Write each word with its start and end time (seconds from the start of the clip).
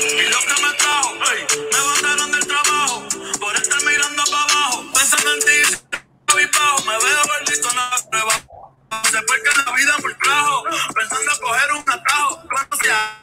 Y 0.00 0.22
lo 0.30 0.38
que 0.40 0.62
me 0.62 0.72
trajo, 0.78 1.12
ey, 1.30 1.44
me 1.72 1.80
mandaron 1.84 2.32
del 2.32 2.46
trabajo. 2.46 3.04
Por 3.38 3.54
estar 3.54 3.82
mirando 3.84 4.22
para 4.30 4.44
abajo. 4.44 4.84
Pensando 4.94 5.34
en 5.34 5.40
ti, 5.40 5.60
y 6.40 6.46
bajo. 6.56 6.84
Me 6.86 6.96
veo 6.96 7.22
gordito, 7.28 7.68
no 7.74 7.82
prueba. 8.10 8.34
Después 9.12 9.40
que 9.42 9.50
la 9.58 9.76
vida 9.76 9.94
me 10.02 10.14
trajo. 10.14 10.64
Pensando 10.94 11.30
coger 11.42 11.72
un 11.72 11.84
atajo. 11.90 12.30
¿Cuánto 12.48 12.76
sea? 12.78 13.20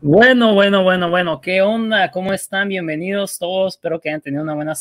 Bueno, 0.00 0.54
bueno, 0.54 0.82
bueno, 0.82 1.10
bueno, 1.10 1.40
¿qué 1.42 1.60
onda? 1.60 2.10
¿Cómo 2.10 2.32
están? 2.32 2.68
Bienvenidos 2.68 3.38
todos. 3.38 3.74
Espero 3.74 4.00
que 4.00 4.08
hayan 4.08 4.22
tenido 4.22 4.42
una 4.42 4.54
buena 4.54 4.74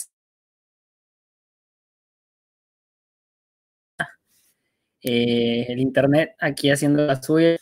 eh, 5.03 5.65
el 5.67 5.79
internet 5.79 6.35
aquí 6.39 6.71
haciendo 6.71 7.05
la 7.05 7.21
suya. 7.21 7.57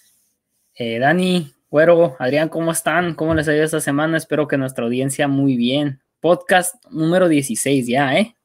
Eh, 0.76 1.00
Dani, 1.00 1.52
Güero, 1.70 2.16
Adrián, 2.20 2.50
¿cómo 2.50 2.72
están? 2.72 3.16
¿Cómo 3.16 3.34
les 3.34 3.48
ha 3.48 3.56
ido 3.56 3.64
esta 3.64 3.82
semana? 3.82 4.18
Espero 4.18 4.48
que 4.48 4.58
nuestra 4.58 4.86
audiencia 4.86 5.28
muy 5.28 5.58
bien. 5.58 6.02
Podcast 6.20 6.76
número 6.92 7.28
16 7.28 7.88
ya, 7.88 8.16
¿eh? 8.16 8.36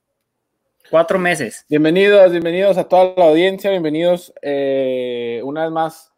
Cuatro 0.90 1.18
meses. 1.18 1.66
Bienvenidos, 1.68 2.30
bienvenidos 2.30 2.78
a 2.78 2.84
toda 2.84 3.12
la 3.16 3.24
audiencia, 3.26 3.70
bienvenidos 3.70 4.32
eh, 4.40 5.40
una 5.44 5.64
vez 5.64 5.72
más 5.72 6.12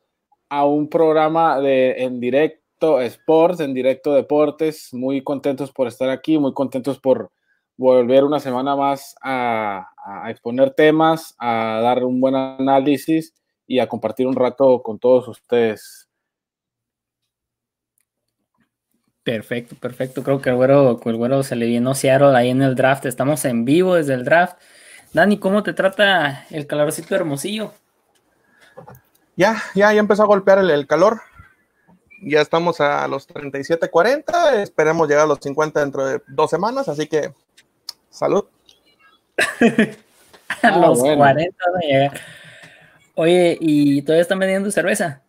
a 0.49 0.67
un 0.67 0.89
programa 0.89 1.61
de 1.61 2.03
en 2.05 2.21
directo 2.21 3.01
Sports, 3.01 3.61
en 3.61 3.75
directo 3.75 4.15
Deportes. 4.15 4.93
Muy 4.93 5.23
contentos 5.23 5.73
por 5.73 5.89
estar 5.89 6.11
aquí, 6.11 6.39
muy 6.39 6.53
contentos 6.53 7.01
por 7.01 7.31
volver 7.79 8.25
una 8.25 8.41
semana 8.41 8.77
más 8.77 9.17
a, 9.23 9.89
a 10.05 10.31
exponer 10.31 10.73
temas, 10.73 11.35
a 11.39 11.81
dar 11.83 12.05
un 12.05 12.21
buen 12.21 12.35
análisis 12.35 13.33
y 13.67 13.79
a 13.79 13.89
compartir 13.89 14.27
un 14.27 14.37
rato 14.37 14.83
con 14.83 14.99
todos 14.99 15.29
ustedes. 15.29 16.09
Perfecto, 19.29 19.77
perfecto. 19.77 20.23
Creo 20.23 20.41
que 20.41 20.49
el 20.49 20.57
güero, 20.57 20.99
el 21.05 21.17
güero 21.17 21.43
se 21.43 21.55
le 21.55 21.69
llenó 21.69 21.95
Seattle 21.95 22.35
ahí 22.35 22.49
en 22.49 22.63
el 22.63 22.75
draft. 22.75 23.05
Estamos 23.05 23.45
en 23.45 23.67
vivo 23.67 23.95
desde 23.95 24.15
el 24.15 24.25
draft. 24.25 24.57
Dani, 25.13 25.39
¿cómo 25.39 25.63
te 25.63 25.75
trata 25.75 26.47
el 26.51 26.67
calorcito 26.67 27.15
hermosillo? 27.15 27.75
Ya, 29.37 29.63
ya, 29.75 29.93
ya 29.93 30.01
empezó 30.01 30.23
a 30.23 30.27
golpear 30.27 30.59
el, 30.61 30.71
el 30.71 30.87
calor. 30.87 31.21
Ya 32.23 32.41
estamos 32.41 32.81
a 32.81 33.07
los 33.07 33.27
37, 33.27 33.91
40. 33.91 34.63
Esperemos 34.63 35.07
llegar 35.07 35.25
a 35.25 35.29
los 35.29 35.41
50 35.43 35.79
dentro 35.79 36.07
de 36.07 36.23
dos 36.27 36.49
semanas. 36.49 36.89
Así 36.89 37.07
que, 37.07 37.35
salud. 38.19 38.45
a 40.63 40.69
Ah, 40.69 40.79
los 40.79 41.01
bueno. 41.01 41.17
40 41.19 41.57
van 41.73 41.77
a 41.83 41.87
llegar. 41.87 42.21
Oye, 43.15 43.57
¿y 43.61 44.03
todavía 44.03 44.23
están 44.23 44.39
vendiendo 44.39 44.71
cerveza? 44.71 45.23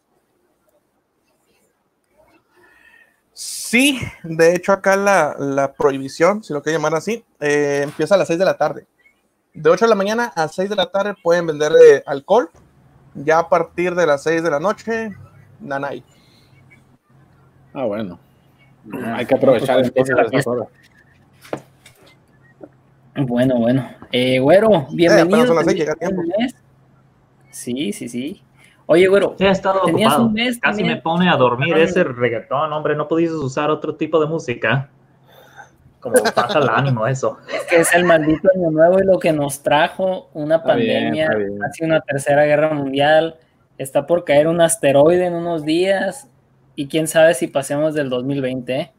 Sí, 3.34 4.00
de 4.23 4.56
hecho 4.56 4.73
acá 4.73 4.95
la, 4.95 5.36
la 5.38 5.73
prohibición, 5.73 6.44
si 6.44 6.54
lo 6.54 6.62
quieren 6.62 6.82
llamar 6.82 6.98
así, 6.98 7.23
eh, 7.40 7.82
empieza 7.84 8.16
a 8.16 8.17
las 8.17 8.28
6 8.28 8.40
de 8.40 8.45
la 8.45 8.58
tarde. 8.58 8.88
De 9.54 9.70
8 9.70 9.86
de 9.86 9.90
la 9.90 9.95
mañana 9.95 10.32
a 10.36 10.48
6 10.48 10.70
de 10.70 10.76
la 10.76 10.88
tarde 10.92 11.16
pueden 11.23 11.48
vender 11.48 11.72
eh, 11.73 12.04
alcohol. 12.06 12.50
Ya 13.16 13.40
a 13.40 13.50
partir 13.50 13.95
de 13.95 14.06
las 14.06 14.23
6 14.23 14.44
de 14.44 14.50
la 14.52 14.60
noche, 14.60 15.12
nanay. 15.60 16.04
Ah, 17.73 17.86
bueno. 17.86 18.20
Hay 19.16 19.26
que 19.26 19.36
aprovechar 19.36 19.76
pues, 19.78 19.88
entonces 19.88 20.16
la 20.16 20.22
esas 20.22 20.32
fiesta. 20.32 20.50
horas. 20.52 20.67
Bueno, 23.28 23.56
bueno. 23.59 23.89
Eh, 24.12 24.39
güero, 24.39 24.67
apenas 24.67 24.95
bienvenido. 24.95 25.48
son 25.48 25.56
las 25.56 25.66
seis, 25.66 25.78
Tenías 25.78 25.78
llega 25.78 25.94
a 25.94 25.95
tiempo. 25.95 26.22
un 26.22 26.28
mes. 26.39 26.56
Sí, 27.52 27.94
sí, 27.94 28.09
sí. 28.09 28.44
Oye, 28.86 29.08
güero, 29.08 29.36
Sí, 29.38 29.45
he 29.45 29.50
estado 29.50 29.81
Tenías 29.86 30.14
ocupado. 30.14 30.28
un 30.28 30.34
mes 30.34 30.59
Casi 30.59 30.78
también. 30.80 30.88
me 30.98 31.02
pone 31.02 31.30
a 31.30 31.36
dormir 31.36 31.73
Ah. 31.76 31.80
ese 31.84 32.03
reggaetón, 32.03 32.73
hombre. 32.73 32.95
No 32.95 33.08
pudiste 33.08 33.36
usar 33.36 33.70
otro 33.70 33.95
tipo 33.95 34.20
de 34.20 34.27
música. 34.27 34.89
Como 35.99 36.16
baja 36.36 36.60
el 36.60 36.70
ánimo 36.70 37.05
eso. 37.08 37.38
que 37.70 37.77
es 37.77 37.94
el 37.94 38.05
maldito 38.05 38.48
año 38.55 38.71
nuevo 38.71 38.99
y 38.99 39.05
lo 39.05 39.20
que 39.20 39.33
nos 39.33 39.61
trajo 39.61 40.30
una 40.33 40.55
Está 40.55 40.67
pandemia, 40.67 41.26
está 41.26 41.36
bien. 41.38 41.60
casi 41.60 41.83
una 41.83 41.99
tercera 42.02 42.45
guerra 42.45 42.73
mundial. 42.73 43.36
Está 43.77 44.08
por 44.08 44.23
caer 44.23 44.48
un 44.48 44.61
asteroide 44.61 45.26
en 45.26 45.33
unos 45.33 45.65
días 45.65 46.30
y 46.76 46.88
quién 46.88 47.08
sabe 47.08 47.33
si 47.33 47.48
pasemos 47.48 47.94
del 47.94 48.10
2020. 48.10 48.76
¿eh? 48.80 48.92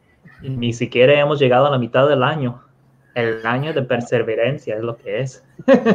Ni 0.42 0.72
siquiera 0.74 1.18
hemos 1.18 1.38
llegado 1.40 1.66
a 1.66 1.70
la 1.70 1.78
mitad 1.78 2.06
del 2.08 2.22
año. 2.22 2.62
El 3.20 3.46
año 3.46 3.72
de 3.72 3.82
perseverancia 3.82 4.76
es 4.76 4.82
lo 4.82 4.96
que 4.96 5.20
es. 5.20 5.44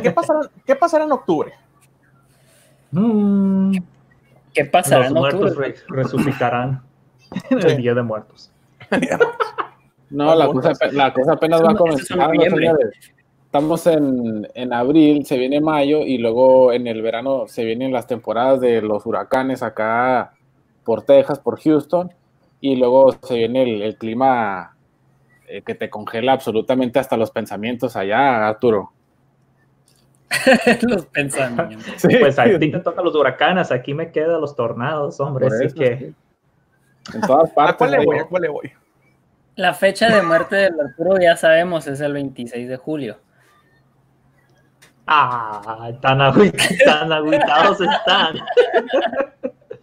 ¿Qué 0.01 0.11
pasará, 0.11 0.41
qué 0.65 0.75
pasará 0.75 1.05
en 1.05 1.11
octubre? 1.11 1.53
Mm, 2.91 3.77
¿Qué 4.53 4.65
pasará 4.65 4.99
los 4.99 5.07
en 5.09 5.13
muertos 5.13 5.51
octubre? 5.51 5.67
re- 5.69 5.95
resucitarán 6.01 6.81
en 7.49 7.59
el 7.59 7.77
Día 7.77 7.93
de 7.93 8.01
Muertos. 8.03 8.51
No, 10.11 10.35
la 10.35 10.45
cosa, 10.47 10.71
la 10.91 11.11
cosa 11.11 11.33
apenas 11.33 11.63
va 11.63 11.71
a 11.71 11.75
comenzar. 11.75 12.29
Estamos 13.43 13.87
en, 13.87 14.47
en 14.53 14.71
abril, 14.71 15.25
se 15.25 15.37
viene 15.37 15.59
mayo 15.59 16.01
y 16.01 16.19
luego 16.19 16.71
en 16.71 16.85
el 16.87 17.01
verano 17.01 17.47
se 17.47 17.65
vienen 17.65 17.91
las 17.91 18.05
temporadas 18.05 18.61
de 18.61 18.81
los 18.83 19.05
huracanes 19.07 19.63
acá 19.63 20.33
por 20.83 21.01
Texas, 21.01 21.39
por 21.39 21.59
Houston 21.59 22.13
y 22.61 22.75
luego 22.75 23.13
se 23.23 23.33
viene 23.35 23.63
el, 23.63 23.81
el 23.81 23.97
clima 23.97 24.74
eh, 25.47 25.61
que 25.61 25.75
te 25.75 25.89
congela 25.89 26.33
absolutamente 26.33 26.99
hasta 26.99 27.17
los 27.17 27.31
pensamientos 27.31 27.95
allá, 27.95 28.47
Arturo. 28.47 28.91
los 30.81 31.05
pensamientos. 31.05 31.93
Pues 32.19 32.39
a 32.39 32.45
ti 32.45 32.71
te 32.71 32.79
tocan 32.79 33.05
los 33.05 33.15
huracanes, 33.15 33.71
aquí 33.71 33.93
me 33.93 34.11
quedan 34.11 34.41
los 34.41 34.55
tornados, 34.55 35.19
hombre. 35.19 35.47
Por 35.47 35.55
Así 35.55 35.65
eso, 35.65 35.75
que. 35.75 36.13
En 37.13 37.21
todas 37.21 37.51
¿A 37.51 37.53
partes. 37.53 37.77
cuál 37.77 37.91
le 37.91 38.05
voy? 38.05 38.19
¿A 38.19 38.25
cuál 38.25 38.41
le 38.41 38.49
voy? 38.49 38.71
La 39.55 39.73
fecha 39.73 40.13
de 40.13 40.21
muerte 40.21 40.55
del 40.55 40.79
Arturo 40.79 41.17
ya 41.21 41.37
sabemos 41.37 41.87
es 41.87 42.01
el 42.01 42.13
26 42.13 42.67
de 42.67 42.77
julio. 42.77 43.17
Ah, 45.07 45.91
tan 46.01 46.19
agüitados 46.19 47.79
están. 47.79 48.37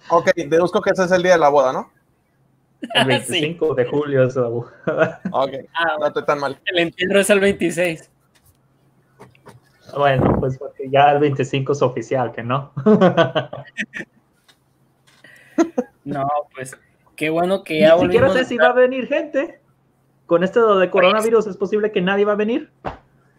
Ok, 0.09 0.33
deduzco 0.35 0.83
que 0.83 0.91
ese 0.91 1.05
es 1.05 1.13
el 1.13 1.23
día 1.23 1.33
de 1.33 1.39
la 1.39 1.49
boda, 1.49 1.73
¿no? 1.73 1.91
El 2.95 3.07
25 3.07 3.75
de 3.75 3.85
julio 3.87 4.25
es 4.25 4.37
la- 4.37 4.49
Ok, 5.33 5.51
Ah, 5.75 5.97
no 6.01 6.07
estoy 6.07 6.25
tan 6.25 6.41
mal. 6.41 6.59
el 6.67 6.79
entierro 6.79 7.21
es 7.21 7.31
el 7.31 7.41
26. 7.41 8.11
Bueno, 9.97 10.37
pues 10.41 10.59
porque 10.59 10.89
ya 10.91 11.13
el 11.13 11.19
25 11.21 11.73
es 11.73 11.83
oficial, 11.83 12.33
que 12.33 12.43
no. 12.43 12.73
No, 16.05 16.27
pues 16.55 16.77
qué 17.17 17.31
bueno 17.31 17.63
que 17.63 17.75
Ni 17.75 17.81
ya 17.81 17.97
siquiera 17.99 18.27
volvimos. 18.27 18.33
sé 18.35 18.45
si 18.45 18.57
va 18.57 18.69
a 18.69 18.73
venir 18.73 19.07
gente. 19.07 19.61
Con 20.27 20.43
esto 20.45 20.79
de 20.79 20.91
coronavirus 20.91 21.47
es 21.47 21.57
posible 21.57 21.93
que 21.93 22.01
nadie 22.01 22.25
va 22.25 22.33
a 22.33 22.37
venir. 22.37 22.71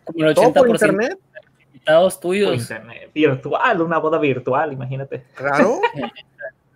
como 0.05 0.25
el 0.25 0.33
¿Todo 0.35 0.53
por 0.53 0.67
80% 0.69 0.71
internet? 0.71 1.19
de 1.19 1.65
invitados 1.65 2.13
Por 2.15 2.21
tuyos. 2.21 2.55
internet, 2.55 3.11
virtual, 3.13 3.81
una 3.81 3.97
boda 3.97 4.17
virtual, 4.19 4.71
imagínate. 4.73 5.23
Claro. 5.35 5.79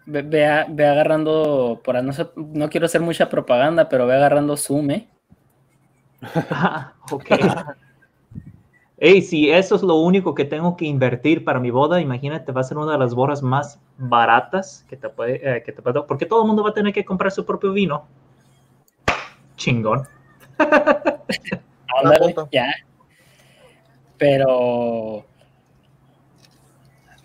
Ve, 0.09 0.21
ve 0.21 0.47
a- 0.47 0.65
ve 0.69 0.87
agarrando, 0.87 1.81
por 1.83 2.01
no, 2.01 2.13
sé- 2.13 2.29
no 2.37 2.69
quiero 2.69 2.85
hacer 2.85 3.01
mucha 3.01 3.27
propaganda, 3.29 3.89
pero 3.89 4.07
ve 4.07 4.15
agarrando 4.15 4.55
Zoom, 4.55 4.91
¿eh? 4.91 5.07
Ah, 6.49 6.93
ok. 7.11 7.25
Ey, 8.99 9.21
si 9.21 9.51
eso 9.51 9.75
es 9.75 9.83
lo 9.83 9.95
único 9.97 10.33
que 10.33 10.45
tengo 10.45 10.75
que 10.75 10.85
invertir 10.85 11.43
para 11.43 11.59
mi 11.59 11.69
boda, 11.71 11.99
imagínate, 12.01 12.51
va 12.51 12.61
a 12.61 12.63
ser 12.63 12.77
una 12.77 12.93
de 12.93 12.97
las 12.97 13.13
bodas 13.13 13.43
más 13.43 13.79
baratas 13.97 14.85
que 14.89 14.95
te 14.97 15.09
puede, 15.09 15.57
eh, 15.57 15.61
que 15.61 15.71
te 15.73 15.81
puede, 15.81 16.01
porque 16.03 16.25
todo 16.25 16.41
el 16.41 16.47
mundo 16.47 16.63
va 16.63 16.69
a 16.69 16.73
tener 16.73 16.93
que 16.93 17.05
comprar 17.05 17.31
su 17.31 17.45
propio 17.45 17.73
vino. 17.73 18.05
Chingón. 19.57 20.07
Ándale, 20.57 22.33
ya. 22.51 22.73
Pero, 24.17 25.25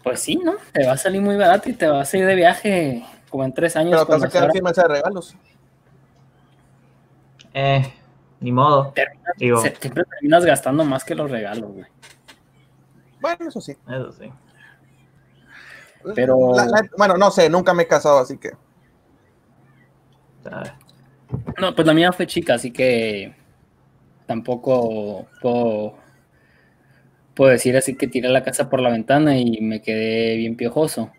pues 0.02 0.20
sí, 0.20 0.37
¿no? 0.37 0.54
Te 0.72 0.87
va 0.87 0.93
a 0.93 0.96
salir 0.96 1.20
muy 1.20 1.37
barato 1.37 1.69
y 1.69 1.72
te 1.75 1.87
vas 1.87 2.12
a 2.12 2.16
ir 2.19 2.26
de 2.26 2.34
viaje 2.34 3.04
como 3.31 3.44
en 3.44 3.52
tres 3.52 3.76
años. 3.76 3.93
Pero 3.93 4.06
te 4.06 4.12
vas 4.12 4.22
a 4.25 4.28
quedar 4.28 4.52
sin 4.52 4.64
mesa 4.64 4.82
de 4.82 4.88
regalos. 4.88 5.37
Eh, 7.54 7.93
ni 8.40 8.52
modo. 8.52 8.93
terminas- 8.94 9.34
Digo, 9.37 9.60
siempre 9.60 10.04
terminas 10.04 10.44
gastando 10.44 10.84
más 10.84 11.04
que 11.04 11.14
los 11.14 11.31
regalos, 11.31 11.70
güey. 11.72 11.87
Bueno, 13.20 13.49
eso 13.49 13.60
sí. 13.60 13.76
eso 13.88 14.12
sí. 14.12 14.32
Pero- 16.14 16.55
La- 16.56 16.66
la- 16.66 16.88
bueno, 16.96 17.16
no 17.16 17.31
sé, 17.31 17.48
nunca 17.48 17.72
me 17.75 17.84
he 17.84 17.87
casado, 17.87 18.19
así 18.19 18.37
que. 18.38 18.50
Ah, 20.50 20.64
No, 21.60 21.75
pues 21.75 21.87
la 21.87 21.94
mía 21.94 22.12
fue 22.12 22.26
chica, 22.26 22.55
así 22.55 22.72
que 22.72 23.34
tampoco 24.26 25.26
puedo, 25.40 25.94
puedo 27.34 27.50
decir 27.50 27.76
así 27.76 27.96
que 27.96 28.06
tiré 28.06 28.29
la 28.29 28.43
casa 28.43 28.69
por 28.69 28.81
la 28.81 28.90
ventana 28.90 29.38
y 29.38 29.61
me 29.61 29.82
quedé 29.82 30.37
bien 30.37 30.56
piojoso. 30.56 31.11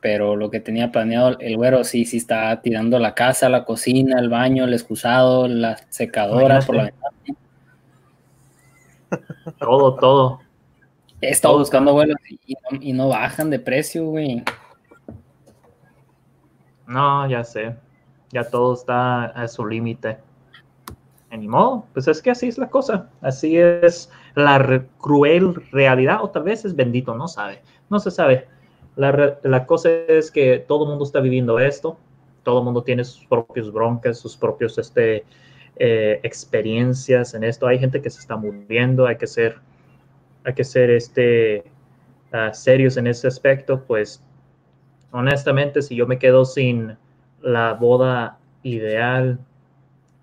Pero 0.00 0.36
lo 0.36 0.50
que 0.50 0.60
tenía 0.60 0.92
planeado 0.92 1.38
el 1.40 1.56
güero 1.56 1.82
sí, 1.82 2.04
sí 2.04 2.18
está 2.18 2.60
tirando 2.62 2.98
la 2.98 3.14
casa, 3.14 3.48
la 3.48 3.64
cocina, 3.64 4.20
el 4.20 4.28
baño, 4.28 4.64
el 4.64 4.72
excusado, 4.72 5.48
la 5.48 5.76
secadora 5.88 6.60
por 6.60 6.76
la 6.76 6.84
ventana. 6.84 7.14
Todo, 9.58 9.94
todo. 9.96 10.40
He 11.22 11.30
estado 11.30 11.54
Todo 11.54 11.62
buscando 11.62 11.94
vuelos 11.94 12.18
y 12.28 12.54
no, 12.54 12.78
y 12.80 12.92
no 12.92 13.08
bajan 13.08 13.48
de 13.48 13.58
precio, 13.58 14.04
güey. 14.04 14.44
No, 16.86 17.28
ya 17.28 17.42
sé. 17.42 17.74
Ya 18.30 18.44
todo 18.44 18.74
está 18.74 19.24
a 19.24 19.48
su 19.48 19.66
límite. 19.66 20.18
Ni 21.30 21.46
modo, 21.46 21.86
pues 21.92 22.08
es 22.08 22.22
que 22.22 22.30
así 22.30 22.48
es 22.48 22.58
la 22.58 22.68
cosa. 22.68 23.10
Así 23.20 23.58
es 23.58 24.10
la 24.38 24.86
cruel 24.98 25.54
realidad, 25.72 26.18
o 26.22 26.30
tal 26.30 26.44
vez 26.44 26.64
es 26.64 26.74
bendito, 26.74 27.14
no 27.14 27.28
sabe. 27.28 27.62
No 27.90 27.98
se 27.98 28.10
sabe. 28.10 28.46
La, 28.96 29.38
la 29.42 29.66
cosa 29.66 29.90
es 29.90 30.30
que 30.30 30.64
todo 30.66 30.84
el 30.84 30.90
mundo 30.90 31.04
está 31.04 31.20
viviendo 31.20 31.58
esto. 31.58 31.98
Todo 32.42 32.60
el 32.60 32.64
mundo 32.64 32.82
tiene 32.82 33.04
sus 33.04 33.26
propios 33.26 33.72
broncas, 33.72 34.18
sus 34.18 34.36
propios 34.36 34.78
este, 34.78 35.24
eh, 35.80 36.20
experiencias 36.22 37.34
en 37.34 37.44
esto. 37.44 37.66
Hay 37.66 37.78
gente 37.78 38.02
que 38.02 38.10
se 38.10 38.20
está 38.20 38.36
muriendo, 38.36 39.06
hay 39.06 39.16
que 39.16 39.28
ser, 39.28 39.60
hay 40.44 40.54
que 40.54 40.64
ser 40.64 40.90
este, 40.90 41.64
ah, 42.32 42.52
serios 42.52 42.96
en 42.96 43.06
ese 43.06 43.28
aspecto, 43.28 43.84
pues 43.86 44.20
honestamente, 45.12 45.82
si 45.82 45.94
yo 45.94 46.06
me 46.06 46.18
quedo 46.18 46.44
sin 46.44 46.96
la 47.40 47.74
boda 47.74 48.38
ideal 48.64 49.38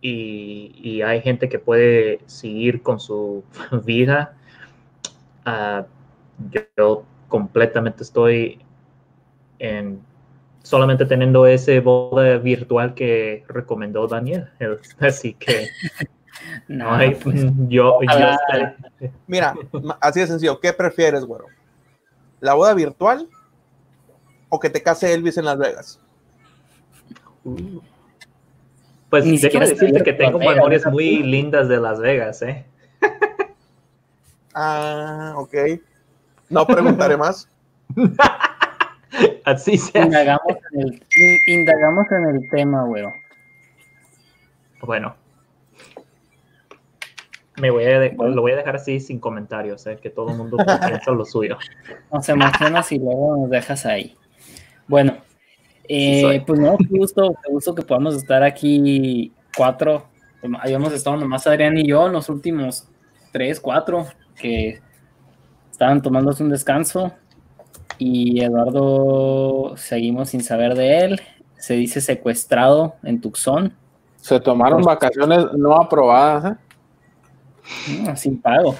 y, 0.08 0.72
y 0.76 1.02
hay 1.02 1.20
gente 1.22 1.50
que 1.50 1.58
puede 1.58 2.20
seguir 2.28 2.84
con 2.84 3.00
su 3.00 3.44
vida, 3.86 4.38
ah, 5.46 5.88
yo, 6.52 6.62
yo 6.78 7.06
completamente 7.28 8.04
estoy 8.04 8.60
en 9.58 10.00
solamente 10.62 11.06
teniendo 11.06 11.48
ese 11.48 11.80
boda 11.80 12.38
virtual 12.38 12.94
que 12.94 13.44
recomendó 13.48 14.08
Daniel. 14.08 14.50
Así 15.00 15.34
que 15.34 15.70
no 16.68 16.94
hay, 16.94 17.16
pues, 17.16 17.44
yo, 17.68 17.96
ojalá. 17.96 18.76
Mira, 19.26 19.56
así 20.00 20.20
de 20.20 20.28
sencillo. 20.28 20.60
¿Qué 20.60 20.72
prefieres, 20.72 21.26
güero? 21.26 21.46
¿La 22.42 22.54
boda 22.54 22.76
virtual 22.76 23.28
o 24.50 24.60
que 24.60 24.70
te 24.70 24.84
case 24.84 25.14
Elvis 25.14 25.38
en 25.38 25.46
Las 25.46 25.58
Vegas? 25.58 26.00
Pues 29.10 29.26
Ni 29.26 29.38
déjame 29.38 29.68
decirte 29.68 30.00
que 30.00 30.04
que 30.04 30.14
tengo 30.14 30.40
Las 30.40 30.48
Vegas 30.48 30.56
memorias 30.56 30.86
muy 30.88 31.24
lindas 31.24 31.68
de 31.70 31.78
Las 31.80 32.00
Vegas, 32.00 32.42
¿eh? 32.42 32.66
Ah, 34.54 35.34
ok. 35.38 35.54
No 36.50 36.66
preguntaré 36.66 37.18
más. 37.18 37.50
Así 39.46 39.78
sea. 39.78 40.04
indagamos, 40.06 40.56
en 40.74 40.82
el, 40.82 40.94
in- 41.18 41.40
indagamos 41.60 42.06
en 42.12 42.26
el 42.36 42.50
tema, 42.50 42.84
güey. 42.86 43.04
Bueno. 44.82 45.16
Me 47.58 47.70
voy 47.70 47.86
a 47.86 48.00
de- 48.00 48.16
lo 48.18 48.42
voy 48.42 48.52
a 48.52 48.56
dejar 48.58 48.76
así 48.76 49.00
sin 49.00 49.18
comentarios, 49.20 49.88
¿eh? 49.88 49.98
que 50.02 50.10
todo 50.10 50.32
el 50.32 50.38
mundo 50.38 50.58
piensa 50.58 51.12
lo 51.12 51.24
suyo. 51.24 51.58
Nos 52.12 52.28
emocionas 52.28 52.92
y 52.92 53.00
luego 53.00 53.38
nos 53.38 53.50
dejas 53.50 53.86
ahí. 53.86 54.16
Bueno, 54.88 55.16
eh, 55.90 56.44
pues 56.46 56.60
no, 56.60 56.78
qué 56.78 56.98
gusto, 56.98 57.36
qué 57.44 57.52
gusto 57.52 57.76
que 57.76 57.84
podamos 57.84 58.16
estar 58.16 58.44
aquí 58.44 59.32
cuatro. 59.56 60.08
Habíamos 60.62 60.94
estado 60.94 61.18
nomás 61.18 61.48
Adrián 61.48 61.78
y 61.78 61.88
yo 61.88 62.06
en 62.08 62.14
los 62.14 62.30
últimos 62.30 62.88
tres, 63.32 63.60
cuatro, 63.60 64.06
que 64.36 64.82
estaban 65.72 66.02
tomándose 66.02 66.44
un 66.44 66.50
descanso. 66.50 67.12
Y 67.98 68.42
Eduardo, 68.42 69.76
seguimos 69.78 70.30
sin 70.30 70.44
saber 70.44 70.76
de 70.76 71.00
él. 71.00 71.22
Se 71.58 71.74
dice 71.76 72.02
secuestrado 72.02 72.96
en 73.04 73.22
Tucson, 73.22 73.74
Se 74.18 74.40
tomaron 74.40 74.82
vacaciones 74.84 75.46
no 75.54 75.76
aprobadas 75.76 76.54
¿eh? 76.54 78.02
mm, 78.12 78.16
sin 78.16 78.40
pago. 78.40 78.76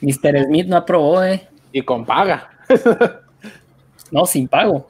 Mr. 0.00 0.44
Smith 0.44 0.66
no 0.66 0.76
aprobó, 0.76 1.22
¿eh? 1.22 1.48
y 1.72 1.82
con 1.82 2.04
paga. 2.04 2.50
No, 4.10 4.26
sin 4.26 4.46
pago. 4.46 4.86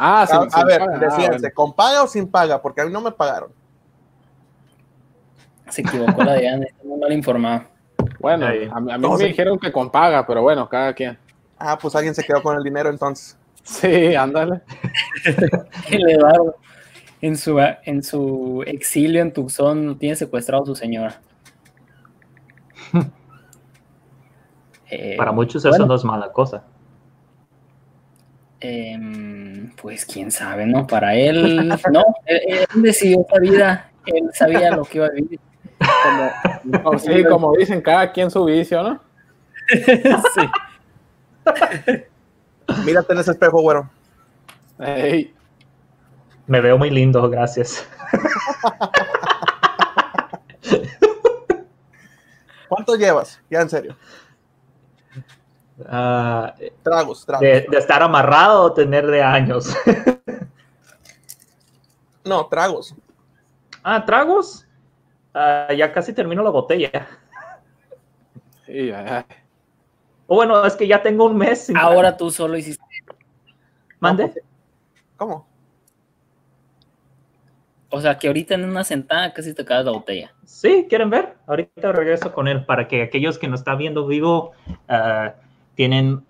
Ah. 0.00 0.20
A, 0.20 0.22
a 0.22 0.26
sin 0.26 0.64
ver, 0.66 0.78
paga. 0.78 0.94
Ah, 0.94 0.98
decídense. 0.98 1.52
¿con 1.52 1.72
paga 1.74 2.02
o 2.04 2.06
sin 2.06 2.28
paga? 2.30 2.62
Porque 2.62 2.80
a 2.80 2.84
mí 2.84 2.92
no 2.92 3.00
me 3.00 3.10
pagaron. 3.10 3.50
Se 5.68 5.82
equivocó 5.82 6.22
la 6.22 6.34
Diana, 6.36 6.64
está 6.66 6.84
muy 6.84 6.98
mal 7.00 7.12
informado. 7.12 7.64
Bueno, 8.20 8.46
a, 8.46 8.50
mí- 8.52 8.92
a 8.92 8.96
mí 8.96 9.02
No, 9.02 9.12
me 9.12 9.18
sí. 9.18 9.24
dijeron 9.26 9.58
que 9.58 9.70
con 9.72 9.90
paga, 9.90 10.24
pero 10.26 10.40
bueno, 10.42 10.68
cada 10.68 10.92
quien. 10.94 11.18
Ah, 11.58 11.76
pues 11.76 11.94
alguien 11.96 12.14
se 12.14 12.22
quedó 12.24 12.42
con 12.42 12.56
el 12.56 12.62
dinero 12.62 12.88
entonces. 12.90 13.36
Sí, 13.64 14.14
ándale. 14.14 14.62
En 17.20 17.36
su, 17.36 17.58
en 17.58 18.04
su 18.04 18.62
exilio 18.64 19.20
en 19.20 19.32
Tucson, 19.32 19.98
tiene 19.98 20.14
secuestrado 20.14 20.62
a 20.62 20.66
su 20.66 20.76
señora. 20.76 21.20
Eh, 24.90 25.16
Para 25.18 25.32
muchos 25.32 25.62
eso 25.64 25.84
no 25.84 25.94
es 25.96 26.02
mala 26.04 26.32
cosa. 26.32 26.62
Em, 28.60 29.70
pues 29.80 30.04
quién 30.04 30.30
sabe, 30.30 30.66
¿no? 30.66 30.86
Para 30.86 31.14
él, 31.14 31.68
no, 31.92 32.04
él, 32.26 32.40
él 32.48 32.82
decidió 32.82 33.20
esta 33.20 33.38
vida, 33.38 33.90
él 34.06 34.30
sabía 34.32 34.70
lo 34.70 34.84
que 34.84 34.98
iba 34.98 35.06
a 35.06 35.10
vivir. 35.10 35.40
Como, 36.82 36.98
sí, 36.98 37.24
como 37.24 37.52
dicen, 37.56 37.80
cada 37.80 38.12
quien 38.12 38.30
su 38.30 38.44
vicio, 38.44 38.82
¿no? 38.82 39.00
sí. 39.68 40.42
Mírate 42.84 43.12
en 43.12 43.18
ese 43.18 43.30
espejo, 43.32 43.60
güero. 43.60 43.88
Ey, 44.78 45.34
Me 46.46 46.60
veo 46.60 46.78
muy 46.78 46.90
lindo, 46.90 47.28
gracias. 47.28 47.86
¿Cuánto 52.68 52.96
llevas? 52.96 53.40
Ya 53.50 53.60
en 53.60 53.70
serio. 53.70 53.96
Ah, 55.86 56.54
Tragos, 56.82 57.24
tragos. 57.24 57.42
de, 57.42 57.66
de 57.70 57.78
estar 57.78 58.02
amarrado 58.02 58.62
o 58.64 58.72
tener 58.72 59.06
de 59.06 59.22
años. 59.22 59.74
No, 62.24 62.46
tragos. 62.46 62.94
ah, 63.82 64.04
tragos. 64.04 64.66
Ah, 65.34 65.68
ya 65.76 65.92
casi 65.92 66.12
termino 66.12 66.42
la 66.42 66.50
botella. 66.50 67.06
sí, 68.66 68.90
ay, 68.90 69.06
ay. 69.08 69.24
O 70.26 70.34
bueno, 70.36 70.64
es 70.66 70.74
que 70.74 70.86
ya 70.86 71.02
tengo 71.02 71.24
un 71.24 71.36
mes. 71.38 71.66
sin 71.66 71.76
Ahora 71.76 72.16
tú 72.16 72.30
solo 72.30 72.56
hiciste. 72.58 72.84
Mande. 74.00 74.32
¿Cómo? 75.16 75.46
O 77.90 78.00
sea, 78.00 78.18
que 78.18 78.26
ahorita 78.26 78.54
en 78.54 78.64
una 78.68 78.84
sentada 78.84 79.32
casi 79.32 79.54
te 79.54 79.62
acabas 79.62 79.86
la 79.86 79.92
botella. 79.92 80.34
Sí, 80.44 80.86
¿quieren 80.90 81.08
ver? 81.08 81.36
Ahorita 81.46 81.92
regreso 81.92 82.32
con 82.34 82.46
él 82.46 82.66
para 82.66 82.86
que 82.86 83.02
aquellos 83.02 83.38
que 83.38 83.48
nos 83.48 83.60
están 83.60 83.78
viendo 83.78 84.06
vivo 84.06 84.52
ah, 84.88 85.34
tienen 85.82 86.24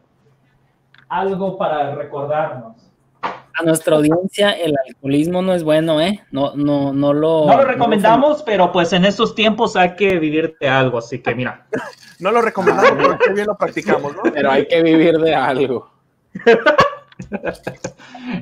algo 1.08 1.56
para 1.56 1.94
recordarnos. 1.94 2.76
A 3.22 3.62
nuestra 3.64 3.96
audiencia, 3.96 4.50
el 4.52 4.74
alcoholismo 4.86 5.40
no 5.40 5.54
es 5.54 5.64
bueno, 5.64 6.02
¿eh? 6.02 6.20
No, 6.30 6.54
no, 6.54 6.92
no 6.92 7.14
lo. 7.14 7.46
No 7.46 7.56
lo 7.56 7.64
recomendamos, 7.64 8.42
pero 8.42 8.70
pues 8.70 8.92
en 8.92 9.06
estos 9.06 9.34
tiempos 9.34 9.74
hay 9.74 9.96
que 9.96 10.18
vivir 10.18 10.54
de 10.60 10.68
algo, 10.68 10.98
así 10.98 11.20
que 11.20 11.34
mira. 11.34 11.66
No 12.20 12.32
lo 12.32 12.42
recomendamos, 12.42 12.92
pero 12.96 13.16
qué 13.18 13.32
bien 13.32 13.46
lo 13.46 13.56
practicamos, 13.56 14.12
¿no? 14.16 14.22
Pero 14.34 14.50
hay 14.50 14.66
que 14.66 14.82
vivir 14.82 15.18
de 15.18 15.34
algo. 15.34 15.90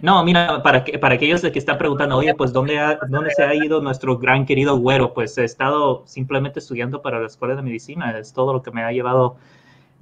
No, 0.02 0.22
mira, 0.24 0.62
para, 0.62 0.84
que, 0.84 0.98
para 0.98 1.14
aquellos 1.14 1.40
que 1.40 1.58
están 1.58 1.78
preguntando, 1.78 2.16
oye, 2.16 2.34
pues 2.34 2.52
¿dónde, 2.52 2.78
ha- 2.78 2.98
¿dónde 3.08 3.30
se 3.30 3.42
ha 3.42 3.54
ido 3.54 3.80
nuestro 3.80 4.18
gran 4.18 4.44
querido 4.44 4.76
güero? 4.76 5.14
Pues 5.14 5.36
he 5.38 5.44
estado 5.44 6.02
simplemente 6.06 6.58
estudiando 6.58 7.00
para 7.00 7.18
la 7.20 7.26
escuela 7.26 7.54
de 7.54 7.62
medicina, 7.62 8.18
es 8.18 8.32
todo 8.32 8.52
lo 8.52 8.62
que 8.62 8.70
me 8.70 8.82
ha 8.82 8.92
llevado 8.92 9.36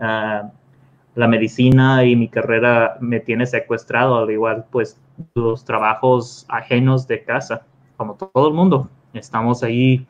ah, 0.01 0.51
la 1.15 1.29
medicina 1.29 2.05
y 2.05 2.17
mi 2.17 2.29
carrera 2.29 2.97
me 3.01 3.21
tiene 3.21 3.47
secuestrado, 3.47 4.17
al 4.17 4.31
igual 4.31 4.67
pues 4.71 5.01
los 5.35 5.65
trabajos 5.65 6.45
ajenos 6.49 7.07
de 7.07 7.23
casa, 7.23 7.67
como 7.97 8.15
todo 8.17 8.49
el 8.49 8.55
mundo. 8.55 8.91
Estamos 9.13 9.63
ahí 9.63 10.07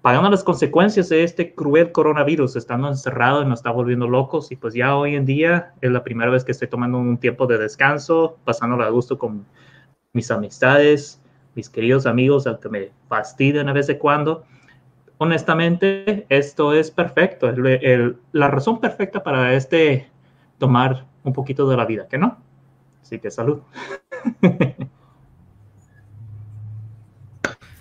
pagando 0.00 0.30
las 0.30 0.42
consecuencias 0.42 1.10
de 1.10 1.22
este 1.22 1.54
cruel 1.54 1.92
coronavirus, 1.92 2.56
estando 2.56 2.88
encerrado 2.88 3.42
y 3.42 3.46
nos 3.46 3.58
está 3.58 3.70
volviendo 3.70 4.08
locos 4.08 4.50
y 4.50 4.56
pues 4.56 4.72
ya 4.72 4.96
hoy 4.96 5.16
en 5.16 5.26
día 5.26 5.72
es 5.82 5.90
la 5.90 6.02
primera 6.02 6.30
vez 6.30 6.44
que 6.44 6.52
estoy 6.52 6.68
tomando 6.68 6.98
un 6.98 7.18
tiempo 7.18 7.46
de 7.46 7.58
descanso, 7.58 8.38
pasándola 8.44 8.86
a 8.86 8.90
gusto 8.90 9.18
con 9.18 9.44
mis 10.14 10.30
amistades, 10.30 11.20
mis 11.54 11.68
queridos 11.68 12.06
amigos, 12.06 12.46
aunque 12.46 12.68
me 12.70 12.90
fastidian 13.08 13.66
de 13.66 13.72
vez 13.72 13.88
en 13.90 13.98
cuando. 13.98 14.44
Honestamente, 15.18 16.24
esto 16.28 16.72
es 16.72 16.90
perfecto, 16.90 17.48
el- 17.48 17.66
el- 17.66 18.16
la 18.32 18.48
razón 18.48 18.80
perfecta 18.80 19.22
para 19.22 19.52
este 19.54 20.08
tomar 20.58 21.06
un 21.24 21.32
poquito 21.32 21.68
de 21.68 21.76
la 21.76 21.84
vida, 21.84 22.06
¿que 22.08 22.18
no? 22.18 22.38
Así 23.02 23.18
que 23.18 23.30
salud. 23.30 23.60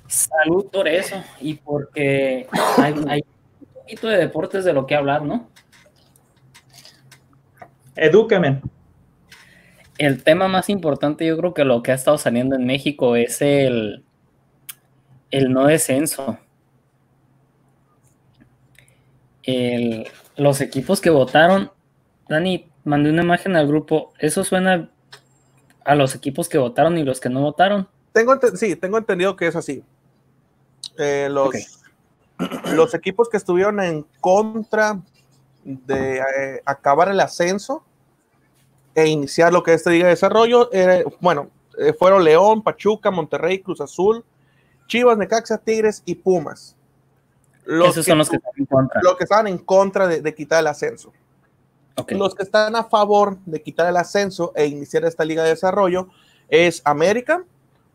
Salud 0.08 0.68
por 0.72 0.88
eso 0.88 1.22
y 1.42 1.56
porque 1.56 2.48
hay, 2.78 2.94
hay 3.08 3.24
un 3.60 3.74
poquito 3.82 4.08
de 4.08 4.18
deportes 4.18 4.64
de 4.64 4.74
lo 4.74 4.86
que 4.86 4.96
hablar, 4.96 5.22
¿no? 5.24 5.50
Edúqueme. 7.96 8.62
El 9.98 10.24
tema 10.24 10.48
más 10.48 10.70
importante, 10.70 11.26
yo 11.26 11.38
creo 11.38 11.54
que 11.54 11.66
lo 11.66 11.82
que 11.84 11.92
ha 11.92 11.96
estado 11.96 12.18
saliendo 12.18 12.56
en 12.56 12.66
México 12.66 13.16
es 13.16 13.42
el, 13.42 14.06
el 15.32 15.52
no 15.52 15.66
descenso. 15.66 16.38
El- 19.44 20.08
los 20.36 20.62
equipos 20.62 21.02
que 21.02 21.10
votaron 21.10 21.72
Dani, 22.30 22.70
mandé 22.84 23.10
una 23.10 23.24
imagen 23.24 23.56
al 23.56 23.68
grupo. 23.68 24.14
¿Eso 24.20 24.44
suena 24.44 24.90
a 25.86 25.96
los 25.96 26.16
equipos 26.16 26.50
que 26.50 26.58
votaron 26.58 26.98
y 26.98 27.04
los 27.04 27.20
que 27.20 27.30
no 27.30 27.42
votaron? 27.42 27.88
Tengo, 28.12 28.38
sí, 28.56 28.76
tengo 28.76 28.98
entendido 28.98 29.36
que 29.36 29.48
es 29.48 29.56
así. 29.56 29.84
Eh, 30.98 31.30
los, 31.32 31.54
los 32.74 32.94
equipos 32.94 33.30
que 33.30 33.38
estuvieron 33.38 33.80
en 33.80 34.06
contra 34.20 35.00
de 35.64 36.18
eh, 36.20 36.62
acabar 36.66 37.10
el 37.10 37.20
ascenso 37.20 37.84
e 38.96 39.08
iniciar 39.08 39.54
lo 39.54 39.64
que 39.64 39.74
este 39.74 39.92
diga 39.92 40.06
de 40.06 40.12
desarrollo, 40.12 40.70
bueno, 41.20 41.52
eh, 41.78 41.94
fueron 41.94 42.24
León, 42.24 42.64
Pachuca, 42.64 43.12
Monterrey, 43.12 43.60
Cruz 43.60 43.80
Azul, 43.82 44.26
Chivas, 44.88 45.18
Necaxa, 45.18 45.60
Tigres 45.60 46.02
y 46.06 46.16
Pumas. 46.16 46.76
Los 47.66 47.90
Esos 47.90 48.06
son 48.06 48.18
los 48.18 48.30
que 48.30 48.38
están 48.38 48.54
en 48.58 48.66
contra. 48.66 49.02
Los 49.04 49.18
que 49.18 49.24
estaban 49.26 49.48
en 49.48 49.58
contra 49.58 50.08
de, 50.08 50.34
quitar 50.34 50.62
el 50.62 50.68
ascenso. 50.68 51.14
Los 52.10 52.36
que 52.36 52.44
están 52.44 52.76
a 52.76 52.84
favor 52.84 53.40
de 53.46 53.62
quitar 53.62 53.88
el 53.90 53.98
ascenso 53.98 54.52
e 54.56 54.68
iniciar 54.68 55.04
esta 55.06 55.26
liga 55.26 55.44
de 55.44 55.50
desarrollo 55.50 56.10
es 56.48 56.82
América, 56.86 57.44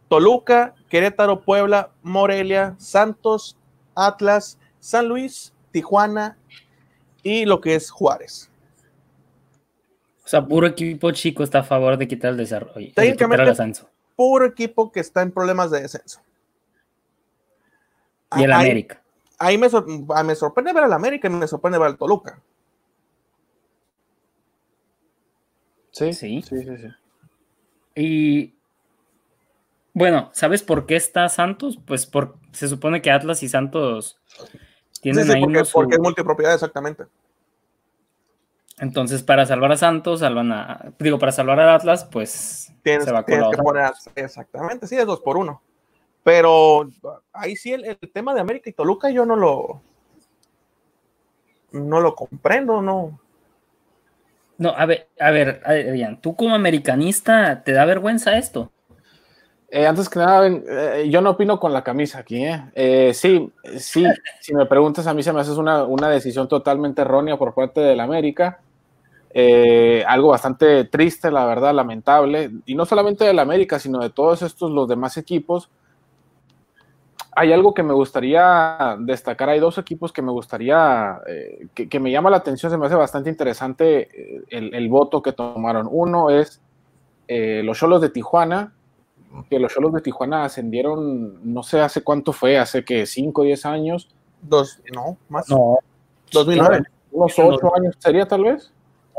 Toluca, 0.08 0.74
Querétaro, 0.88 1.42
Puebla, 1.42 1.90
Morelia, 2.02 2.74
Santos, 2.78 3.56
Atlas, 3.94 4.58
San 4.80 5.06
Luis, 5.06 5.52
Tijuana 5.70 6.36
y 7.22 7.44
lo 7.44 7.60
que 7.60 7.76
es 7.76 7.90
Juárez. 7.90 8.50
O 10.24 10.28
sea, 10.28 10.44
puro 10.44 10.66
equipo 10.66 11.10
chico 11.12 11.42
está 11.44 11.60
a 11.60 11.64
favor 11.64 11.96
de 11.96 12.08
quitar 12.08 12.32
el 12.32 12.38
desarrollo. 12.38 12.92
De 12.94 13.12
quitar 13.12 13.40
el 13.40 13.48
ascenso. 13.48 13.88
Puro 14.16 14.46
equipo 14.46 14.90
que 14.90 15.00
está 15.00 15.22
en 15.22 15.30
problemas 15.30 15.70
de 15.70 15.82
descenso. 15.82 16.20
Y 18.36 18.42
el 18.42 18.52
América. 18.52 19.00
Ahí 19.38 19.58
me, 19.58 19.68
me, 20.24 20.34
sorprende 20.34 20.72
ver 20.72 20.84
al 20.84 20.92
América 20.92 21.28
y 21.28 21.30
me 21.30 21.46
sorprende 21.46 21.78
ver 21.78 21.88
al 21.88 21.96
Toluca. 21.96 22.40
Sí, 25.92 26.12
sí, 26.12 26.42
sí, 26.42 26.64
sí. 26.64 26.76
sí. 26.76 26.88
Y 27.94 28.54
bueno, 29.94 30.30
¿sabes 30.32 30.62
por 30.62 30.86
qué 30.86 30.96
está 30.96 31.28
Santos? 31.28 31.78
Pues 31.84 32.06
por, 32.06 32.36
se 32.52 32.68
supone 32.68 33.02
que 33.02 33.10
Atlas 33.10 33.42
y 33.42 33.48
Santos 33.48 34.18
tienen 35.00 35.30
ahí 35.30 35.42
porque, 35.42 35.62
porque 35.72 35.94
es 35.94 36.00
multipropiedad, 36.00 36.54
exactamente. 36.54 37.04
Entonces, 38.78 39.22
para 39.22 39.44
salvar 39.44 39.72
a 39.72 39.76
Santos, 39.76 40.20
salvan 40.20 40.50
a. 40.50 40.92
Digo, 40.98 41.18
para 41.18 41.30
salvar 41.30 41.60
a 41.60 41.74
Atlas, 41.74 42.04
pues 42.04 42.72
tienes, 42.82 43.04
se 43.04 43.12
va 43.12 43.24
que 43.24 43.38
poner. 43.62 43.92
exactamente, 44.14 44.86
sí, 44.86 44.96
es 44.96 45.06
dos 45.06 45.20
por 45.20 45.36
uno. 45.36 45.62
Pero 46.24 46.88
ahí 47.32 47.54
sí, 47.54 47.72
el, 47.72 47.98
tema 48.12 48.32
de 48.34 48.40
América 48.40 48.70
y 48.70 48.72
Toluca, 48.72 49.10
yo 49.10 49.26
no 49.26 49.36
lo. 49.36 49.82
No 51.72 52.00
lo 52.00 52.14
comprendo, 52.14 52.80
no. 52.80 53.20
No, 54.62 54.68
a 54.76 54.86
ver, 54.86 55.08
a 55.18 55.32
ver, 55.32 55.60
Adrián, 55.64 56.20
tú 56.20 56.36
como 56.36 56.54
americanista, 56.54 57.64
¿te 57.64 57.72
da 57.72 57.84
vergüenza 57.84 58.38
esto? 58.38 58.70
Eh, 59.68 59.88
antes 59.88 60.08
que 60.08 60.20
nada, 60.20 60.46
eh, 60.46 61.08
yo 61.10 61.20
no 61.20 61.30
opino 61.30 61.58
con 61.58 61.72
la 61.72 61.82
camisa 61.82 62.20
aquí. 62.20 62.44
¿eh? 62.44 62.62
¿eh? 62.76 63.12
sí, 63.12 63.50
sí, 63.76 64.06
si 64.40 64.54
me 64.54 64.66
preguntas, 64.66 65.08
a 65.08 65.14
mí 65.14 65.24
se 65.24 65.32
me 65.32 65.40
hace 65.40 65.50
una, 65.50 65.82
una 65.82 66.08
decisión 66.08 66.46
totalmente 66.46 67.02
errónea 67.02 67.36
por 67.36 67.54
parte 67.54 67.80
del 67.80 67.98
América. 67.98 68.60
algo 70.06 70.28
bastante 70.28 70.84
triste, 70.84 71.32
la 71.32 71.44
verdad, 71.44 71.74
lamentable. 71.74 72.52
Y 72.64 72.76
no 72.76 72.86
solamente 72.86 73.24
del 73.24 73.40
América, 73.40 73.80
sino 73.80 73.98
de 73.98 74.10
todos 74.10 74.42
estos, 74.42 74.70
los 74.70 74.86
demás 74.86 75.16
equipos. 75.16 75.70
Hay 77.34 77.52
algo 77.52 77.72
que 77.72 77.82
me 77.82 77.94
gustaría 77.94 78.96
destacar. 78.98 79.48
Hay 79.48 79.58
dos 79.58 79.78
equipos 79.78 80.12
que 80.12 80.22
me 80.22 80.32
gustaría, 80.32 81.18
que, 81.74 81.88
que, 81.88 82.00
me 82.00 82.10
llama 82.10 82.30
la 82.30 82.36
atención, 82.36 82.70
se 82.70 82.76
me 82.76 82.86
hace 82.86 82.94
bastante 82.94 83.30
interesante 83.30 84.44
el, 84.50 84.74
el 84.74 84.88
voto 84.88 85.22
que 85.22 85.32
tomaron. 85.32 85.88
Uno 85.90 86.30
es 86.30 86.60
los 87.28 87.78
Cholos 87.78 88.00
de 88.02 88.10
Tijuana, 88.10 88.74
que 89.48 89.58
los 89.58 89.72
Cholos 89.72 89.92
de 89.92 90.00
Tijuana 90.00 90.44
ascendieron, 90.44 91.52
no 91.52 91.62
sé 91.62 91.80
hace 91.80 92.02
cuánto 92.02 92.32
fue, 92.32 92.58
hace 92.58 92.84
que 92.84 93.06
5 93.06 93.40
o 93.40 93.44
10 93.44 93.66
años. 93.66 94.08
Dos, 94.42 94.80
no, 94.94 95.16
más. 95.28 95.48
No. 95.48 95.78
2009. 96.32 96.82
Unos 97.12 97.38
8 97.38 97.76
años 97.76 97.94
sería 97.98 98.26
tal 98.26 98.44
vez. 98.44 98.72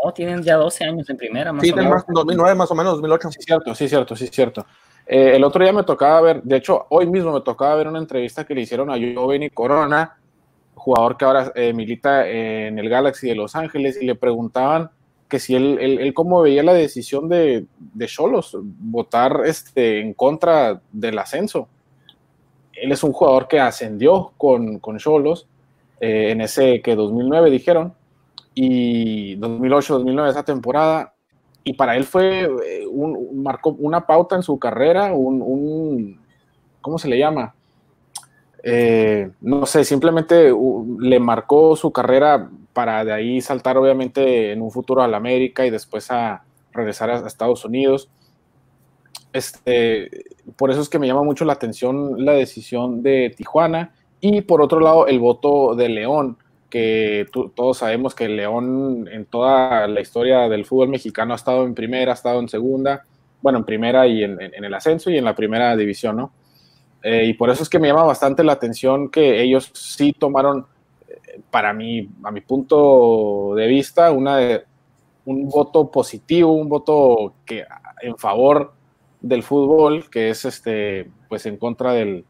No, 0.04 0.12
tienen 0.12 0.44
ya 0.44 0.58
12 0.58 0.84
años 0.84 1.10
en 1.10 1.18
primera, 1.18 1.54
más 1.54 1.64
sí, 1.64 1.72
o 1.72 1.76
menos. 1.76 2.04
2009 2.08 2.56
más 2.56 2.72
o 2.72 2.76
menos, 2.76 2.94
2008. 2.94 3.32
Sí, 3.32 3.40
cierto, 3.42 3.76
sí, 3.76 3.88
cierto, 3.88 4.16
sí, 4.16 4.28
cierto. 4.28 4.66
Eh, 5.06 5.36
el 5.36 5.44
otro 5.44 5.64
día 5.64 5.74
me 5.74 5.84
tocaba 5.84 6.22
ver, 6.22 6.44
de 6.44 6.58
hecho, 6.58 6.86
hoy 6.90 7.08
mismo 7.08 7.34
me 7.34 7.42
tocaba 7.42 7.76
ver 7.76 7.88
una 7.88 8.00
entrevista 8.00 8.46
que 8.46 8.56
le 8.56 8.62
hicieron 8.62 8.90
a 8.90 8.98
Giovanni 8.98 9.50
Corona, 9.50 10.18
jugador 10.76 11.18
que 11.18 11.26
ahora 11.26 11.52
eh, 11.56 11.74
milita 11.74 12.28
en 12.28 12.80
el 12.80 12.90
Galaxy 12.90 13.28
de 13.28 13.36
Los 13.36 13.56
Ángeles, 13.56 13.98
y 14.02 14.06
le 14.06 14.16
preguntaban 14.16 14.90
que 15.28 15.40
si 15.40 15.56
él, 15.56 15.78
él, 15.80 16.14
cómo 16.14 16.42
veía 16.42 16.64
la 16.64 16.74
decisión 16.74 17.28
de 17.28 17.66
Cholos, 18.06 18.56
votar 18.62 19.42
este, 19.46 20.00
en 20.00 20.14
contra 20.14 20.80
del 20.92 21.18
ascenso. 21.18 21.68
Él 22.74 22.92
es 22.92 23.04
un 23.04 23.14
jugador 23.14 23.48
que 23.48 23.60
ascendió 23.60 24.34
con 24.38 24.80
Cholos 24.98 25.48
eh, 26.06 26.32
en 26.32 26.42
ese 26.42 26.82
que 26.82 26.98
2009 26.98 27.50
dijeron, 27.50 27.94
y 28.54 29.38
2008-2009 29.38 30.30
esa 30.30 30.44
temporada, 30.44 31.13
y 31.64 31.74
para 31.74 31.96
él 31.96 32.04
fue, 32.04 32.44
eh, 32.44 32.86
un, 32.90 33.42
marcó 33.42 33.72
una 33.80 34.06
pauta 34.06 34.36
en 34.36 34.44
su 34.44 34.60
carrera, 34.60 35.14
un, 35.14 36.20
¿cómo 36.82 36.98
se 36.98 37.08
le 37.08 37.18
llama? 37.18 37.56
Eh, 38.64 39.32
no 39.42 39.66
sé, 39.66 39.84
simplemente 39.84 40.54
le 41.00 41.20
marcó 41.20 41.76
su 41.76 41.92
carrera 41.92 42.50
para 42.74 43.04
de 43.06 43.14
ahí 43.14 43.42
saltar 43.42 43.78
obviamente 43.78 44.52
en 44.52 44.62
un 44.62 44.72
futuro 44.72 45.02
a 45.02 45.08
la 45.08 45.18
América 45.18 45.66
y 45.66 45.70
después 45.70 46.10
a 46.12 46.44
regresar 46.72 47.10
a 47.10 47.28
Estados 47.28 47.64
Unidos. 47.66 48.10
Este, 49.32 50.10
por 50.56 50.70
eso 50.70 50.82
es 50.82 50.90
que 50.90 51.00
me 51.00 51.08
llama 51.08 51.24
mucho 51.24 51.46
la 51.46 51.54
atención 51.54 52.24
la 52.24 52.34
decisión 52.34 53.02
de 53.02 53.34
Tijuana 53.36 53.94
y 54.20 54.42
por 54.42 54.62
otro 54.62 54.80
lado 54.80 55.08
el 55.08 55.20
voto 55.20 55.76
de 55.76 55.90
León, 55.90 56.38
que 56.74 57.28
todos 57.56 57.78
sabemos 57.78 58.16
que 58.16 58.28
León 58.28 59.08
en 59.08 59.26
toda 59.26 59.88
la 59.88 60.02
historia 60.02 60.50
del 60.50 60.66
fútbol 60.66 60.90
mexicano 60.90 61.34
ha 61.34 61.36
estado 61.36 61.66
en 61.66 61.76
primera, 61.76 62.14
ha 62.14 62.16
estado 62.16 62.40
en 62.40 62.50
segunda, 62.50 63.04
bueno, 63.44 63.60
en 63.60 63.64
primera 63.64 64.08
y 64.08 64.24
en 64.24 64.40
el 64.42 64.74
ascenso 64.74 65.12
y 65.12 65.20
en 65.20 65.24
la 65.24 65.36
primera 65.36 65.78
división, 65.78 66.18
¿no? 66.18 66.34
Eh, 67.04 67.26
y 67.26 67.34
por 67.36 67.52
eso 67.52 67.62
es 67.62 67.70
que 67.70 67.78
me 67.78 67.90
llama 67.90 68.06
bastante 68.06 68.44
la 68.44 68.54
atención 68.54 69.10
que 69.12 69.40
ellos 69.44 69.70
sí 69.76 70.14
tomaron, 70.18 70.66
eh, 71.08 71.42
para 71.52 71.74
mí, 71.74 72.10
a 72.24 72.32
mi 72.32 72.42
punto 72.42 73.54
de 73.56 73.68
vista, 73.68 74.12
una 74.12 74.40
un 75.26 75.48
voto 75.50 75.92
positivo, 75.92 76.54
un 76.54 76.68
voto 76.68 77.36
que 77.46 77.66
en 78.02 78.18
favor 78.18 78.74
del 79.22 79.44
fútbol, 79.44 80.10
que 80.10 80.32
es 80.32 80.44
este, 80.44 81.08
pues 81.30 81.46
en 81.46 81.58
contra 81.58 81.94
del, 81.94 82.26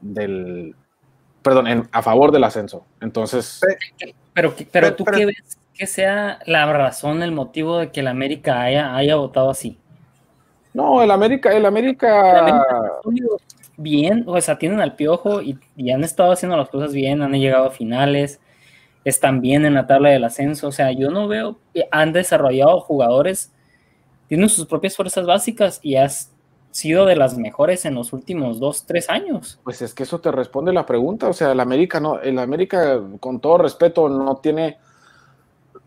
del 0.00 0.74
perdón, 1.42 1.88
a 1.90 2.02
favor 2.02 2.32
del 2.32 2.44
ascenso. 2.44 2.84
Entonces. 3.00 3.60
Pero, 4.34 4.54
pero, 4.70 4.94
tú 4.94 5.04
qué 5.04 5.26
ves 5.26 5.58
que 5.74 5.86
sea 5.86 6.38
la 6.46 6.72
razón, 6.72 7.22
el 7.22 7.32
motivo 7.32 7.78
de 7.78 7.90
que 7.90 8.00
el 8.00 8.08
América 8.08 8.62
haya, 8.62 8.94
haya 8.94 9.16
votado 9.16 9.50
así. 9.50 9.78
No, 10.74 11.02
el 11.02 11.10
América, 11.10 11.52
el 11.52 11.66
América, 11.66 12.30
el 12.30 12.38
América 12.38 12.90
bien, 13.76 14.24
o 14.26 14.40
sea, 14.40 14.58
tienen 14.58 14.80
al 14.80 14.94
piojo 14.94 15.42
y, 15.42 15.58
han 15.90 16.04
estado 16.04 16.32
haciendo 16.32 16.56
las 16.56 16.68
cosas 16.68 16.92
bien, 16.92 17.22
han 17.22 17.32
llegado 17.32 17.66
a 17.66 17.70
finales, 17.70 18.40
están 19.04 19.40
bien 19.40 19.66
en 19.66 19.74
la 19.74 19.86
tabla 19.86 20.10
del 20.10 20.24
ascenso, 20.24 20.68
o 20.68 20.72
sea, 20.72 20.92
yo 20.92 21.10
no 21.10 21.28
veo, 21.28 21.58
han 21.90 22.12
desarrollado 22.12 22.80
jugadores, 22.80 23.52
tienen 24.28 24.48
sus 24.48 24.66
propias 24.66 24.96
fuerzas 24.96 25.26
básicas 25.26 25.80
y 25.82 25.96
has 25.96 26.31
sido 26.72 27.06
de 27.06 27.14
las 27.14 27.38
mejores 27.38 27.84
en 27.84 27.94
los 27.94 28.12
últimos 28.12 28.58
dos, 28.58 28.84
tres 28.84 29.08
años. 29.08 29.60
Pues 29.62 29.80
es 29.82 29.94
que 29.94 30.02
eso 30.02 30.20
te 30.20 30.32
responde 30.32 30.72
la 30.72 30.84
pregunta, 30.84 31.28
o 31.28 31.32
sea, 31.32 31.52
el 31.52 31.60
América 31.60 32.00
no, 32.00 32.18
el 32.18 32.38
América, 32.38 33.00
con 33.20 33.38
todo 33.38 33.58
respeto, 33.58 34.08
no 34.08 34.38
tiene, 34.38 34.78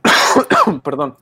perdón, 0.83 1.17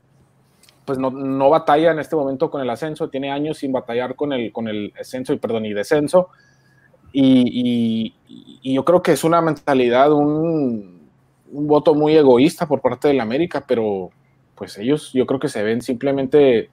pues 0.85 0.99
no, 0.99 1.09
no, 1.09 1.49
batalla 1.49 1.91
en 1.91 1.99
este 1.99 2.15
momento 2.15 2.51
con 2.51 2.61
el 2.61 2.69
ascenso, 2.69 3.09
tiene 3.09 3.31
años 3.31 3.57
sin 3.57 3.71
batallar 3.71 4.15
con 4.15 4.33
el, 4.33 4.51
con 4.51 4.67
el 4.67 4.93
ascenso 4.99 5.33
y 5.33 5.37
perdón, 5.37 5.65
y 5.65 5.73
descenso. 5.73 6.29
Y, 7.13 8.13
yo 8.63 8.83
creo 8.83 9.03
que 9.03 9.11
es 9.11 9.23
una 9.23 9.41
mentalidad, 9.41 10.11
un, 10.11 11.01
voto 11.51 11.93
muy 11.93 12.15
egoísta 12.17 12.67
por 12.67 12.81
parte 12.81 13.07
del 13.09 13.21
América, 13.21 13.63
pero 13.67 14.09
pues 14.55 14.77
ellos 14.79 15.11
yo 15.13 15.27
creo 15.27 15.39
que 15.39 15.49
se 15.49 15.61
ven 15.61 15.83
simplemente, 15.83 16.71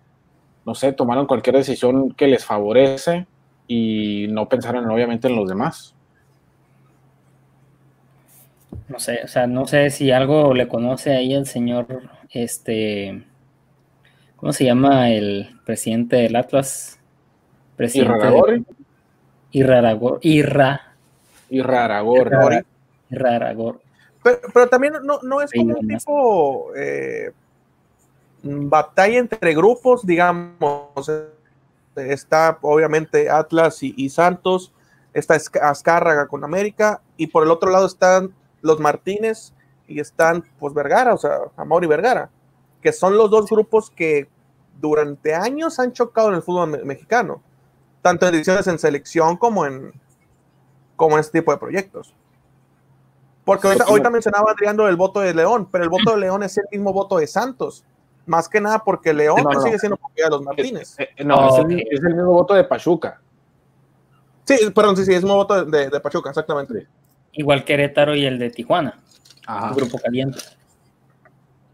no 0.65 0.75
sé, 0.75 0.93
tomaron 0.93 1.27
cualquier 1.27 1.57
decisión 1.57 2.13
que 2.13 2.27
les 2.27 2.45
favorece 2.45 3.27
y 3.67 4.27
no 4.31 4.49
pensaron 4.49 4.89
obviamente 4.91 5.29
en 5.29 5.37
los 5.37 5.49
demás. 5.49 5.95
No 8.89 8.99
sé, 8.99 9.21
o 9.25 9.29
sea, 9.29 9.47
no 9.47 9.67
sé 9.67 9.91
si 9.91 10.11
algo 10.11 10.53
le 10.55 10.69
conoce 10.69 11.15
ahí 11.17 11.33
el 11.33 11.47
señor, 11.47 11.87
este, 12.31 13.25
¿cómo 14.37 14.53
se 14.53 14.65
llama 14.65 15.11
el 15.11 15.51
presidente 15.65 16.17
del 16.17 16.37
Atlas? 16.37 16.99
Presidente 17.77 18.15
Irraragor. 19.53 20.21
Irra. 20.23 20.95
Irraragor. 21.49 22.65
Irraragor. 23.11 23.81
Pero, 24.23 24.39
pero 24.53 24.69
también 24.69 24.95
no, 25.03 25.21
no 25.23 25.41
es 25.41 25.51
como 25.53 25.75
un 25.75 25.89
tipo. 25.89 26.73
Eh, 26.77 27.31
batalla 28.43 29.19
entre 29.19 29.55
grupos, 29.55 30.05
digamos, 30.07 31.11
está 31.97 32.59
obviamente 32.63 33.29
Atlas 33.29 33.83
y, 33.83 33.95
y 33.97 34.09
Santos, 34.11 34.73
está 35.13 35.35
Azc- 35.35 35.61
Azcárraga 35.61 36.27
con 36.27 36.45
América, 36.45 37.03
y 37.17 37.27
por 37.27 37.43
el 37.45 37.51
otro 37.51 37.71
lado 37.71 37.87
están 37.87 38.35
los 38.63 38.79
Martínez 38.81 39.53
y 39.87 40.01
están 40.01 40.45
pues 40.59 40.73
Vergara, 40.73 41.15
o 41.15 41.19
sea, 41.19 41.39
Amaury 41.57 41.87
Vergara, 41.87 42.31
que 42.81 42.93
son 42.93 43.17
los 43.17 43.31
dos 43.31 43.47
grupos 43.51 43.91
que 43.91 44.29
durante 44.81 45.35
años 45.35 45.79
han 45.79 45.93
chocado 45.93 46.29
en 46.29 46.37
el 46.37 46.43
fútbol 46.43 46.71
me- 46.71 46.85
mexicano, 46.85 47.43
tanto 48.01 48.27
en 48.27 48.35
ediciones 48.35 48.67
en 48.67 48.79
selección 48.79 49.37
como 49.37 49.67
en, 49.67 49.93
como 50.97 51.17
en 51.17 51.21
este 51.21 51.41
tipo 51.41 51.53
de 51.53 51.59
proyectos. 51.59 52.15
Porque 53.45 53.67
ahorita, 53.67 53.85
ahorita 53.85 54.11
mencionaba 54.11 54.53
Adriano 54.53 54.87
el 54.87 54.97
voto 54.97 55.21
de 55.21 55.35
León, 55.35 55.69
pero 55.71 55.83
el 55.83 55.91
voto 55.91 56.13
de 56.13 56.19
León 56.19 56.43
es 56.43 56.57
el 56.57 56.65
mismo 56.71 56.93
voto 56.93 57.19
de 57.19 57.27
Santos. 57.27 57.85
Más 58.31 58.49
que 58.49 58.61
nada 58.61 58.79
porque 58.79 59.13
León 59.13 59.43
No, 59.43 59.61
sigue 59.61 59.77
siendo 59.77 59.97
propiedad 59.97 60.29
de 60.29 60.37
los 60.37 60.43
Martínez. 60.45 60.95
Eh, 61.01 61.09
eh, 61.17 61.25
no, 61.25 61.49
es, 61.49 61.59
el, 61.59 61.65
Ok. 61.65 61.83
es 61.91 62.01
el 62.05 62.15
mismo 62.15 62.31
voto 62.33 62.55
de 62.55 62.63
Pachuca. 62.63 63.21
Sí, 64.45 64.71
perdón, 64.73 64.97
sí, 64.97 65.05
sí, 65.05 65.11
es 65.11 65.17
el 65.17 65.25
mismo 65.25 65.35
voto 65.35 65.65
de, 65.65 65.79
de- 65.79 65.91
de 65.91 65.99
Pachuca, 66.01 66.31
exactamente. 66.31 66.87
Igual 67.33 67.65
Querétaro 67.65 68.15
y 68.15 68.25
el 68.25 68.39
de 68.39 68.51
Tijuana, 68.51 69.01
Ajá. 69.47 69.71
el 69.71 69.75
grupo 69.75 69.99
caliente. 69.99 70.39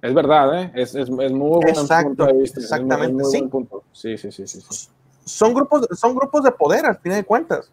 Es 0.00 0.14
verdad, 0.14 0.62
¿eh? 0.62 0.72
Es, 0.74 0.94
es, 0.94 1.10
es 1.10 1.10
muy 1.10 1.30
buen 1.60 1.68
Exacto, 1.68 2.06
punto 2.08 2.24
de 2.24 2.32
vista. 2.32 2.58
es 2.58 2.70
muy- 2.70 2.78
exactamente, 2.80 3.06
es 3.06 3.12
muy 3.12 3.30
sí. 3.32 3.38
buen 3.40 3.50
punto. 3.50 3.84
Sí, 3.92 4.16
sí, 4.16 4.32
sí, 4.32 4.46
sí, 4.46 4.62
sí. 4.62 4.88
Son 5.26 5.52
grupos, 5.52 5.86
son 5.92 6.14
grupos 6.16 6.42
de 6.42 6.52
poder, 6.52 6.86
al 6.86 6.96
final 6.96 7.18
de 7.18 7.24
cuentas. 7.26 7.70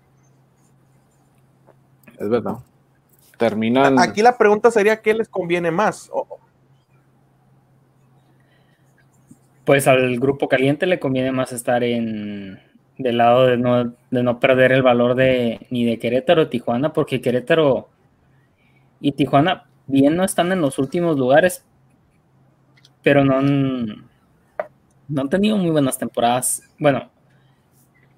Es 2.19 2.27
verdad. 2.27 2.55
Terminan. 3.37 3.97
Aquí 3.97 4.21
la 4.21 4.37
pregunta 4.37 4.69
sería, 4.71 5.01
¿qué 5.01 5.13
les 5.13 5.29
conviene 5.29 5.71
más? 5.71 6.09
O- 6.11 6.27
Pues 9.65 9.87
al 9.87 10.19
grupo 10.19 10.49
caliente 10.49 10.85
le 10.85 10.99
conviene 10.99 11.31
más 11.31 11.53
estar 11.53 11.83
en 11.83 12.59
del 12.97 13.17
lado 13.17 13.47
de 13.47 13.57
no, 13.57 13.95
de 14.11 14.23
no 14.23 14.39
perder 14.39 14.71
el 14.71 14.83
valor 14.83 15.15
de 15.15 15.65
ni 15.69 15.85
de 15.85 15.97
Querétaro 15.99 16.43
o 16.43 16.47
Tijuana, 16.47 16.93
porque 16.93 17.21
Querétaro 17.21 17.89
y 18.99 19.13
Tijuana 19.13 19.65
bien 19.87 20.15
no 20.15 20.23
están 20.23 20.51
en 20.51 20.61
los 20.61 20.79
últimos 20.79 21.17
lugares, 21.17 21.65
pero 23.01 23.25
no 23.25 23.37
han, 23.37 24.09
no 25.07 25.21
han 25.21 25.29
tenido 25.29 25.57
muy 25.57 25.71
buenas 25.71 25.97
temporadas. 25.97 26.63
Bueno, 26.79 27.09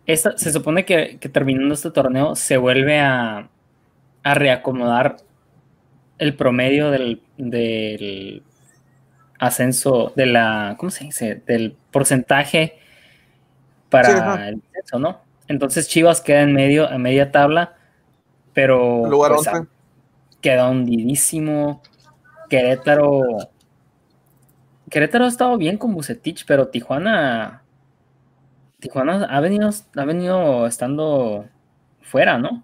esta, 0.06 0.38
se 0.38 0.52
supone 0.52 0.86
que, 0.86 1.18
que 1.20 1.30
terminando 1.30 1.74
este 1.74 1.92
torneo 1.92 2.36
se 2.36 2.58
vuelve 2.58 3.00
a, 3.00 3.50
a 4.24 4.34
reacomodar 4.34 5.18
el 6.18 6.36
promedio 6.36 6.92
del, 6.92 7.22
del 7.38 8.44
ascenso 9.40 10.14
de 10.16 10.26
la, 10.26 10.76
¿cómo 10.78 10.90
se 10.90 11.06
dice? 11.06 11.42
Del 11.46 11.76
porcentaje 11.92 12.78
para 13.90 14.08
Sí, 14.08 14.42
el 14.48 14.62
ascenso, 14.70 15.00
¿no? 15.00 15.22
Entonces 15.48 15.88
Chivas 15.88 16.22
queda 16.22 16.42
en 16.42 16.54
medio, 16.54 16.90
a 16.90 16.98
media 16.98 17.32
tabla, 17.32 17.76
pero 18.54 19.06
lugar 19.08 19.34
pues, 19.36 19.48
11. 19.48 19.68
queda 20.42 20.70
hundidísimo. 20.70 21.82
Querétaro. 22.50 23.22
Querétaro 24.90 25.26
ha 25.26 25.28
estado 25.28 25.58
bien 25.58 25.78
con 25.78 25.94
Bucetich, 25.94 26.46
pero 26.46 26.68
Tijuana. 26.68 27.64
Tijuana 28.80 29.26
ha 29.26 29.40
venido, 29.40 29.70
ha 29.96 30.06
venido 30.06 30.68
estando 30.68 31.46
fuera, 32.02 32.38
¿no? 32.38 32.64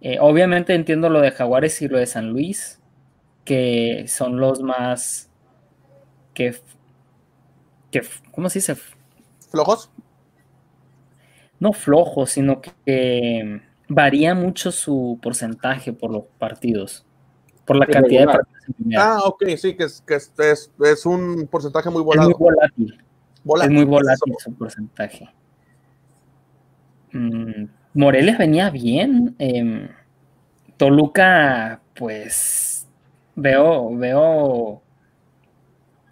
Eh, 0.00 0.18
obviamente 0.20 0.74
entiendo 0.74 1.08
lo 1.08 1.20
de 1.20 1.30
Jaguares 1.30 1.80
y 1.80 1.88
lo 1.88 1.98
de 1.98 2.06
San 2.06 2.30
Luis, 2.30 2.80
que 3.44 4.04
son 4.08 4.38
los 4.38 4.62
más. 4.62 5.30
Que. 6.34 6.56
que 7.90 8.02
¿Cómo 8.32 8.48
se 8.48 8.58
dice? 8.60 8.76
¿Flojos? 9.50 9.90
no 11.60 11.72
flojos, 11.72 12.30
sino 12.30 12.60
que, 12.60 12.72
que 12.84 13.60
varía 13.88 14.34
mucho 14.34 14.72
su 14.72 15.20
porcentaje 15.22 15.92
por 15.92 16.10
los 16.10 16.24
partidos, 16.36 17.06
por 17.64 17.76
la 17.76 17.86
cantidad 17.86 18.22
de 18.22 18.26
partidos 18.26 18.64
en 18.66 18.74
primera. 18.74 19.14
Ah, 19.14 19.20
ok, 19.26 19.44
sí, 19.56 19.76
que 19.76 19.84
es, 19.84 20.00
que 20.00 20.16
es, 20.16 20.32
es- 20.38 20.72
es 20.84 21.06
un 21.06 21.46
porcentaje 21.48 21.88
muy 21.88 22.00
es 22.00 22.04
volado. 22.06 22.30
muy 22.30 22.38
volátil, 22.38 23.04
Volátil, 23.44 23.70
es 23.70 23.74
muy 23.74 23.82
eso. 23.82 23.90
volátil 23.90 24.34
su 24.40 24.54
porcentaje. 24.54 25.28
Mm, 27.12 27.66
Morelia 27.94 28.36
venía 28.38 28.70
bien. 28.70 29.36
em, 29.38 29.88
Toluca, 30.76 31.80
pues 31.94 32.88
veo, 33.36 33.94
veo 33.96 34.82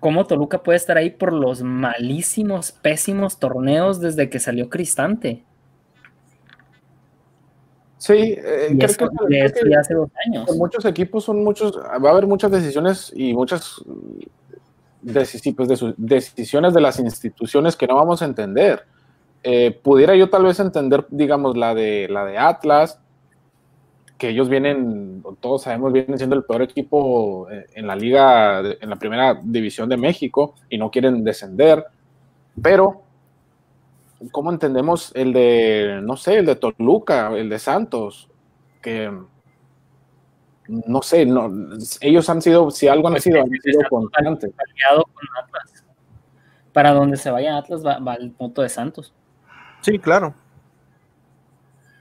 cómo 0.00 0.26
Toluca 0.26 0.62
puede 0.62 0.76
estar 0.76 0.96
ahí 0.96 1.10
por 1.10 1.32
los 1.32 1.62
malísimos, 1.62 2.72
pésimos 2.72 3.38
torneos 3.38 4.00
desde 4.00 4.28
que 4.28 4.40
salió 4.40 4.68
Cristante. 4.68 5.44
Sí, 7.98 8.14
eh, 8.14 8.68
creo 8.70 8.86
eso, 8.88 9.10
que, 9.28 9.52
creo 9.52 9.78
hace 9.78 9.92
dos 9.92 10.08
años. 10.26 10.46
con 10.46 10.56
muchos 10.56 10.86
equipos 10.86 11.22
son 11.22 11.44
muchos, 11.44 11.76
va 11.78 12.08
a 12.08 12.12
haber 12.12 12.26
muchas 12.26 12.50
decisiones 12.50 13.12
y 13.14 13.34
muchas 13.34 13.76
mm, 13.84 15.12
pues, 15.54 15.68
de 15.68 15.76
sus- 15.76 15.94
decisiones 15.98 16.72
de 16.72 16.80
las 16.80 16.98
instituciones 16.98 17.76
que 17.76 17.86
no 17.86 17.96
vamos 17.96 18.22
a 18.22 18.24
entender. 18.24 18.84
Eh, 19.42 19.78
pudiera 19.82 20.16
yo 20.16 20.30
tal 20.30 20.44
vez 20.44 20.58
entender, 20.60 21.06
digamos, 21.10 21.58
la 21.58 21.74
de, 21.74 22.08
la 22.10 22.24
de 22.24 22.38
Atlas, 22.38 22.98
que 24.20 24.28
ellos 24.28 24.50
vienen, 24.50 25.24
todos 25.40 25.62
sabemos, 25.62 25.94
vienen 25.94 26.18
siendo 26.18 26.36
el 26.36 26.44
peor 26.44 26.60
equipo 26.60 27.50
eh, 27.50 27.64
en 27.72 27.86
la 27.86 27.96
liga, 27.96 28.60
en 28.60 28.90
la 28.90 28.96
primera 28.96 29.40
división 29.42 29.88
de 29.88 29.96
México 29.96 30.56
y 30.68 30.76
no 30.76 30.90
quieren 30.90 31.24
descender, 31.24 31.82
pero 32.60 33.00
¿cómo 34.30 34.52
entendemos 34.52 35.10
el 35.14 35.32
de, 35.32 36.00
no 36.02 36.18
sé, 36.18 36.36
el 36.40 36.44
de 36.44 36.56
Toluca, 36.56 37.32
el 37.34 37.48
de 37.48 37.58
Santos? 37.58 38.28
Que 38.82 39.10
no 40.68 41.00
sé, 41.00 41.24
no, 41.24 41.50
ellos 42.02 42.28
han 42.28 42.42
sido, 42.42 42.70
si 42.70 42.88
algo 42.88 43.08
han 43.08 43.14
Pues 43.14 43.24
sido, 43.24 43.40
han 43.40 43.48
sido 43.50 43.80
constantes. 43.88 44.52
aliado 44.58 45.02
con 45.04 45.24
Atlas. 45.42 45.84
Para 46.74 46.92
donde 46.92 47.16
se 47.16 47.30
vaya 47.30 47.56
Atlas 47.56 47.84
va, 47.84 47.98
va 48.00 48.16
el 48.16 48.32
voto 48.32 48.60
de 48.60 48.68
Santos. 48.68 49.14
Sí, 49.80 49.98
claro. 49.98 50.34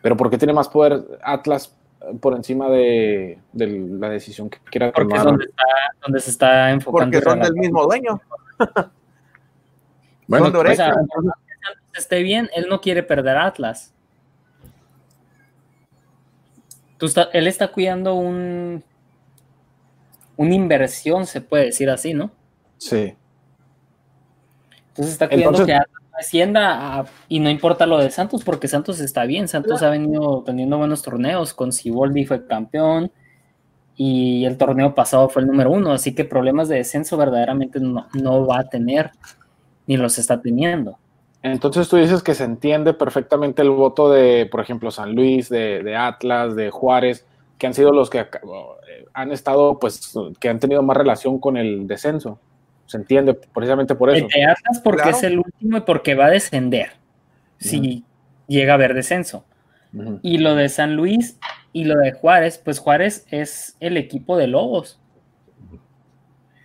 Pero 0.01 0.17
¿por 0.17 0.29
qué 0.29 0.37
tiene 0.37 0.51
más 0.51 0.67
poder 0.67 1.01
Atlas 1.23 1.78
por 2.19 2.35
encima 2.35 2.69
de, 2.69 3.39
de 3.53 3.67
la 3.67 4.09
decisión 4.09 4.49
que 4.49 4.57
quiera 4.59 4.91
Porque 4.91 5.13
es 5.15 5.19
tomar? 5.21 5.25
donde, 5.33 5.45
está, 5.45 5.63
donde 6.01 6.19
se 6.19 6.29
está 6.31 6.71
enfocando. 6.71 7.11
Porque 7.19 7.29
son 7.29 7.39
el 7.41 7.45
del 7.45 7.53
mismo 7.55 7.83
dueño. 7.83 8.21
Bueno, 10.27 10.45
son 10.51 10.63
de 10.63 10.71
O 10.71 10.75
sea, 10.75 10.93
esté 11.95 12.21
bien, 12.21 12.51
él 12.53 12.67
no 12.69 12.81
quiere 12.81 13.01
perder 13.01 13.35
a 13.35 13.47
Atlas. 13.47 13.93
Tú 16.97 17.07
está- 17.07 17.29
él 17.33 17.47
está 17.47 17.69
cuidando 17.69 18.13
un 18.15 18.83
una 20.37 20.53
inversión, 20.53 21.25
se 21.25 21.41
puede 21.41 21.65
decir 21.65 21.89
así, 21.89 22.13
¿no? 22.13 22.31
sí. 22.77 23.15
Entonces 24.89 25.13
está 25.13 25.27
cuidando 25.27 25.59
Entonces- 25.59 25.65
que 25.65 25.73
Atlas 25.73 25.98
ascienda 26.19 26.99
a- 26.99 27.05
y 27.27 27.39
no 27.39 27.49
importa 27.49 27.85
lo 27.85 27.97
de 27.97 28.11
Santos, 28.11 28.43
porque 28.43 28.67
Santos 28.67 28.99
está 28.99 29.25
bien. 29.25 29.47
Santos 29.47 29.81
ha 29.83 29.89
venido 29.89 30.43
teniendo 30.45 30.77
buenos 30.77 31.01
torneos. 31.01 31.53
Con 31.53 31.71
Ciboldi 31.71 32.25
fue 32.25 32.45
campeón 32.45 33.11
y 33.95 34.45
el 34.45 34.57
torneo 34.57 34.95
pasado 34.95 35.29
fue 35.29 35.41
el 35.41 35.47
número 35.47 35.71
uno. 35.71 35.91
Así 35.91 36.15
que 36.15 36.25
problemas 36.25 36.69
de 36.69 36.77
descenso 36.77 37.17
verdaderamente 37.17 37.79
no, 37.79 38.07
no 38.13 38.45
va 38.45 38.59
a 38.59 38.69
tener 38.69 39.11
ni 39.87 39.97
los 39.97 40.17
está 40.17 40.41
teniendo. 40.41 40.97
Entonces 41.41 41.87
tú 41.87 41.95
dices 41.97 42.21
que 42.21 42.35
se 42.35 42.43
entiende 42.43 42.93
perfectamente 42.93 43.61
el 43.61 43.69
voto 43.69 44.11
de, 44.11 44.45
por 44.51 44.59
ejemplo, 44.59 44.91
San 44.91 45.15
Luis, 45.15 45.49
de, 45.49 45.83
de 45.83 45.95
Atlas, 45.95 46.55
de 46.55 46.69
Juárez, 46.69 47.25
que 47.57 47.67
han 47.67 47.73
sido 47.73 47.91
los 47.91 48.09
que 48.09 48.19
eh, 48.19 48.27
han 49.13 49.31
estado, 49.31 49.79
pues, 49.79 50.13
que 50.39 50.49
han 50.49 50.59
tenido 50.59 50.83
más 50.83 50.97
relación 50.97 51.39
con 51.39 51.55
el 51.57 51.87
descenso. 51.87 52.39
Se 52.89 52.97
entiende 52.97 53.35
precisamente 53.35 53.93
por 53.93 54.09
eso. 54.09 54.25
El 54.25 54.31
de 54.31 54.45
Atlas 54.45 54.81
porque 54.83 55.03
Claro. 55.03 55.17
es 55.17 55.21
el 55.23 55.37
último 55.37 55.77
y 55.77 55.81
porque 55.81 56.15
va 56.15 56.25
a 56.25 56.29
descender 56.31 56.93
si 57.59 58.03
llega 58.47 58.71
a 58.73 58.75
haber 58.75 58.95
descenso. 58.95 59.45
Y 60.23 60.39
lo 60.39 60.55
de 60.55 60.69
San 60.69 60.95
Luis 60.95 61.37
y 61.71 61.83
lo 61.83 61.95
de 61.99 62.13
Juárez, 62.13 62.57
pues 62.57 62.79
Juárez 62.79 63.27
es 63.29 63.77
el 63.79 63.95
equipo 63.95 64.37
de 64.37 64.47
Lobos. 64.47 64.99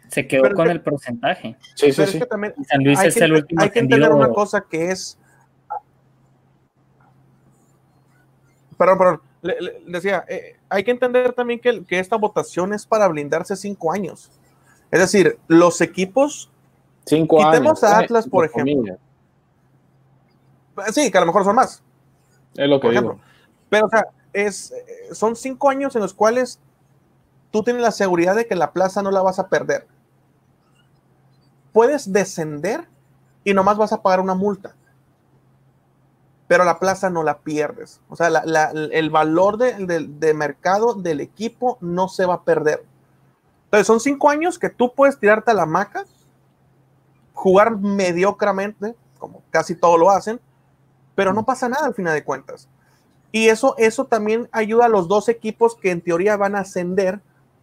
Se 0.08 0.26
quedó 0.26 0.44
Pero 0.44 0.54
con 0.54 0.64
que- 0.66 0.72
el 0.72 0.80
porcentaje. 0.80 1.56
Sí, 1.74 1.92
sí, 1.92 2.00
es 2.02 2.10
sí. 2.10 2.18
que 2.20 2.24
también 2.26 2.54
Y 2.58 2.64
San 2.64 2.82
Luis 2.82 2.98
hay 3.00 3.08
es 3.08 3.14
que, 3.16 3.24
el 3.24 3.32
último 3.34 3.60
hay 3.62 3.68
que 3.70 3.80
entender 3.80 4.10
una 4.10 4.28
cosa 4.30 4.64
que 4.66 4.92
es. 4.92 5.18
Perdón, 8.78 8.98
perdón. 8.98 9.20
Le, 9.42 9.60
le- 9.60 9.82
decía, 9.88 10.24
eh, 10.26 10.56
hay 10.70 10.82
que 10.84 10.90
entender 10.90 11.34
también 11.34 11.60
que, 11.60 11.84
que 11.84 11.98
esta 11.98 12.16
votación 12.16 12.72
es 12.72 12.86
para 12.86 13.06
blindarse 13.08 13.56
cinco 13.56 13.92
años. 13.92 14.30
Es 14.94 15.00
decir, 15.00 15.40
los 15.48 15.80
equipos, 15.80 16.50
Cinco 17.04 17.38
Quitemos 17.38 17.82
años. 17.82 17.96
a 17.96 18.00
eh, 18.00 18.04
Atlas, 18.04 18.28
por 18.28 18.44
ejemplo. 18.44 18.96
sí, 20.92 21.10
que 21.10 21.18
a 21.18 21.20
lo 21.20 21.26
mejor 21.26 21.42
son 21.44 21.56
más, 21.56 21.82
Es 22.56 22.68
lo 22.68 22.78
que 22.78 22.86
por 22.86 22.90
digo. 22.92 23.02
ejemplo. 23.10 23.20
Pero, 23.68 23.86
o 23.86 23.88
sea, 23.90 24.06
es, 24.32 24.70
eh, 24.70 25.12
son 25.14 25.34
cinco 25.34 25.68
años 25.68 25.94
en 25.96 26.02
los 26.02 26.14
cuales 26.14 26.60
tú 27.50 27.62
tienes 27.64 27.82
la 27.82 27.90
seguridad 27.90 28.36
de 28.36 28.46
que 28.46 28.54
la 28.54 28.72
plaza 28.72 29.02
no 29.02 29.10
la 29.10 29.20
vas 29.22 29.38
a 29.38 29.48
perder. 29.48 29.86
puedes 31.72 32.12
descender 32.12 32.86
y 33.42 33.52
nomás 33.52 33.76
vas 33.76 33.92
a 33.92 34.00
pagar 34.00 34.20
una 34.20 34.34
multa. 34.36 34.76
Pero 36.46 36.62
la 36.64 36.78
plaza 36.78 37.10
no 37.10 37.24
la 37.24 37.38
pierdes. 37.38 38.00
O 38.08 38.14
sea, 38.14 38.30
la- 38.30 38.44
la- 38.44 38.70
el 38.70 39.10
valor 39.10 39.58
de, 39.58 39.84
de- 39.84 40.06
de 40.06 40.34
mercado 40.34 40.94
del 40.94 41.20
equipo 41.20 41.76
no 41.80 42.06
se 42.08 42.26
va 42.26 42.34
a 42.34 42.42
perder. 42.44 42.84
Entonces, 43.74 43.88
son 43.88 43.98
cinco 43.98 44.30
años 44.30 44.56
que 44.56 44.70
tú 44.70 44.94
puedes 44.94 45.18
tirarte 45.18 45.50
a 45.50 45.54
la 45.54 45.66
maca, 45.66 46.04
jugar 47.32 47.76
mediocramente, 47.76 48.94
como 49.18 49.42
casi 49.50 49.74
todo 49.74 49.98
lo 49.98 50.10
hacen, 50.10 50.40
pero 51.16 51.32
no 51.32 51.44
pasa 51.44 51.68
nada 51.68 51.86
al 51.86 51.94
final 51.94 52.14
de 52.14 52.22
cuentas. 52.22 52.68
Y 53.32 53.48
eso, 53.48 53.74
eso 53.76 54.04
también 54.04 54.48
ayuda 54.52 54.84
a 54.84 54.88
los 54.88 55.08
dos 55.08 55.28
equipos 55.28 55.74
que 55.74 55.90
en 55.90 56.00
teoría 56.00 56.36
van 56.36 56.54
a 56.54 56.60
ascender 56.60 57.18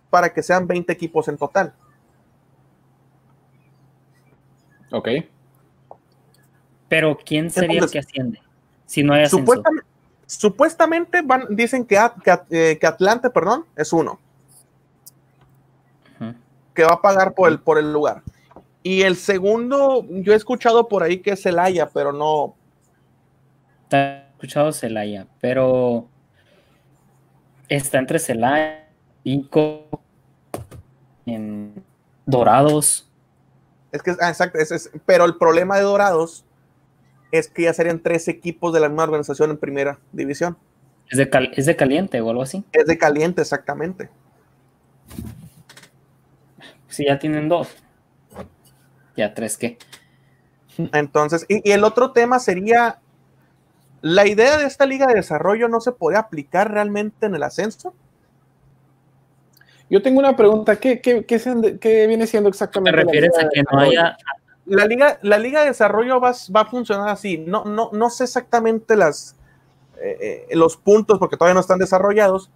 para 0.10 0.34
que 0.34 0.44
sean 0.44 0.68
20 0.68 0.92
equipos 0.92 1.30
en 1.30 1.38
total. 1.38 1.74
Ok. 4.92 5.08
Pero 6.90 7.18
¿quién 7.26 7.50
sería 7.50 7.80
el 7.80 7.90
que 7.90 8.00
asciende? 8.00 8.42
Si 8.86 9.02
no 9.02 9.14
hay 9.14 9.24
ascenso. 9.24 9.38
Supuestamente, 9.46 9.88
supuestamente 10.26 11.22
van, 11.22 11.46
dicen 11.52 11.86
que, 11.86 11.98
que 12.22 12.40
eh, 12.50 12.78
que 12.78 12.86
Atlante, 12.86 13.30
perdón, 13.30 13.66
es 13.78 13.94
uno. 13.94 14.20
Que 16.74 16.84
va 16.84 16.94
a 16.94 17.02
pagar 17.02 17.34
por 17.34 17.50
el, 17.50 17.60
por 17.60 17.78
el 17.78 17.92
lugar. 17.92 18.24
Y 18.84 19.02
el 19.04 19.16
segundo, 19.16 20.06
yo 20.10 20.34
he 20.34 20.36
escuchado 20.36 20.88
por 20.88 21.04
ahí 21.04 21.20
que 21.20 21.32
es 21.32 21.42
Celaya, 21.44 21.90
pero 21.90 22.12
no. 22.12 22.56
Está 23.84 24.30
escuchado 24.32 24.72
Celaya, 24.72 25.28
pero 25.40 26.08
está 27.68 28.00
entre 28.00 28.18
Celaya, 28.20 28.88
Pico, 29.24 29.88
en 31.26 31.84
Dorados. 32.26 33.08
Es 33.92 34.02
que, 34.02 34.16
ah, 34.22 34.30
exacto, 34.30 34.58
es- 34.58 34.72
es- 34.72 34.90
pero 35.06 35.26
el 35.26 35.36
problema 35.38 35.76
de 35.78 35.84
Dorados 35.84 36.46
es 37.32 37.50
que 37.50 37.64
ya 37.64 37.74
serían 37.74 38.00
tres 38.00 38.28
equipos 38.28 38.74
de 38.74 38.80
la 38.80 38.90
misma 38.90 39.04
organización 39.04 39.52
en 39.52 39.58
primera 39.58 40.00
división. 40.12 40.58
Es 41.10 41.18
de, 41.18 41.30
cal- 41.30 41.52
es 41.56 41.66
de 41.66 41.76
caliente 41.76 42.20
o 42.22 42.30
algo 42.30 42.42
así. 42.42 42.64
Es 42.72 42.86
de 42.88 42.98
caliente, 42.98 43.42
exactamente. 43.42 44.10
Si 46.92 47.06
ya 47.06 47.18
tienen 47.18 47.50
dos. 47.50 47.70
Ya 49.18 49.34
tres, 49.34 49.58
¿qué? 49.58 49.78
Entonces, 50.94 51.46
y, 51.50 51.68
y 51.68 51.74
el 51.74 51.84
otro 51.84 52.12
tema 52.12 52.40
sería, 52.40 53.00
la 54.02 54.28
idea 54.28 54.58
de 54.58 54.66
esta 54.66 54.86
liga 54.86 55.08
de 55.08 55.16
desarrollo 55.16 55.68
no 55.68 55.82
se 55.82 55.92
puede 55.92 56.18
aplicar 56.18 56.72
realmente 56.72 57.26
en 57.26 57.36
el 57.36 57.44
ascenso. 57.44 57.94
Yo 59.90 60.02
tengo 60.02 60.20
una 60.20 60.36
pregunta. 60.36 60.78
¿Qué, 60.78 61.02
qué, 61.02 61.26
qué, 61.26 61.40
se- 61.40 61.78
qué 61.80 62.08
viene 62.08 62.28
siendo 62.28 62.50
¿Te 62.50 62.54
exactamente? 62.54 62.98
la 62.98 63.04
refieres 63.04 63.32
liga 63.32 63.42
a 63.42 63.44
de 63.46 63.50
que 63.54 63.64
no 63.64 63.70
desarrollo? 63.72 64.02
haya 64.02 64.18
La 64.66 64.86
liga, 64.86 65.20
la 65.22 65.38
liga 65.38 65.62
de 65.62 65.68
desarrollo 65.68 66.20
va, 66.22 66.34
va 66.56 66.62
a 66.62 66.66
funcionar 66.66 67.10
así. 67.10 67.38
No, 67.40 67.66
no, 67.66 67.90
no 67.92 68.10
sé 68.10 68.24
exactamente 68.24 68.96
las, 68.96 69.36
eh, 70.02 70.48
eh, 70.50 70.56
los 70.56 70.78
puntos 70.78 71.20
porque 71.20 71.36
todavía 71.36 71.56
no 71.56 71.60
están 71.60 71.80
desarrollados, 71.80 72.50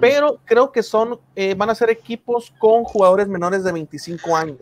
Pero 0.00 0.38
creo 0.44 0.72
que 0.72 0.82
son, 0.82 1.20
eh, 1.36 1.54
van 1.54 1.70
a 1.70 1.74
ser 1.74 1.90
equipos 1.90 2.52
con 2.58 2.84
jugadores 2.84 3.28
menores 3.28 3.62
de 3.64 3.72
25 3.72 4.36
años. 4.36 4.58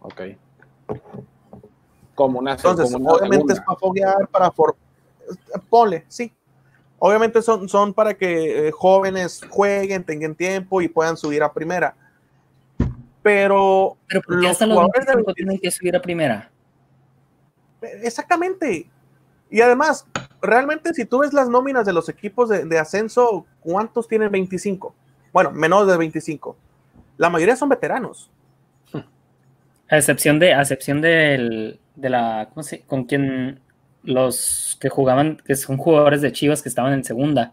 Ok. 0.00 0.22
Como 2.14 2.40
una, 2.40 2.52
Entonces, 2.52 2.92
como 2.92 3.04
una 3.04 3.12
obviamente 3.14 3.52
es 3.54 3.60
para 3.60 3.78
foguear, 3.78 4.28
para 4.28 4.50
for 4.50 4.76
pole, 5.68 6.04
sí. 6.08 6.32
Obviamente 6.98 7.40
son, 7.40 7.68
son 7.68 7.94
para 7.94 8.12
que 8.14 8.68
eh, 8.68 8.70
jóvenes 8.72 9.40
jueguen, 9.48 10.04
tengan 10.04 10.34
tiempo 10.34 10.82
y 10.82 10.88
puedan 10.88 11.16
subir 11.16 11.42
a 11.42 11.52
primera. 11.52 11.94
Pero 13.22 13.96
Pero 14.06 14.22
los 14.26 14.50
hasta 14.50 14.66
los 14.66 14.74
jugadores 14.76 15.06
de 15.06 15.14
25 15.14 15.34
tienen 15.34 15.58
que 15.58 15.70
subir 15.70 15.96
a 15.96 16.02
primera. 16.02 16.50
Exactamente. 18.02 18.90
Y 19.50 19.60
además, 19.60 20.06
realmente 20.40 20.94
si 20.94 21.04
tú 21.04 21.18
ves 21.20 21.32
las 21.32 21.48
nóminas 21.48 21.84
de 21.84 21.92
los 21.92 22.08
equipos 22.08 22.48
de, 22.48 22.64
de 22.64 22.78
ascenso, 22.78 23.46
¿cuántos 23.60 24.06
tienen 24.08 24.30
25? 24.30 24.94
Bueno, 25.32 25.50
menos 25.50 25.86
de 25.86 25.96
25. 25.96 26.56
La 27.16 27.28
mayoría 27.30 27.56
son 27.56 27.68
veteranos. 27.68 28.30
A 29.88 29.96
excepción 29.96 30.38
de, 30.38 30.54
a 30.54 30.60
excepción 30.60 31.00
del, 31.00 31.80
de 31.96 32.10
la, 32.10 32.48
¿cómo 32.54 32.62
se, 32.62 32.82
con 32.82 33.04
quien 33.04 33.60
los 34.02 34.78
que 34.80 34.88
jugaban, 34.88 35.36
que 35.44 35.54
son 35.56 35.76
jugadores 35.76 36.22
de 36.22 36.32
Chivas 36.32 36.62
que 36.62 36.68
estaban 36.68 36.92
en 36.92 37.04
segunda. 37.04 37.52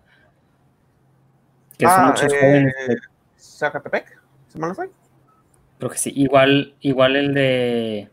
Que 1.77 1.85
son 1.85 1.95
Ah, 1.97 2.07
muchos 2.07 2.31
eh, 2.31 2.37
jóvenes. 2.39 2.73
Zacatepec, 3.37 4.21
¿se 4.47 4.59
me 4.59 4.67
lo 4.67 4.75
fue? 4.75 4.89
Creo 5.77 5.89
que 5.91 5.97
sí. 5.97 6.11
Igual, 6.15 6.75
igual 6.81 7.15
el 7.15 7.33
de 7.33 8.09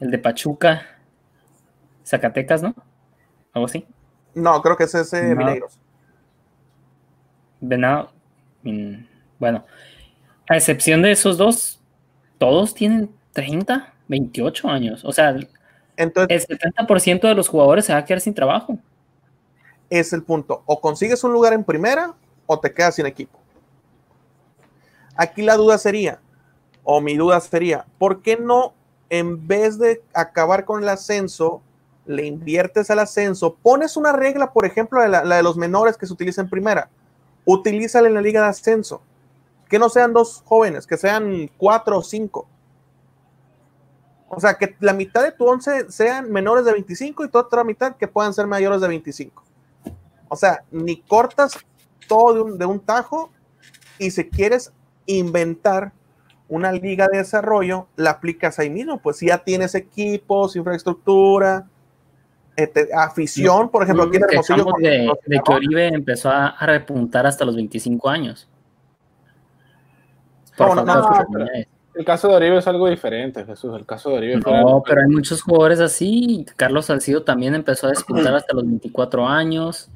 el 0.00 0.10
de 0.10 0.18
Pachuca, 0.18 0.98
Zacatecas, 2.04 2.62
¿no? 2.62 2.74
Algo 3.52 3.66
así. 3.66 3.86
No, 4.34 4.60
creo 4.62 4.76
que 4.76 4.84
ese 4.84 5.00
es 5.02 5.12
eh, 5.12 5.34
No. 5.34 5.36
Mineiros. 5.36 5.78
Venado. 7.60 8.12
mm, 8.62 8.94
Bueno, 9.38 9.64
a 10.48 10.56
excepción 10.56 11.02
de 11.02 11.12
esos 11.12 11.36
dos, 11.38 11.80
todos 12.38 12.74
tienen 12.74 13.10
30, 13.32 13.92
28 14.08 14.68
años. 14.68 15.04
O 15.04 15.12
sea, 15.12 15.34
Entonces, 15.96 16.46
el 16.48 16.58
70% 16.58 17.28
de 17.28 17.34
los 17.34 17.48
jugadores 17.48 17.84
se 17.84 17.92
va 17.92 18.00
a 18.00 18.04
quedar 18.04 18.20
sin 18.20 18.34
trabajo. 18.34 18.78
es 19.90 20.12
el 20.12 20.22
punto. 20.22 20.62
O 20.66 20.80
consigues 20.80 21.22
un 21.24 21.32
lugar 21.32 21.52
en 21.52 21.64
primera 21.64 22.14
o 22.46 22.58
te 22.58 22.72
quedas 22.72 22.94
sin 22.94 23.06
equipo. 23.06 23.38
Aquí 25.16 25.42
la 25.42 25.56
duda 25.56 25.76
sería, 25.76 26.20
o 26.82 27.00
mi 27.02 27.16
duda 27.16 27.38
sería, 27.40 27.84
¿por 27.98 28.22
qué 28.22 28.36
no 28.38 28.72
en 29.10 29.46
vez 29.46 29.78
de 29.78 30.02
acabar 30.14 30.64
con 30.64 30.82
el 30.82 30.88
ascenso, 30.88 31.60
le 32.06 32.26
inviertes 32.26 32.90
al 32.90 32.98
ascenso, 32.98 33.54
pones 33.54 33.96
una 33.96 34.12
regla, 34.12 34.52
por 34.52 34.66
ejemplo, 34.66 35.06
la, 35.06 35.24
la 35.24 35.36
de 35.36 35.42
los 35.42 35.56
menores 35.56 35.96
que 35.96 36.06
se 36.06 36.12
utiliza 36.12 36.40
en 36.40 36.50
primera, 36.50 36.90
utilízala 37.44 38.08
en 38.08 38.14
la 38.14 38.20
liga 38.20 38.42
de 38.42 38.48
ascenso, 38.48 39.02
que 39.68 39.78
no 39.78 39.88
sean 39.88 40.12
dos 40.12 40.42
jóvenes, 40.44 40.86
que 40.86 40.96
sean 40.96 41.50
cuatro 41.56 41.98
o 41.98 42.02
cinco. 42.02 42.46
O 44.28 44.40
sea, 44.40 44.54
que 44.54 44.76
la 44.80 44.94
mitad 44.94 45.22
de 45.22 45.32
tu 45.32 45.46
once 45.46 45.90
sean 45.90 46.30
menores 46.32 46.64
de 46.64 46.72
25 46.72 47.24
y 47.24 47.28
tu 47.28 47.38
otra 47.38 47.64
mitad 47.64 47.96
que 47.96 48.08
puedan 48.08 48.32
ser 48.32 48.46
mayores 48.46 48.80
de 48.80 48.88
25. 48.88 49.44
O 50.28 50.36
sea, 50.36 50.64
ni 50.70 51.02
cortas 51.02 51.58
todo 52.08 52.32
de 52.32 52.40
un, 52.40 52.58
de 52.58 52.64
un 52.64 52.80
tajo 52.80 53.30
y 53.98 54.10
si 54.10 54.28
quieres 54.30 54.72
inventar 55.04 55.92
una 56.48 56.72
liga 56.72 57.08
de 57.12 57.18
desarrollo, 57.18 57.88
la 57.96 58.10
aplicas 58.10 58.58
ahí 58.58 58.70
mismo. 58.70 59.00
Pues 59.02 59.18
si 59.18 59.26
ya 59.26 59.44
tienes 59.44 59.74
equipos, 59.74 60.56
infraestructura, 60.56 61.68
este, 62.56 62.88
afición, 62.94 63.70
por 63.70 63.82
ejemplo, 63.82 64.04
aquí 64.04 64.16
en 64.16 64.22
Nos 64.22 64.30
Hermosillo. 64.50 64.64
con- 64.64 64.82
de, 64.82 65.06
con- 65.06 65.18
de 65.26 65.40
que 65.44 65.52
Oribe 65.52 65.86
empezó 65.88 66.30
a, 66.30 66.48
a 66.48 66.66
repuntar 66.66 67.26
hasta 67.26 67.44
los 67.44 67.56
25 67.56 68.08
años. 68.08 68.48
No, 70.58 70.74
no. 70.74 71.46
El 71.94 72.04
caso 72.06 72.28
de 72.28 72.36
Oribe 72.36 72.58
es 72.58 72.66
algo 72.66 72.88
diferente, 72.88 73.44
Jesús. 73.44 73.74
El 73.76 73.84
caso 73.84 74.10
de 74.10 74.16
Oribe 74.16 74.36
No, 74.36 74.52
algo- 74.54 74.82
pero 74.82 75.02
hay 75.02 75.08
muchos 75.08 75.42
jugadores 75.42 75.80
así. 75.80 76.46
Carlos 76.56 76.86
Salcido 76.86 77.22
también 77.22 77.54
empezó 77.54 77.86
a 77.86 77.90
despuntar 77.90 78.34
hasta 78.34 78.54
los 78.54 78.64
24 78.64 79.26
años. 79.26 79.90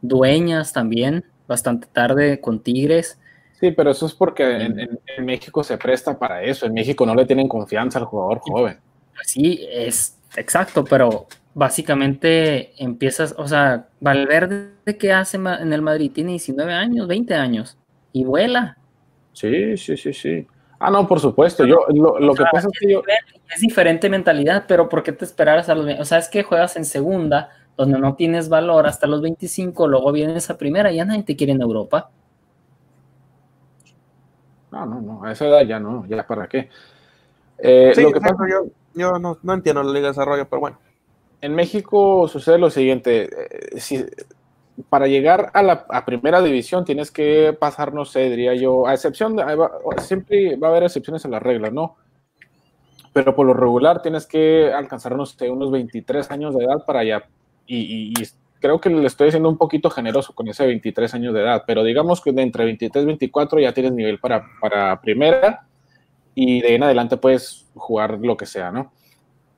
Dueñas 0.00 0.72
también, 0.72 1.24
bastante 1.48 1.86
tarde 1.92 2.40
con 2.40 2.60
Tigres. 2.60 3.18
Sí, 3.60 3.70
pero 3.70 3.90
eso 3.90 4.06
es 4.06 4.14
porque 4.14 4.42
en, 4.56 4.78
en- 4.78 5.00
en 5.16 5.24
México 5.24 5.62
se 5.64 5.76
presta 5.78 6.18
para 6.18 6.42
eso. 6.42 6.66
En 6.66 6.74
México 6.74 7.04
no 7.06 7.14
le 7.14 7.24
tienen 7.26 7.48
confianza 7.48 7.98
al 7.98 8.04
jugador 8.06 8.38
joven. 8.40 8.78
Sí, 9.22 9.66
es 9.70 10.18
exacto, 10.36 10.84
pero 10.84 11.26
básicamente 11.54 12.72
empiezas, 12.82 13.34
o 13.38 13.46
sea, 13.48 13.88
Valverde 14.00 14.74
que 14.98 15.12
hace 15.12 15.36
en 15.36 15.72
el 15.72 15.82
Madrid 15.82 16.10
tiene 16.12 16.32
19 16.32 16.72
años, 16.72 17.06
20 17.06 17.34
años 17.34 17.78
y 18.12 18.24
vuela. 18.24 18.76
Sí, 19.32 19.76
sí, 19.76 19.96
sí, 19.96 20.12
sí. 20.12 20.46
Ah, 20.78 20.90
no, 20.90 21.06
por 21.06 21.20
supuesto. 21.20 21.64
Yo, 21.64 21.86
lo, 21.88 22.18
lo 22.18 22.34
que 22.34 22.42
sea, 22.42 22.50
pasa 22.52 22.68
es 22.72 22.78
que 22.78 22.92
yo, 22.92 23.02
Es 23.54 23.60
diferente 23.60 24.08
mentalidad, 24.10 24.64
pero 24.68 24.88
¿por 24.88 25.02
qué 25.02 25.12
te 25.12 25.24
esperaras 25.24 25.68
a 25.68 25.74
los 25.74 25.86
20? 25.86 26.02
O 26.02 26.04
sea, 26.04 26.18
es 26.18 26.28
que 26.28 26.42
juegas 26.42 26.76
en 26.76 26.84
segunda, 26.84 27.50
donde 27.76 27.98
no 27.98 28.14
tienes 28.14 28.48
valor 28.48 28.86
hasta 28.86 29.06
los 29.06 29.22
25, 29.22 29.88
luego 29.88 30.12
vienes 30.12 30.50
a 30.50 30.58
primera 30.58 30.92
y 30.92 30.96
ya 30.96 31.04
nadie 31.04 31.22
te 31.22 31.36
quiere 31.36 31.52
en 31.52 31.62
Europa. 31.62 32.10
no, 34.70 34.86
no, 34.86 35.00
no, 35.00 35.24
a 35.24 35.30
esa 35.32 35.46
edad 35.46 35.62
ya 35.62 35.78
no, 35.78 36.04
ya 36.06 36.26
para 36.26 36.48
qué. 36.48 36.68
Eh, 37.58 37.92
Sí, 37.94 38.02
lo 38.02 38.10
que 38.10 38.18
exacto, 38.18 38.38
pasa 38.38 38.50
yo, 38.50 38.66
yo 38.94 39.18
no, 39.18 39.38
no 39.42 39.54
entiendo 39.54 39.82
la 39.82 39.92
liga 39.92 40.08
de 40.08 40.08
desarrollo, 40.08 40.46
pero 40.48 40.60
bueno. 40.60 40.78
En 41.44 41.54
México 41.54 42.26
sucede 42.28 42.58
lo 42.58 42.70
siguiente, 42.70 43.24
eh, 43.24 43.80
si, 43.80 44.04
para 44.88 45.06
llegar 45.06 45.50
a 45.54 45.62
la 45.62 45.86
a 45.88 46.04
primera 46.04 46.42
división 46.42 46.84
tienes 46.84 47.10
que 47.10 47.56
pasar, 47.58 47.92
no 47.94 48.04
sé, 48.04 48.30
diría 48.30 48.54
yo, 48.54 48.86
a 48.86 48.94
excepción, 48.94 49.36
siempre 49.98 50.56
va 50.56 50.68
a 50.68 50.70
haber 50.70 50.84
excepciones 50.84 51.24
a 51.24 51.28
las 51.28 51.42
reglas, 51.42 51.72
¿no? 51.72 51.96
Pero 53.12 53.34
por 53.36 53.46
lo 53.46 53.54
regular 53.54 54.02
tienes 54.02 54.26
que 54.26 54.72
alcanzar, 54.72 55.14
no 55.16 55.24
sé, 55.26 55.48
unos 55.50 55.70
23 55.70 56.30
años 56.30 56.54
de 56.56 56.64
edad 56.64 56.84
para 56.84 57.00
allá, 57.00 57.24
y, 57.66 57.76
y- 57.78 58.08
y 58.20 58.26
creo 58.60 58.80
que 58.80 58.90
le 58.90 59.06
estoy 59.06 59.30
siendo 59.30 59.48
un 59.48 59.58
poquito 59.58 59.90
generoso 59.90 60.34
con 60.34 60.48
ese 60.48 60.66
23 60.66 61.12
años 61.14 61.34
de 61.34 61.42
edad, 61.42 61.62
pero 61.66 61.84
digamos 61.84 62.20
que 62.20 62.32
de 62.32 62.42
entre 62.42 62.64
23 62.64 63.04
y 63.04 63.06
24 63.06 63.60
ya 63.60 63.72
tienes 63.72 63.92
nivel 63.92 64.18
para, 64.18 64.44
para 64.60 65.00
primera, 65.00 65.66
y 66.34 66.62
de 66.62 66.68
ahí 66.68 66.74
en 66.74 66.82
adelante 66.82 67.16
puedes 67.16 67.66
jugar 67.76 68.18
lo 68.20 68.36
que 68.36 68.46
sea, 68.46 68.72
¿no? 68.72 68.92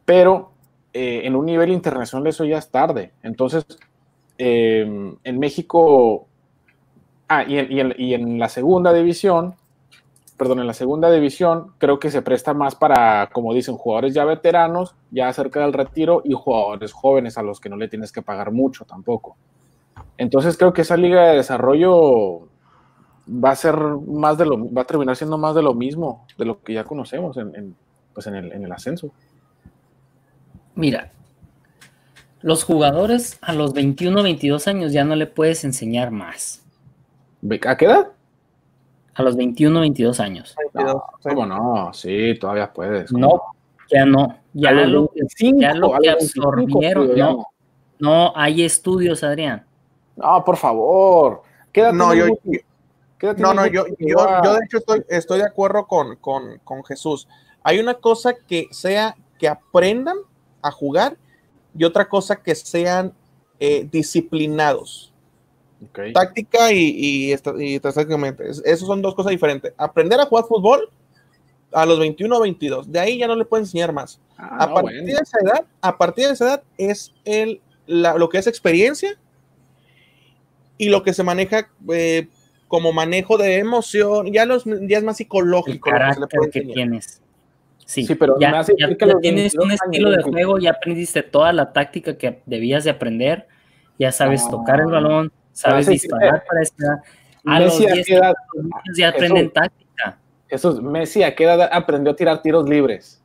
Pero 0.05 0.53
eh, 0.98 1.26
en 1.26 1.37
un 1.37 1.44
nivel 1.44 1.70
internacional 1.70 2.26
eso 2.26 2.46
ya 2.46 2.56
es 2.56 2.70
tarde. 2.70 3.12
Entonces, 3.22 3.66
eh, 4.38 5.14
en 5.22 5.38
México, 5.38 6.26
ah, 7.28 7.44
y 7.44 7.59
en, 7.59 7.70
y, 7.70 7.80
en, 7.80 7.94
y 7.98 8.14
en 8.14 8.38
la 8.38 8.48
segunda 8.48 8.94
división, 8.94 9.56
perdón, 10.38 10.61
en 10.61 10.66
la 10.66 10.72
segunda 10.72 11.11
división 11.11 11.72
creo 11.76 11.98
que 11.98 12.11
se 12.11 12.22
presta 12.22 12.54
más 12.54 12.74
para, 12.74 13.28
como 13.30 13.52
dicen, 13.52 13.76
jugadores 13.76 14.14
ya 14.14 14.24
veteranos, 14.24 14.94
ya 15.11 15.30
cerca 15.35 15.61
del 15.61 15.74
retiro 15.74 16.22
y 16.24 16.32
jugadores 16.32 16.94
jóvenes 16.94 17.37
a 17.37 17.42
los 17.42 17.61
que 17.61 17.68
no 17.68 17.76
le 17.76 17.88
tienes 17.88 18.11
que 18.11 18.22
pagar 18.22 18.50
mucho 18.50 18.87
tampoco. 18.87 19.37
Entonces 20.16 20.56
creo 20.56 20.72
que 20.72 20.82
esa 20.82 20.96
liga 20.96 21.28
de 21.28 21.37
desarrollo 21.37 22.48
va 23.28 23.50
a 23.50 23.56
ser 23.56 23.76
más 23.76 24.38
de 24.38 24.46
lo, 24.46 24.72
va 24.72 24.82
a 24.82 24.87
terminar 24.87 25.14
siendo 25.14 25.37
más 25.37 25.54
de 25.54 25.62
lo 25.62 25.74
mismo, 25.74 26.24
de 26.38 26.46
lo 26.46 26.62
que 26.62 26.72
ya 26.72 26.85
conocemos 26.85 27.37
en 27.37 27.76
pues 28.16 28.26
en 28.28 28.35
el, 28.35 28.50
en 28.50 28.64
el 28.64 28.72
ascenso. 28.72 29.11
Mira, 30.77 31.11
los 32.43 32.62
jugadores 32.65 33.39
a 33.41 33.55
los 33.55 33.73
21, 33.73 34.23
22 34.23 34.69
años 34.69 34.93
ya 34.93 35.05
no 35.05 35.17
le 35.17 35.27
puedes 35.27 35.65
enseñar 35.65 36.11
más. 36.11 36.62
¿A 37.67 37.77
qué 37.77 37.87
edad? 37.87 38.09
A 39.15 39.23
los 39.23 39.37
21, 39.37 39.81
22 39.81 40.21
años. 40.21 40.55
No, 40.75 41.03
¿Cómo 41.23 41.47
no? 41.47 41.91
Sí, 41.95 42.39
todavía 42.39 42.71
puedes. 42.71 43.11
No, 43.11 43.41
ya 43.91 44.05
no. 44.05 44.39
Ya 44.53 44.71
lo, 44.71 45.11
25, 45.15 45.61
ya 45.61 45.75
lo 45.75 45.99
que 45.99 46.11
absorbieron. 46.11 47.07
25, 47.09 47.17
no, 47.17 47.47
no, 47.99 48.33
hay 48.37 48.62
estudios, 48.62 49.25
Adrián. 49.25 49.65
No, 50.17 50.45
por 50.45 50.59
favor. 50.59 51.43
Quédate 51.73 51.97
no, 51.97 52.15
yo, 52.15 52.27
yo 52.45 53.35
no, 53.39 53.55
no, 53.55 53.67
yo, 53.67 53.87
yo, 53.99 54.43
yo, 54.45 54.55
de 54.55 54.65
hecho 54.65 54.79
estoy, 54.79 55.05
estoy 55.09 55.39
de 55.39 55.47
acuerdo 55.47 55.87
con, 55.87 56.17
con, 56.17 56.59
con 56.65 56.85
Jesús. 56.85 57.27
Hay 57.62 57.79
una 57.79 57.95
cosa 57.95 58.35
que 58.47 58.69
sea 58.71 59.17
que 59.39 59.49
aprendan 59.49 60.17
a 60.66 60.72
jugar 60.72 61.16
y 61.76 61.85
otra 61.85 62.09
cosa 62.09 62.37
que 62.37 62.55
sean 62.55 63.12
eh, 63.61 63.87
disciplinados. 63.90 65.12
Okay. 65.90 66.12
Táctica 66.12 66.72
y, 66.72 66.79
y, 66.79 67.35
y 67.59 67.74
estratégicamente. 67.74 68.48
Esas 68.48 68.81
son 68.81 69.02
dos 69.02 69.14
cosas 69.14 69.31
diferentes. 69.31 69.72
Aprender 69.76 70.18
a 70.20 70.26
jugar 70.26 70.46
fútbol 70.46 70.90
a 71.72 71.85
los 71.85 71.98
21 71.98 72.35
o 72.35 72.40
22. 72.40 72.90
De 72.90 72.98
ahí 72.98 73.18
ya 73.18 73.26
no 73.26 73.37
le 73.37 73.44
pueden 73.44 73.64
enseñar 73.64 73.92
más. 73.92 74.18
Ah, 74.38 74.64
a, 74.64 74.66
no, 74.66 74.74
partir 74.74 75.02
bueno. 75.02 75.16
de 75.16 75.22
esa 75.22 75.38
edad, 75.40 75.64
a 75.81 75.98
partir 75.98 76.26
de 76.26 76.33
esa 76.33 76.44
edad 76.46 76.62
es 76.79 77.12
el, 77.24 77.61
la, 77.87 78.16
lo 78.16 78.29
que 78.29 78.38
es 78.38 78.46
experiencia 78.46 79.18
y 80.79 80.88
lo 80.88 81.02
que 81.02 81.12
se 81.12 81.22
maneja 81.22 81.68
eh, 81.92 82.29
como 82.68 82.92
manejo 82.92 83.37
de 83.37 83.59
emoción. 83.59 84.33
Ya, 84.33 84.46
los, 84.46 84.64
ya 84.64 84.98
es 84.98 85.05
más 85.05 85.18
psicológico. 85.18 85.90
El 85.90 85.94
carácter 85.94 86.29
que, 86.50 86.61
que 86.61 86.72
tienes. 86.72 87.20
Sí, 87.87 88.05
sí, 88.05 88.16
pero 88.16 88.37
ya, 88.40 88.62
ya, 88.77 88.88
ya 88.88 89.18
tienes 89.20 89.55
un 89.55 89.70
estilo 89.70 90.11
de 90.11 90.20
juego, 90.20 90.59
ya 90.59 90.72
aprendiste 90.72 91.22
toda 91.22 91.53
la 91.53 91.72
táctica 91.72 92.18
que 92.18 92.42
debías 92.44 92.83
de 92.83 92.90
aprender, 92.90 93.46
ya 93.96 94.11
sabes 94.11 94.42
ah, 94.44 94.51
tocar 94.51 94.81
el 94.81 94.87
balón, 94.87 95.33
sabes 95.53 95.87
disparar 95.87 96.44
para 96.46 96.62
esta. 96.62 97.03
A 97.44 97.61
Messi 97.61 97.85
los 97.85 97.92
10 97.92 98.11
edad, 98.11 98.35
ya 98.96 99.11
aprenden 99.11 99.53
táctica. 99.53 100.18
Jesús, 100.49 100.83
Messi 100.83 101.22
a 101.22 101.37
qué 101.37 101.44
edad 101.44 101.70
aprendió 101.72 102.12
a 102.12 102.16
tirar 102.16 102.42
tiros 102.42 102.68
libres? 102.68 103.22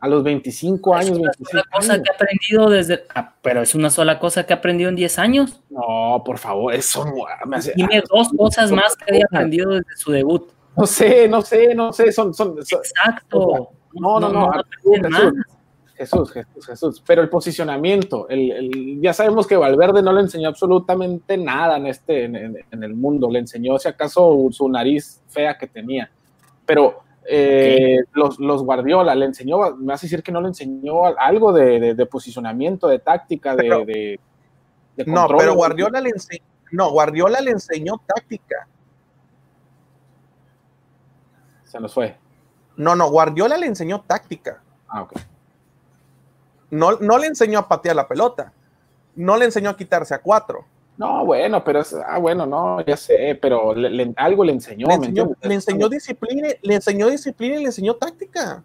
A 0.00 0.08
los 0.08 0.24
25 0.24 0.94
años, 0.94 1.10
es 1.10 1.18
una 1.18 1.30
25 1.38 1.50
sola 1.50 1.64
cosa 1.70 1.92
años. 1.92 2.04
que 2.04 2.10
ha 2.10 2.14
aprendido 2.14 2.70
desde. 2.70 3.04
Ah, 3.14 3.34
pero 3.42 3.60
es 3.60 3.74
una 3.74 3.90
sola 3.90 4.18
cosa 4.18 4.46
que 4.46 4.54
ha 4.54 4.56
aprendido 4.56 4.88
en 4.88 4.96
10 4.96 5.18
años. 5.18 5.60
No, 5.68 6.22
por 6.24 6.38
favor, 6.38 6.72
eso 6.72 7.04
me 7.44 7.56
hace. 7.56 7.74
Dime 7.76 8.02
dos 8.10 8.30
cosas 8.30 8.72
más 8.72 8.96
que 8.96 9.14
haya 9.14 9.26
aprendido 9.26 9.72
desde 9.72 9.94
su 9.96 10.10
debut. 10.10 10.50
No 10.74 10.86
sé, 10.86 11.28
no 11.28 11.42
sé, 11.42 11.74
no 11.74 11.92
sé, 11.92 12.12
son. 12.12 12.32
son, 12.32 12.64
son 12.64 12.80
Exacto. 12.80 13.38
O 13.38 13.50
sea, 13.50 13.79
no, 13.94 14.20
no, 14.20 14.28
no, 14.28 14.50
no, 14.50 14.62
Jesús, 15.96 16.32
Jesús, 16.32 16.32
Jesús, 16.32 16.66
Jesús, 16.66 17.02
pero 17.06 17.20
el 17.20 17.28
posicionamiento, 17.28 18.28
el, 18.28 18.50
el, 18.50 19.00
ya 19.02 19.12
sabemos 19.12 19.46
que 19.46 19.56
Valverde 19.56 20.02
no 20.02 20.12
le 20.12 20.22
enseñó 20.22 20.48
absolutamente 20.48 21.36
nada 21.36 21.76
en, 21.76 21.86
este, 21.86 22.24
en, 22.24 22.56
en, 22.70 22.82
el 22.82 22.94
mundo, 22.94 23.30
le 23.30 23.40
enseñó 23.40 23.78
si 23.78 23.88
acaso 23.88 24.48
su 24.50 24.68
nariz 24.68 25.22
fea 25.28 25.58
que 25.58 25.66
tenía, 25.66 26.10
pero 26.64 27.02
eh, 27.32 27.98
los, 28.14 28.38
los, 28.40 28.64
Guardiola 28.64 29.14
le 29.14 29.26
enseñó, 29.26 29.76
me 29.76 29.92
hace 29.92 30.06
decir 30.06 30.22
que 30.22 30.32
no 30.32 30.40
le 30.40 30.48
enseñó 30.48 31.04
algo 31.04 31.52
de, 31.52 31.78
de, 31.78 31.94
de 31.94 32.06
posicionamiento, 32.06 32.88
de 32.88 32.98
táctica, 32.98 33.54
pero, 33.56 33.84
de, 33.84 34.18
No, 35.06 35.28
pero 35.36 35.54
Guardiola 35.54 36.00
le, 36.00 36.10
enseñó, 36.10 36.44
no, 36.72 36.90
Guardiola 36.90 37.40
le 37.40 37.50
enseñó 37.50 38.00
táctica. 38.06 38.66
Se 41.64 41.78
nos 41.78 41.92
fue. 41.92 42.16
No, 42.76 42.96
no, 42.96 43.10
Guardiola 43.10 43.56
le 43.56 43.66
enseñó 43.66 44.02
táctica. 44.02 44.62
Ah, 44.88 45.02
ok. 45.02 45.12
No, 46.70 46.92
no 46.98 47.18
le 47.18 47.26
enseñó 47.26 47.58
a 47.58 47.68
patear 47.68 47.96
la 47.96 48.08
pelota. 48.08 48.52
No 49.16 49.36
le 49.36 49.44
enseñó 49.44 49.70
a 49.70 49.76
quitarse 49.76 50.14
a 50.14 50.20
cuatro. 50.20 50.64
No, 50.96 51.24
bueno, 51.24 51.64
pero 51.64 51.80
es, 51.80 51.94
ah, 51.94 52.18
bueno, 52.18 52.44
no, 52.44 52.84
ya 52.84 52.96
sé, 52.96 53.38
pero 53.40 53.74
le, 53.74 53.88
le, 53.88 54.12
algo 54.16 54.44
le 54.44 54.52
enseñó. 54.52 54.86
Le 54.86 54.94
enseñó, 54.94 55.30
le 55.40 55.54
enseñó 55.54 55.88
disciplina, 55.88 56.48
le 56.60 56.74
enseñó 56.74 57.08
disciplina 57.08 57.56
y 57.56 57.60
le 57.60 57.66
enseñó 57.66 57.94
táctica. 57.94 58.62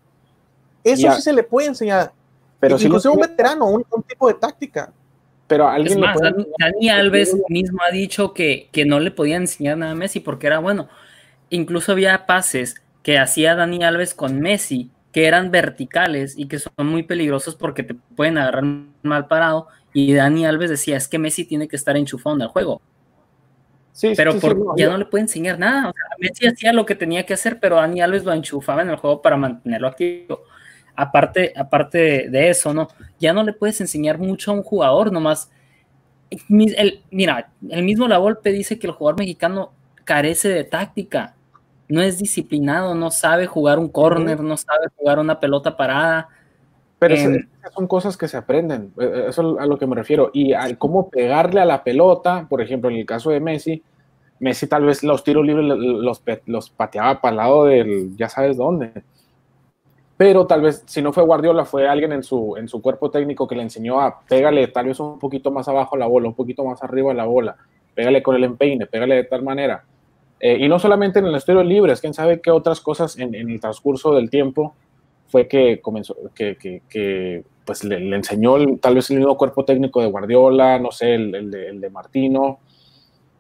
Eso 0.84 1.04
ya. 1.04 1.14
sí 1.14 1.22
se 1.22 1.34
le 1.34 1.44
puede 1.44 1.70
enseñar. 1.70 2.12
Pero 2.60 2.78
si 2.78 2.86
incluso 2.88 3.10
si 3.10 3.16
un 3.16 3.22
veterano, 3.22 3.68
un, 3.68 3.86
un, 3.90 4.04
tipo 4.04 4.28
de 4.28 4.34
táctica. 4.34 4.92
Pero 5.48 5.68
alguien 5.68 5.98
es 5.98 6.00
más, 6.00 6.18
puede... 6.18 6.46
Dani 6.60 6.90
Alves 6.90 7.38
mismo 7.48 7.80
ha 7.88 7.92
dicho 7.92 8.34
que, 8.34 8.70
que 8.72 8.86
no 8.86 9.00
le 9.00 9.12
podía 9.12 9.38
enseñar 9.38 9.78
nada 9.78 9.94
a 9.94 9.96
Messi 9.96 10.20
porque 10.20 10.48
era 10.48 10.60
bueno. 10.60 10.90
Incluso 11.50 11.94
había 11.94 12.26
pases 12.26 12.82
que 13.06 13.20
hacía 13.20 13.54
Dani 13.54 13.84
Alves 13.84 14.16
con 14.16 14.40
Messi, 14.40 14.90
que 15.12 15.28
eran 15.28 15.52
verticales 15.52 16.34
y 16.36 16.48
que 16.48 16.58
son 16.58 16.88
muy 16.88 17.04
peligrosos 17.04 17.56
porque 17.56 17.84
te 17.84 17.94
pueden 17.94 18.40
agarrar 18.40 18.64
mal 19.04 19.28
parado. 19.28 19.68
Y 19.94 20.16
Dani 20.16 20.48
Alves 20.48 20.72
decía, 20.72 20.98
es 20.98 21.08
que 21.08 21.20
Messi 21.20 21.46
tiene 21.46 21.68
que 21.68 21.76
estar 21.76 21.96
enchufado 21.96 22.36
en 22.36 22.42
el 22.42 22.48
juego. 22.48 22.82
Sí, 23.92 24.14
pero 24.18 24.32
sí, 24.32 24.40
por, 24.40 24.56
sí, 24.56 24.64
ya 24.78 24.90
no 24.90 24.98
le 24.98 25.06
puede 25.06 25.22
enseñar 25.22 25.60
nada. 25.60 25.90
O 25.90 25.94
sea, 25.94 26.04
Messi 26.18 26.48
hacía 26.48 26.74
lo 26.74 26.84
que 26.88 26.96
tenía 26.96 27.28
que 27.28 27.36
hacer, 27.36 27.60
pero 27.60 27.76
Dani 27.76 28.02
Alves 28.02 28.24
lo 28.24 28.34
enchufaba 28.34 28.82
en 28.82 28.90
el 28.90 28.96
juego 28.96 29.22
para 29.22 29.38
mantenerlo 29.38 29.88
activo. 29.88 30.42
Aparte, 30.96 31.54
aparte 31.56 32.28
de 32.32 32.50
eso, 32.50 32.74
¿no? 32.74 32.88
Ya 33.20 33.34
no 33.34 33.44
le 33.44 33.54
puedes 33.54 33.80
enseñar 33.82 34.18
mucho 34.18 34.50
a 34.50 34.56
un 34.56 34.64
jugador, 34.64 35.12
nomás. 35.12 35.52
El, 36.50 37.04
mira, 37.12 37.52
el 37.70 37.84
mismo 37.84 38.08
La 38.08 38.18
Volpe 38.18 38.52
dice 38.52 38.80
que 38.80 38.88
el 38.88 38.94
jugador 38.94 39.20
mexicano 39.20 39.74
carece 40.06 40.50
de 40.50 40.64
táctica 40.64 41.36
no 41.88 42.02
es 42.02 42.18
disciplinado, 42.18 42.96
no 42.96 43.12
sabe 43.12 43.46
jugar 43.46 43.80
un 43.80 43.90
corner, 43.90 44.40
no 44.42 44.58
sabe 44.58 44.88
jugar 44.96 45.20
una 45.20 45.40
pelota 45.40 45.78
parada. 45.78 46.30
Pero 46.98 47.16
eh, 47.16 47.48
son 47.74 47.88
cosas 47.88 48.18
que 48.18 48.28
se 48.28 48.38
aprenden, 48.38 48.94
eh, 49.00 49.26
eso 49.30 49.56
es 49.56 49.62
a 49.62 49.66
lo 49.66 49.78
que 49.78 49.86
me 49.86 49.96
refiero. 49.96 50.32
Y 50.34 50.54
al 50.54 50.78
cómo 50.78 51.10
pegarle 51.10 51.62
a 51.62 51.66
la 51.66 51.84
pelota, 51.84 52.48
por 52.50 52.62
ejemplo, 52.62 52.90
en 52.90 52.98
el 52.98 53.06
caso 53.06 53.30
de 53.30 53.40
Messi, 53.40 53.84
Messi 54.40 54.68
tal 54.68 54.86
vez 54.86 55.04
los 55.04 55.24
tiros 55.24 55.46
libres 55.46 55.66
los, 55.66 56.22
los 56.46 56.70
pateaba 56.70 57.22
para 57.22 57.32
el 57.32 57.38
lado 57.38 57.66
del 57.66 58.16
ya 58.18 58.30
sabes 58.30 58.58
dónde. 58.58 58.92
Pero 60.18 60.48
tal 60.48 60.62
vez, 60.62 60.84
si 60.86 61.02
no 61.02 61.12
fue 61.12 61.24
Guardiola, 61.24 61.66
fue 61.66 61.88
alguien 61.88 62.14
en 62.14 62.24
su, 62.24 62.56
en 62.58 62.70
su 62.70 62.82
cuerpo 62.82 63.12
técnico 63.12 63.48
que 63.48 63.56
le 63.56 63.64
enseñó 63.64 64.00
a 64.00 64.22
pégale 64.22 64.68
tal 64.70 64.86
vez 64.86 65.00
un 65.00 65.20
poquito 65.20 65.52
más 65.52 65.68
abajo 65.68 65.98
la 65.98 66.08
bola, 66.08 66.30
un 66.30 66.36
poquito 66.36 66.64
más 66.64 66.82
arriba 66.82 67.14
la 67.14 67.26
bola, 67.26 67.58
pégale 67.94 68.24
con 68.24 68.36
el 68.36 68.46
empeine, 68.46 68.86
pégale 68.86 69.16
de 69.16 69.24
tal 69.26 69.44
manera 69.44 69.84
eh, 70.40 70.58
y 70.60 70.68
no 70.68 70.80
solamente 70.80 71.20
en 71.20 71.26
el 71.26 71.36
estilo 71.36 71.64
libre, 71.64 71.94
es 71.94 72.02
quién 72.02 72.14
sabe 72.14 72.42
qué 72.42 72.52
otras 72.52 72.82
cosas 72.82 73.18
en, 73.18 73.34
en, 73.36 73.50
el 73.50 73.60
transcurso 73.60 74.14
del 74.14 74.30
tiempo 74.30 74.76
fue 75.28 75.48
que 75.48 75.80
comenzó, 75.82 76.16
que, 76.34 76.56
que, 76.58 76.82
que 76.90 77.44
pues 77.66 77.84
le, 77.84 78.00
le, 78.00 78.16
enseñó 78.16 78.58
el, 78.58 78.80
tal 78.80 78.96
vez 78.96 79.10
el 79.10 79.18
mismo 79.18 79.38
cuerpo 79.38 79.66
técnico 79.66 80.02
de 80.02 80.08
Guardiola, 80.08 80.78
no 80.80 80.92
sé, 80.92 81.16
el, 81.16 81.34
el, 81.34 81.52
de, 81.52 81.70
el, 81.70 81.82
de, 81.82 81.90
Martino, 81.90 82.60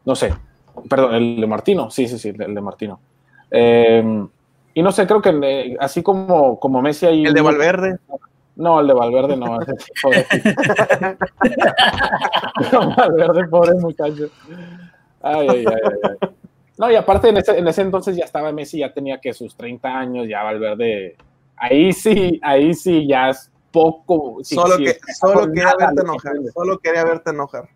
no 0.05 0.15
sé, 0.15 0.33
perdón, 0.89 1.15
el 1.15 1.41
de 1.41 1.47
Martino, 1.47 1.91
sí, 1.91 2.07
sí, 2.07 2.17
sí, 2.17 2.29
el 2.29 2.55
de 2.55 2.61
Martino. 2.61 2.99
Eh, 3.51 4.25
y 4.73 4.81
no 4.81 4.91
sé, 4.91 5.05
creo 5.07 5.21
que 5.21 5.29
eh, 5.43 5.77
así 5.79 6.03
como, 6.03 6.59
como 6.59 6.81
Messi 6.81 7.05
ahí... 7.05 7.25
El 7.25 7.33
de 7.33 7.41
Valverde. 7.41 7.97
No, 8.57 8.79
el 8.79 8.87
de 8.87 8.93
Valverde 8.93 9.37
no. 9.37 9.57
pobre. 10.01 10.25
no, 12.71 12.95
Valverde, 12.95 13.47
pobre 13.47 13.73
muchacho. 13.75 14.29
Ay, 15.21 15.47
ay, 15.49 15.65
ay, 15.65 16.19
ay. 16.21 16.29
No, 16.77 16.91
y 16.91 16.95
aparte 16.95 17.29
en 17.29 17.37
ese, 17.37 17.57
en 17.57 17.67
ese 17.67 17.81
entonces 17.81 18.17
ya 18.17 18.25
estaba 18.25 18.51
Messi, 18.51 18.79
ya 18.79 18.93
tenía 18.93 19.19
que 19.19 19.33
sus 19.33 19.55
30 19.55 19.87
años, 19.87 20.27
ya 20.27 20.43
Valverde, 20.43 21.15
ahí 21.55 21.93
sí, 21.93 22.39
ahí 22.43 22.73
sí 22.73 23.07
ya 23.07 23.29
es 23.29 23.49
poco. 23.71 24.43
Sí, 24.43 24.55
solo 24.55 24.75
sí, 24.77 24.85
que, 24.85 24.97
solo 25.19 25.47
quería 25.47 25.73
verte 25.77 26.01
enojar, 26.01 26.33
solo 26.53 26.79
quería 26.79 27.03
verte 27.05 27.29
enojar. 27.29 27.69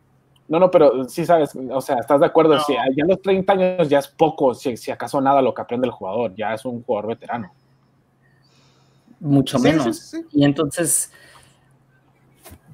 No, 0.49 0.59
no, 0.59 0.71
pero 0.71 1.07
sí 1.07 1.25
sabes, 1.25 1.51
o 1.55 1.79
sea, 1.79 1.97
estás 1.97 2.19
de 2.19 2.25
acuerdo, 2.25 2.55
no. 2.55 2.63
si 2.63 2.73
ya 2.73 2.81
a 2.81 3.07
los 3.07 3.21
30 3.21 3.53
años 3.53 3.89
ya 3.89 3.99
es 3.99 4.07
poco, 4.07 4.53
si, 4.55 4.75
si, 4.77 4.89
acaso 4.89 5.21
nada 5.21 5.41
lo 5.41 5.53
que 5.53 5.62
aprende 5.62 5.88
el 5.88 5.93
jugador, 5.93 6.33
ya 6.35 6.53
es 6.53 6.65
un 6.65 6.81
jugador 6.81 7.09
veterano. 7.09 7.53
Mucho 9.19 9.59
sí, 9.59 9.63
menos. 9.63 9.97
Sí, 9.97 10.25
y 10.31 10.43
entonces, 10.43 11.12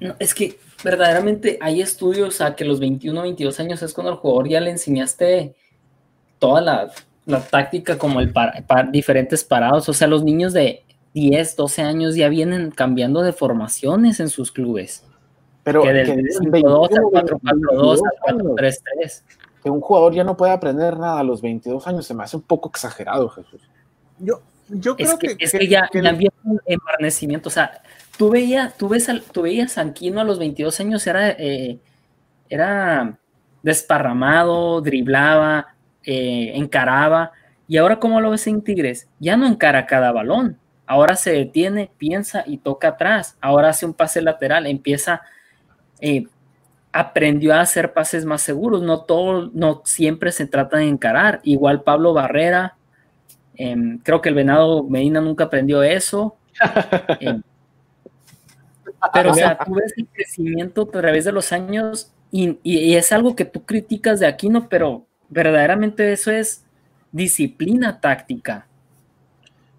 no, 0.00 0.14
es 0.18 0.32
que 0.32 0.58
verdaderamente 0.82 1.58
hay 1.60 1.82
estudios 1.82 2.40
a 2.40 2.56
que 2.56 2.64
los 2.64 2.80
21, 2.80 3.20
22 3.22 3.60
años 3.60 3.82
es 3.82 3.92
cuando 3.92 4.12
el 4.12 4.18
jugador 4.18 4.48
ya 4.48 4.60
le 4.60 4.70
enseñaste 4.70 5.54
toda 6.38 6.60
la 6.60 6.90
la 7.26 7.40
táctica 7.40 7.98
como 7.98 8.20
el 8.20 8.32
para, 8.32 8.60
para 8.66 8.84
diferentes 8.84 9.42
parados. 9.42 9.88
O 9.88 9.92
sea, 9.92 10.06
los 10.06 10.22
niños 10.22 10.52
de 10.52 10.84
10, 11.12 11.56
12 11.56 11.82
años 11.82 12.14
ya 12.14 12.28
vienen 12.28 12.70
cambiando 12.70 13.20
de 13.22 13.32
formaciones 13.32 14.20
en 14.20 14.28
sus 14.28 14.52
clubes. 14.52 15.04
Pero 15.64 15.82
que 15.82 15.92
del 15.92 16.06
que 16.06 16.14
5-2 16.22 16.88
al 16.96 17.02
4-4-2 17.04 17.40
22 17.42 18.02
al 18.28 18.34
años. 18.34 18.46
4-3-3. 18.52 19.22
que 19.64 19.70
un 19.70 19.80
jugador 19.80 20.14
ya 20.14 20.22
no 20.22 20.36
puede 20.36 20.52
aprender 20.52 20.96
nada 20.96 21.18
a 21.18 21.24
los 21.24 21.42
22 21.42 21.84
años 21.88 22.06
se 22.06 22.14
me 22.14 22.22
hace 22.22 22.36
un 22.36 22.42
poco 22.44 22.68
exagerado, 22.68 23.28
Jesús. 23.30 23.60
Yo, 24.20 24.40
yo 24.68 24.94
Es 24.96 25.08
creo 25.08 25.18
que, 25.18 25.36
que, 25.36 25.44
es 25.46 25.50
que 25.52 25.66
ya, 25.66 25.88
que- 25.90 26.00
ya 26.02 26.10
había 26.10 26.30
un 26.44 26.60
embarnecimiento. 26.64 27.48
O 27.48 27.52
sea, 27.52 27.82
tú 28.16 28.30
veías, 28.30 28.76
tú 28.76 28.88
ves 28.88 29.08
al- 29.08 29.22
tú 29.22 29.42
veías 29.42 29.78
a 29.78 29.80
Anquino 29.80 30.20
a 30.20 30.24
los 30.24 30.38
22 30.38 30.78
años, 30.78 31.04
era, 31.08 31.30
eh, 31.30 31.80
era 32.48 33.18
desparramado, 33.64 34.80
driblaba, 34.80 35.74
eh, 36.06 36.52
encaraba. 36.54 37.32
Y 37.68 37.76
ahora, 37.76 37.98
¿cómo 37.98 38.20
lo 38.20 38.30
ves 38.30 38.46
en 38.46 38.62
Tigres? 38.62 39.08
Ya 39.18 39.36
no 39.36 39.46
encara 39.46 39.84
cada 39.86 40.12
balón. 40.12 40.58
Ahora 40.86 41.16
se 41.16 41.32
detiene, 41.32 41.90
piensa 41.98 42.44
y 42.46 42.58
toca 42.58 42.88
atrás. 42.88 43.36
Ahora 43.40 43.70
hace 43.70 43.84
un 43.84 43.92
pase 43.92 44.22
lateral, 44.22 44.66
empieza, 44.66 45.20
eh, 46.00 46.26
aprendió 46.92 47.54
a 47.54 47.60
hacer 47.60 47.92
pases 47.92 48.24
más 48.24 48.40
seguros. 48.42 48.82
No 48.82 49.00
todo, 49.02 49.50
no 49.52 49.82
siempre 49.84 50.30
se 50.32 50.46
trata 50.46 50.78
de 50.78 50.84
encarar. 50.86 51.40
Igual 51.42 51.82
Pablo 51.82 52.12
Barrera, 52.12 52.76
em, 53.56 53.98
creo 53.98 54.20
que 54.22 54.28
el 54.28 54.36
Venado 54.36 54.84
Medina 54.84 55.20
nunca 55.20 55.44
aprendió 55.44 55.82
eso. 55.82 56.36
Em, 57.20 57.42
pero, 59.12 59.30
o 59.30 59.34
sea, 59.34 59.58
tú 59.64 59.74
ves 59.74 59.92
el 59.96 60.06
crecimiento 60.08 60.82
a 60.82 60.90
través 60.90 61.24
de 61.24 61.32
los 61.32 61.52
años 61.52 62.12
y, 62.30 62.58
y- 62.62 62.78
y 62.78 62.96
es 62.96 63.12
algo 63.12 63.36
que 63.36 63.44
tú 63.44 63.64
criticas 63.64 64.20
de 64.20 64.26
Aquino, 64.26 64.68
pero 64.68 65.06
verdaderamente 65.28 66.12
eso 66.12 66.30
es 66.30 66.64
disciplina 67.12 68.00
táctica. 68.00 68.66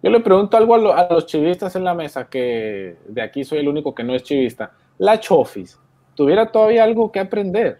Yo 0.03 0.09
le 0.11 0.19
pregunto 0.19 0.55
algo 0.57 0.75
a, 0.75 0.77
lo- 0.77 0.93
a 0.95 1.07
los 1.09 1.25
chivistas 1.25 1.75
en 1.75 1.83
la 1.83 1.93
mesa, 1.93 2.27
que 2.29 2.97
de 3.07 3.21
aquí 3.21 3.43
soy 3.43 3.59
el 3.59 3.67
único 3.67 3.93
que 3.95 4.03
no 4.03 4.13
es 4.15 4.23
chivista. 4.23 4.71
La 4.99 5.19
Chofis, 5.19 5.77
¿tuviera 6.15 6.51
todavía 6.51 6.83
algo 6.83 7.11
que 7.11 7.19
aprender? 7.19 7.79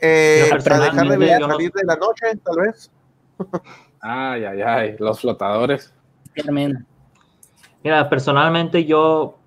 eh, 0.00 0.42
o 0.42 0.46
sea, 0.48 0.56
dejar 0.90 1.08
de 1.08 1.16
ver- 1.18 1.28
salir 1.54 1.72
de 1.72 1.84
la 1.84 1.96
noche, 1.96 2.26
tal 2.44 2.56
vez. 2.60 2.90
Ay, 4.00 4.44
ay, 4.44 4.62
ay, 4.62 4.96
los 4.98 5.20
flotadores. 5.20 5.94
Mira, 7.82 8.08
personalmente 8.08 8.84
yo, 8.84 9.38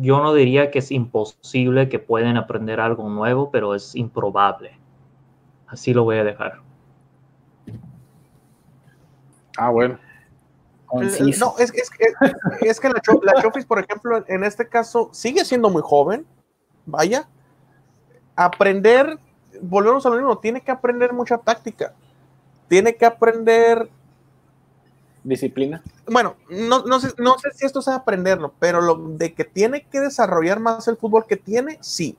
yo 0.00 0.22
no 0.22 0.32
diría 0.32 0.70
que 0.70 0.78
es 0.78 0.90
imposible 0.90 1.88
que 1.88 1.98
pueden 1.98 2.36
aprender 2.36 2.80
algo 2.80 3.08
nuevo, 3.08 3.50
pero 3.50 3.74
es 3.74 3.94
improbable. 3.94 4.78
Así 5.66 5.92
lo 5.92 6.04
voy 6.04 6.18
a 6.18 6.24
dejar. 6.24 6.60
Ah, 9.56 9.70
bueno. 9.70 9.98
No, 10.92 11.00
es, 11.02 11.20
es, 11.20 11.40
es, 11.58 11.90
es 12.60 12.80
que 12.80 12.88
la, 12.88 13.00
Cho- 13.00 13.20
la 13.22 13.40
Chofis, 13.40 13.64
por 13.64 13.78
ejemplo, 13.78 14.22
en 14.28 14.44
este 14.44 14.68
caso, 14.68 15.08
sigue 15.12 15.44
siendo 15.44 15.70
muy 15.70 15.82
joven. 15.82 16.26
Vaya. 16.84 17.26
Aprender, 18.36 19.18
volvemos 19.60 20.04
a 20.04 20.10
lo 20.10 20.16
mismo, 20.16 20.38
tiene 20.38 20.60
que 20.60 20.70
aprender 20.70 21.12
mucha 21.12 21.38
táctica. 21.38 21.94
Tiene 22.68 22.94
que 22.94 23.06
aprender 23.06 23.88
Disciplina. 25.24 25.82
bueno, 26.06 26.36
no, 26.48 26.82
no, 26.84 26.98
sé, 26.98 27.12
no 27.18 27.38
sé 27.38 27.50
si 27.54 27.64
esto 27.64 27.80
sea 27.80 27.96
aprenderlo, 27.96 28.54
pero 28.58 28.80
lo 28.80 28.96
de 28.96 29.32
que 29.34 29.44
tiene 29.44 29.84
que 29.84 30.00
desarrollar 30.00 30.58
más 30.58 30.88
el 30.88 30.96
fútbol 30.96 31.26
que 31.26 31.36
tiene, 31.36 31.78
sí. 31.80 32.16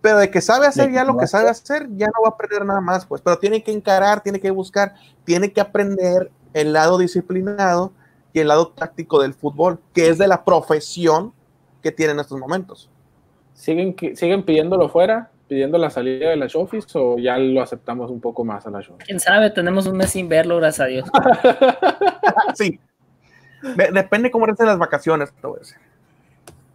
Pero 0.00 0.18
de 0.18 0.30
que 0.30 0.40
sabe 0.40 0.66
hacer 0.66 0.90
ya 0.90 1.04
lo 1.04 1.16
que 1.16 1.28
sabe 1.28 1.48
hacer, 1.48 1.88
ya 1.96 2.06
no 2.06 2.22
va 2.22 2.28
a 2.28 2.32
aprender 2.32 2.64
nada 2.64 2.80
más, 2.80 3.06
pues. 3.06 3.22
Pero 3.22 3.38
tiene 3.38 3.62
que 3.62 3.70
encarar, 3.70 4.20
tiene 4.20 4.40
que 4.40 4.50
buscar, 4.50 4.94
tiene 5.24 5.52
que 5.52 5.60
aprender 5.60 6.32
el 6.52 6.72
lado 6.72 6.98
disciplinado 6.98 7.92
y 8.32 8.40
el 8.40 8.48
lado 8.48 8.68
táctico 8.68 9.22
del 9.22 9.34
fútbol, 9.34 9.78
que 9.94 10.08
es 10.08 10.18
de 10.18 10.26
la 10.26 10.44
profesión 10.44 11.32
que 11.82 11.92
tiene 11.92 12.12
en 12.12 12.20
estos 12.20 12.38
momentos. 12.38 12.90
¿Siguen, 13.54 13.94
¿Siguen 14.16 14.44
pidiéndolo 14.44 14.88
fuera? 14.88 15.30
¿Pidiendo 15.52 15.76
la 15.76 15.90
salida 15.90 16.30
de 16.30 16.36
la 16.36 16.46
Chofis 16.46 16.86
o 16.96 17.18
ya 17.18 17.36
lo 17.36 17.60
aceptamos 17.60 18.10
un 18.10 18.22
poco 18.22 18.42
más 18.42 18.66
a 18.66 18.70
la 18.70 18.80
Chofis? 18.80 19.04
Quién 19.04 19.20
sabe, 19.20 19.50
tenemos 19.50 19.86
un 19.86 19.98
mes 19.98 20.08
sin 20.08 20.26
verlo, 20.26 20.56
gracias 20.56 20.80
a 20.80 20.88
Dios. 20.88 21.10
Sí. 22.54 22.80
De- 23.76 23.90
depende 23.92 24.30
cómo 24.30 24.46
estén 24.46 24.64
las 24.66 24.78
vacaciones, 24.78 25.30
te 25.30 25.46
voy 25.46 25.56
a 25.56 25.58
decir. 25.58 25.76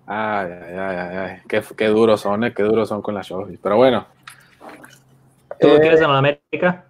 Ay, 0.06 0.52
ay, 0.78 0.78
ay. 1.18 1.38
Qué, 1.48 1.64
qué 1.76 1.88
duros 1.88 2.22
son, 2.22 2.44
eh, 2.44 2.54
qué 2.54 2.62
duros 2.62 2.88
son 2.88 3.02
con 3.02 3.16
la 3.16 3.22
Chofis. 3.22 3.58
Pero 3.64 3.78
bueno, 3.78 4.06
¿Tú 5.60 5.70
lo 5.70 5.78
Eh, 5.78 5.80
quieres 5.80 6.00
en 6.00 6.12
América? 6.12 6.86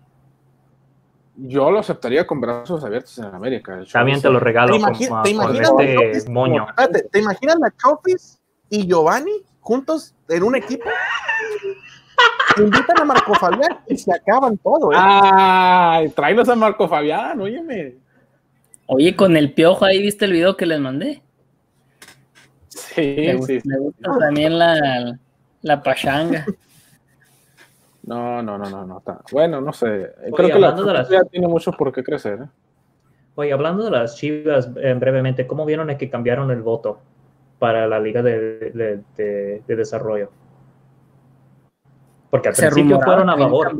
yo 1.37 1.71
lo 1.71 1.79
aceptaría 1.79 2.27
con 2.27 2.41
brazos 2.41 2.83
abiertos 2.83 3.17
en 3.19 3.25
América. 3.33 3.79
También 3.93 4.21
te 4.21 4.29
lo 4.29 4.41
regalo 4.41 4.73
¿Te 4.75 4.81
con 4.81 4.91
te 5.23 5.29
imaginas 5.29 5.71
la 5.73 5.83
este 6.11 6.29
moño. 6.31 6.65
Espérate, 6.67 7.03
¿te 7.03 7.19
imaginas 7.19 7.55
la 7.61 7.71
Chofis 7.81 8.41
y 8.69 8.85
Giovanni 8.85 9.31
juntos 9.67 10.15
en 10.29 10.43
un 10.43 10.55
equipo? 10.55 10.85
Invitan 12.57 13.01
a 13.01 13.03
Marco 13.05 13.33
Fabián 13.35 13.79
y 13.87 13.97
se 13.97 14.13
acaban 14.15 14.57
todo, 14.57 14.91
¿eh? 14.91 14.95
Ay, 14.97 16.09
tráenos 16.09 16.47
a 16.49 16.55
Marco 16.55 16.87
Fabián, 16.87 17.39
óyeme. 17.41 17.95
Oye, 18.87 19.15
con 19.15 19.35
el 19.35 19.53
piojo 19.53 19.83
ahí 19.85 20.01
viste 20.01 20.23
el 20.25 20.31
video 20.31 20.55
que 20.55 20.65
les 20.65 20.79
mandé. 20.79 21.21
Sí, 22.69 23.15
Me, 23.17 23.35
gusta, 23.35 23.53
sí. 23.53 23.61
me 23.65 23.77
gusta 23.77 24.17
también 24.19 24.57
la, 24.57 25.19
la 25.61 25.83
pachanga. 25.83 26.45
No, 28.03 28.41
no, 28.41 28.57
no, 28.57 28.69
no, 28.69 28.85
no. 28.85 28.99
Está. 28.99 29.19
Bueno, 29.31 29.59
no 29.59 29.73
sé. 29.73 30.13
Creo 30.33 30.33
Oye, 30.47 30.53
que 30.53 30.59
la 30.59 30.67
hablando 30.69 30.85
de 30.85 30.93
las- 30.93 31.09
ya 31.09 31.23
tiene 31.25 31.47
mucho 31.47 31.73
por 31.73 31.91
qué 31.91 32.03
crecer. 32.03 32.39
¿eh? 32.43 32.47
Oye, 33.35 33.51
hablando 33.51 33.83
de 33.83 33.91
las 33.91 34.15
chivas, 34.15 34.69
eh, 34.77 34.93
brevemente, 34.93 35.45
¿cómo 35.45 35.65
vieron 35.65 35.89
el 35.89 35.97
que 35.97 36.09
cambiaron 36.09 36.49
el 36.49 36.61
voto 36.61 37.01
para 37.59 37.87
la 37.87 37.99
Liga 37.99 38.21
de, 38.21 38.71
de- 38.71 39.03
de- 39.15 39.63
de 39.67 39.75
Desarrollo? 39.75 40.31
Porque 42.29 42.49
al 42.49 42.55
Se 42.55 42.69
principio 42.69 42.99
fueron 43.01 43.29
a 43.29 43.37
favor. 43.37 43.73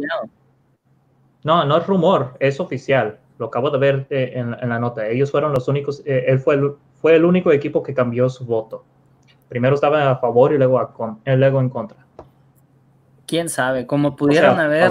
No, 1.44 1.66
no 1.66 1.78
es 1.78 1.88
rumor, 1.88 2.34
es 2.40 2.60
oficial. 2.60 3.20
Lo 3.38 3.48
acabo 3.48 3.70
de 3.70 3.78
ver 3.78 4.08
eh, 4.10 4.32
en, 4.36 4.56
en 4.60 4.70
la 4.70 4.80
nota. 4.80 5.08
Ellos 5.08 5.30
fueron 5.32 5.54
los 5.54 5.68
únicos, 5.68 6.02
eh, 6.06 6.26
él 6.28 6.40
fue 6.40 6.56
el, 6.56 6.72
fue 7.02 7.16
el 7.16 7.26
único 7.26 7.52
equipo 7.52 7.84
que 7.84 7.94
cambió 7.94 8.30
su 8.30 8.46
voto. 8.46 8.84
Primero 9.48 9.76
estaba 9.76 10.10
a 10.12 10.18
favor 10.18 10.52
y 10.54 10.58
luego, 10.58 10.80
a 10.80 10.92
con- 10.94 11.20
eh, 11.24 11.38
luego 11.38 11.60
en 11.62 11.70
contra. 11.70 12.06
Quién 13.28 13.50
sabe, 13.50 13.86
como 13.86 14.10
O 14.10 14.16
pudieron 14.16 14.56
sea, 14.56 14.66
haber, 14.66 14.90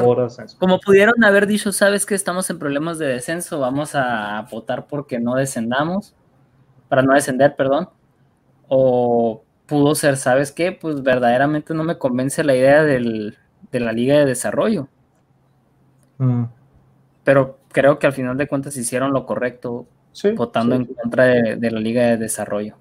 como 0.58 0.78
pudieron 0.78 1.24
haber 1.24 1.46
dicho, 1.46 1.72
sabes 1.72 2.04
que 2.04 2.14
estamos 2.14 2.48
en 2.50 2.58
problemas 2.58 2.98
de 2.98 3.06
descenso, 3.06 3.58
vamos 3.58 3.94
a 3.94 4.46
votar 4.50 4.86
porque 4.86 5.18
no 5.18 5.34
descendamos, 5.36 6.14
para 6.88 7.00
no 7.02 7.14
descender, 7.14 7.56
perdón. 7.56 7.88
O 8.68 9.42
pudo 9.66 9.94
ser, 9.94 10.16
¿sabes 10.16 10.52
qué? 10.52 10.72
Pues 10.72 11.02
verdaderamente 11.02 11.74
no 11.74 11.84
me 11.84 11.98
convence 11.98 12.44
la 12.44 12.54
idea 12.54 12.82
del- 12.84 13.36
de 13.72 13.80
la 13.80 13.92
Liga 13.92 14.16
de 14.18 14.26
Desarrollo. 14.26 14.88
Mm. 16.18 16.44
Pero 17.24 17.58
creo 17.72 17.98
que 17.98 18.06
al 18.06 18.12
final 18.12 18.36
de 18.36 18.46
cuentas 18.48 18.76
hicieron 18.76 19.12
lo 19.12 19.26
correcto 19.26 19.86
Sí. 20.12 20.30
votando 20.32 20.76
sí. 20.76 20.82
en 20.82 20.94
contra 20.94 21.24
de, 21.24 21.56
de 21.56 21.70
la 21.70 21.80
Liga 21.80 22.02
de 22.06 22.16
Desarrollo. 22.16 22.76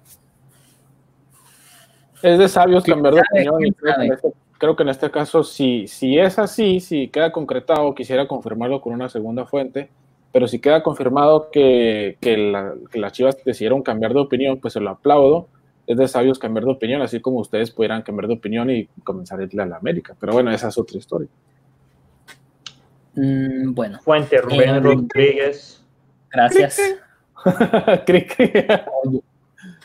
Es 2.22 2.38
de 2.38 2.48
sabios 2.48 2.84
cambiar 2.84 3.14
de 3.14 3.20
sabe? 3.20 3.48
opinión. 3.50 3.66
y 3.66 3.72
¿Quién 3.72 3.74
Creo 3.74 3.94
que, 3.96 4.04
en 4.06 4.12
este, 4.12 4.32
creo 4.58 4.76
que 4.76 4.82
en 4.84 4.88
este 4.88 5.10
caso, 5.10 5.44
si, 5.44 5.86
si 5.86 6.18
es 6.18 6.38
así, 6.38 6.80
si 6.80 7.08
queda 7.08 7.30
concretado, 7.30 7.94
quisiera 7.94 8.26
confirmarlo 8.26 8.80
con 8.80 8.94
una 8.94 9.08
segunda 9.08 9.44
fuente. 9.44 9.90
Pero 10.32 10.48
si 10.48 10.58
queda 10.58 10.82
confirmado 10.82 11.50
que, 11.50 12.16
que, 12.20 12.36
la- 12.36 12.74
que 12.90 12.98
las 12.98 13.12
chivas 13.12 13.36
decidieron 13.44 13.82
cambiar 13.82 14.12
de 14.14 14.20
opinión, 14.20 14.58
pues 14.60 14.72
se 14.74 14.80
lo 14.80 14.90
aplaudo. 14.90 15.48
Es 15.86 15.96
de 15.96 16.08
sabios 16.08 16.38
cambiar 16.38 16.64
de 16.64 16.72
opinión, 16.72 17.00
así 17.02 17.20
como 17.20 17.38
ustedes 17.38 17.70
pudieran 17.70 18.02
cambiar 18.02 18.26
de 18.28 18.34
opinión 18.34 18.68
y 18.70 18.86
comenzar 19.04 19.38
a 19.40 19.44
irle 19.44 19.62
a 19.62 19.66
la 19.66 19.76
América. 19.76 20.16
Pero 20.18 20.32
bueno, 20.32 20.50
esa 20.50 20.68
es 20.68 20.78
otra 20.78 20.98
historia. 20.98 21.28
Mm, 23.14 23.72
bueno, 23.72 23.98
Fuente 24.00 24.38
Rubén 24.40 24.68
Eh, 24.76 24.80
Rodríguez. 24.80 25.82
gracias. 26.30 26.78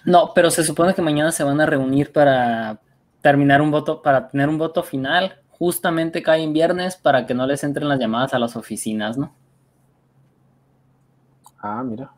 No, 0.04 0.32
pero 0.34 0.49
se 0.49 0.64
supone 0.64 0.95
que 0.95 1.02
mañana 1.04 1.32
se 1.32 1.43
van 1.43 1.62
a 1.62 1.66
reunir 1.68 2.12
para 2.12 2.80
terminar 3.22 3.62
un 3.62 3.70
voto, 3.70 4.02
para 4.02 4.28
tener 4.30 4.49
un 4.49 4.58
voto 4.58 4.82
final. 4.82 5.38
Justamente 5.52 6.24
cae 6.24 6.41
en 6.41 6.54
viernes 6.54 6.95
para 6.95 7.28
que 7.28 7.36
no 7.36 7.45
les 7.45 7.64
entren 7.64 7.88
las 7.88 7.99
llamadas 7.99 8.34
a 8.34 8.39
las 8.39 8.56
oficinas, 8.56 9.18
¿no? 9.18 9.32
ah, 11.60 11.84
mira. 11.86 12.10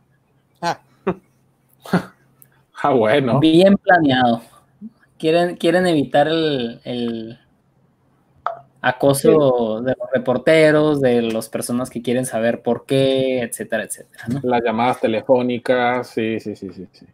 Ah. 0.62 0.80
ah, 2.84 2.94
bueno. 2.94 3.40
Bien 3.40 3.76
planeado. 3.78 4.42
Quieren, 5.18 5.56
quieren 5.58 5.88
evitar 5.88 6.28
el, 6.28 6.82
el 6.84 7.40
acoso 8.82 9.82
de 9.82 9.96
los 9.98 10.10
reporteros, 10.14 11.00
de 11.00 11.22
las 11.22 11.48
personas 11.48 11.90
que 11.90 12.02
quieren 12.02 12.26
saber 12.26 12.62
por 12.62 12.86
qué, 12.86 13.42
etcétera, 13.42 13.84
etcétera, 13.84 14.26
¿no? 14.28 14.42
Las 14.44 14.62
llamadas 14.62 15.00
telefónicas, 15.00 16.10
sí, 16.10 16.40
sí, 16.42 16.56
sí, 16.56 16.74
sí. 16.74 16.88
sí. 16.92 17.06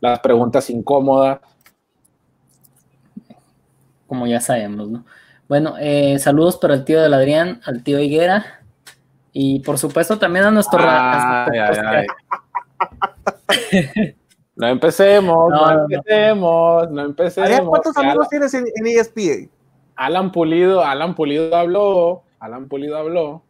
Las 0.00 0.18
preguntas 0.20 0.68
incómodas. 0.70 1.40
Como 4.08 4.26
ya 4.26 4.40
sabemos, 4.40 4.88
¿no? 4.88 5.04
Bueno, 5.48 5.76
eh, 5.78 6.18
saludos 6.18 6.56
para 6.56 6.74
el 6.74 6.84
tío 6.84 7.00
del 7.00 7.14
Adrián, 7.14 7.60
al 7.64 7.82
tío 7.82 8.00
Higuera 8.00 8.60
y 9.32 9.60
por 9.60 9.78
supuesto 9.78 10.18
también 10.18 10.44
a 10.46 10.50
nuestro... 10.50 10.80
Ay, 10.82 11.58
ay, 11.58 12.06
ay. 13.86 14.14
No 14.58 14.66
empecemos, 14.66 15.50
no, 15.50 15.56
No, 15.56 15.66
no, 15.66 15.76
no. 15.76 15.82
empecemos, 15.94 16.90
no, 16.90 17.02
empecemos. 17.02 17.68
¿Cuántos 17.68 17.96
amigos 17.96 18.16
Alan, 18.16 18.28
tienes 18.28 18.54
en, 18.54 18.64
en 18.74 18.86
E 18.88 18.94
ESPA? 18.98 19.48
Alan 19.94 20.32
Pulido, 20.32 20.84
Alan 20.84 21.14
Pulido 21.14 21.54
habló, 21.56 22.22
Alan 22.40 22.66
Pulido 22.68 22.96
habló. 22.96 23.42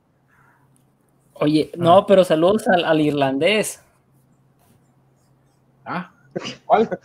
Oye, 1.32 1.70
no, 1.76 2.04
pero 2.06 2.24
saludos 2.24 2.68
al, 2.68 2.84
al 2.84 3.00
irlandés. 3.00 3.82
Ah, 5.84 6.10
¿cuál? 6.66 6.88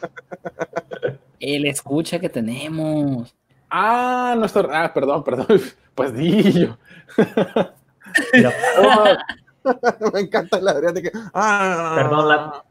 El 1.39 1.65
escucha 1.65 2.19
que 2.19 2.29
tenemos. 2.29 3.33
Ah, 3.69 4.35
nuestro, 4.37 4.69
ah, 4.71 4.91
perdón, 4.93 5.23
perdón, 5.23 5.47
pues 5.95 6.13
di 6.13 6.51
yo. 6.67 6.77
Me 10.13 10.19
encanta 10.19 10.57
el 10.57 10.67
Adrián 10.67 10.93
de 10.93 11.01
que. 11.03 11.11
Ah, 11.33 11.93
Perdón, 11.95 12.27
la- 12.29 12.63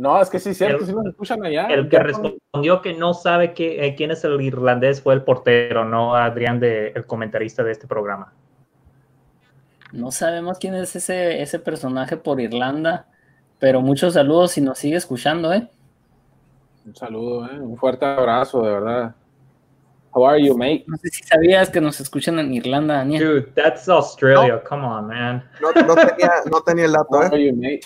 No, 0.00 0.18
es 0.22 0.30
que 0.30 0.38
sí, 0.38 0.50
es 0.50 0.56
cierto, 0.56 0.78
El- 0.78 0.86
sí 0.86 0.94
nos 0.94 1.04
escuchan 1.06 1.44
allá. 1.44 1.66
el 1.66 1.86
que 1.90 1.98
respondió 1.98 2.80
que 2.80 2.94
no 2.94 3.12
sabe 3.12 3.52
que, 3.52 3.84
eh, 3.84 3.94
quién 3.94 4.10
es 4.10 4.24
el 4.24 4.40
irlandés 4.40 5.02
fue 5.02 5.12
el 5.12 5.22
portero, 5.24 5.84
no 5.84 6.14
Adrián, 6.14 6.58
de, 6.58 6.88
el 6.96 7.04
comentarista 7.04 7.62
de 7.62 7.72
este 7.72 7.86
programa. 7.86 8.32
No 9.92 10.10
sabemos 10.10 10.58
quién 10.58 10.74
es 10.74 10.96
ese, 10.96 11.42
ese 11.42 11.58
personaje 11.58 12.16
por 12.16 12.40
Irlanda, 12.40 13.08
pero 13.58 13.82
muchos 13.82 14.14
saludos 14.14 14.52
si 14.52 14.62
nos 14.62 14.78
sigue 14.78 14.96
escuchando, 14.96 15.52
¿eh? 15.52 15.68
Un 16.86 16.94
saludo, 16.96 17.44
eh, 17.50 17.60
un 17.60 17.76
fuerte 17.76 18.06
abrazo, 18.06 18.62
de 18.62 18.72
verdad. 18.72 19.14
How 20.12 20.26
are 20.28 20.42
you, 20.42 20.56
mate? 20.56 20.84
No 20.86 20.96
sé 20.96 21.08
si 21.10 21.22
sabías 21.24 21.68
que 21.68 21.80
nos 21.82 22.00
escuchan 22.00 22.38
en 22.38 22.54
Irlanda, 22.54 22.94
Daniel. 22.94 23.22
Dude, 23.42 23.52
that's 23.54 23.86
Australia. 23.88 24.62
Come 24.66 24.86
on, 24.86 25.08
man. 25.08 25.44
No, 25.60 25.72
no 25.82 25.94
tenía, 25.94 26.30
no 26.50 26.60
tenía 26.62 26.84
el 26.86 26.92
dato, 26.92 27.08
How 27.10 27.22
¿eh? 27.22 27.26
are 27.26 27.44
you, 27.44 27.54
mate? 27.54 27.80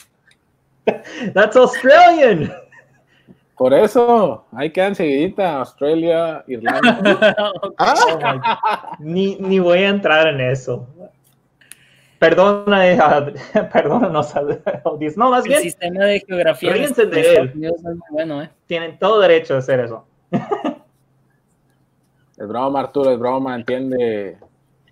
That's 1.34 1.56
Australian. 1.56 2.52
Por 3.56 3.72
eso, 3.72 4.44
ahí 4.52 4.70
quedan 4.70 4.94
seguidita, 4.96 5.58
Australia, 5.58 6.44
Irlanda. 6.48 7.34
Ah, 7.78 7.94
Oh 7.96 8.40
ni, 8.98 9.36
ni 9.36 9.58
voy 9.60 9.78
a 9.78 9.88
entrar 9.90 10.26
en 10.26 10.40
eso. 10.40 10.88
Perdona, 12.18 12.88
eh, 12.88 12.98
perdónanos, 13.72 14.34
Ad- 14.34 14.58
Odis. 14.84 15.16
No, 15.16 15.30
más 15.30 15.44
El 15.44 15.50
bien, 15.50 15.62
sistema 15.62 16.04
de 16.04 16.20
geografía 16.20 16.72
de 16.72 16.78
de 16.80 16.84
Estados 16.86 17.06
él. 17.16 17.52
Unidos 17.54 17.76
es 17.76 17.82
muy 17.84 17.98
bueno, 18.10 18.42
¿eh? 18.42 18.50
tienen 18.66 18.98
todo 18.98 19.20
derecho 19.20 19.54
a 19.54 19.58
hacer 19.58 19.80
eso. 19.80 20.06
Es 22.36 22.48
broma, 22.48 22.80
Arturo, 22.80 23.10
es 23.12 23.18
broma, 23.18 23.54
entiende. 23.54 24.38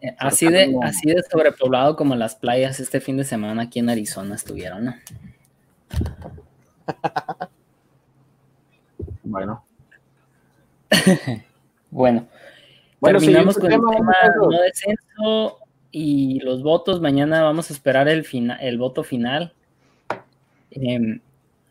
Eh, 0.01 0.15
Así 0.19 0.47
de, 0.49 0.77
así 0.83 1.09
de 1.11 1.23
sobrepoblado 1.23 1.97
como 1.97 2.15
las 2.17 2.35
playas 2.37 2.81
este 2.81 3.01
fin 3.01 3.17
de 3.17 3.25
semana 3.25 3.63
aquí 3.63 3.79
en 3.79 3.89
Arizona 3.91 4.35
estuvieron, 4.35 4.85
¿no? 4.85 4.95
Bueno, 9.25 9.65
Bueno, 11.91 12.27
Bueno, 13.01 13.19
terminamos 13.19 13.57
con 13.59 13.73
el 13.73 13.81
tema, 13.81 14.15
no 14.37 14.61
descenso 14.63 15.59
y 15.91 16.41
los 16.41 16.63
votos. 16.63 17.01
Mañana 17.01 17.43
vamos 17.43 17.71
a 17.71 17.73
esperar 17.75 18.09
el, 18.09 18.25
fina- 18.25 18.57
el 18.57 18.79
voto 18.79 19.03
final. 19.05 19.53
Em, 20.71 21.21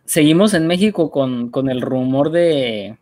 seguimos 0.05 0.53
en 0.53 0.67
México 0.67 1.09
con, 1.09 1.49
con 1.49 1.69
el 1.69 1.81
rumor 1.81 2.29
de 2.31 2.97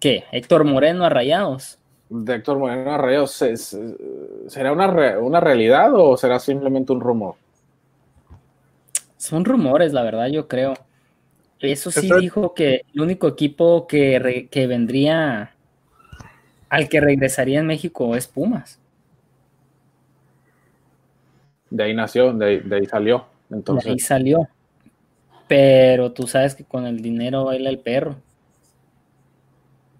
¿qué? 0.00 0.24
Héctor 0.32 0.64
Moreno 0.64 1.04
a 1.04 1.08
Rayados. 1.08 1.78
de 2.10 2.34
Héctor 2.34 2.58
Moreno 2.58 3.08
¿es- 3.08 3.42
es- 3.42 3.78
¿será 4.48 4.72
una, 4.72 4.88
re- 4.88 5.18
una 5.18 5.40
realidad 5.40 5.92
o 5.94 6.16
será 6.16 6.38
simplemente 6.40 6.92
un 6.92 7.00
rumor? 7.00 7.36
Son 9.18 9.44
rumores, 9.44 9.92
la 9.92 10.02
verdad, 10.02 10.28
yo 10.28 10.48
creo. 10.48 10.74
Eso 11.60 11.90
sí 11.90 12.10
dijo 12.12 12.54
que 12.54 12.82
el 12.94 13.00
único 13.02 13.28
equipo 13.28 13.86
que, 13.86 14.18
re- 14.18 14.48
que 14.48 14.66
vendría 14.66 15.50
al 16.70 16.88
que 16.88 17.00
regresaría 17.00 17.60
en 17.60 17.66
México 17.66 18.14
es 18.14 18.26
Pumas. 18.28 18.78
De 21.70 21.82
ahí 21.84 21.94
nació, 21.94 22.32
de, 22.32 22.46
ahí- 22.46 22.60
de 22.60 22.76
ahí 22.76 22.86
salió. 22.86 23.24
De 23.48 23.56
Entonces, 23.56 23.90
ahí 23.92 23.98
salió. 23.98 24.48
Pero 25.48 26.12
tú 26.12 26.26
sabes 26.26 26.54
que 26.54 26.64
con 26.64 26.86
el 26.86 27.02
dinero 27.02 27.44
baila 27.44 27.70
el 27.70 27.78
perro. 27.80 28.16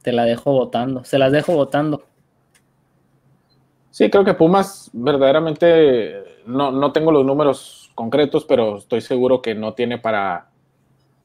Te 0.03 0.13
la 0.13 0.25
dejo 0.25 0.53
votando. 0.53 1.05
Se 1.05 1.19
las 1.19 1.33
dejo 1.33 1.55
votando. 1.55 2.05
sí, 3.91 4.11
creo 4.11 4.25
que 4.25 4.35
Pumas 4.35 4.91
verdaderamente, 4.93 6.23
no, 6.47 6.71
no 6.71 6.93
tengo 6.93 7.13
los 7.13 7.25
números 7.25 7.78
concretos, 7.99 8.45
pero 8.45 8.79
estoy 8.79 9.01
seguro 9.01 9.43
que 9.43 9.57
no 9.57 9.75
tiene 9.75 9.99
para, 9.99 10.51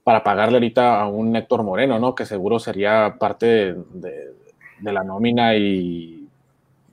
para 0.03 0.23
pagarle 0.23 0.55
ahorita 0.55 0.99
a 0.99 1.07
un 1.07 1.35
Héctor 1.35 1.61
Moreno, 1.61 1.99
¿no? 1.99 2.15
Que 2.15 2.25
seguro 2.25 2.57
sería 2.57 3.17
parte 3.19 3.75
de, 3.93 4.33
la 4.81 5.03
nómina 5.03 5.55
y 5.55 6.27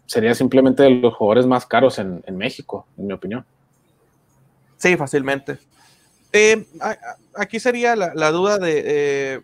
sería 0.05 0.35
simplemente 0.35 0.83
de 0.83 0.91
los 0.91 1.14
jugadores 1.14 1.47
más 1.47 1.64
caros 1.64 1.99
en, 1.99 2.22
México, 2.37 2.85
en 2.99 3.07
mi 3.07 3.14
opinión. 3.14 3.47
Sí, 4.76 4.99
fácilmente. 4.99 5.57
Eh, 6.31 6.66
aquí 7.35 7.59
sería 7.59 7.97
la, 7.97 8.12
la 8.14 8.31
duda 8.33 8.59
de, 8.59 8.83
eh, 8.85 9.41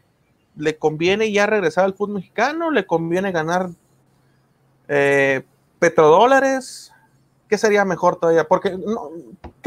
¿le 0.55 0.77
conviene 0.77 1.33
ya 1.33 1.47
regresar 1.47 1.87
al 1.87 1.95
fútbol 1.95 2.17
mexicano? 2.17 2.71
¿Le 2.71 2.85
conviene 2.85 3.33
ganar 3.33 3.71
eh, 4.89 5.45
petrodólares? 5.79 6.93
¿Qué 7.49 7.57
sería 7.57 7.87
mejor 7.87 8.17
todavía? 8.17 8.45
Porque, 8.45 8.77
no, 8.77 9.11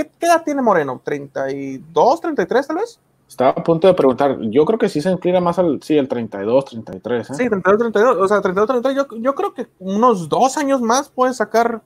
¿qué, 0.03 0.11
qué 0.19 0.25
edad 0.27 0.43
tiene 0.43 0.61
Moreno? 0.61 1.01
¿32, 1.05 2.21
33 2.21 2.67
tal 2.67 2.77
vez? 2.77 2.99
Estaba 3.27 3.51
a 3.51 3.55
punto 3.63 3.87
de 3.87 3.93
preguntar, 3.93 4.37
yo 4.41 4.65
creo 4.65 4.79
que 4.79 4.89
sí 4.89 5.01
se 5.01 5.11
inclina 5.11 5.39
más 5.39 5.59
al, 5.59 5.81
sí, 5.83 5.97
el 5.97 6.07
32, 6.07 6.65
33. 6.65 7.29
¿eh? 7.29 7.33
Sí, 7.35 7.49
32, 7.49 7.77
32. 7.91 8.17
O 8.17 8.27
sea, 8.27 8.41
32, 8.41 8.67
33. 8.81 8.95
Yo, 9.11 9.17
yo 9.17 9.35
creo 9.35 9.53
que 9.53 9.67
unos 9.79 10.29
dos 10.29 10.57
años 10.57 10.81
más 10.81 11.09
puede 11.09 11.33
sacar 11.33 11.81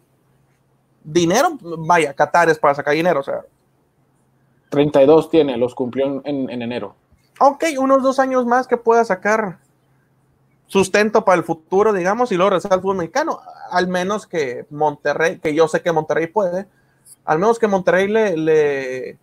dinero. 1.04 1.58
Vaya, 1.62 2.14
Qatar 2.14 2.50
es 2.50 2.60
para 2.60 2.76
sacar 2.76 2.94
dinero. 2.94 3.20
O 3.20 3.24
sea, 3.24 3.42
32 4.70 5.30
tiene, 5.30 5.58
los 5.58 5.76
cumplió 5.76 6.06
en, 6.06 6.22
en- 6.24 6.50
en 6.50 6.62
enero. 6.62 6.96
ok, 7.40 7.64
unos 7.78 8.02
dos 8.04 8.20
años 8.20 8.46
más 8.46 8.68
que 8.68 8.78
pueda 8.78 9.04
sacar 9.04 9.60
sustento 10.68 11.26
para 11.26 11.38
el 11.38 11.44
futuro, 11.44 11.92
digamos, 11.94 12.32
y 12.32 12.36
luego 12.36 12.52
regresar 12.52 12.74
al 12.74 12.82
fútbol 12.82 12.98
mexicano. 12.98 13.40
Al 13.70 13.88
menos 13.88 14.26
que 14.28 14.66
Monterrey, 14.70 15.40
que 15.40 15.54
yo 15.54 15.68
sé 15.68 15.82
que 15.82 15.92
Monterrey 15.92 16.28
puede, 16.28 16.68
al 17.26 17.40
menos 17.40 17.60
que 17.60 17.68
Monterrey 17.68 18.08
le, 18.08 18.38
le, 18.38 19.18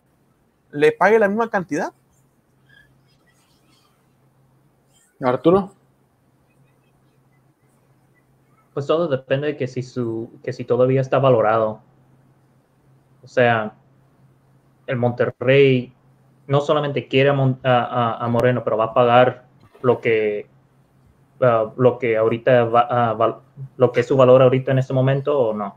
le 0.73 0.93
pague 0.93 1.19
la 1.19 1.29
misma 1.29 1.49
cantidad. 1.51 1.93
Arturo, 5.21 5.75
Pues 8.73 8.87
todo 8.87 9.09
depende 9.09 9.49
de 9.49 9.57
que 9.57 9.67
si 9.67 9.83
su, 9.83 10.31
que 10.43 10.53
si 10.53 10.65
todavía 10.65 11.01
está 11.01 11.19
valorado. 11.19 11.81
O 13.23 13.29
sea, 13.29 13.75
el 14.87 14.97
Monterrey 14.97 15.93
no 16.47 16.61
solamente 16.61 17.07
quiere 17.09 17.31
a, 17.31 17.33
Mon- 17.33 17.61
a- 17.63 18.25
a- 18.25 18.29
Moreno, 18.29 18.65
pero 18.65 18.77
va 18.77 18.87
a 18.87 18.95
pagar 18.95 19.45
lo 19.83 20.01
que 20.01 20.47
ah, 21.41 21.73
lo 21.77 21.99
que 21.99 22.17
ahorita 22.17 22.65
va, 22.65 23.13
val- 23.15 23.41
lo 23.77 23.93
que 23.93 24.01
es 24.01 24.07
su 24.07 24.17
valor 24.17 24.43
ahorita 24.43 24.73
en 24.73 24.79
este 24.79 24.95
momento 24.95 25.39
o 25.39 25.55
no. 25.55 25.77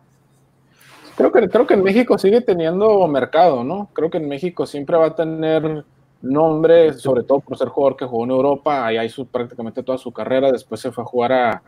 Creo 1.15 1.31
que, 1.31 1.49
creo 1.49 1.67
que 1.67 1.73
en 1.75 1.83
México 1.83 2.17
sigue 2.17 2.41
teniendo 2.41 3.07
mercado, 3.07 3.63
¿no? 3.63 3.89
Creo 3.93 4.09
que 4.09 4.17
en 4.17 4.27
México 4.27 4.65
siempre 4.65 4.97
va 4.97 5.07
a 5.07 5.15
tener 5.15 5.83
nombre, 6.21 6.93
sobre 6.93 7.23
todo 7.23 7.39
por 7.41 7.57
ser 7.57 7.67
jugador 7.67 7.97
que 7.97 8.05
jugó 8.05 8.23
en 8.23 8.31
Europa, 8.31 8.85
ahí 8.85 8.97
hizo 9.05 9.25
prácticamente 9.25 9.83
toda 9.83 9.97
su 9.97 10.11
carrera, 10.11 10.51
después 10.51 10.79
se 10.79 10.91
fue 10.91 11.03
a 11.03 11.07
jugar 11.07 11.31
a, 11.33 11.61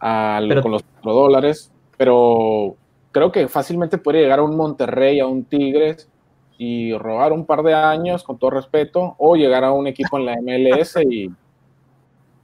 a- 0.00 0.40
Pero- 0.48 0.62
con 0.62 0.72
los 0.72 0.82
dólares, 1.02 1.70
pero 1.96 2.76
creo 3.12 3.30
que 3.30 3.46
fácilmente 3.48 3.98
puede 3.98 4.20
llegar 4.22 4.38
a 4.38 4.42
un 4.42 4.56
Monterrey, 4.56 5.20
a 5.20 5.26
un 5.26 5.44
Tigres 5.44 6.08
y 6.56 6.94
robar 6.96 7.32
un 7.32 7.44
par 7.44 7.62
de 7.62 7.74
años, 7.74 8.22
con 8.22 8.38
todo 8.38 8.50
respeto, 8.50 9.14
o 9.18 9.34
llegar 9.36 9.64
a 9.64 9.72
un 9.72 9.86
equipo 9.86 10.18
en 10.18 10.26
la 10.26 10.36
MLS 10.40 10.96
y, 11.10 11.30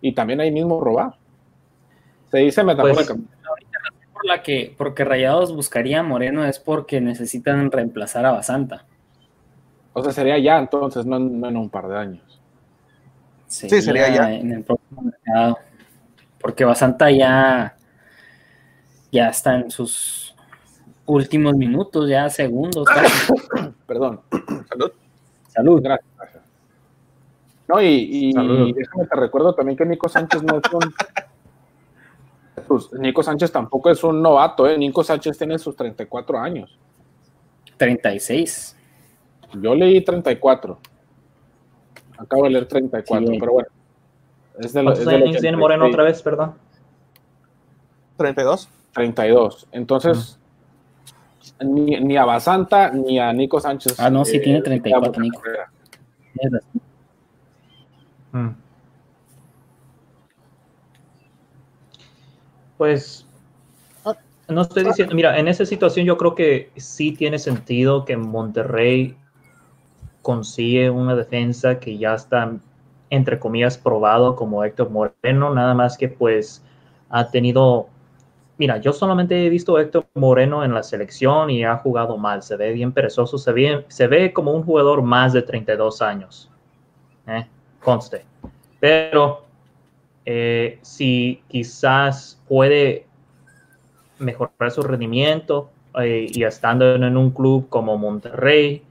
y 0.00 0.12
también 0.12 0.40
ahí 0.40 0.50
mismo 0.50 0.80
robar. 0.80 1.14
Se 2.30 2.38
dice 2.38 2.62
metafóricamente. 2.64 3.35
Por 4.26 4.36
la 4.36 4.42
que, 4.42 4.74
porque 4.76 5.04
Rayados 5.04 5.54
buscaría 5.54 6.00
a 6.00 6.02
Moreno 6.02 6.44
es 6.44 6.58
porque 6.58 7.00
necesitan 7.00 7.70
reemplazar 7.70 8.26
a 8.26 8.32
Basanta. 8.32 8.84
O 9.92 10.02
sea, 10.02 10.12
sería 10.12 10.36
ya 10.38 10.58
entonces, 10.58 11.06
no, 11.06 11.16
en- 11.16 11.40
no 11.40 11.48
en 11.48 11.56
un 11.56 11.70
par 11.70 11.86
de 11.86 11.96
años. 11.96 12.40
Sí, 13.46 13.68
sería 13.68 14.12
ya. 14.12 14.32
En 14.32 14.50
el 14.50 14.64
próximo 14.64 15.02
mercado. 15.02 15.58
Porque 16.40 16.64
Basanta 16.64 17.08
ya, 17.12 17.76
ya 19.12 19.28
está 19.28 19.54
en 19.54 19.70
sus 19.70 20.34
últimos 21.06 21.54
minutos, 21.54 22.08
ya 22.08 22.28
segundos. 22.28 22.84
Perdón. 23.86 24.22
Salud. 24.68 24.90
Salud. 25.46 25.82
Gracias. 25.84 26.10
gracias. 26.18 26.42
No, 27.68 27.80
y, 27.80 27.86
y 28.10 28.72
déjame 28.72 29.06
te 29.06 29.16
recuerdo 29.16 29.54
también 29.54 29.78
que 29.78 29.86
Nico 29.86 30.08
Sánchez 30.08 30.42
no 30.42 30.56
es 30.58 30.72
un. 30.72 30.92
Pues 32.66 32.92
Nico 32.92 33.22
Sánchez 33.22 33.50
tampoco 33.52 33.90
es 33.90 34.02
un 34.04 34.20
novato, 34.22 34.68
¿eh? 34.68 34.76
Nico 34.78 35.02
Sánchez 35.04 35.36
tiene 35.38 35.58
sus 35.58 35.74
34 35.76 36.38
años. 36.38 36.78
36. 37.76 38.76
Yo 39.60 39.74
leí 39.74 40.00
34. 40.02 40.78
Acabo 42.18 42.44
de 42.44 42.50
leer 42.50 42.66
34, 42.66 43.26
Sí. 43.26 43.36
pero 43.38 43.52
bueno. 43.52 43.68
Es 44.58 44.72
de 44.72 44.82
lo- 44.82 44.94
¿Cuántos 44.94 45.34
es 45.34 45.40
tiene 45.40 45.56
Moreno 45.56 45.84
86. 45.84 45.94
otra 45.94 46.04
vez, 46.04 46.22
perdón? 46.22 46.54
32. 48.16 48.68
32. 48.94 49.66
Entonces, 49.72 50.38
ni, 51.60 52.00
ni 52.00 52.16
a 52.16 52.24
Basanta 52.24 52.90
ni 52.90 53.18
a 53.18 53.32
Nico 53.32 53.60
Sánchez. 53.60 54.00
Ah, 54.00 54.08
no, 54.08 54.24
sí, 54.24 54.38
eh, 54.38 54.40
tiene 54.40 54.62
34, 54.62 55.12
le 55.12 55.12
queda 55.12 55.24
mucha 55.24 55.38
Nico. 55.38 55.42
razón. 56.42 56.62
Mm. 58.32 58.65
Pues 62.76 63.26
no 64.48 64.62
estoy 64.62 64.84
diciendo, 64.84 65.14
mira, 65.14 65.38
en 65.38 65.48
esa 65.48 65.64
situación 65.66 66.06
yo 66.06 66.16
creo 66.16 66.34
que 66.34 66.70
sí 66.76 67.12
tiene 67.12 67.38
sentido 67.38 68.04
que 68.04 68.16
Monterrey 68.16 69.16
consigue 70.22 70.90
una 70.90 71.14
defensa 71.14 71.78
que 71.78 71.98
ya 71.98 72.14
está, 72.14 72.52
entre 73.10 73.38
comillas, 73.38 73.78
probado 73.78 74.36
como 74.36 74.64
Héctor 74.64 74.90
Moreno, 74.90 75.54
nada 75.54 75.74
más 75.74 75.96
que 75.96 76.08
pues 76.08 76.64
ha 77.08 77.30
tenido, 77.30 77.88
mira, 78.58 78.78
yo 78.78 78.92
solamente 78.92 79.46
he 79.46 79.48
visto 79.48 79.78
Héctor 79.78 80.06
Moreno 80.14 80.64
en 80.64 80.74
la 80.74 80.82
selección 80.82 81.50
y 81.50 81.64
ha 81.64 81.76
jugado 81.76 82.16
mal, 82.16 82.42
se 82.42 82.56
ve 82.56 82.72
bien 82.72 82.92
perezoso, 82.92 83.38
se 83.38 83.52
ve, 83.52 83.84
se 83.88 84.06
ve 84.06 84.32
como 84.32 84.52
un 84.52 84.64
jugador 84.64 85.02
más 85.02 85.32
de 85.32 85.42
32 85.42 86.02
años, 86.02 86.50
¿eh? 87.26 87.46
conste. 87.80 88.24
Pero 88.78 89.45
eh, 90.26 90.78
si 90.82 91.42
quizás 91.48 92.42
puede 92.48 93.06
mejorar 94.18 94.70
su 94.70 94.82
rendimiento 94.82 95.70
eh, 96.00 96.26
y 96.28 96.42
estando 96.44 96.94
en 96.94 97.16
un 97.16 97.30
club 97.30 97.68
como 97.68 97.96
Monterrey, 97.96 98.82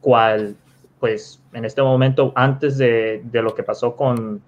cual 0.00 0.56
pues 1.00 1.42
en 1.52 1.64
este 1.64 1.82
momento 1.82 2.32
antes 2.34 2.78
de, 2.78 3.22
de 3.24 3.42
lo 3.42 3.54
que 3.54 3.62
pasó 3.62 3.94
con 3.96 4.40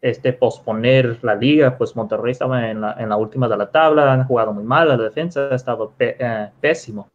este 0.00 0.32
posponer 0.32 1.18
la 1.22 1.34
liga, 1.34 1.76
pues 1.76 1.96
Monterrey 1.96 2.32
estaba 2.32 2.70
en 2.70 2.80
la, 2.80 2.94
en 2.98 3.08
la 3.08 3.16
última 3.16 3.48
de 3.48 3.56
la 3.56 3.70
tabla, 3.70 4.12
han 4.12 4.24
jugado 4.24 4.52
muy 4.52 4.64
mal, 4.64 4.88
la 4.88 4.96
defensa 4.96 5.48
ha 5.50 5.54
estado 5.54 5.92
pe- 5.96 6.16
eh, 6.18 6.48
pésimo. 6.60 7.08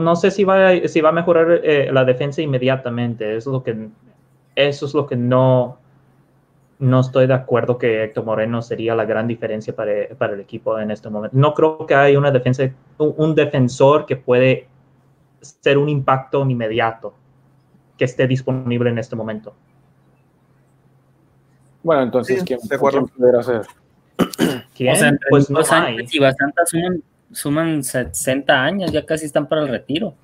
No 0.00 0.16
sé 0.16 0.30
si 0.30 0.44
va, 0.44 0.68
a- 0.68 0.88
si 0.88 1.00
va 1.00 1.10
a 1.10 1.12
mejorar 1.12 1.60
eh, 1.64 1.90
la 1.92 2.04
defensa 2.04 2.40
inmediatamente. 2.42 3.36
Eso 3.36 3.50
es 3.50 3.52
lo 3.52 3.62
que, 3.62 3.88
eso 4.56 4.86
es 4.86 4.94
lo 4.94 5.06
que 5.06 5.16
no, 5.16 5.78
no 6.78 7.00
estoy 7.00 7.26
de 7.26 7.34
acuerdo 7.34 7.78
que 7.78 8.04
Héctor 8.04 8.24
Moreno 8.24 8.62
sería 8.62 8.94
la 8.94 9.04
gran 9.04 9.26
diferencia 9.28 9.74
para, 9.74 9.92
para 10.18 10.34
el 10.34 10.40
equipo 10.40 10.78
en 10.78 10.90
este 10.90 11.08
momento. 11.10 11.36
No 11.36 11.52
creo 11.54 11.86
que 11.86 11.94
haya 11.94 12.18
una 12.18 12.30
defensa, 12.30 12.64
un, 12.98 13.14
un 13.16 13.34
defensor 13.34 14.06
que 14.06 14.16
puede 14.16 14.66
ser 15.40 15.76
un 15.78 15.88
impacto 15.88 16.48
inmediato 16.48 17.14
que 17.98 18.04
esté 18.04 18.26
disponible 18.26 18.90
en 18.90 18.98
este 18.98 19.14
momento. 19.16 19.54
Bueno, 21.82 22.02
entonces, 22.02 22.40
Sí, 22.40 22.44
¿quién, 22.46 22.60
acuerdo. 22.72 23.00
quién 23.06 23.08
pudiera 23.16 23.42
ser? 23.42 23.62
¿Quién? 24.74 24.92
O 24.92 24.96
sea, 24.96 25.12
pues 25.30 25.50
no 25.50 25.58
hay. 25.70 26.06
Basanta 26.20 26.62
suman, 27.32 27.82
suman 27.82 27.82
60 27.84 28.62
años, 28.64 28.92
ya 28.92 29.04
casi 29.04 29.26
están 29.26 29.46
para 29.48 29.62
el 29.62 29.68
retiro. 29.68 30.14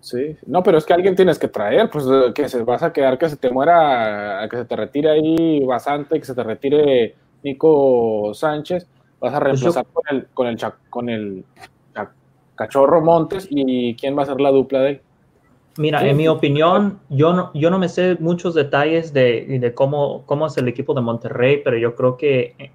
Sí, 0.00 0.36
no, 0.46 0.62
pero 0.62 0.78
es 0.78 0.86
que 0.86 0.94
alguien 0.94 1.14
tienes 1.16 1.38
que 1.38 1.48
traer, 1.48 1.90
pues 1.90 2.04
que 2.34 2.48
se 2.48 2.62
vas 2.62 2.82
a 2.82 2.92
quedar 2.92 3.18
que 3.18 3.28
se 3.28 3.36
te 3.36 3.50
muera, 3.50 4.46
que 4.50 4.56
se 4.56 4.64
te 4.64 4.76
retire 4.76 5.10
ahí 5.10 5.64
Basante, 5.64 6.18
que 6.18 6.24
se 6.24 6.34
te 6.34 6.42
retire 6.42 7.14
Nico 7.42 8.32
Sánchez, 8.32 8.86
vas 9.20 9.34
a 9.34 9.40
Pues 9.40 9.60
yo- 9.60 9.66
reemplazar 9.72 9.86
con 9.92 10.04
el 10.16 10.26
con 10.32 10.46
el 10.46 10.56
cha- 10.56 10.76
con 10.88 11.08
el 11.10 11.44
cha- 11.94 12.10
cachorro 12.54 13.02
Montes 13.02 13.48
y 13.50 13.94
quién 13.96 14.16
va 14.16 14.22
a 14.22 14.26
ser 14.26 14.40
la 14.40 14.50
dupla 14.50 14.80
de 14.80 14.90
él. 14.90 15.00
Mira, 15.76 16.04
en 16.08 16.16
mi 16.16 16.26
opinión, 16.26 16.98
yo 17.08 17.32
no, 17.34 17.50
yo 17.54 17.70
no 17.70 17.78
me 17.78 17.88
sé 17.88 18.16
muchos 18.18 18.54
detalles 18.54 19.12
de, 19.12 19.58
de 19.60 19.74
cómo, 19.74 20.22
cómo 20.26 20.46
es 20.46 20.56
el 20.56 20.66
equipo 20.68 20.92
de 20.94 21.02
Monterrey, 21.02 21.60
pero 21.62 21.76
yo 21.76 21.94
creo 21.94 22.16
que 22.16 22.72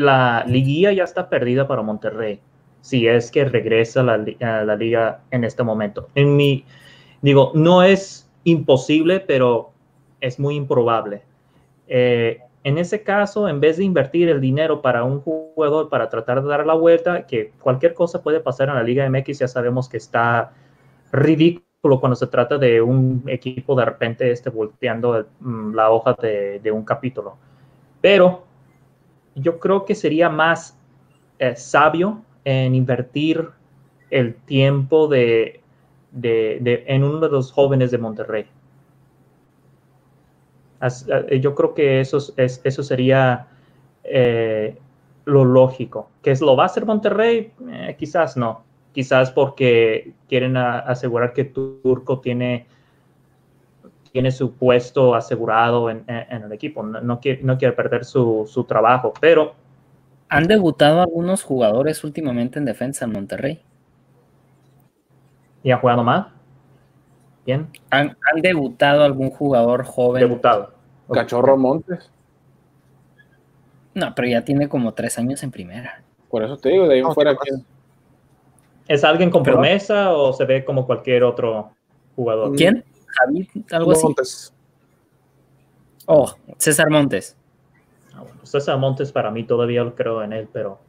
la 0.00 0.44
liguilla 0.46 0.92
ya 0.92 1.04
está 1.04 1.28
perdida 1.28 1.68
para 1.68 1.82
Monterrey, 1.82 2.40
si 2.80 3.06
es 3.06 3.30
que 3.30 3.44
regresa 3.44 4.02
la, 4.02 4.14
a 4.14 4.64
la 4.64 4.76
liga 4.76 5.20
en 5.30 5.44
este 5.44 5.62
momento. 5.62 6.08
En 6.14 6.36
mi, 6.36 6.64
digo, 7.22 7.52
no 7.54 7.82
es 7.82 8.28
imposible, 8.44 9.20
pero 9.20 9.72
es 10.20 10.38
muy 10.38 10.56
improbable. 10.56 11.22
Eh, 11.86 12.38
en 12.64 12.78
ese 12.78 13.02
caso, 13.02 13.48
en 13.48 13.60
vez 13.60 13.76
de 13.76 13.84
invertir 13.84 14.28
el 14.28 14.40
dinero 14.40 14.82
para 14.82 15.04
un 15.04 15.20
jugador 15.20 15.88
para 15.88 16.08
tratar 16.08 16.42
de 16.42 16.48
dar 16.48 16.66
la 16.66 16.74
vuelta, 16.74 17.26
que 17.26 17.52
cualquier 17.60 17.94
cosa 17.94 18.22
puede 18.22 18.40
pasar 18.40 18.68
en 18.68 18.74
la 18.74 18.82
Liga 18.82 19.08
MX, 19.08 19.38
ya 19.38 19.48
sabemos 19.48 19.88
que 19.88 19.96
está 19.96 20.52
ridículo 21.12 22.00
cuando 22.00 22.16
se 22.16 22.26
trata 22.26 22.58
de 22.58 22.82
un 22.82 23.22
equipo 23.26 23.74
de 23.74 23.84
repente 23.84 24.30
este, 24.30 24.50
volteando 24.50 25.26
mm, 25.40 25.74
la 25.74 25.90
hoja 25.90 26.14
de, 26.20 26.60
de 26.60 26.70
un 26.70 26.84
capítulo. 26.84 27.36
Pero 28.00 28.49
yo 29.34 29.58
creo 29.58 29.84
que 29.84 29.94
sería 29.94 30.28
más 30.28 30.78
eh, 31.38 31.56
sabio 31.56 32.22
en 32.44 32.74
invertir 32.74 33.48
el 34.10 34.34
tiempo 34.34 35.08
de, 35.08 35.60
de- 36.12 36.84
en 36.86 37.04
uno 37.04 37.20
de 37.20 37.28
los 37.28 37.52
jóvenes 37.52 37.90
de 37.90 37.98
Monterrey. 37.98 38.46
Eh, 41.28 41.40
yo 41.40 41.54
creo 41.54 41.74
que 41.74 42.00
eso, 42.00 42.16
es- 42.18 42.32
es- 42.36 42.60
eso 42.64 42.82
sería 42.82 43.46
eh, 44.04 44.76
lo 45.26 45.44
lógico. 45.44 46.08
¿Que 46.22 46.30
es 46.30 46.40
lo 46.40 46.56
va 46.56 46.64
a 46.64 46.66
hacer 46.66 46.86
Monterrey? 46.86 47.52
Quizás 47.98 48.36
no. 48.36 48.64
Quizás 48.92 49.30
porque 49.30 50.14
quieren 50.28 50.56
asegurar 50.56 51.32
que 51.32 51.44
Turco 51.44 52.18
tiene, 52.20 52.66
tiene 54.12 54.30
su 54.30 54.52
puesto 54.54 55.14
asegurado 55.14 55.90
en, 55.90 56.04
en- 56.06 56.26
en 56.30 56.42
el 56.44 56.52
equipo. 56.52 56.82
No, 56.82 57.00
no 57.00 57.20
quiere, 57.20 57.42
no 57.42 57.56
quiere 57.58 57.74
perder 57.74 58.04
su, 58.04 58.48
su 58.50 58.64
trabajo. 58.64 59.12
Pero 59.20 59.54
Han 60.28 60.46
debutado 60.46 61.00
algunos 61.02 61.42
jugadores 61.42 62.04
últimamente 62.04 62.58
en 62.58 62.64
defensa 62.64 63.04
en 63.04 63.12
Monterrey. 63.12 63.60
¿y 65.62 65.70
ha 65.70 65.76
jugado 65.78 66.02
mal? 66.02 66.28
Bien, 67.44 67.68
Han, 67.90 68.16
han 68.32 68.42
debutado 68.42 69.02
algún 69.04 69.30
jugador 69.30 69.84
joven. 69.84 70.20
debutado. 70.20 70.72
Cachorro 71.12 71.56
Montes, 71.56 72.10
No, 73.94 74.14
pero 74.14 74.28
ya 74.28 74.44
tiene 74.44 74.68
como 74.68 74.94
tres 74.94 75.18
años 75.18 75.42
en 75.42 75.50
primera. 75.50 76.02
por 76.28 76.44
eso 76.44 76.56
te 76.56 76.68
digo, 76.68 76.86
de 76.86 76.94
ahí 76.94 77.02
No, 77.02 77.12
fuera. 77.12 77.36
¿Es 78.86 79.04
alguien 79.04 79.30
con 79.30 79.42
promesa 79.42 80.12
o 80.12 80.32
se 80.32 80.44
ve 80.44 80.64
como 80.64 80.86
cualquier 80.86 81.24
otro 81.24 81.70
jugador? 82.16 82.54
¿Quién? 82.56 82.84
Javi, 83.18 83.48
algo 83.72 83.92
así. 83.92 84.02
Montes. 84.04 84.52
Oh, 86.06 86.34
César 86.58 86.90
Montes. 86.90 87.36
Ah, 88.14 88.22
bueno, 88.22 88.44
César 88.44 88.78
Montes 88.78 89.12
para 89.12 89.30
mí 89.30 89.44
todavía 89.44 89.82
lo 89.84 89.94
creo 89.94 90.22
en 90.22 90.32
él, 90.32 90.48
pero... 90.52 90.80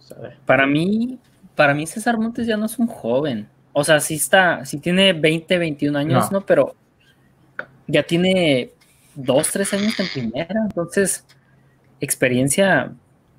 ¿sabe? 0.00 0.36
Para 0.46 0.66
mí, 0.66 1.18
para 1.54 1.74
mí 1.74 1.86
César 1.86 2.18
Montes 2.18 2.46
ya 2.46 2.56
no 2.56 2.66
es 2.66 2.78
un 2.78 2.86
joven. 2.86 3.48
O 3.72 3.82
sea, 3.84 4.00
sí 4.00 4.14
está, 4.14 4.64
sí 4.64 4.78
tiene 4.78 5.12
20, 5.12 5.58
21 5.58 5.98
años, 5.98 6.30
No. 6.30 6.38
¿no? 6.40 6.46
Pero 6.46 6.74
ya 7.86 8.02
tiene 8.04 8.70
dos, 9.14 9.50
tres 9.50 9.72
años 9.74 9.98
en 9.98 10.06
primera. 10.12 10.60
Entonces, 10.68 11.26
experiencia 12.00 12.92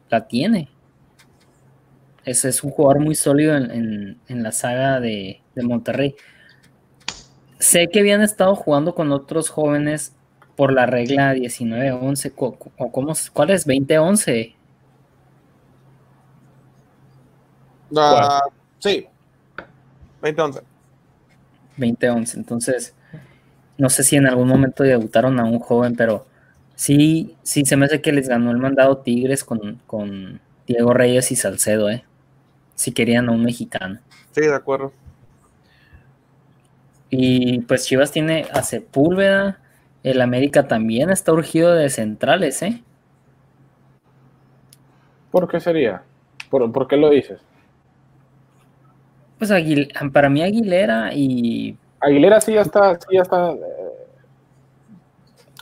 la 0.10 0.28
tiene. 0.28 0.70
Es, 2.26 2.44
es 2.46 2.64
un 2.64 2.72
jugador 2.72 3.00
muy 3.02 3.16
sólido 3.16 3.56
en, 3.56 3.72
en- 3.72 4.20
en 4.28 4.44
la 4.44 4.52
saga 4.52 5.00
de, 5.00 5.42
de 5.56 5.64
Monterrey. 5.64 6.16
Sé 7.60 7.88
que 7.88 8.00
habían 8.00 8.22
estado 8.22 8.56
jugando 8.56 8.94
con 8.96 9.12
otros 9.12 9.50
jóvenes 9.50 10.14
por 10.56 10.72
la 10.74 10.86
regla 10.86 11.34
19-11. 11.34 12.32
cu- 12.32 12.56
cu- 12.58 12.72
¿O 12.78 12.92
cómo, 12.92 13.12
es? 13.14 13.30
¿Cuál 13.32 13.50
es? 13.52 13.66
20-11. 13.66 14.56
Ah, 17.96 18.42
sí. 18.80 19.08
2011. 20.22 20.62
2011. 21.78 22.38
Entonces, 22.38 22.94
no 23.78 23.90
sé 23.90 24.04
si 24.04 24.16
en 24.16 24.28
algún 24.28 24.48
momento 24.48 24.84
debutaron 24.84 25.40
a 25.40 25.46
un 25.46 25.60
joven, 25.60 25.96
pero 25.96 26.26
sí, 26.76 27.36
sí 27.44 27.64
se 27.66 27.78
me 27.78 27.86
hace 27.86 28.02
que 28.02 28.12
les 28.12 28.28
ganó 28.28 28.52
el 28.52 28.58
mandado 28.58 28.98
Tigres 28.98 29.44
con, 29.44 29.80
con 29.86 30.40
Diego 30.68 30.94
Reyes 30.94 31.32
y 31.32 31.36
Salcedo, 31.36 31.90
¿eh? 31.90 32.04
Si 32.76 32.92
querían 32.92 33.30
a 33.30 33.32
un 33.32 33.44
mexicano. 33.44 34.00
Sí, 34.32 34.42
de 34.42 34.54
acuerdo. 34.56 34.92
Y 37.10 37.60
pues 37.62 37.86
Chivas 37.86 38.12
tiene 38.12 38.48
a 38.52 38.64
Sepúlveda, 38.64 39.60
el 40.04 40.22
América 40.22 40.68
también 40.68 41.10
está 41.10 41.32
urgido 41.34 41.74
de 41.74 41.90
centrales, 41.90 42.62
¿eh? 42.62 42.84
¿Por 45.32 45.48
qué 45.48 45.60
sería? 45.60 46.04
¿Por, 46.50 46.72
por 46.72 46.88
qué 46.88 46.98
lo 46.98 47.10
dices? 47.10 47.40
Pues 49.38 49.52
Aguil- 49.52 49.92
para 50.12 50.30
mí 50.30 50.42
Aguilera 50.42 51.14
y 51.14 51.78
Aguilera 52.00 52.40
sí 52.40 52.54
ya 52.54 52.62
está, 52.62 52.96
sí 52.96 53.08
ya 53.12 53.22
está. 53.22 53.52
eh, 53.52 53.58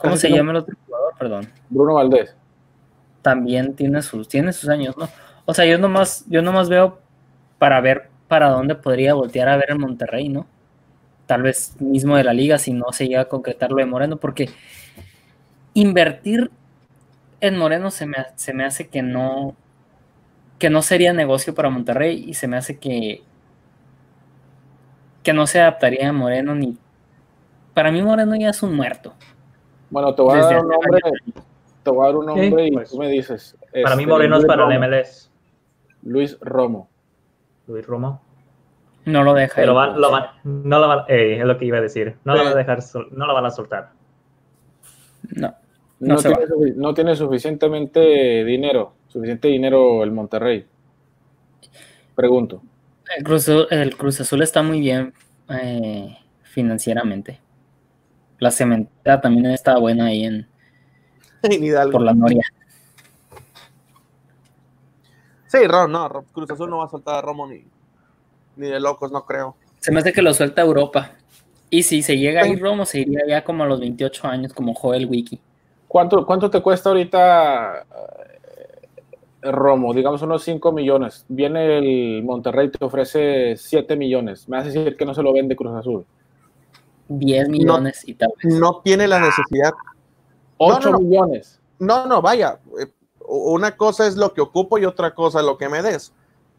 ¿Cómo 0.00 0.16
se 0.16 0.30
llama 0.30 0.50
el 0.52 0.56
otro 0.58 0.76
jugador? 0.86 1.12
Perdón. 1.18 1.48
Bruno 1.70 1.94
Valdés. 1.94 2.34
También 3.22 3.74
tiene 3.74 4.02
sus, 4.02 4.28
tiene 4.28 4.52
sus 4.52 4.68
años, 4.68 4.96
¿no? 4.96 5.08
O 5.46 5.54
sea, 5.54 5.64
yo 5.64 5.78
nomás, 5.78 6.24
yo 6.28 6.42
nomás 6.42 6.68
veo 6.68 6.98
para 7.58 7.80
ver 7.80 8.10
para 8.28 8.48
dónde 8.50 8.74
podría 8.74 9.14
voltear 9.14 9.48
a 9.48 9.56
ver 9.56 9.70
el 9.70 9.78
Monterrey, 9.78 10.28
¿no? 10.28 10.46
Tal 11.26 11.42
vez 11.42 11.74
mismo 11.80 12.16
de 12.16 12.24
la 12.24 12.32
liga 12.34 12.58
si 12.58 12.72
no 12.72 12.92
se 12.92 13.06
llega 13.08 13.22
a 13.22 13.28
concretar 13.28 13.70
lo 13.70 13.78
de 13.78 13.86
Moreno, 13.86 14.16
porque 14.18 14.50
invertir 15.74 16.50
en 17.40 17.56
Moreno 17.58 17.90
se 17.90 18.06
me, 18.06 18.16
se 18.36 18.52
me 18.54 18.64
hace 18.64 18.88
que 18.88 19.02
no, 19.02 19.54
que 20.58 20.70
no 20.70 20.82
sería 20.82 21.12
negocio 21.12 21.54
para 21.54 21.70
Monterrey 21.70 22.24
y 22.28 22.34
se 22.34 22.46
me 22.48 22.56
hace 22.56 22.78
que, 22.78 23.22
que 25.22 25.32
no 25.32 25.46
se 25.46 25.60
adaptaría 25.60 26.08
a 26.08 26.12
Moreno 26.12 26.54
ni... 26.54 26.76
Para 27.72 27.90
mí 27.90 28.02
Moreno 28.02 28.36
ya 28.36 28.50
es 28.50 28.62
un 28.62 28.74
muerto. 28.76 29.14
Bueno, 29.90 30.14
te 30.14 30.22
voy 30.22 30.38
a 30.38 30.42
dar 30.42 30.60
un 30.64 30.68
nombre, 30.68 31.00
te 31.82 31.90
voy 31.90 32.02
a 32.04 32.06
dar 32.06 32.16
un 32.16 32.24
Sí, 32.34 32.40
nombre 32.40 32.66
y 32.66 32.70
pues. 32.70 32.90
tú 32.90 32.98
me 32.98 33.08
dices. 33.08 33.56
Para 33.82 33.96
mí 33.96 34.02
Este, 34.02 34.12
Moreno 34.12 34.36
es 34.38 34.44
para 34.44 34.72
el. 34.72 34.78
MLS. 34.80 35.30
Luis 36.02 36.38
Romo. 36.40 36.88
Luis 37.66 37.84
Romo. 37.86 38.20
No 39.06 39.22
lo 39.22 39.34
deja. 39.34 39.56
Pero 39.56 39.72
lo 39.74 40.10
van- 40.10 40.26
no 40.44 40.78
lo 40.78 40.88
van, 40.88 40.98
eh, 41.08 41.38
es 41.38 41.44
lo 41.44 41.58
que 41.58 41.64
iba 41.66 41.78
a 41.78 41.80
decir. 41.82 42.16
No 42.24 42.34
lo 42.34 42.44
van 42.44 42.52
a 42.52 42.56
dejar, 42.56 42.78
no 43.12 43.26
lo 43.26 43.34
van 43.34 43.46
a 43.46 43.50
soltar. 43.50 43.90
No. 45.34 45.54
No, 46.00 46.14
No 46.14 46.18
se 46.18 46.28
tiene, 46.30 46.46
sufi- 46.46 46.74
no 46.74 46.92
tiene 46.94 47.16
suficientemente 47.16 48.44
dinero, 48.44 48.94
suficiente 49.08 49.48
dinero 49.48 50.02
el 50.02 50.10
Monterrey. 50.10 50.66
Pregunto. 52.14 52.62
El 53.16 53.24
Cruz, 53.24 53.48
Azul- 53.48 53.66
el 53.70 53.96
Cruz 53.96 54.20
Azul 54.20 54.42
está 54.42 54.62
muy 54.62 54.80
bien 54.80 55.12
eh, 55.48 56.16
financieramente. 56.42 57.40
La 58.38 58.50
cementera 58.50 59.20
también 59.20 59.46
está 59.46 59.78
buena 59.78 60.06
ahí 60.06 60.24
en, 60.24 60.46
por 61.92 62.00
la 62.02 62.12
Noria. 62.14 62.42
Sí, 65.46 65.58
Ron, 65.66 65.92
no, 65.92 66.08
Cruz 66.32 66.50
Azul 66.50 66.68
no 66.68 66.78
va 66.78 66.86
a 66.86 66.88
soltar 66.88 67.16
a 67.16 67.22
Romo 67.22 67.46
ni, 67.46 67.64
ni 68.56 68.68
de 68.68 68.80
locos, 68.80 69.10
no 69.12 69.24
creo. 69.24 69.56
Se 69.80 69.92
me 69.92 70.00
hace 70.00 70.12
que 70.12 70.22
lo 70.22 70.32
suelta 70.34 70.62
a 70.62 70.64
Europa. 70.64 71.12
Y 71.70 71.82
si 71.82 72.02
se 72.02 72.16
llega 72.16 72.42
a 72.42 72.46
ir 72.46 72.60
Romo, 72.60 72.84
se 72.86 73.00
iría 73.00 73.20
ya 73.26 73.44
como 73.44 73.64
a 73.64 73.66
los 73.66 73.80
28 73.80 74.26
años, 74.28 74.52
como 74.52 74.74
Joel 74.74 75.06
Wiki. 75.06 75.40
¿Cuánto, 75.88 76.24
cuánto 76.24 76.50
te 76.50 76.60
cuesta 76.62 76.90
ahorita 76.90 77.84
eh, 79.42 79.50
Romo? 79.50 79.92
Digamos 79.92 80.22
unos 80.22 80.42
5 80.44 80.72
millones. 80.72 81.24
Viene 81.28 81.78
el 81.78 82.22
Monterrey, 82.22 82.70
te 82.70 82.84
ofrece 82.84 83.56
7 83.56 83.96
millones. 83.96 84.48
Me 84.48 84.58
hace 84.58 84.70
decir 84.70 84.96
que 84.96 85.04
no 85.04 85.14
se 85.14 85.22
lo 85.22 85.32
vende 85.32 85.56
Cruz 85.56 85.74
Azul. 85.74 86.04
10 87.08 87.48
millones 87.48 88.02
y 88.06 88.14
tal 88.14 88.30
vez. 88.42 88.54
No 88.54 88.80
tiene 88.82 89.06
la 89.08 89.20
necesidad. 89.20 89.72
8 90.58 90.80
no, 90.80 90.90
no. 90.92 90.98
millones. 91.00 91.60
No, 91.78 92.06
no, 92.06 92.22
vaya. 92.22 92.58
eh, 92.80 92.86
Una 93.26 93.76
cosa 93.76 94.06
es 94.06 94.16
lo 94.16 94.32
que 94.32 94.40
ocupo 94.40 94.78
y 94.78 94.84
otra 94.84 95.12
cosa 95.14 95.40
es 95.40 95.46
lo 95.46 95.58
que 95.58 95.68
me 95.68 95.82
des. 95.82 96.12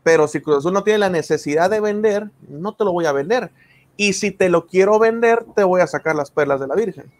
Pero 0.06 0.28
si 0.28 0.39
Cruz 0.39 0.60
Azul 0.60 0.72
no 0.72 0.84
tiene 0.84 0.99
la 0.99 1.10
necesidad 1.10 1.68
de 1.68 1.80
vender, 1.82 2.30
no 2.47 2.74
te 2.76 2.86
lo 2.86 2.91
voy 2.91 3.08
a 3.08 3.12
vender. 3.12 3.49
Y 3.97 4.14
si 4.14 4.30
te 4.30 4.49
lo 4.49 4.68
quiero 4.68 4.99
vender, 4.99 5.43
te 5.56 5.64
voy 5.64 5.82
a 5.82 5.88
sacar 5.88 6.16
las 6.16 6.30
perlas 6.30 6.60
de 6.60 6.68
la 6.68 6.76
Virgen. 6.76 7.12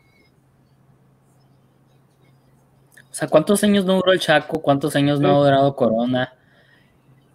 O 3.10 3.14
sea, 3.18 3.28
¿cuántos 3.28 3.64
años 3.64 3.86
no 3.86 3.96
duró 3.96 4.12
el 4.12 4.20
Chaco? 4.20 4.62
¿Cuántos 4.62 4.96
años 4.96 5.20
no 5.20 5.30
ha 5.30 5.46
durado 5.46 5.76
Corona? 5.76 6.34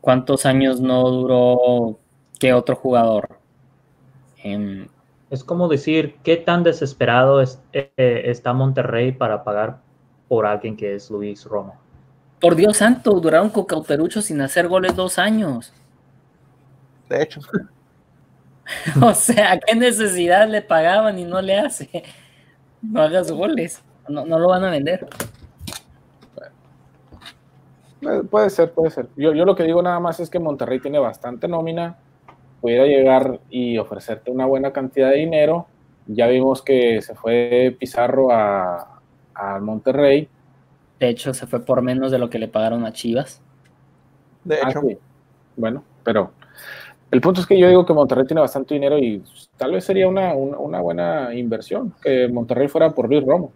¿Cuántos 0.01 0.46
años 0.46 0.80
no 0.80 1.09
duró 1.11 1.98
qué 2.38 2.53
otro 2.53 2.76
jugador? 2.76 3.28
Em, 4.44 4.86
Es 5.30 5.44
como 5.44 5.68
decir, 5.68 6.16
¿qué 6.24 6.36
tan 6.36 6.64
desesperado 6.64 7.40
es- 7.40 7.61
eh, 7.72 7.92
eh, 7.96 8.22
está 8.26 8.53
Monterrey 8.53 9.12
para 9.12 9.44
pagar 9.44 9.78
por 10.28 10.44
alguien 10.44 10.76
que 10.76 10.96
es 10.96 11.09
Luis 11.11 11.44
Romo? 11.44 11.74
Por 12.41 12.57
Dios 12.57 12.78
santo, 12.78 13.20
duraron 13.20 13.51
con 13.51 13.64
Cauterucho 13.64 14.22
sin 14.22 14.41
hacer 14.41 14.68
goles 14.68 14.97
dos 14.97 15.18
años. 15.18 15.72
De 17.09 17.22
hecho, 17.22 17.41
O 19.03 19.14
sea, 19.14 19.59
¿qué 19.59 19.74
necesidad 19.74 20.49
le 20.49 20.62
pagaban 20.62 21.18
y 21.18 21.24
no 21.24 21.41
le 21.43 21.59
hace? 21.59 22.05
No 22.82 23.03
hagas 23.03 23.30
goles. 23.30 23.82
No, 24.09 24.24
no 24.24 24.38
lo 24.38 24.49
van 24.49 24.64
a 24.64 24.70
vender. 24.70 25.07
Eh, 28.03 28.22
Puede 28.30 28.51
ser, 28.51 28.72
puede 28.72 28.91
ser. 28.91 29.09
Yo, 29.16 29.34
yo 29.34 29.45
lo 29.45 29.55
que 29.55 29.64
digo 29.64 29.82
nada 29.82 30.01
más 30.01 30.20
es 30.20 30.30
que 30.30 30.38
Monterrey 30.38 30.80
tiene 30.80 30.99
bastante 30.99 31.49
nómina, 31.49 31.99
pudiera 32.61 32.86
llegar 32.86 33.41
y 33.51 33.76
ofrecerte 33.78 34.30
una 34.30 34.47
buena 34.47 34.72
cantidad 34.72 35.11
de 35.11 35.16
dinero. 35.16 35.66
Ya 36.07 36.26
vimos 36.26 36.62
que 36.62 37.03
se 37.03 37.14
fue 37.14 37.76
Pizarro 37.78 38.32
a, 38.32 39.01
a 39.34 39.59
Monterrey. 39.61 40.28
De 41.01 41.09
hecho, 41.09 41.34
se 41.34 41.46
fue 41.46 41.64
por 41.64 41.82
menos 41.82 42.12
de 42.12 42.18
lo 42.18 42.30
que 42.30 42.38
le 42.38 42.46
pagaron 42.46 42.84
a 42.86 42.92
Chivas. 42.92 43.40
de 44.44 44.57
Ah, 44.62 44.70
hecho. 44.70 44.80
sí. 44.82 44.96
Bueno, 45.57 45.82
pero 46.05 46.30
el 47.11 47.20
punto 47.20 47.40
es 47.40 47.46
que 47.46 47.59
yo 47.59 47.68
digo 47.68 47.84
que 47.84 47.92
Monterrey 47.92 48.24
tiene 48.26 48.40
bastante 48.40 48.74
dinero 48.74 48.98
y 48.98 49.22
tal 49.57 49.72
vez 49.72 49.84
sería 49.84 50.09
una, 50.09 50.32
una, 50.34 50.59
una 50.59 50.80
buena 50.80 51.34
inversión 51.34 51.92
que 52.03 52.28
Monterrey 52.28 52.68
fuera 52.68 52.90
por 52.90 53.09
Luis 53.09 53.24
Romo. 53.26 53.53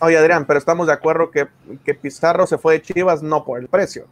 Oye, 0.00 0.16
Adrián, 0.16 0.46
pero 0.46 0.58
estamos 0.58 0.86
de 0.86 0.92
acuerdo 0.92 1.30
que, 1.30 1.48
que 1.84 1.94
Pizarro 1.94 2.46
se 2.46 2.58
fue 2.58 2.74
de 2.74 2.82
Chivas 2.82 3.22
no 3.22 3.44
por 3.44 3.58
el 3.58 3.68
precio. 3.68 4.06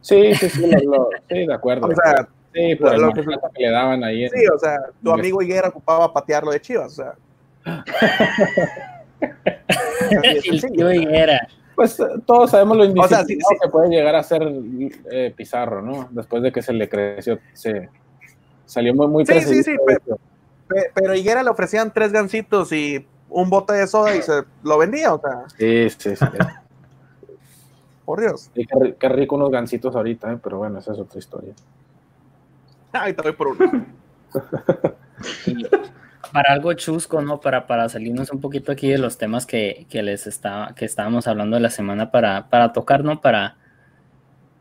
Sí, 0.00 0.34
sí, 0.34 0.48
sí, 0.48 0.70
lo- 0.84 0.92
lo- 0.96 1.08
sí, 1.28 1.46
de 1.46 1.54
acuerdo. 1.54 1.86
O 1.86 1.94
sea, 1.94 2.28
sí, 2.52 2.74
por 2.76 2.94
el 2.94 3.00
lo 3.00 3.12
que- 3.12 3.22
que 3.22 3.62
le 3.62 3.70
daban 3.70 4.02
ahí. 4.02 4.24
en- 4.24 4.30
sí, 4.30 4.46
o 4.52 4.58
sea, 4.58 4.76
tu 5.02 5.12
amigo 5.12 5.40
Higuera 5.42 5.68
ocupaba 5.68 6.12
patearlo 6.12 6.50
de 6.52 6.60
Chivas. 6.60 6.98
O 6.98 7.02
sea. 7.02 7.14
Higuera. 10.94 11.48
Pues 11.74 11.98
eh, 12.00 12.04
todos 12.26 12.50
sabemos 12.50 12.76
lo 12.76 12.84
indisciplinado 12.84 13.24
O 13.24 13.26
sea, 13.26 13.36
sí, 13.36 13.40
sí. 13.40 13.56
que 13.62 13.68
puede 13.70 13.88
llegar 13.88 14.14
a 14.14 14.22
ser 14.22 14.42
eh, 15.10 15.32
Pizarro, 15.36 15.80
¿no? 15.82 16.08
Después 16.10 16.42
de 16.42 16.52
que 16.52 16.60
se 16.62 16.72
le 16.72 16.88
creció, 16.88 17.38
se 17.54 17.88
salió 18.66 18.94
muy, 18.94 19.06
muy 19.08 19.26
Sí, 19.26 19.40
sí, 19.40 19.62
sí, 19.62 19.76
Pero 20.94 21.12
a 21.12 21.16
Higuera 21.16 21.42
le 21.42 21.50
ofrecían 21.50 21.92
tres 21.92 22.12
gancitos 22.12 22.70
y 22.72 23.06
un 23.28 23.48
bote 23.48 23.72
de 23.74 23.86
soda 23.86 24.14
y 24.16 24.22
se 24.22 24.42
lo 24.62 24.76
vendía, 24.78 25.14
o 25.14 25.20
sea, 25.20 25.44
Sí, 25.56 25.88
sí, 25.90 26.16
sí. 26.16 26.24
por 28.04 28.20
Dios. 28.20 28.50
Sí, 28.54 28.66
qué, 28.66 28.74
ri- 28.74 28.94
qué 28.98 29.08
rico 29.08 29.36
unos 29.36 29.50
gancitos 29.50 29.94
ahorita, 29.94 30.32
¿eh? 30.32 30.38
pero 30.42 30.58
bueno, 30.58 30.80
esa 30.80 30.92
es 30.92 30.98
otra 30.98 31.18
historia. 31.18 31.54
Ay, 32.92 33.14
te 33.14 33.22
voy 33.22 33.32
por 33.32 33.46
uno. 33.48 33.86
Para 36.32 36.52
algo 36.52 36.72
chusco, 36.74 37.20
¿no? 37.22 37.40
Para, 37.40 37.66
para 37.66 37.88
salirnos 37.88 38.30
un 38.30 38.40
poquito 38.40 38.72
aquí 38.72 38.88
de 38.88 38.98
los 38.98 39.18
temas 39.18 39.46
que, 39.46 39.86
que 39.88 40.02
les 40.02 40.26
estaba, 40.26 40.74
que 40.74 40.84
estábamos 40.84 41.26
hablando 41.26 41.56
de 41.56 41.62
la 41.62 41.70
semana 41.70 42.10
para, 42.10 42.48
para 42.48 42.72
tocar, 42.72 43.04
¿no? 43.04 43.20
Para. 43.20 43.56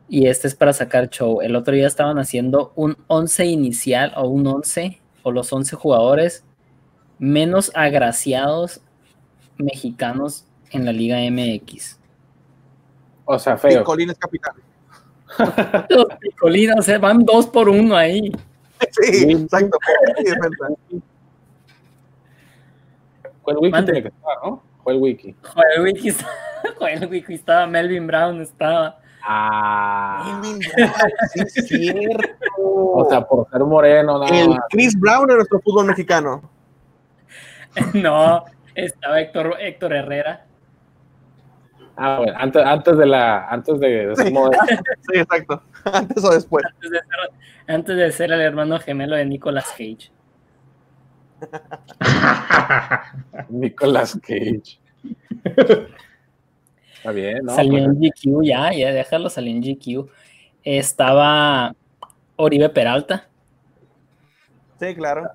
Y 0.08 0.28
este 0.28 0.48
es 0.48 0.56
para 0.56 0.74
sacar 0.74 1.10
show. 1.10 1.42
El 1.42 1.56
otro 1.56 1.74
día 1.76 1.86
estaban 1.86 2.18
haciendo 2.18 2.74
un 2.76 2.98
11 3.08 3.46
inicial 3.46 4.14
o 4.16 4.28
un 4.28 4.48
11 4.48 5.00
o 5.24 5.32
los 5.32 5.54
11 5.54 5.76
jugadores 5.76 6.44
menos 7.20 7.72
agraciados 7.76 8.82
mexicanos 9.58 10.46
en 10.72 10.86
la 10.86 10.92
Liga 10.92 11.18
MX. 11.30 12.00
O 13.26 13.38
sea, 13.38 13.58
feo. 13.58 13.82
Picolín 13.82 14.10
es 14.10 14.18
capitán. 14.18 14.54
Los 15.90 16.06
picolinos, 16.20 16.80
o 16.80 16.82
sea, 16.82 16.98
van 16.98 17.24
dos 17.24 17.46
por 17.48 17.70
uno 17.70 17.96
ahí. 17.96 18.32
Sí, 18.92 19.14
Sí. 19.14 19.32
exacto. 19.32 19.78
Sí, 20.18 21.02
defensa. 23.54 23.54
Fue 23.54 23.54
el 23.54 23.58
wiki 23.60 23.72
Mande. 23.72 23.92
tiene 23.94 24.02
que 24.10 24.16
estar, 24.16 24.38
¿no? 24.44 24.64
Fue 24.84 24.94
el 24.94 25.00
wiki. 25.00 25.36
Wiki, 25.84 26.08
está- 26.10 26.28
Joder, 26.78 27.08
Wiki 27.10 27.34
estaba, 27.34 27.68
Melvin 27.68 28.06
Brown 28.08 28.42
estaba. 28.42 28.98
Ah. 29.26 30.40
Melvin 30.42 30.60
Brown, 30.60 30.92
sí, 31.34 31.40
es 31.42 31.54
cierto. 31.68 32.28
O 32.58 33.08
sea, 33.10 33.22
por 33.26 33.50
ser 33.50 33.62
moreno, 33.62 34.20
nada 34.20 34.38
el 34.38 34.50
más. 34.50 34.60
Chris 34.70 35.00
Brown 35.00 35.28
de 35.28 35.36
nuestro 35.36 35.60
fútbol 35.62 35.86
mexicano. 35.86 36.42
No, 37.94 38.44
estaba 38.74 39.22
Héctor, 39.22 39.56
Héctor 39.60 39.94
Herrera. 39.94 40.46
Ah, 41.96 42.18
bueno, 42.18 42.34
antes, 42.38 42.66
antes 42.66 42.98
de 42.98 43.06
la, 43.06 43.48
antes 43.48 43.80
de. 43.80 44.14
Sí, 44.18 45.20
exacto. 45.20 45.62
Antes 45.86 46.24
o 46.24 46.32
después. 46.32 46.66
Antes 46.66 46.90
de 46.92 46.98
ser, 47.00 47.76
antes 47.76 47.98
de 47.98 48.12
ser 48.12 48.32
el 48.32 48.42
hermano 48.42 48.80
gemelo 48.80 49.16
de 49.16 49.26
Nicolas 49.26 49.70
Cage. 49.72 50.12
Nicolas 53.50 54.20
Cage. 54.22 54.80
Está 56.98 57.12
bien, 57.12 57.40
¿no? 57.44 57.56
salió 57.56 57.78
en 57.78 57.96
GQ, 58.00 58.44
ya, 58.44 58.74
ya 58.74 58.92
déjalo, 58.92 59.30
salió 59.30 59.52
en 59.52 59.62
GQ. 59.62 60.10
Estaba 60.64 61.76
Oribe 62.36 62.70
Peralta, 62.70 63.28
Sí, 64.80 64.96
claro. 64.96 65.30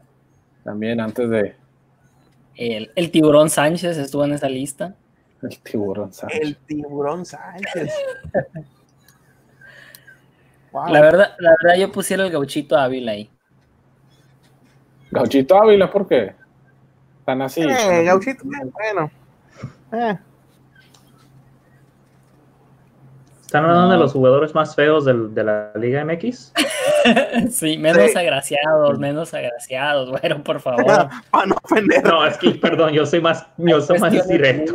también 0.62 1.00
antes 1.00 1.28
de 1.28 1.55
el, 2.57 2.90
el 2.94 3.11
Tiburón 3.11 3.50
Sánchez 3.50 3.96
estuvo 3.98 4.24
en 4.24 4.32
esa 4.32 4.48
lista. 4.48 4.94
el 5.42 5.59
tiburón 5.59 6.12
Sánchez. 6.12 6.40
El 6.40 6.57
tiburón 6.57 7.26
Sánchez. 7.26 7.92
Wow. 10.72 10.88
La 10.92 11.00
verdad, 11.00 11.34
la 11.38 11.50
verdad 11.62 11.78
yo 11.78 11.92
pusiera 11.92 12.24
el 12.24 12.30
gauchito 12.30 12.76
Ávila 12.76 13.12
ahí. 13.12 13.30
Gauchito 15.14 15.56
Ávila, 15.62 15.90
¿por 15.90 16.06
qué? 16.08 16.34
Están 17.20 17.40
así. 17.42 17.62
Eh, 17.62 18.04
Gauchito, 18.04 18.44
eh, 18.44 18.70
bueno. 18.72 19.10
Eh, 19.92 20.18
¿Están 23.40 23.64
hablando 23.64 23.92
de 23.92 23.98
los 23.98 24.12
jugadores 24.12 24.54
más 24.54 24.74
feos 24.74 25.04
del- 25.04 25.32
de 25.32 25.44
la 25.44 25.70
Liga 25.76 26.00
MX? 26.04 26.52
Sí, 27.50 27.76
menos 27.78 28.10
Sí. 28.10 28.18
agraciados, 28.18 28.98
menos 28.98 29.32
agraciados, 29.34 30.10
bueno, 30.10 30.42
por 30.42 30.60
favor. 30.60 30.84
para 31.30 31.46
no 31.46 31.54
ofender. 31.62 32.02
No, 32.02 32.26
es 32.26 32.36
que, 32.38 32.50
perdón, 32.52 32.92
yo 32.92 33.04
soy 33.06 33.20
más, 33.20 33.46
yo 33.58 33.80
soy 33.80 33.98
más 33.98 34.26
directo. 34.26 34.74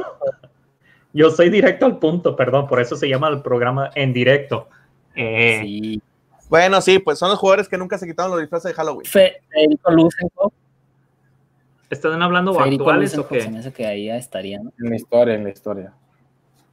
Yo 1.12 1.32
soy 1.32 1.50
directo 1.50 1.88
al 1.88 1.98
punto, 1.98 2.36
perdón, 2.36 2.68
por 2.68 2.80
eso 2.80 2.96
se 2.96 3.10
llama 3.10 3.28
el 3.30 3.42
programa 3.42 3.90
en 3.96 4.14
directo. 4.14 4.70
Eh, 5.16 5.60
Sí. 5.64 6.02
Bueno, 6.50 6.82
sí, 6.82 7.00
pues 7.00 7.20
son 7.20 7.30
los 7.30 7.38
jugadores 7.40 7.70
que 7.70 7.78
nunca 7.78 7.98
se 7.98 8.08
quitaron 8.08 8.32
los 8.32 8.40
disfraces 8.42 8.72
de 8.72 8.76
Halloween. 8.76 9.06
Fe- 9.06 9.42
Federico 9.50 9.92
Lusenko. 9.92 10.52
¿Están 11.90 12.22
hablando 12.22 12.54
Federico 12.54 12.84
actuales 12.84 13.14
o 13.14 13.18
Lusenko 13.18 13.36
qué? 13.36 13.42
se 13.42 13.50
me 13.52 13.60
hace 13.60 13.72
que 13.74 13.86
ahí 13.86 14.06
ya 14.08 14.18
estaría, 14.18 14.60
¿no? 14.60 14.72
En 14.80 14.90
la 14.90 14.96
historia, 14.96 15.36
en 15.36 15.44
la 15.44 15.50
historia. 15.50 15.94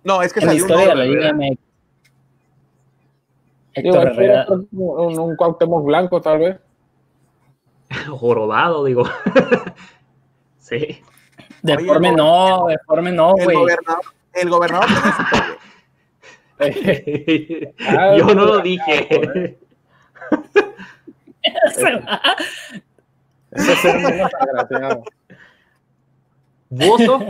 No, 0.04 0.22
es 0.22 0.32
que 0.32 0.40
En 0.40 0.46
la 0.46 0.52
salió 0.52 0.64
historia 0.66 0.88
de 0.88 0.94
la 0.94 1.04
Liga. 1.04 1.32
MX. 1.32 1.58
Digo, 3.76 3.96
Héctor 3.96 4.06
Herrera. 4.08 4.46
un, 4.48 5.18
un 5.18 5.36
Cuauhtémoc 5.36 5.84
blanco, 5.84 6.20
tal 6.22 6.38
vez. 6.38 6.56
Jorobado, 8.08 8.84
digo. 8.84 9.04
sí. 10.58 11.02
Deforme 11.62 12.08
Oye, 12.08 12.16
no, 12.16 12.66
deforme 12.68 13.12
no, 13.12 13.34
El 13.36 13.44
güey. 13.44 13.56
gobernador, 13.56 14.02
el 14.32 14.48
gobernador 14.50 14.88
su 14.88 14.96
toque. 14.96 15.58
Ah, 17.86 18.16
yo 18.16 18.34
no 18.34 18.46
lo 18.46 18.60
dije. 18.60 19.58
Ese 23.50 23.72
es 23.72 23.84
el 23.84 24.00
menos 24.00 24.30
agraciado. 24.38 25.04
Bozo, 26.68 27.20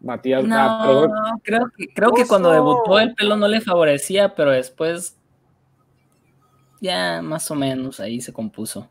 Matías, 0.00 0.44
ah. 0.50 1.08
No, 1.08 1.40
creo 1.42 1.70
que, 1.76 1.88
creo 1.88 2.12
que 2.12 2.26
cuando 2.26 2.50
debutó 2.50 2.98
el 2.98 3.14
pelo 3.14 3.36
no 3.36 3.48
le 3.48 3.60
favorecía, 3.60 4.34
pero 4.34 4.50
después 4.50 5.16
ya 6.80 7.20
más 7.22 7.50
o 7.50 7.54
menos 7.54 8.00
ahí 8.00 8.20
se 8.20 8.32
compuso. 8.32 8.90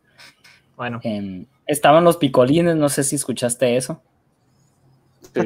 bueno. 0.75 0.99
Em, 1.03 1.47
estaban 1.65 2.03
los 2.03 2.17
picolines, 2.17 2.75
no 2.75 2.89
sé 2.89 3.03
si 3.03 3.15
escuchaste 3.15 3.75
eso. 3.75 4.01
Sí. 5.33 5.41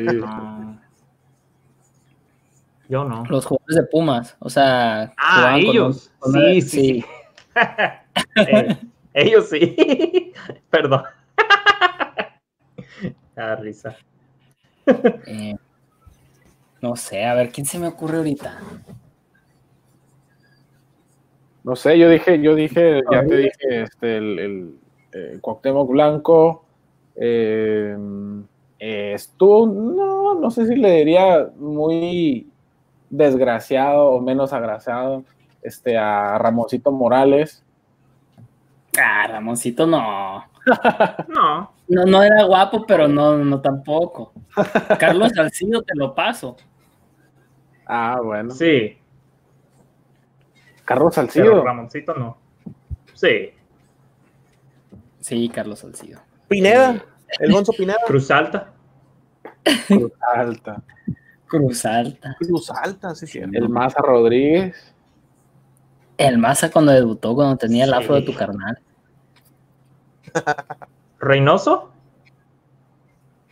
Yo 2.89 3.03
no. 3.05 3.23
Los 3.29 3.45
jugadores 3.45 3.75
de 3.77 3.83
Pumas, 3.83 4.35
o 4.39 4.49
sea, 4.49 5.13
Ah, 5.17 5.51
con 5.53 5.61
ellos. 5.61 6.11
un- 6.15 6.19
con 6.19 6.31
Sí, 6.33 6.37
una- 6.39 6.53
sí, 6.53 6.61
sí. 6.61 7.05
Eh, 8.35 8.77
ellos 9.13 9.49
sí. 9.49 9.75
Perdón. 10.69 11.03
Ah, 13.35 13.55
risa. 13.55 13.95
eh, 15.25 15.55
no 16.81 16.95
sé, 16.95 17.25
a 17.25 17.33
ver, 17.33 17.51
¿quién 17.51 17.65
se 17.65 17.79
me 17.79 17.87
ocurre 17.87 18.17
ahorita? 18.17 18.59
No 21.63 21.75
sé, 21.75 21.97
yo 21.97 22.09
dije, 22.09 22.39
yo 22.41 22.53
dije, 22.55 23.01
ya 23.11 23.25
te 23.25 23.37
dije, 23.37 23.83
este, 23.83 24.17
el, 24.17 24.39
el 24.39 24.75
eh, 25.13 25.37
Cuauhtémoc 25.41 25.89
Blanco, 25.89 26.65
eh, 27.15 27.95
eh, 28.79 29.13
estuvo, 29.15 29.65
no, 29.65 30.35
no 30.35 30.51
sé 30.51 30.67
si 30.67 30.75
le 30.75 30.91
diría 30.97 31.49
muy 31.57 32.51
desgraciado 33.13 34.07
o 34.07 34.19
menos 34.21 34.53
agraciado, 34.53 35.23
este, 35.61 35.97
a 35.97 36.37
Ramoncito 36.39 36.91
Morales. 36.91 37.63
Ah, 38.99 39.27
Ramoncito 39.27 39.87
no. 39.87 40.45
No. 41.27 41.73
No, 41.89 42.05
no 42.05 42.23
era 42.23 42.43
guapo, 42.45 42.85
pero 42.87 43.07
no, 43.07 43.37
no 43.37 43.59
tampoco. 43.59 44.31
Carlos 44.97 45.31
Salcido 45.35 45.83
te 45.83 45.93
lo 45.95 46.15
paso. 46.15 46.55
Ah, 47.85 48.19
bueno. 48.23 48.51
Sí. 48.51 48.97
Carlos 50.85 51.13
Pero 51.13 51.27
Salcido. 51.27 51.63
Ramoncito 51.63 52.13
no. 52.13 52.37
Sí. 53.13 53.51
Sí, 55.19 55.49
Carlos 55.49 55.79
Salcido. 55.79 56.21
Pineda, 56.47 57.03
el 57.39 57.51
Gonzo 57.51 57.73
Pineda. 57.73 57.99
Cruz 58.07 58.31
Alta. 58.31 58.71
Cruz 59.87 60.13
Alta. 60.33 60.81
Cruz 61.53 61.85
Alta. 61.85 62.35
Cruz 62.39 62.71
Alta, 62.71 63.13
sí, 63.13 63.27
cierto. 63.27 63.55
El 63.55 63.69
Maza 63.69 64.01
Rodríguez. 64.01 64.95
El 66.17 66.39
Maza 66.39 66.71
cuando 66.71 66.91
debutó, 66.91 67.35
cuando 67.35 67.57
tenía 67.57 67.85
el 67.85 67.93
afro 67.93 68.15
de 68.15 68.23
tu 68.23 68.33
carnal. 68.33 68.79
Reynoso. 71.19 71.91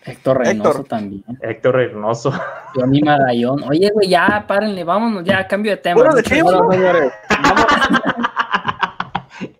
Héctor 0.03 0.39
Reynoso 0.39 0.69
Héctor. 0.69 0.87
también. 0.87 1.23
Héctor 1.41 1.75
Reynoso. 1.75 2.33
Johnny 2.73 3.03
Magallón. 3.03 3.61
Oye, 3.69 3.91
güey, 3.93 4.09
ya, 4.09 4.45
párenle, 4.47 4.83
vámonos, 4.83 5.23
ya, 5.23 5.47
cambio 5.47 5.73
de 5.73 5.77
tema. 5.77 6.01
Bueno, 6.01 6.15
de 6.15 6.23
señores, 6.23 7.13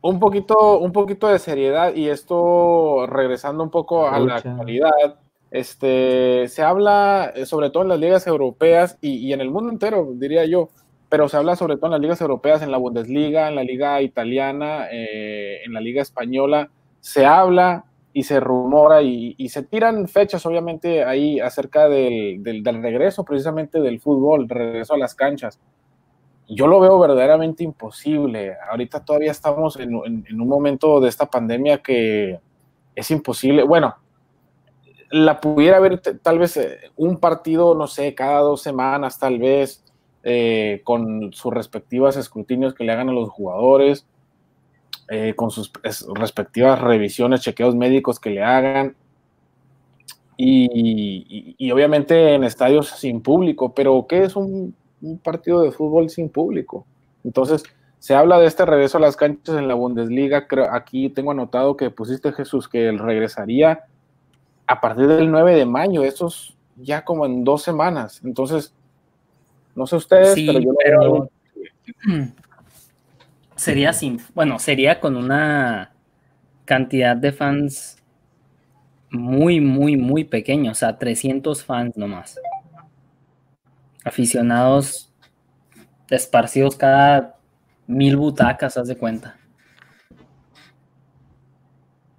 un 0.00 0.18
poquito, 0.18 0.80
un 0.80 0.90
poquito 0.90 1.28
de 1.28 1.38
seriedad 1.38 1.94
y 1.94 2.08
esto 2.08 3.06
regresando 3.06 3.62
un 3.62 3.70
poco 3.70 4.08
a 4.08 4.18
la 4.18 4.36
actualidad. 4.36 5.20
Este, 5.50 6.48
se 6.48 6.62
habla 6.62 7.32
eh, 7.34 7.46
sobre 7.46 7.70
todo 7.70 7.82
en 7.84 7.88
las 7.90 8.00
ligas 8.00 8.26
europeas 8.26 8.98
y, 9.00 9.16
y 9.18 9.32
en 9.32 9.40
el 9.40 9.50
mundo 9.50 9.70
entero, 9.70 10.08
diría 10.14 10.44
yo, 10.44 10.68
pero 11.08 11.28
se 11.28 11.36
habla 11.36 11.54
sobre 11.56 11.76
todo 11.76 11.86
en 11.86 11.92
las 11.92 12.00
ligas 12.00 12.20
europeas, 12.20 12.62
en 12.62 12.72
la 12.72 12.78
Bundesliga, 12.78 13.48
en 13.48 13.54
la 13.54 13.62
liga 13.64 14.02
italiana, 14.02 14.88
eh, 14.90 15.60
en 15.64 15.72
la 15.72 15.80
liga 15.80 16.02
española. 16.02 16.68
Se 17.00 17.24
habla 17.24 17.84
y 18.12 18.24
se 18.24 18.40
rumora 18.40 19.02
y, 19.02 19.34
y 19.38 19.48
se 19.50 19.62
tiran 19.62 20.08
fechas, 20.08 20.44
obviamente, 20.46 21.04
ahí 21.04 21.38
acerca 21.38 21.88
del, 21.88 22.42
del- 22.42 22.62
del 22.62 22.82
regreso 22.82 23.24
precisamente 23.24 23.80
del 23.80 24.00
fútbol, 24.00 24.48
regreso 24.48 24.94
a 24.94 24.98
las 24.98 25.14
canchas 25.14 25.60
yo 26.48 26.68
lo 26.68 26.78
veo 26.78 26.96
verdaderamente 27.00 27.64
imposible. 27.64 28.54
Ahorita 28.70 29.04
todavía 29.04 29.32
estamos 29.32 29.76
en, 29.80 29.92
en- 30.04 30.24
en 30.28 30.40
un 30.40 30.46
momento 30.48 31.00
de 31.00 31.08
esta 31.08 31.26
pandemia 31.26 31.78
que 31.78 32.38
es 32.94 33.10
imposible. 33.10 33.64
Bueno, 33.64 33.96
la 35.10 35.40
pudiera 35.40 35.80
t- 35.98 36.14
tal 36.14 36.38
vez 36.38 36.56
eh, 36.56 36.78
un 36.96 37.18
partido, 37.18 37.74
no 37.74 37.86
sé, 37.86 38.14
cada 38.14 38.40
dos 38.40 38.62
semanas, 38.62 39.18
tal 39.18 39.38
vez, 39.38 39.84
eh, 40.22 40.80
con 40.84 41.32
sus 41.32 41.52
respectivas 41.52 42.16
escrutinios 42.16 42.74
que 42.74 42.84
le 42.84 42.92
hagan 42.92 43.08
a 43.08 43.12
los 43.12 43.28
jugadores, 43.28 44.06
eh, 45.08 45.34
con 45.36 45.50
sus 45.50 45.72
es- 45.82 46.06
respectivas 46.14 46.80
revisiones, 46.80 47.42
chequeos 47.42 47.74
médicos 47.74 48.18
que 48.18 48.30
le 48.30 48.42
hagan. 48.42 48.96
Y, 50.38 51.56
obviamente 51.72 52.34
en 52.34 52.44
estadios 52.44 52.88
sin 52.88 53.22
público, 53.22 53.72
pero 53.72 54.06
¿qué 54.06 54.24
es 54.24 54.36
un, 54.36 54.74
un 55.00 55.18
partido 55.18 55.62
de 55.62 55.72
fútbol 55.72 56.10
sin 56.10 56.28
público? 56.28 56.86
Entonces, 57.24 57.62
se 57.98 58.14
habla 58.14 58.38
de 58.38 58.46
este 58.46 58.66
regreso 58.66 58.98
a 58.98 59.00
las 59.00 59.16
canchas 59.16 59.56
en 59.56 59.66
la 59.66 59.74
Bundesliga. 59.74 60.46
Aquí 60.72 61.08
tengo 61.08 61.30
anotado 61.30 61.76
que 61.76 61.90
pusiste, 61.90 62.32
Jesús, 62.32 62.68
que 62.68 62.88
él 62.88 62.98
regresaría 62.98 63.84
a 64.66 64.80
partir 64.80 65.06
del 65.06 65.30
9 65.30 65.54
de 65.54 65.66
mayo, 65.66 66.02
eso 66.02 66.28
es 66.28 66.54
ya 66.76 67.04
como 67.04 67.26
en 67.26 67.44
dos 67.44 67.62
semanas. 67.62 68.20
Entonces, 68.24 68.74
no 69.74 69.86
sé 69.86 69.96
ustedes, 69.96 70.34
Sí, 70.34 70.46
pero 70.46 70.60
yo 70.60 70.74
pero 70.82 71.30
sería 73.56 73.92
sin, 73.92 74.20
bueno, 74.34 74.58
sería 74.58 75.00
con 75.00 75.16
una 75.16 75.92
cantidad 76.64 77.16
de 77.16 77.32
fans 77.32 77.96
muy, 79.10 79.60
muy, 79.60 79.96
muy 79.96 80.24
pequeña, 80.24 80.72
o 80.72 80.74
sea, 80.74 80.98
300 80.98 81.64
fans 81.64 81.96
nomás. 81.96 82.38
Aficionados 84.04 85.12
esparcidos 86.10 86.76
cada 86.76 87.36
mil 87.86 88.16
butacas, 88.16 88.76
haz 88.76 88.88
de 88.88 88.96
cuenta. 88.96 89.36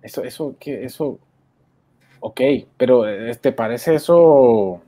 Eso, 0.01 0.23
eso, 0.23 0.55
que 0.59 0.85
eso, 0.85 1.19
ok, 2.20 2.41
pero 2.78 3.07
eh, 3.07 3.36
¿te 3.36 3.51
parece 3.51 3.95
eso 3.95 4.82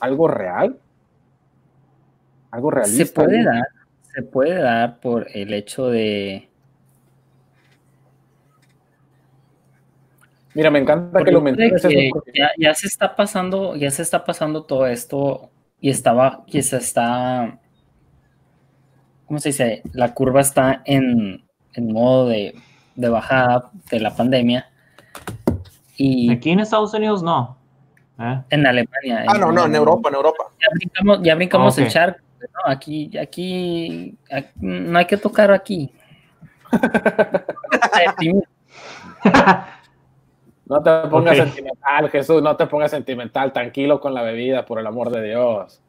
algo 0.00 0.28
real? 0.28 0.78
¿Algo 2.50 2.70
realista? 2.70 3.04
Se 3.04 3.12
puede 3.12 3.44
dar, 3.44 3.68
se 4.02 4.22
puede 4.22 4.54
dar 4.62 5.00
por 5.00 5.26
el 5.32 5.52
hecho 5.52 5.88
de... 5.88 6.48
Mira, 10.54 10.70
me 10.70 10.78
encanta 10.78 11.24
que 11.24 11.32
lo 11.32 11.40
menciones. 11.40 11.82
que 11.82 12.10
ya, 12.32 12.50
ya 12.56 12.74
se 12.74 12.86
está 12.86 13.16
pasando, 13.16 13.74
ya 13.74 13.90
se 13.90 14.02
está 14.02 14.24
pasando 14.24 14.64
todo 14.64 14.86
esto 14.86 15.50
y 15.80 15.90
estaba, 15.90 16.44
y 16.46 16.62
se 16.62 16.76
está, 16.76 17.58
¿cómo 19.26 19.40
se 19.40 19.48
dice? 19.48 19.82
La 19.92 20.14
curva 20.14 20.42
está 20.42 20.82
en, 20.84 21.44
en 21.72 21.92
modo 21.92 22.28
de, 22.28 22.54
de 22.94 23.08
bajada 23.08 23.72
de 23.90 23.98
la 23.98 24.14
pandemia 24.14 24.70
y 25.96 26.32
Aquí 26.32 26.50
en 26.50 26.60
Estados 26.60 26.92
Unidos 26.94 27.22
no. 27.22 27.56
¿Eh? 28.18 28.40
en 28.50 28.66
Alemania. 28.66 29.24
Ah, 29.26 29.38
no, 29.38 29.50
no, 29.50 29.64
en 29.66 29.74
Europa, 29.74 30.08
en 30.08 30.14
Europa. 30.14 30.44
Ya 30.60 30.66
brincamos, 30.74 31.20
ya 31.22 31.34
brincamos 31.34 31.76
Ok. 31.78 31.84
el 31.84 31.90
charco. 31.90 32.20
¿no? 32.40 32.72
Aquí, 32.72 33.16
aquí, 33.18 34.16
aquí, 34.30 34.50
no 34.60 34.98
hay 34.98 35.06
que 35.06 35.16
tocar 35.16 35.50
aquí. 35.50 35.92
No 40.66 40.82
te 40.82 40.90
pongas 41.08 41.38
Ok. 41.38 41.44
sentimental, 41.44 42.10
Jesús, 42.10 42.42
no 42.42 42.56
te 42.56 42.66
pongas 42.66 42.90
sentimental, 42.90 43.52
tranquilo 43.52 44.00
con 44.00 44.14
la 44.14 44.22
bebida, 44.22 44.64
por 44.64 44.78
el 44.78 44.86
amor 44.86 45.10
de 45.10 45.22
Dios. 45.22 45.82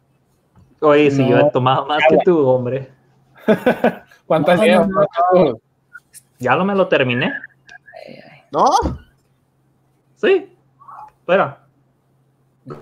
Oye, 0.82 1.10
si 1.12 1.28
yo 1.28 1.39
he 1.39 1.51
tomado 1.51 1.86
más 1.86 2.03
que 2.10 2.18
tú, 2.26 2.45
hombre. 2.45 2.91
¿Cuántas 4.26 4.60
No, 4.60 4.66
llevas? 4.66 4.88
Ya 6.39 6.56
lo 6.56 6.66
me 6.66 6.76
lo 6.76 6.88
terminé. 6.89 7.32
¿No? 8.51 8.66
Sí. 10.26 10.51
Espera. 11.19 11.61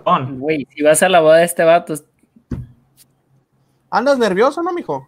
On. 0.06 0.40
Güey, 0.40 0.68
si 0.74 0.82
vas 0.82 1.04
a 1.04 1.10
la 1.10 1.20
boda 1.20 1.38
de 1.38 1.46
este 1.46 1.64
vato, 1.64 1.94
¿Andas 3.90 4.18
nervioso, 4.18 4.64
no, 4.64 4.74
mijo? 4.74 5.08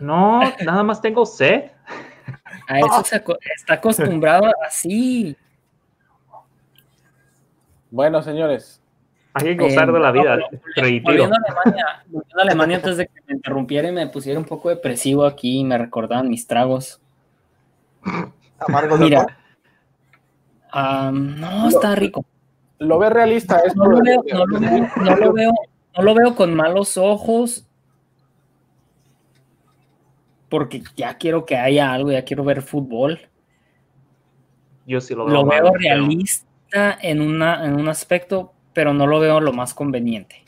No, 0.00 0.40
nada 0.64 0.82
más 0.82 1.00
tengo 1.00 1.24
sed. 1.24 1.70
a 2.68 2.78
eso 2.78 3.02
se 3.04 3.16
aco- 3.16 3.38
está 3.56 3.74
acostumbrado 3.74 4.52
así. 4.66 5.36
Bueno, 7.90 8.22
señores, 8.22 8.76
Hay 9.32 9.56
que 9.56 9.62
gozar 9.62 9.88
Eh, 9.88 9.92
de 9.92 10.00
la 10.00 10.10
vida. 10.12 10.36
no, 10.36 10.42
Reitero. 10.76 11.28
Volviendo 11.28 11.36
a 11.36 11.38
Alemania, 11.62 11.86
volviendo 12.06 12.38
a 12.38 12.42
Alemania 12.42 12.76
antes 12.78 12.96
de 12.96 13.06
que 13.06 13.20
me 13.28 13.34
interrumpiera 13.34 13.88
y 13.88 13.92
me 13.92 14.06
pusiera 14.08 14.38
un 14.38 14.44
poco 14.44 14.68
depresivo 14.70 15.24
aquí 15.24 15.60
y 15.60 15.64
me 15.64 15.78
recordaban 15.78 16.28
mis 16.28 16.46
tragos. 16.46 17.00
Amargo 18.58 18.96
Mira, 18.96 19.38
ah, 20.72 21.10
no, 21.12 21.68
está 21.68 21.94
rico. 21.94 22.24
lo 22.78 22.98
ve 22.98 23.10
realista. 23.10 23.60
No 23.74 23.86
lo 23.86 24.00
veo, 24.02 24.22
no 24.32 24.46
lo 24.46 24.60
veo, 24.60 24.88
no 24.96 25.16
lo 25.16 25.32
veo, 25.32 25.52
no 25.96 26.02
lo 26.02 26.14
veo 26.14 26.34
con 26.34 26.54
malos 26.54 26.96
ojos. 26.96 27.66
Porque 30.48 30.82
ya 30.96 31.16
quiero 31.16 31.46
que 31.46 31.56
haya 31.56 31.92
algo, 31.92 32.10
ya 32.10 32.24
quiero 32.24 32.42
ver 32.44 32.62
fútbol. 32.62 33.20
Yo 34.86 35.00
sí 35.00 35.14
lo 35.14 35.24
veo. 35.26 35.34
Lo 35.34 35.44
mal, 35.44 35.62
veo 35.62 35.72
pero- 35.72 35.78
realista 35.84 36.98
en, 37.00 37.20
una, 37.20 37.64
en 37.64 37.74
un 37.76 37.88
aspecto, 37.88 38.52
pero 38.72 38.92
no 38.92 39.06
lo 39.06 39.20
veo 39.20 39.40
lo 39.40 39.52
más 39.52 39.74
conveniente. 39.74 40.44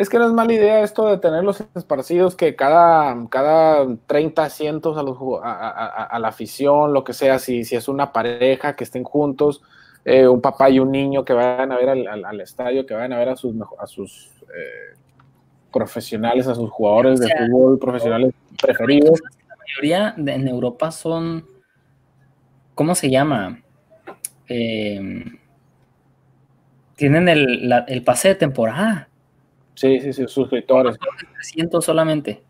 Es 0.00 0.08
que 0.08 0.18
no 0.18 0.26
es 0.26 0.32
mala 0.32 0.50
idea 0.54 0.80
esto 0.80 1.06
de 1.08 1.18
tener 1.18 1.44
los 1.44 1.60
esparcidos 1.74 2.34
que 2.34 2.56
cada, 2.56 3.14
cada 3.28 3.86
30 4.06 4.44
asientos 4.44 4.96
a, 4.96 5.02
los, 5.02 5.18
ju- 5.18 5.38
a, 5.42 5.52
a- 5.52 5.68
a- 5.86 6.04
a 6.04 6.18
la 6.18 6.28
afición, 6.28 6.94
lo 6.94 7.04
que 7.04 7.12
sea, 7.12 7.38
si, 7.38 7.64
si 7.64 7.76
es 7.76 7.86
una 7.86 8.10
pareja 8.10 8.74
que 8.76 8.84
estén 8.84 9.04
juntos, 9.04 9.60
eh, 10.06 10.26
un 10.26 10.40
papá 10.40 10.70
y 10.70 10.78
un 10.78 10.90
niño 10.90 11.22
que 11.22 11.34
vayan 11.34 11.70
a 11.70 11.76
ver 11.76 11.90
al, 11.90 12.06
al- 12.08 12.24
al 12.24 12.40
estadio, 12.40 12.86
que 12.86 12.94
vayan 12.94 13.12
a 13.12 13.18
ver 13.18 13.28
a 13.28 13.36
sus, 13.36 13.54
mejo- 13.54 13.78
a 13.78 13.86
sus 13.86 14.30
eh, 14.56 14.96
profesionales, 15.70 16.46
a 16.46 16.54
sus 16.54 16.70
jugadores 16.70 17.20
de 17.20 17.26
O 17.26 17.28
sea, 17.28 17.46
fútbol 17.46 17.78
profesionales 17.78 18.32
preferidos. 18.58 19.20
La 19.50 19.56
mayoría 19.56 20.14
de- 20.16 20.32
en 20.32 20.48
Europa 20.48 20.92
son, 20.92 21.44
¿cómo 22.74 22.94
se 22.94 23.10
llama? 23.10 23.60
Eh, 24.48 25.24
tienen 26.96 27.28
el, 27.28 27.68
la- 27.68 27.84
el 27.86 28.02
pase 28.02 28.28
de 28.28 28.34
temporada. 28.36 29.08
Sí, 29.80 29.98
sí, 30.00 30.12
sí, 30.12 30.24
suscriptores, 30.28 30.98
300 31.36 31.82
solamente. 31.82 32.42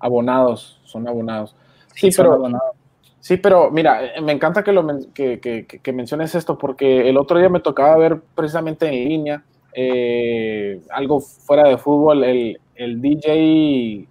abonados, 0.00 0.80
son 0.84 1.06
abonados. 1.06 1.54
Sí, 1.94 2.10
pero 2.16 2.32
abonados. 2.32 2.72
Sí, 3.20 3.36
pero 3.36 3.70
mira, 3.70 4.04
eh, 4.16 4.20
me 4.20 4.32
encanta 4.32 4.64
que, 4.64 4.72
lo 4.72 4.82
men- 4.82 5.12
que, 5.14 5.38
que- 5.38 5.66
que- 5.66 5.78
que 5.78 5.92
menciones 5.92 6.34
esto 6.34 6.58
porque 6.58 7.08
el 7.08 7.16
otro 7.16 7.38
día 7.38 7.48
me 7.48 7.60
tocaba 7.60 7.96
ver 7.96 8.20
precisamente 8.34 8.86
en 8.88 9.08
línea 9.08 9.44
eh, 9.72 10.80
algo 10.90 11.20
fuera 11.20 11.68
de 11.68 11.78
fútbol, 11.78 12.24
el, 12.24 12.58
el 12.74 13.00
DJ, 13.00 14.08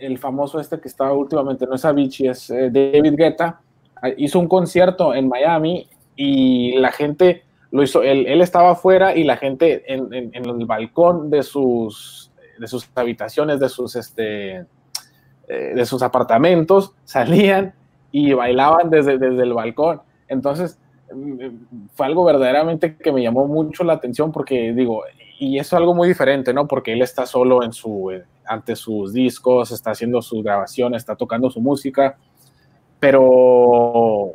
el 0.00 0.18
famoso 0.18 0.60
este 0.60 0.78
que 0.80 0.88
estaba 0.88 1.12
últimamente, 1.12 1.66
no 1.66 1.76
es 1.76 1.84
Avicii, 1.84 2.28
es 2.28 2.50
eh, 2.50 2.68
David 2.70 3.14
Guetta, 3.16 3.60
ah, 4.02 4.08
hizo 4.18 4.38
un 4.38 4.48
concierto 4.48 5.14
en 5.14 5.28
Miami 5.28 5.88
y 6.16 6.76
la 6.78 6.90
gente 6.92 7.44
lo 7.72 7.82
hizo, 7.82 8.02
él, 8.02 8.26
él 8.26 8.40
estaba 8.40 8.72
afuera 8.72 9.14
y 9.14 9.24
la 9.24 9.36
gente 9.36 9.84
en, 9.92 10.12
en- 10.12 10.30
en 10.34 10.44
el 10.44 10.66
balcón 10.66 11.30
de 11.30 11.42
sus, 11.42 12.30
de 12.58 12.66
sus 12.66 12.88
habitaciones, 12.94 13.60
de 13.60 13.68
sus, 13.68 13.94
este, 13.96 14.66
eh, 15.48 15.72
de 15.74 15.84
sus 15.86 16.02
apartamentos, 16.02 16.94
salían 17.04 17.74
y 18.12 18.32
bailaban 18.32 18.90
desde, 18.90 19.18
desde 19.18 19.42
el 19.44 19.54
balcón. 19.54 20.02
Entonces, 20.28 20.78
mm, 21.14 21.46
fue 21.94 22.06
algo 22.06 22.24
verdaderamente 22.24 22.96
que 22.96 23.12
me 23.12 23.22
llamó 23.22 23.46
mucho 23.46 23.84
la 23.84 23.92
atención 23.94 24.32
porque 24.32 24.72
digo, 24.72 25.04
y 25.38 25.58
eso 25.58 25.76
es 25.76 25.80
algo 25.80 25.94
muy 25.94 26.08
diferente, 26.08 26.52
¿no? 26.52 26.66
Porque 26.66 26.92
él 26.92 27.02
está 27.02 27.24
solo 27.24 27.62
en 27.62 27.72
su, 27.72 28.10
eh, 28.10 28.24
ante 28.46 28.74
sus 28.76 29.12
discos, 29.12 29.70
está 29.70 29.92
haciendo 29.92 30.20
sus 30.22 30.42
grabaciones, 30.42 31.02
está 31.02 31.14
tocando 31.14 31.48
su 31.50 31.60
música, 31.60 32.16
pero 32.98 34.34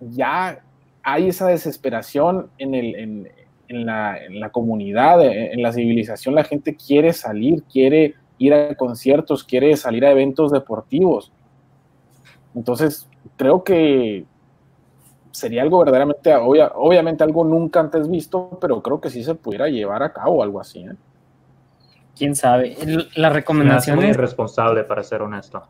ya 0.00 0.60
hay 1.04 1.28
esa 1.28 1.46
desesperación 1.46 2.48
en, 2.58 2.74
el, 2.74 2.94
en, 2.96 3.28
en 3.68 3.86
la, 3.86 4.18
en 4.22 4.40
la 4.40 4.50
comunidad, 4.50 5.22
en, 5.24 5.52
en 5.52 5.62
la 5.62 5.72
civilización, 5.72 6.34
la 6.34 6.44
gente 6.44 6.74
quiere 6.76 7.12
salir, 7.12 7.62
quiere 7.64 8.14
ir 8.38 8.52
a 8.54 8.74
conciertos, 8.74 9.44
quiere 9.44 9.76
salir 9.76 10.04
a 10.04 10.10
eventos 10.10 10.50
deportivos. 10.50 11.30
Entonces, 12.54 13.08
creo 13.36 13.62
que 13.64 14.24
sería 15.30 15.62
algo 15.62 15.78
verdaderamente, 15.80 16.34
obvia- 16.36 16.72
obviamente 16.74 17.24
algo 17.24 17.44
nunca 17.44 17.80
antes 17.80 18.08
visto, 18.08 18.56
pero 18.60 18.80
creo 18.82 19.00
que 19.00 19.10
sí 19.10 19.22
se 19.24 19.34
pudiera 19.34 19.68
llevar 19.68 20.02
a 20.02 20.12
cabo 20.12 20.42
algo 20.42 20.60
así. 20.60 20.80
¿eh? 20.80 20.94
quién 22.16 22.36
sabe. 22.36 22.76
Las 22.78 22.86
Me 22.86 22.92
hace 22.94 23.10
muy 23.16 23.30
recomendaciones, 23.30 24.10
irresponsable, 24.10 24.84
para 24.84 25.02
ser 25.02 25.22
honesto. 25.22 25.64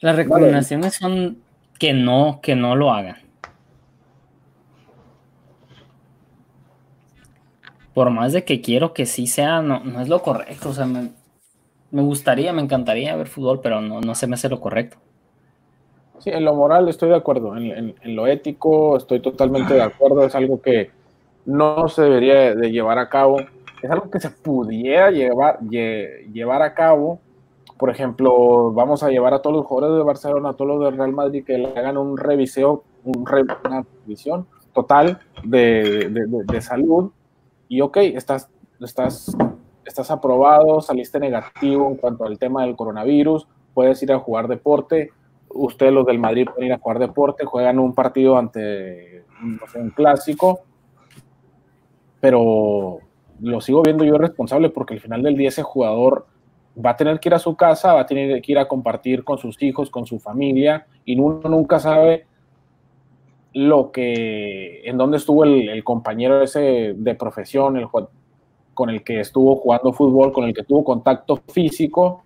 las 0.00 0.16
recomendaciones 0.16 0.94
son 0.96 1.38
que 1.78 1.92
no, 1.92 2.40
que 2.42 2.56
no 2.56 2.74
lo 2.74 2.90
hagan. 2.92 3.16
Por 7.94 8.10
más 8.10 8.32
de 8.32 8.44
que 8.44 8.60
quiero 8.60 8.94
que 8.94 9.06
sí 9.06 9.26
sea, 9.26 9.60
no, 9.60 9.80
no 9.84 10.00
es 10.00 10.08
lo 10.08 10.22
correcto. 10.22 10.70
O 10.70 10.72
sea, 10.72 10.86
me, 10.86 11.10
gustaría, 12.02 12.52
me 12.52 12.62
encantaría 12.62 13.14
ver 13.16 13.26
fútbol, 13.28 13.60
pero 13.62 13.80
no, 13.80 14.00
no 14.00 14.14
se 14.14 14.26
me 14.26 14.34
hace 14.34 14.48
lo 14.48 14.60
correcto. 14.60 14.96
Sí, 16.18 16.30
en 16.30 16.44
lo 16.44 16.54
moral 16.54 16.88
estoy 16.88 17.08
de 17.08 17.16
acuerdo, 17.16 17.56
en, 17.56 17.94
lo 18.04 18.28
ético 18.28 18.96
estoy 18.96 19.18
totalmente 19.20 19.74
de 19.74 19.82
acuerdo, 19.82 20.24
es 20.24 20.34
algo 20.36 20.62
que 20.62 20.90
no 21.46 21.88
se 21.88 22.02
debería 22.02 22.54
de 22.54 22.70
llevar 22.70 22.98
a 22.98 23.08
cabo, 23.08 23.38
es 23.82 23.90
algo 23.90 24.08
que 24.08 24.20
se 24.20 24.30
pudiera 24.30 25.10
llevar, 25.10 25.58
lle- 25.62 26.30
llevar 26.32 26.62
a 26.62 26.74
cabo, 26.74 27.18
por 27.76 27.90
ejemplo, 27.90 28.70
vamos 28.72 29.02
a 29.02 29.10
llevar 29.10 29.34
a 29.34 29.42
todos 29.42 29.56
los 29.56 29.66
jugadores 29.66 29.98
de 29.98 30.04
Barcelona, 30.04 30.50
a 30.50 30.52
todos 30.52 30.68
los 30.76 30.84
del 30.84 30.96
Real 30.96 31.12
Madrid 31.12 31.44
que 31.44 31.58
le 31.58 31.66
hagan 31.76 31.96
un 31.98 32.16
reviseo, 32.16 32.84
un 33.02 33.26
re- 33.26 33.42
una 33.64 33.84
revisión 34.04 34.46
total 34.72 35.18
de- 35.42 36.08
de- 36.08 36.44
de 36.44 36.60
salud 36.62 37.10
y 37.72 37.80
ok, 37.80 37.96
estás, 37.96 38.50
estás, 38.80 39.34
estás 39.86 40.10
aprobado, 40.10 40.82
saliste 40.82 41.18
negativo 41.18 41.88
en 41.88 41.96
cuanto 41.96 42.26
al 42.26 42.38
tema 42.38 42.66
del 42.66 42.76
coronavirus, 42.76 43.48
puedes 43.72 44.02
ir 44.02 44.12
a 44.12 44.18
jugar 44.18 44.46
deporte, 44.46 45.08
ustedes 45.48 45.90
los 45.90 46.04
del 46.04 46.18
Madrid 46.18 46.44
pueden 46.44 46.66
ir 46.66 46.74
a 46.74 46.78
jugar 46.78 46.98
deporte, 46.98 47.46
juegan 47.46 47.78
un 47.78 47.94
partido 47.94 48.36
ante 48.36 49.24
un 49.42 49.88
clásico, 49.96 50.60
pero 52.20 52.98
lo 53.40 53.60
sigo 53.62 53.82
viendo 53.82 54.04
yo 54.04 54.18
responsable 54.18 54.68
porque 54.68 54.92
al 54.92 55.00
final 55.00 55.22
del 55.22 55.38
día 55.38 55.48
ese 55.48 55.62
jugador 55.62 56.26
va 56.76 56.90
a 56.90 56.96
tener 56.98 57.20
que 57.20 57.30
ir 57.30 57.34
a 57.34 57.38
su 57.38 57.56
casa, 57.56 57.94
va 57.94 58.02
a 58.02 58.06
tener 58.06 58.42
que 58.42 58.52
ir 58.52 58.58
a 58.58 58.68
compartir 58.68 59.24
con 59.24 59.38
sus 59.38 59.62
hijos, 59.62 59.88
con 59.88 60.04
su 60.04 60.18
familia, 60.18 60.86
y 61.06 61.18
uno 61.18 61.48
nunca 61.48 61.78
sabe 61.78 62.26
lo 63.54 63.92
que, 63.92 64.82
en 64.88 64.96
dónde 64.96 65.18
estuvo 65.18 65.44
el, 65.44 65.84
compañero 65.84 66.42
ese 66.42 66.94
de 66.96 67.14
profesión, 67.14 67.76
el, 67.76 67.86
con 68.74 68.90
el 68.90 69.02
que 69.04 69.20
estuvo 69.20 69.56
jugando 69.56 69.92
fútbol, 69.92 70.32
con 70.32 70.44
el 70.44 70.54
que 70.54 70.64
tuvo 70.64 70.84
contacto 70.84 71.42
físico, 71.52 72.24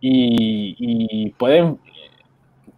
y, 0.00 0.76
y 0.78 1.30
pueden 1.30 1.78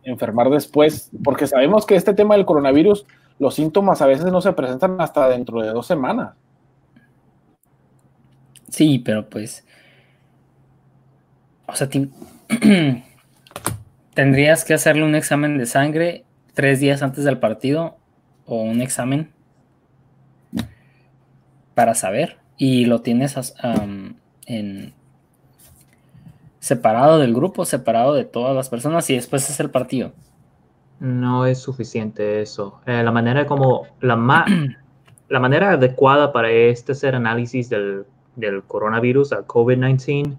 enfermar 0.05 0.49
después, 0.51 1.11
porque 1.23 1.47
sabemos 1.47 1.85
que 1.87 1.95
este 1.95 2.15
tema 2.15 2.37
del 2.37 2.47
coronavirus, 2.47 3.07
los 3.39 3.55
síntomas 3.55 4.03
a 4.03 4.07
veces 4.07 4.27
no 4.27 4.41
se 4.41 4.53
presentan 4.53 5.01
hasta 5.01 5.29
dentro 5.29 5.61
de 5.63 5.71
dos 5.71 5.87
semanas. 5.87 6.35
Sí, 8.69 8.99
pero 8.99 9.29
pues. 9.29 9.67
O 11.67 11.75
sea, 11.75 11.89
tendrías 14.15 14.65
que 14.65 14.75
hacerle 14.75 15.05
un 15.05 15.15
examen 15.15 15.59
de 15.59 15.67
sangre 15.67 16.25
tres 16.61 16.79
días 16.79 17.03
antes 17.03 17.25
del 17.25 17.39
partido 17.39 17.97
o 18.45 18.61
un 18.61 18.83
examen 18.83 19.31
para 21.75 21.95
saber. 21.95 22.37
Y 22.59 22.85
lo 22.85 23.01
tienes 23.01 23.35
en 24.47 24.93
separado 26.59 27.19
del 27.19 27.33
grupo, 27.35 27.65
separado 27.65 28.13
de 28.13 28.25
todas 28.27 28.55
las 28.55 28.69
personas 28.69 29.09
y 29.09 29.15
después 29.15 29.49
es 29.49 29.59
el 29.59 29.71
partido. 29.71 30.13
No 30.99 31.47
es 31.47 31.59
suficiente 31.59 32.43
eso. 32.43 32.79
Eh, 32.85 33.03
la 33.03 33.11
manera 33.11 33.47
como 33.47 33.87
la, 34.03 34.17
ma- 34.17 34.45
la 35.31 35.41
manera 35.41 35.71
adecuada 35.71 36.31
para 36.31 36.51
este 36.51 36.93
hacer 36.93 37.15
análisis 37.15 37.71
del 37.71 38.05
del 38.37 38.63
coronavirus, 38.63 39.33
al 39.33 39.47
COVID-19, 39.47 40.37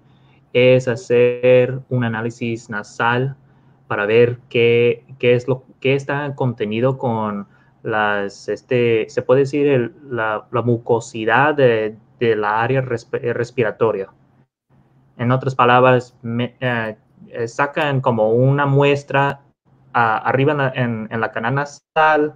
es 0.52 0.86
hacer 0.86 1.80
un 1.88 2.04
análisis 2.04 2.70
nasal 2.70 3.36
para 3.92 4.06
ver 4.06 4.38
qué, 4.48 5.04
qué 5.18 5.34
es 5.34 5.46
lo 5.46 5.64
está 5.82 6.34
contenido 6.34 6.96
con 6.96 7.46
las, 7.82 8.48
este, 8.48 9.04
se 9.10 9.20
puede 9.20 9.40
decir, 9.40 9.94
la, 10.08 10.46
mucosidad 10.64 11.54
de, 11.54 11.98
la 12.18 12.62
área 12.62 12.80
respiratoria. 12.80 14.08
En 15.18 15.30
otras 15.30 15.54
palabras, 15.54 16.16
eh, 16.38 16.96
sacan 17.44 18.00
como 18.00 18.30
una 18.30 18.64
muestra 18.64 19.42
arriba 19.92 20.72
en, 20.74 21.08
la 21.10 21.30
canal 21.30 21.56
nasal 21.56 22.34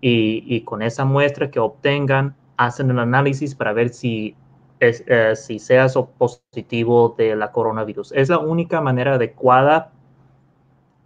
y, 0.00 0.62
con 0.62 0.80
esa 0.80 1.04
muestra 1.04 1.50
que 1.50 1.60
obtengan 1.60 2.34
hacen 2.56 2.90
el 2.90 2.98
análisis 2.98 3.54
para 3.54 3.74
ver 3.74 3.90
si, 3.90 4.34
es, 4.80 5.04
eh, 5.06 5.36
si 5.36 5.58
seas 5.58 5.98
positivo 6.16 7.14
de 7.18 7.36
la 7.36 7.52
coronavirus. 7.52 8.10
Es 8.12 8.30
la 8.30 8.38
única 8.38 8.80
manera 8.80 9.16
adecuada 9.16 9.90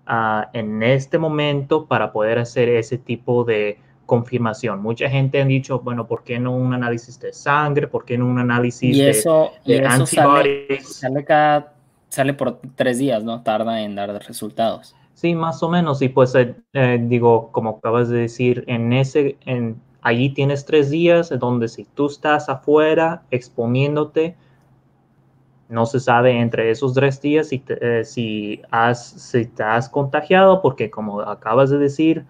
ah, 0.08 0.50
en 0.52 0.82
este 0.82 1.18
momento 1.18 1.86
para 1.86 2.10
poder 2.12 2.38
hacer 2.38 2.68
ese 2.68 2.98
tipo 2.98 3.44
de 3.44 3.78
confirmación. 4.08 4.80
Mucha 4.82 5.08
gente 5.10 5.40
ha 5.40 5.44
dicho, 5.44 5.80
bueno, 5.80 6.06
¿por 6.06 6.24
qué 6.24 6.38
no 6.38 6.56
un 6.56 6.72
análisis 6.72 7.20
de 7.20 7.32
sangre? 7.32 7.86
¿Por 7.86 8.06
qué 8.06 8.16
no 8.16 8.26
un 8.26 8.38
análisis 8.38 8.96
de, 8.96 9.10
eso 9.10 9.52
sale, 10.06 10.80
sale, 10.80 11.24
cada, 11.24 11.74
sale 12.08 12.32
por 12.32 12.58
tres 12.74 12.98
días, 12.98 13.22
¿no? 13.22 13.42
Tarda 13.42 13.82
en 13.82 13.94
dar 13.94 14.10
resultados. 14.26 14.96
Sí, 15.12 15.34
más 15.34 15.62
o 15.62 15.68
menos. 15.68 16.00
Y 16.00 16.08
pues 16.08 16.34
eh, 16.36 16.54
eh, 16.72 16.98
digo, 17.02 17.50
como 17.52 17.70
acabas 17.70 18.08
de 18.08 18.20
decir, 18.20 18.64
en 18.66 18.92
ese, 18.94 19.36
en, 19.44 19.80
allí 20.00 20.30
tienes 20.30 20.64
tres 20.64 20.90
días 20.90 21.28
donde 21.38 21.68
si 21.68 21.84
tú 21.84 22.06
estás 22.06 22.48
afuera 22.48 23.22
exponiéndote, 23.30 24.36
no 25.68 25.86
se 25.86 26.00
sabe 26.00 26.40
entre 26.40 26.70
esos 26.70 26.94
tres 26.94 27.20
días 27.20 27.48
si 27.48 27.58
te, 27.58 28.00
eh, 28.00 28.04
si 28.04 28.62
has, 28.70 29.04
si 29.04 29.46
te 29.46 29.62
has 29.62 29.88
contagiado, 29.88 30.62
porque 30.62 30.90
como 30.90 31.20
acabas 31.20 31.70
de 31.70 31.78
decir, 31.78 32.24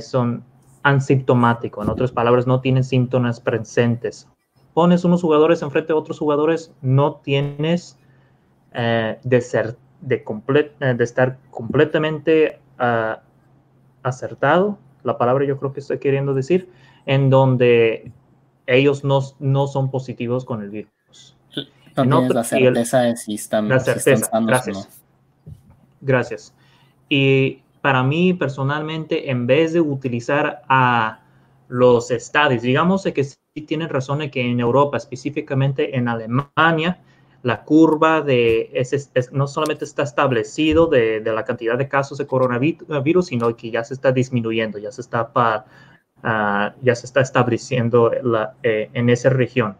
son 0.00 0.44
asintomáticos. 0.84 1.84
En 1.84 1.90
otras 1.90 2.12
palabras, 2.12 2.46
no 2.46 2.60
tienen 2.60 2.84
síntomas 2.84 3.40
presentes. 3.40 4.28
Pones 4.74 5.04
unos 5.04 5.22
jugadores 5.22 5.60
enfrente 5.60 5.92
de 5.92 5.98
otros 5.98 6.20
jugadores, 6.20 6.72
no 6.82 7.16
tienes 7.16 7.98
de 8.72 9.40
ser 9.40 9.76
de, 10.02 10.24
eh, 10.80 10.94
de 10.94 11.04
estar 11.04 11.38
completamente 11.50 12.58
ah, 12.78 13.20
acertado, 14.02 14.78
la 15.04 15.16
palabra 15.16 15.44
yo 15.44 15.58
creo 15.58 15.72
que 15.72 15.80
estoy 15.80 15.98
queriendo 15.98 16.34
decir, 16.34 16.68
en 17.06 17.30
donde 17.30 18.12
ellos 18.66 19.04
no, 19.04 19.20
no 19.38 19.66
son 19.66 19.90
positivos 19.90 20.44
con 20.44 20.62
el 20.62 20.70
virus. 20.70 20.92
No 21.96 22.28
la 22.28 22.44
certeza 22.44 23.00
de 23.00 23.16
si 23.16 23.34
están, 23.34 23.68
la 23.68 23.80
certeza, 23.80 24.28
gracias. 24.40 24.88
Gracias. 26.00 26.54
Y 27.08 27.62
para 27.80 28.02
mí 28.02 28.34
personalmente, 28.34 29.30
en 29.30 29.46
vez 29.46 29.72
de 29.72 29.80
utilizar 29.80 30.62
a 30.68 31.20
los 31.68 32.10
estadios, 32.10 32.62
digamos 32.62 33.04
que 33.04 33.24
sí 33.24 33.36
tienen 33.66 33.88
razón 33.88 34.20
de 34.20 34.30
que 34.30 34.40
en 34.40 34.60
Europa, 34.60 34.96
específicamente 34.96 35.96
en 35.96 36.08
Alemania, 36.08 37.00
la 37.42 37.64
curva 37.64 38.20
de 38.20 38.70
ese, 38.72 39.08
no 39.32 39.46
solamente 39.46 39.84
está 39.84 40.04
establecido 40.04 40.86
de, 40.86 41.20
la 41.24 41.44
cantidad 41.44 41.76
de 41.76 41.88
casos 41.88 42.18
de 42.18 42.26
coronavirus, 42.26 43.26
sino 43.26 43.54
que 43.56 43.70
ya 43.70 43.82
se 43.82 43.94
está 43.94 44.12
disminuyendo, 44.12 44.78
ya 44.78 44.92
se 44.92 45.00
está, 45.00 45.32
para, 45.32 45.64
ah, 46.22 46.74
ya 46.82 46.94
se 46.94 47.06
está 47.06 47.20
estableciendo 47.20 48.12
eh, 48.62 48.90
en 48.92 49.10
esa 49.10 49.30
región. 49.30 49.76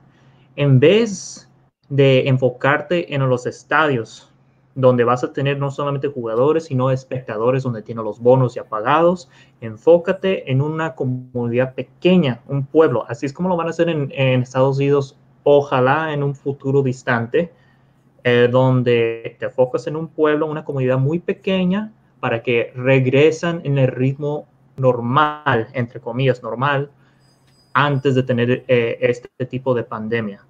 En 0.56 0.80
vez 0.80 1.48
de 1.92 2.26
enfocarte 2.26 3.14
en 3.14 3.28
los 3.28 3.44
estadios, 3.44 4.32
donde 4.74 5.04
vas 5.04 5.22
a 5.24 5.34
tener 5.34 5.58
no 5.58 5.70
solamente 5.70 6.08
jugadores, 6.08 6.64
sino 6.64 6.90
espectadores, 6.90 7.64
donde 7.64 7.82
tienen 7.82 8.02
los 8.02 8.18
bonos 8.18 8.54
ya 8.54 8.64
pagados, 8.64 9.28
enfócate 9.60 10.50
en 10.50 10.62
una 10.62 10.94
comunidad 10.94 11.74
pequeña, 11.74 12.40
un 12.48 12.64
pueblo. 12.64 13.04
Así 13.08 13.26
es 13.26 13.34
como 13.34 13.50
lo 13.50 13.56
van 13.58 13.66
a 13.66 13.70
hacer 13.70 13.90
en, 13.90 14.10
en 14.12 14.40
Estados 14.40 14.78
Unidos 14.78 15.18
ojalá 15.42 16.14
en 16.14 16.22
un 16.22 16.34
futuro 16.34 16.82
distante, 16.82 17.52
eh, 18.24 18.48
donde 18.50 19.36
te 19.38 19.44
enfocas 19.44 19.86
en 19.86 19.96
un 19.96 20.08
pueblo, 20.08 20.46
una 20.46 20.64
comunidad 20.64 20.96
muy 20.96 21.18
pequeña, 21.18 21.92
para 22.20 22.42
que 22.42 22.72
regresan 22.74 23.60
en 23.64 23.76
el 23.76 23.88
ritmo 23.88 24.46
normal, 24.78 25.68
entre 25.74 26.00
comillas, 26.00 26.42
normal, 26.42 26.90
antes 27.74 28.14
de 28.14 28.22
tener 28.22 28.64
eh, 28.66 28.96
este 28.98 29.44
tipo 29.44 29.74
de 29.74 29.84
pandemia. 29.84 30.46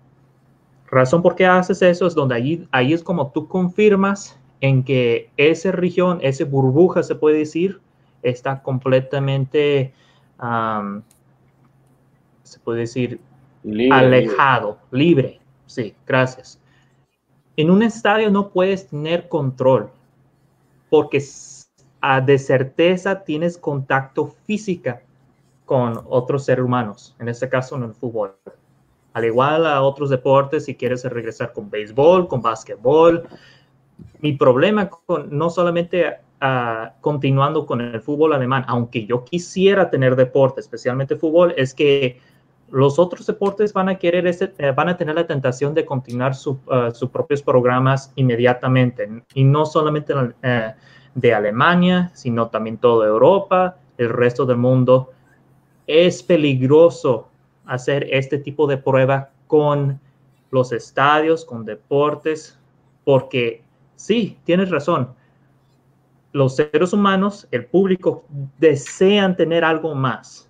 Razón 0.93 1.22
por 1.22 1.34
qué 1.34 1.47
haces 1.47 1.80
eso 1.80 2.07
es 2.07 2.14
donde 2.14 2.34
ahí, 2.34 2.68
ahí 2.70 2.93
es 2.93 3.03
como 3.03 3.32
tú 3.32 3.49
confirmas 3.49 4.38
en 4.61 4.84
que 4.84 5.30
esa 5.38 5.72
región, 5.72 6.18
esa 6.20 6.45
burbuja, 6.45 7.03
se 7.03 7.14
puede 7.14 7.38
decir, 7.38 7.80
está 8.22 8.62
completamente, 8.62 9.95
se 12.43 12.61
puede 12.61 12.80
decir, 12.80 13.20
alejado, 13.90 14.78
libre. 14.90 15.40
Sí, 15.64 15.95
gracias. 16.07 16.61
En 17.57 17.70
un 17.70 17.82
estadio 17.82 18.30
no 18.30 18.51
puedes 18.51 18.86
tener 18.88 19.30
control 19.30 19.90
porque 20.90 21.24
de 22.26 22.38
certeza 22.38 23.24
tienes 23.24 23.57
contacto 23.57 24.26
física 24.45 25.01
con 25.64 26.03
otros 26.07 26.45
seres 26.45 26.66
humanos, 26.66 27.16
en 27.18 27.28
este 27.28 27.49
caso 27.49 27.76
en 27.76 27.84
el 27.84 27.95
fútbol. 27.95 28.36
Al 29.12 29.24
igual 29.24 29.66
a 29.66 29.82
otros 29.82 30.10
deportes, 30.10 30.64
si 30.64 30.74
quieres 30.74 31.04
regresar 31.04 31.52
con 31.52 31.70
béisbol, 31.70 32.28
con 32.28 32.40
básquetbol. 32.42 33.28
Mi 34.20 34.32
problema 34.32 34.88
con 34.88 35.28
no 35.36 35.50
solamente 35.50 36.18
continuando 37.00 37.66
con 37.66 37.80
el 37.80 38.00
fútbol 38.00 38.32
alemán, 38.32 38.64
aunque 38.66 39.06
yo 39.06 39.24
quisiera 39.24 39.90
tener 39.90 40.16
deporte, 40.16 40.60
especialmente 40.60 41.14
fútbol, 41.14 41.54
es 41.56 41.72
que 41.72 42.18
los 42.72 42.98
otros 42.98 43.26
deportes 43.26 43.72
van 43.72 43.90
a 43.90 43.98
querer 43.98 44.26
eh, 44.26 44.72
van 44.74 44.88
a 44.88 44.96
tener 44.96 45.14
la 45.14 45.26
tentación 45.26 45.74
de 45.74 45.84
continuar 45.84 46.32
eh, 46.32 46.90
sus 46.92 47.10
propios 47.10 47.42
programas 47.42 48.12
inmediatamente 48.16 49.08
y 49.34 49.44
no 49.44 49.66
solamente 49.66 50.14
eh, 50.42 50.72
de 51.14 51.34
Alemania, 51.34 52.10
sino 52.14 52.48
también 52.48 52.78
toda 52.78 53.06
Europa, 53.06 53.76
el 53.98 54.08
resto 54.08 54.46
del 54.46 54.56
mundo. 54.56 55.10
Es 55.86 56.22
peligroso 56.22 57.28
hacer 57.72 58.06
este 58.10 58.38
tipo 58.38 58.66
de 58.66 58.76
prueba 58.76 59.30
con 59.46 60.00
los 60.50 60.72
estadios, 60.72 61.44
con 61.44 61.64
deportes, 61.64 62.58
porque 63.04 63.62
sí, 63.96 64.38
tienes 64.44 64.70
razón. 64.70 65.14
Los 66.32 66.56
seres 66.56 66.92
humanos, 66.92 67.48
el 67.50 67.66
público, 67.66 68.24
desean 68.58 69.36
tener 69.36 69.64
algo 69.64 69.94
más 69.94 70.48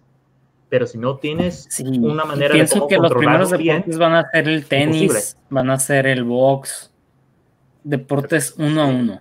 pero 0.73 0.87
si 0.87 0.97
no 0.97 1.19
tienes 1.19 1.69
una 2.01 2.25
manera 2.25 2.55
pienso 2.55 2.77
de 2.77 2.81
cómo 2.81 2.89
que 2.89 2.97
los 2.97 3.13
primeros 3.13 3.51
deportes 3.51 3.99
van 3.99 4.15
a 4.15 4.31
ser 4.31 4.49
el 4.49 4.65
tenis, 4.65 5.37
van 5.51 5.69
a 5.69 5.79
ser 5.79 6.07
el 6.07 6.25
box, 6.25 6.91
deportes 7.85 8.55
uno 8.57 8.81
a 8.81 8.87
uno. 8.87 9.21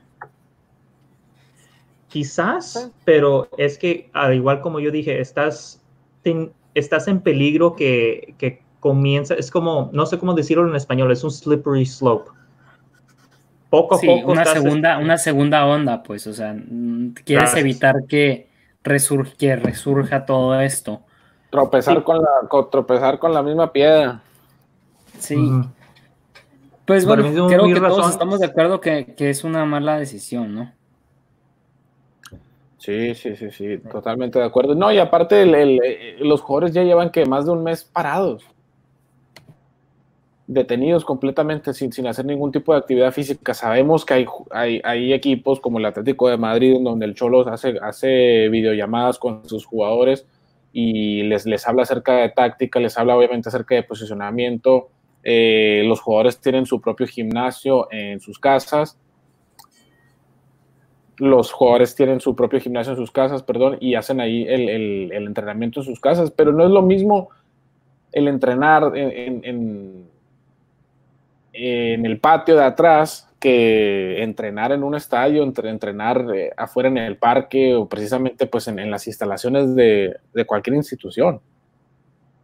Quizás, 2.07 2.89
pero 3.03 3.49
es 3.57 3.77
que 3.77 4.09
al 4.13 4.33
igual 4.33 4.61
como 4.61 4.79
yo 4.79 4.91
dije, 4.91 5.19
estás, 5.19 5.81
estás 6.75 7.07
en 7.07 7.21
peligro 7.21 7.75
que, 7.75 8.35
que 8.37 8.61
comienza, 8.79 9.35
es 9.35 9.51
como, 9.51 9.89
no 9.93 10.05
sé 10.05 10.17
cómo 10.17 10.33
decirlo 10.33 10.67
en 10.67 10.75
español, 10.75 11.11
es 11.11 11.23
un 11.23 11.31
slippery 11.31 11.85
slope 11.85 12.31
poco 13.71 13.95
a 13.95 13.99
poco. 13.99 14.31
Una 14.31 14.45
segunda, 14.45 14.97
una 14.99 15.17
segunda 15.17 15.65
onda, 15.65 16.03
pues, 16.03 16.27
o 16.27 16.33
sea, 16.33 16.55
quieres 17.23 17.55
evitar 17.55 18.05
que, 18.07 18.49
que 19.37 19.55
resurja 19.55 20.25
todo 20.25 20.59
esto. 20.59 21.01
Tropezar, 21.49 22.03
con 22.03 22.17
la, 22.17 22.67
tropezar 22.69 23.17
con 23.17 23.33
la 23.33 23.41
misma 23.41 23.71
piedra. 23.71 24.21
Sí. 25.17 25.35
Pues 26.85 27.05
bueno, 27.05 27.47
creo 27.47 27.65
que 27.65 27.79
todos 27.79 28.09
estamos 28.09 28.39
de 28.39 28.47
acuerdo 28.47 28.81
que, 28.81 29.15
es 29.17 29.43
una 29.43 29.65
mala 29.65 29.97
decisión, 29.97 30.53
¿no? 30.53 30.71
Sí, 32.81 33.13
sí, 33.13 33.35
sí, 33.35 33.51
sí, 33.51 33.77
totalmente 33.91 34.39
de 34.39 34.45
acuerdo. 34.45 34.73
No, 34.73 34.91
y 34.91 34.97
aparte 34.97 35.43
eh, 35.43 36.15
los 36.17 36.41
jugadores 36.41 36.73
ya 36.73 36.81
llevan 36.81 37.11
que 37.11 37.27
más 37.27 37.45
de 37.45 37.51
un 37.51 37.61
mes 37.63 37.83
parados, 37.83 38.43
detenidos 40.47 41.05
completamente 41.05 41.75
sin, 41.75 41.93
sin 41.93 42.07
hacer 42.07 42.25
ningún 42.25 42.51
tipo 42.51 42.73
de 42.73 42.79
actividad 42.79 43.11
física. 43.11 43.53
Sabemos 43.53 44.03
que 44.03 44.15
hay, 44.15 44.25
hay, 44.49 44.81
hay, 44.83 45.13
equipos 45.13 45.59
como 45.59 45.77
el 45.77 45.85
Atlético 45.85 46.27
de 46.27 46.37
Madrid, 46.37 46.79
donde 46.81 47.05
el 47.05 47.13
Cholos 47.13 47.45
hace, 47.45 47.77
hace 47.83 48.49
videollamadas 48.49 49.19
con 49.19 49.47
sus 49.47 49.63
jugadores 49.63 50.25
y 50.73 51.21
les, 51.21 51.45
les 51.45 51.67
habla 51.67 51.83
acerca 51.83 52.15
de 52.15 52.29
táctica, 52.29 52.79
les 52.79 52.97
habla 52.97 53.15
obviamente 53.15 53.49
acerca 53.49 53.75
de 53.75 53.83
posicionamiento. 53.83 54.89
Eh, 55.23 55.83
los 55.85 56.01
jugadores 56.01 56.39
tienen 56.39 56.65
su 56.65 56.81
propio 56.81 57.05
gimnasio 57.05 57.87
en 57.91 58.19
sus 58.19 58.39
casas. 58.39 58.97
Los 61.17 61.51
jugadores 61.51 61.95
tienen 61.95 62.19
su 62.19 62.35
propio 62.35 62.59
gimnasio 62.59 62.93
en 62.93 62.97
sus 62.97 63.11
casas, 63.11 63.43
perdón, 63.43 63.77
y 63.79 63.95
hacen 63.95 64.19
ahí 64.19 64.45
el, 64.47 65.11
entrenamiento 65.11 65.81
en 65.81 65.85
sus 65.85 65.99
casas, 65.99 66.31
pero 66.31 66.51
no 66.51 66.65
es 66.65 66.71
lo 66.71 66.81
mismo 66.81 67.29
el 68.11 68.27
entrenar 68.27 68.91
en, 68.95 70.07
el 71.53 72.19
patio 72.19 72.55
de 72.55 72.63
atrás 72.63 73.31
que 73.41 74.21
entrenar 74.21 74.71
en 74.71 74.83
un 74.83 74.93
estadio, 74.93 75.41
entre, 75.41 75.69
entrenar 75.69 76.27
eh, 76.33 76.51
afuera 76.55 76.89
en 76.89 76.97
el 76.99 77.17
parque 77.17 77.75
o 77.75 77.89
precisamente 77.89 78.45
pues 78.45 78.67
en, 78.67 78.91
las 78.91 79.07
instalaciones 79.07 79.75
de, 79.75 80.15
cualquier 80.45 80.75
institución. 80.75 81.41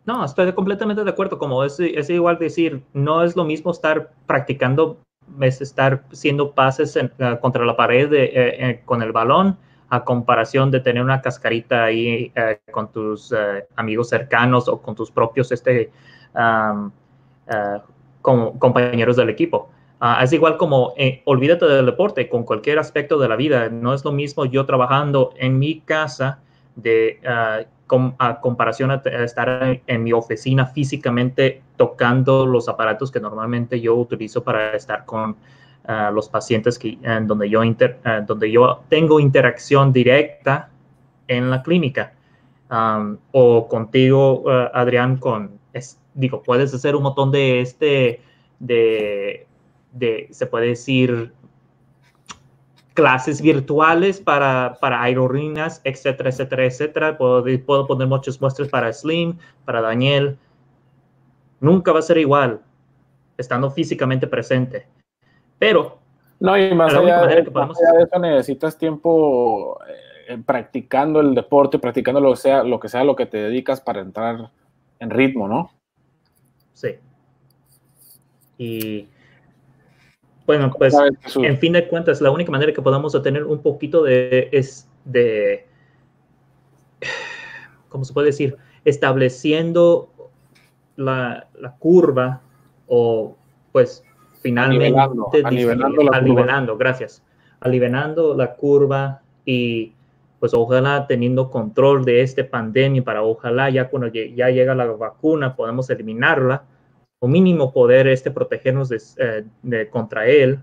No, 0.08 0.26
estoy 0.26 0.52
completamente 0.54 1.04
de 1.04 1.10
acuerdo. 1.10 1.38
Como 1.38 1.64
es, 1.64 1.80
igual 2.10 2.40
decir, 2.40 2.82
no 2.94 3.24
es 3.24 3.36
lo 3.36 3.44
mismo 3.44 3.72
estar 3.72 4.10
practicando, 4.26 4.98
es 5.42 5.62
estar 5.62 6.04
haciendo 6.12 6.52
pases 6.52 6.96
en, 6.96 7.12
uh, 7.20 7.40
contra 7.40 7.66
la 7.66 7.76
pared 7.76 8.10
de, 8.10 8.26
eh, 8.26 8.32
eh, 8.36 8.82
con 8.86 9.02
el 9.02 9.12
balón 9.12 9.58
a 9.90 10.04
comparación 10.04 10.70
de 10.72 10.82
tener 10.82 11.04
una 11.04 11.22
cascarita 11.22 11.86
ahí 11.86 12.32
eh, 12.36 12.60
con 12.72 12.92
tus 12.92 13.34
amigos 13.78 14.10
cercanos 14.10 14.68
o 14.68 14.82
con 14.82 14.96
tus 14.96 15.10
propios 15.10 15.52
este, 15.54 15.92
um, 16.36 16.92
compañeros 18.60 19.16
del 19.16 19.30
equipo. 19.30 19.70
Uh, 20.00 20.22
es 20.22 20.32
igual 20.32 20.58
como 20.58 20.94
eh, 20.96 21.24
olvídate 21.26 21.66
del 21.66 21.88
deporte 21.88 22.30
con 22.30 22.44
cualquier 22.44 22.78
aspecto 22.78 23.18
de 23.18 23.28
la 23.28 23.36
vida. 23.36 23.70
No 23.70 23.94
es 23.96 24.06
lo 24.06 24.12
mismo 24.12 24.46
yo 24.46 24.66
trabajando 24.66 25.34
en 25.38 25.58
mi 25.58 25.80
casa 25.82 26.40
de 26.78 27.20
uh, 27.24 28.14
a 28.18 28.40
comparación 28.40 28.92
a, 28.92 29.02
estar 29.24 29.82
en 29.86 30.04
mi 30.04 30.14
oficina 30.14 30.66
físicamente 30.66 31.62
tocando 31.76 32.46
los 32.46 32.70
aparatos 32.70 33.12
que 33.12 33.20
normalmente 33.20 33.82
yo 33.82 33.96
utilizo 33.96 34.44
para 34.44 34.76
estar 34.76 35.06
con 35.06 35.32
uh, 35.32 36.14
los 36.14 36.30
pacientes 36.30 36.80
que, 36.80 36.98
en 37.02 37.28
donde, 37.28 37.50
yo 37.50 37.64
inter, 37.64 38.00
donde 38.26 38.50
yo 38.50 38.84
tengo 38.90 39.20
interacción 39.20 39.92
directa 39.92 40.70
en 41.28 41.50
la 41.50 41.62
clínica. 41.62 42.14
O 43.32 43.68
contigo, 43.70 44.44
Adrián, 44.74 45.16
con, 45.18 45.58
digo, 46.14 46.44
puedes 46.44 46.74
hacer 46.74 46.98
un 46.98 47.04
montón 47.04 47.32
de 47.32 47.62
este 47.62 48.22
de, 48.60 49.48
de, 49.94 50.28
se 50.32 50.48
puede 50.48 50.68
decir, 50.68 51.34
clases 52.98 53.44
virtuales 53.44 54.20
para, 54.20 54.76
para 54.82 55.04
aerolíneas, 55.04 55.82
etcétera, 55.84 56.32
etcétera, 56.32 56.66
etcétera. 56.66 57.16
Puedo, 57.16 57.44
puedo 57.64 57.86
poner 57.86 58.08
muchas 58.08 58.42
muestras 58.42 58.70
para 58.70 58.92
Slim, 58.92 59.38
para 59.66 59.82
Daniel. 59.82 60.36
Nunca 61.60 61.92
va 61.92 62.00
a 62.00 62.02
ser 62.02 62.18
igual 62.18 62.60
estando 63.38 63.70
físicamente 63.70 64.26
presente. 64.26 64.88
Pero... 65.60 66.00
No, 66.40 66.58
y 66.58 66.74
más, 66.74 66.92
allá, 66.92 67.28
de, 67.28 67.44
podemos... 67.44 67.78
más 67.78 67.88
allá 67.88 68.00
de 68.00 68.04
eso 68.06 68.20
necesitas 68.20 68.78
tiempo 68.80 69.80
eh, 70.28 70.40
practicando 70.44 71.20
el 71.20 71.36
deporte, 71.36 71.78
practicando 71.78 72.20
lo 72.20 72.32
que, 72.32 72.38
sea, 72.38 72.64
lo 72.64 72.80
que 72.80 72.90
sea 72.90 73.04
lo 73.04 73.16
que 73.16 73.28
te 73.28 73.38
dedicas 73.38 73.80
para 73.80 74.02
entrar 74.02 74.50
en 74.98 75.10
ritmo, 75.12 75.48
¿no? 75.48 75.70
Sí. 76.74 76.96
Y 78.58 79.08
bueno, 80.48 80.72
pues 80.72 80.96
en 81.36 81.58
fin 81.60 81.74
de 81.74 81.88
cuentas, 81.90 82.22
la 82.22 82.32
única 82.32 82.50
manera 82.50 82.72
que 82.72 82.82
podamos 82.82 83.14
obtener 83.14 83.44
un 83.44 83.62
poquito 83.62 84.04
de 84.04 84.48
es 84.54 84.88
de, 85.04 85.68
¿cómo 87.90 88.06
se 88.06 88.14
puede 88.14 88.28
decir? 88.28 88.56
Estableciendo 88.86 90.10
la, 90.96 91.48
la 91.60 91.76
curva 91.76 92.42
o 92.88 93.36
pues 93.74 94.04
finalmente 94.42 94.98
aliviando, 95.44 96.14
aliviando, 96.14 96.78
gracias, 96.78 97.22
aliviando 97.60 98.34
la 98.34 98.56
curva 98.56 99.22
y 99.44 99.92
pues 100.40 100.54
ojalá 100.54 101.08
teniendo 101.08 101.52
control 101.52 102.06
de 102.06 102.22
esta 102.22 102.48
pandemia 102.50 103.04
para 103.04 103.22
ojalá 103.22 103.70
ya 103.70 103.90
cuando 103.90 104.08
ya 104.08 104.50
llega 104.50 104.74
la 104.76 104.86
vacuna 104.86 105.58
podamos 105.58 105.90
eliminarla 105.90 106.64
o 107.20 107.28
mínimo 107.28 107.74
poder 107.74 108.08
este, 108.08 108.32
protegernos 108.32 108.90
de, 108.90 109.02
eh, 109.18 109.44
de, 109.64 109.90
contra 109.90 110.28
él, 110.28 110.60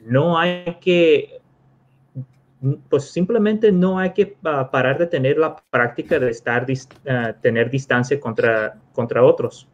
no 0.00 0.38
hay 0.38 0.76
que, 0.80 1.40
pues 2.88 3.10
simplemente 3.10 3.72
no 3.72 3.98
hay 3.98 4.12
que 4.12 4.36
uh, 4.42 4.70
parar 4.70 4.98
de 4.98 5.06
tener 5.06 5.38
la 5.38 5.56
práctica 5.70 6.18
de 6.18 6.30
estar, 6.30 6.64
uh, 6.64 7.40
tener 7.40 7.70
distancia 7.70 8.18
contra, 8.20 8.78
contra 8.92 9.22
otros. 9.22 9.68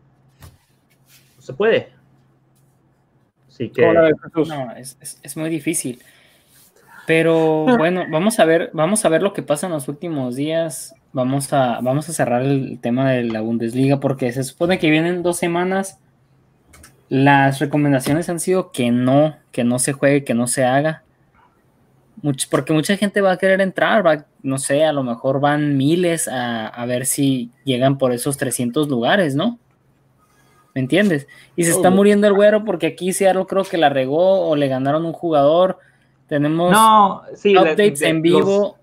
No 1.36 1.42
se 1.42 1.52
puede. 1.52 1.88
Así 3.48 3.70
que... 3.70 3.82
No, 3.82 4.72
es, 4.76 4.96
es, 5.00 5.20
es 5.22 5.36
muy 5.36 5.50
difícil. 5.50 6.02
Pero 7.06 7.64
bueno, 7.78 8.04
vamos 8.10 8.38
a 8.38 8.44
ver, 8.44 8.70
vamos 8.74 9.02
a 9.06 9.08
ver 9.08 9.22
lo 9.22 9.32
que 9.32 9.42
pasa 9.42 9.66
en 9.66 9.72
los 9.72 9.88
últimos 9.88 10.36
días 10.36 10.94
vamos 11.18 11.52
a, 11.52 11.80
vamos 11.82 12.08
a 12.08 12.12
cerrar 12.12 12.42
el 12.42 12.78
tema 12.80 13.10
de 13.10 13.24
la 13.24 13.40
Bundesliga 13.40 13.98
porque 13.98 14.32
se 14.32 14.44
supone 14.44 14.78
que 14.78 14.88
vienen 14.88 15.24
dos 15.24 15.36
semanas. 15.36 15.98
Las 17.08 17.58
recomendaciones 17.58 18.28
han 18.28 18.38
sido 18.38 18.70
que 18.70 18.92
no, 18.92 19.36
que 19.50 19.64
no 19.64 19.80
se 19.80 19.92
juegue, 19.92 20.24
que 20.24 20.34
no 20.34 20.46
se 20.46 20.64
haga. 20.64 21.02
porque 22.50 22.72
mucha 22.72 22.96
gente 22.96 23.20
va 23.20 23.32
a 23.32 23.36
querer 23.36 23.60
entrar, 23.60 24.06
va, 24.06 24.26
no 24.42 24.58
sé, 24.58 24.84
a 24.84 24.92
lo 24.92 25.02
mejor 25.02 25.40
van 25.40 25.76
miles 25.76 26.28
a, 26.28 26.68
a 26.68 26.86
ver 26.86 27.04
si 27.04 27.50
llegan 27.64 27.98
por 27.98 28.12
esos 28.12 28.36
300 28.36 28.88
lugares, 28.88 29.34
¿no? 29.34 29.58
¿Me 30.74 30.82
entiendes? 30.82 31.26
Y 31.56 31.64
se 31.64 31.70
está 31.72 31.90
muriendo 31.90 32.28
el 32.28 32.34
güero 32.34 32.64
porque 32.64 32.86
aquí 32.86 33.12
Seattle 33.12 33.46
creo 33.46 33.64
que 33.64 33.78
la 33.78 33.88
regó 33.88 34.48
o 34.48 34.54
le 34.54 34.68
ganaron 34.68 35.04
un 35.04 35.12
jugador. 35.12 35.78
Tenemos 36.28 36.70
no, 36.70 37.22
sí, 37.34 37.56
updates 37.56 38.02
en 38.02 38.22
vivo 38.22 38.77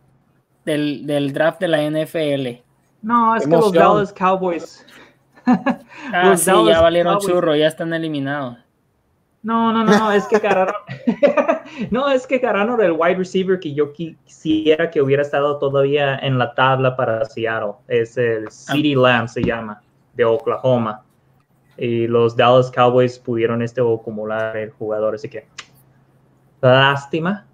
del, 0.65 1.05
del 1.05 1.33
draft 1.33 1.59
de 1.59 1.67
la 1.67 1.81
NFL. 1.89 2.61
No, 3.01 3.35
es 3.35 3.43
que 3.43 3.51
los 3.51 3.71
Dallas 3.71 4.11
Cowboys. 4.11 4.85
ah, 5.45 6.29
los 6.29 6.41
sí, 6.41 6.51
Dallas 6.51 6.67
ya 6.67 6.81
valieron 6.81 7.13
Cowboys. 7.13 7.33
churro, 7.33 7.55
ya 7.55 7.67
están 7.67 7.93
eliminados. 7.93 8.57
No, 9.45 9.71
no, 9.71 9.83
no, 9.83 9.99
no, 9.99 10.11
es 10.11 10.25
que 10.25 10.37
agarraron. 10.37 10.73
no, 11.91 12.09
es 12.09 12.25
que 12.25 12.37
agarraron 12.37 12.81
el 12.81 12.93
wide 12.93 13.13
receiver 13.13 13.59
que 13.59 13.75
yo 13.75 13.93
quisiera 13.93 14.89
que 14.89 14.99
hubiera 14.99 15.21
estado 15.21 15.59
todavía 15.59 16.17
en 16.17 16.39
la 16.39 16.55
tabla 16.55 16.95
para 16.95 17.23
Seattle. 17.25 17.73
Es 17.87 18.17
el 18.17 18.49
CeeDee 18.49 18.95
Lamb, 18.95 19.27
se 19.27 19.43
llama, 19.43 19.83
de 20.15 20.25
Oklahoma. 20.25 21.03
Y 21.77 22.07
los 22.07 22.35
Dallas 22.35 22.71
Cowboys 22.71 23.19
pudieron 23.19 23.61
este 23.61 23.81
acumular 23.81 24.57
el 24.57 24.71
jugador, 24.71 25.13
así 25.13 25.29
que. 25.29 25.47
Lástima, 26.61 27.45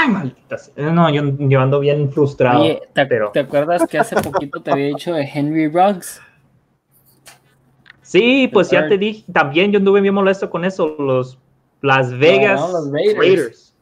¡Ay, 0.00 0.10
malditas! 0.10 0.70
No, 0.76 1.10
yo, 1.10 1.22
yo, 1.38 1.60
ando 1.60 1.80
bien 1.80 2.12
frustrado. 2.12 2.60
Oye, 2.60 2.80
¿te, 2.92 3.04
pero... 3.06 3.32
¿te 3.32 3.40
acuerdas 3.40 3.84
que 3.88 3.98
hace 3.98 4.14
poquito 4.14 4.60
te 4.62 4.70
había 4.70 4.86
dicho 4.86 5.12
de 5.12 5.24
Henry 5.24 5.66
Ruggs? 5.66 6.20
Sí, 8.02 8.48
pues 8.52 8.70
ya 8.70 8.88
te 8.88 8.96
dije, 8.96 9.24
también 9.32 9.72
yo 9.72 9.78
anduve 9.78 10.00
bien 10.00 10.14
molesto 10.14 10.48
con 10.48 10.64
eso, 10.64 10.94
los 11.00 11.36
Las 11.82 12.16
Vegas 12.16 12.60
no, 12.60 12.68
no, 12.68 12.72
los 12.74 12.92
Raiders. 12.92 13.18
Raiders. 13.18 13.74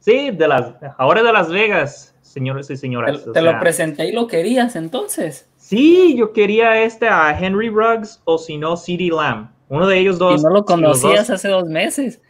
Sí, 0.00 0.30
de 0.30 0.48
las, 0.48 0.72
ahora 0.96 1.22
de 1.22 1.32
Las 1.32 1.50
Vegas, 1.50 2.14
señores 2.22 2.70
y 2.70 2.76
señoras. 2.76 3.18
Te, 3.18 3.32
te 3.32 3.40
sea, 3.40 3.52
lo 3.52 3.60
presenté 3.60 4.06
y 4.08 4.12
lo 4.12 4.26
querías 4.26 4.76
entonces. 4.76 5.46
Sí, 5.58 6.16
yo 6.16 6.32
quería 6.32 6.82
este 6.82 7.06
a 7.06 7.38
Henry 7.38 7.68
Ruggs 7.68 8.22
o 8.24 8.38
si 8.38 8.56
no, 8.56 8.76
CeeDee 8.78 9.10
Lamb. 9.10 9.50
Uno 9.68 9.86
de 9.86 9.98
ellos 9.98 10.18
dos. 10.18 10.40
Y 10.40 10.44
no 10.44 10.50
lo 10.50 10.64
conocías 10.64 11.28
dos, 11.28 11.30
hace 11.30 11.48
dos 11.48 11.66
meses. 11.66 12.22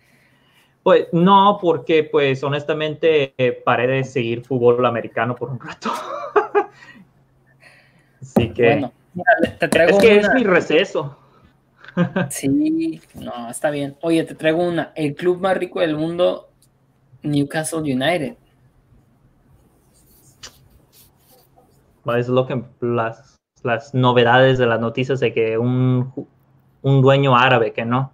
Pues 0.86 1.08
no, 1.10 1.58
porque 1.60 2.04
pues 2.04 2.44
honestamente 2.44 3.34
eh, 3.36 3.50
paré 3.50 3.88
de 3.88 4.04
seguir 4.04 4.44
fútbol 4.44 4.86
americano 4.86 5.34
por 5.34 5.50
un 5.50 5.58
rato. 5.58 5.90
Así 8.22 8.50
que 8.50 8.66
bueno, 8.66 8.92
mira, 9.12 9.58
te 9.58 9.66
traigo 9.66 9.98
es 9.98 10.04
que 10.04 10.18
una... 10.18 10.28
es 10.28 10.34
mi 10.34 10.44
receso. 10.44 11.18
sí, 12.30 13.00
no, 13.14 13.50
está 13.50 13.70
bien. 13.70 13.96
Oye, 14.00 14.22
te 14.22 14.36
traigo 14.36 14.62
una. 14.62 14.92
El 14.94 15.16
club 15.16 15.40
más 15.40 15.56
rico 15.56 15.80
del 15.80 15.96
mundo, 15.96 16.50
Newcastle 17.24 17.80
United. 17.80 18.36
Es 22.16 22.28
lo 22.28 22.46
que 22.46 22.62
las, 22.78 23.40
las 23.64 23.92
novedades 23.92 24.56
de 24.56 24.66
las 24.66 24.78
noticias 24.78 25.18
de 25.18 25.34
que 25.34 25.58
un, 25.58 26.12
un 26.82 27.02
dueño 27.02 27.36
árabe 27.36 27.72
que 27.72 27.84
no. 27.84 28.12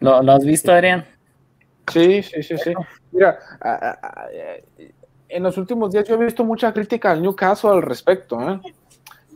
¿Lo, 0.00 0.22
¿Lo, 0.22 0.32
has 0.32 0.44
visto, 0.44 0.72
Adrián? 0.72 1.04
Sí, 1.92 2.22
sí, 2.22 2.42
sí, 2.42 2.56
sí. 2.58 2.72
Mira, 3.12 3.38
a, 3.60 3.70
a, 3.70 3.90
a, 3.90 4.28
en 5.28 5.42
los 5.42 5.56
últimos 5.58 5.92
días 5.92 6.06
yo 6.06 6.14
he 6.14 6.24
visto 6.24 6.44
mucha 6.44 6.72
crítica 6.72 7.12
al 7.12 7.22
Newcastle 7.22 7.70
al 7.70 7.82
respecto, 7.82 8.40
¿eh? 8.40 8.60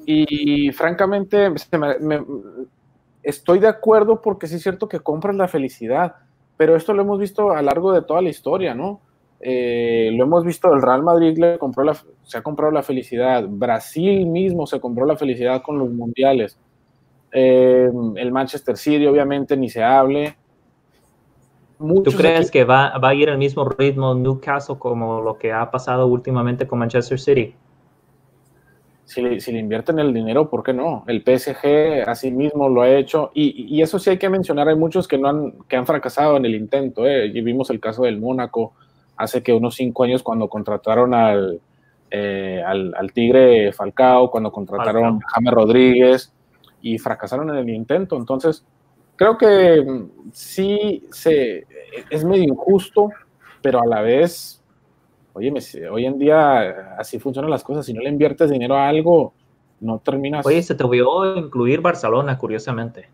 Y 0.07 0.73
francamente 0.73 1.51
me, 1.51 1.99
me, 2.01 2.25
estoy 3.23 3.59
de 3.59 3.69
acuerdo 3.69 4.21
porque 4.21 4.47
sí 4.47 4.57
es 4.57 4.63
cierto 4.63 4.89
que 4.89 5.01
compras 5.01 5.37
la 5.37 5.49
felicidad, 5.49 6.17
pero 6.57 6.77
esto 6.77 6.93
lo 6.93 7.03
hemos 7.03 7.19
visto 7.19 7.53
a 7.53 7.57
lo 7.57 7.63
largo 7.63 7.93
de 7.93 8.03
toda 8.03 8.23
la 8.23 8.31
historia, 8.31 8.75
¿no? 8.75 9.01
Eh, 9.41 10.11
lo 10.13 10.25
hemos 10.25 10.45
visto, 10.45 10.73
el 10.75 10.83
Real 10.83 11.03
Madrid 11.03 11.39
le 11.39 11.59
compró 11.59 11.83
la, 11.85 11.97
se 12.25 12.39
ha 12.39 12.43
comprado 12.43 12.73
la 12.73 12.83
felicidad, 12.83 13.45
Brasil 13.49 14.27
mismo 14.27 14.67
se 14.67 14.81
compró 14.81 15.07
la 15.07 15.17
felicidad 15.17 15.63
con 15.63 15.79
los 15.79 15.91
mundiales, 15.91 16.59
eh, 17.33 17.91
el 18.17 18.33
Manchester 18.33 18.77
City 18.77 19.07
obviamente 19.07 19.57
ni 19.57 19.71
se 19.71 19.83
hable, 19.83 20.37
¿Tú 22.05 22.13
crees 22.13 22.49
aquí... 22.49 22.51
que 22.51 22.65
va, 22.65 22.99
va, 22.99 23.09
a 23.09 23.15
ir 23.15 23.31
al 23.31 23.39
mismo 23.39 23.69
ritmo 23.69 24.15
Newcastle 24.15 24.77
como 24.79 25.23
lo 25.23 25.39
que 25.39 25.53
ha 25.53 25.71
pasado 25.71 26.07
últimamente 26.07 26.67
con 26.67 26.79
Manchester 26.79 27.19
City? 27.19 27.55
si 29.11 29.23
le, 29.23 29.41
si 29.41 29.51
le 29.51 29.59
invierten 29.59 29.99
el 29.99 30.15
dinero, 30.15 30.49
¿por 30.49 30.63
qué 30.63 30.73
no? 30.73 31.03
El 31.09 31.23
PSG 31.23 32.09
así 32.09 32.31
mismo 32.31 32.69
lo 32.69 32.83
ha 32.83 32.91
hecho 32.91 33.33
y, 33.35 33.67
y 33.77 33.83
eso 33.83 33.99
sí 33.99 34.09
hay 34.09 34.19
que 34.19 34.29
mencionar, 34.29 34.69
hay 34.69 34.77
muchos 34.77 35.09
que, 35.09 35.19
no 35.19 35.29
han, 35.29 35.53
que 35.67 35.75
han 35.75 35.85
fracasado 35.85 36.37
en 36.37 36.45
el 36.45 36.55
intento, 36.55 37.05
¿eh? 37.09 37.27
y 37.27 37.41
vimos 37.41 37.71
el 37.71 37.81
caso 37.81 38.05
del 38.05 38.21
Mónaco 38.21 38.73
hace 39.17 39.43
que 39.43 39.53
unos 39.53 39.75
cinco 39.75 40.05
años 40.05 40.23
cuando 40.23 40.49
contrataron 40.49 41.13
al, 41.13 41.61
eh, 42.09 42.63
al, 42.65 42.95
al, 42.97 43.13
Tigre 43.13 43.73
Falcao, 43.73 44.31
cuando 44.31 44.53
contrataron 44.53 45.17
a 45.17 45.19
James 45.35 45.55
Rodríguez 45.55 46.33
y 46.81 46.97
fracasaron 46.99 47.51
en 47.51 47.57
el 47.57 47.69
intento, 47.69 48.17
entonces 48.17 48.65
creo 49.17 49.37
que 49.37 49.83
mm, 49.83 50.31
sí 50.31 51.05
se, 51.11 51.67
es 52.11 52.25
medio 52.25 52.45
injusto, 52.45 53.11
pero 53.63 53.81
a 53.81 53.87
la 53.87 54.03
vez 54.03 54.61
oye, 55.33 55.53
hoy 55.91 56.07
en 56.07 56.19
día 56.19 56.97
así 56.99 57.19
funcionan 57.19 57.51
las 57.51 57.63
cosas, 57.63 57.87
si 57.87 57.93
no 57.93 58.03
le 58.03 58.09
inviertes 58.09 58.51
dinero 58.51 58.77
a 58.77 58.89
algo, 58.89 59.33
no 59.81 59.99
terminas. 59.99 60.45
Oye, 60.45 60.63
se 60.63 60.75
te 60.75 60.85
olvidó 60.85 61.37
incluir 61.37 61.81
Barcelona, 61.81 62.37
curiosamente. 62.37 63.09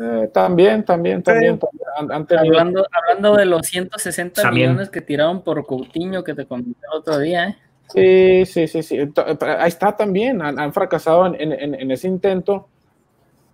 Eh, 0.00 0.30
también, 0.32 0.84
también, 0.84 1.22
también. 1.22 1.58
hablando, 1.96 2.86
hablando, 2.92 3.36
de 3.36 3.46
los 3.46 3.66
160 3.66 4.50
millones 4.52 4.90
que 4.90 5.00
tiraron 5.00 5.42
por 5.42 5.66
Coutinho 5.66 6.22
que 6.22 6.34
te 6.34 6.46
comenté 6.46 6.78
el 6.92 6.98
otro 6.98 7.18
día, 7.18 7.48
¿eh? 7.48 7.56
Sí, 7.88 8.44
sí, 8.44 8.68
sí, 8.68 8.82
sí. 8.82 8.98
Ahí 9.40 9.68
está 9.68 9.96
también. 9.96 10.42
Han, 10.42 10.72
fracasado 10.74 11.26
en, 11.26 11.52
en, 11.52 11.74
en, 11.74 11.90
ese 11.90 12.06
intento, 12.06 12.68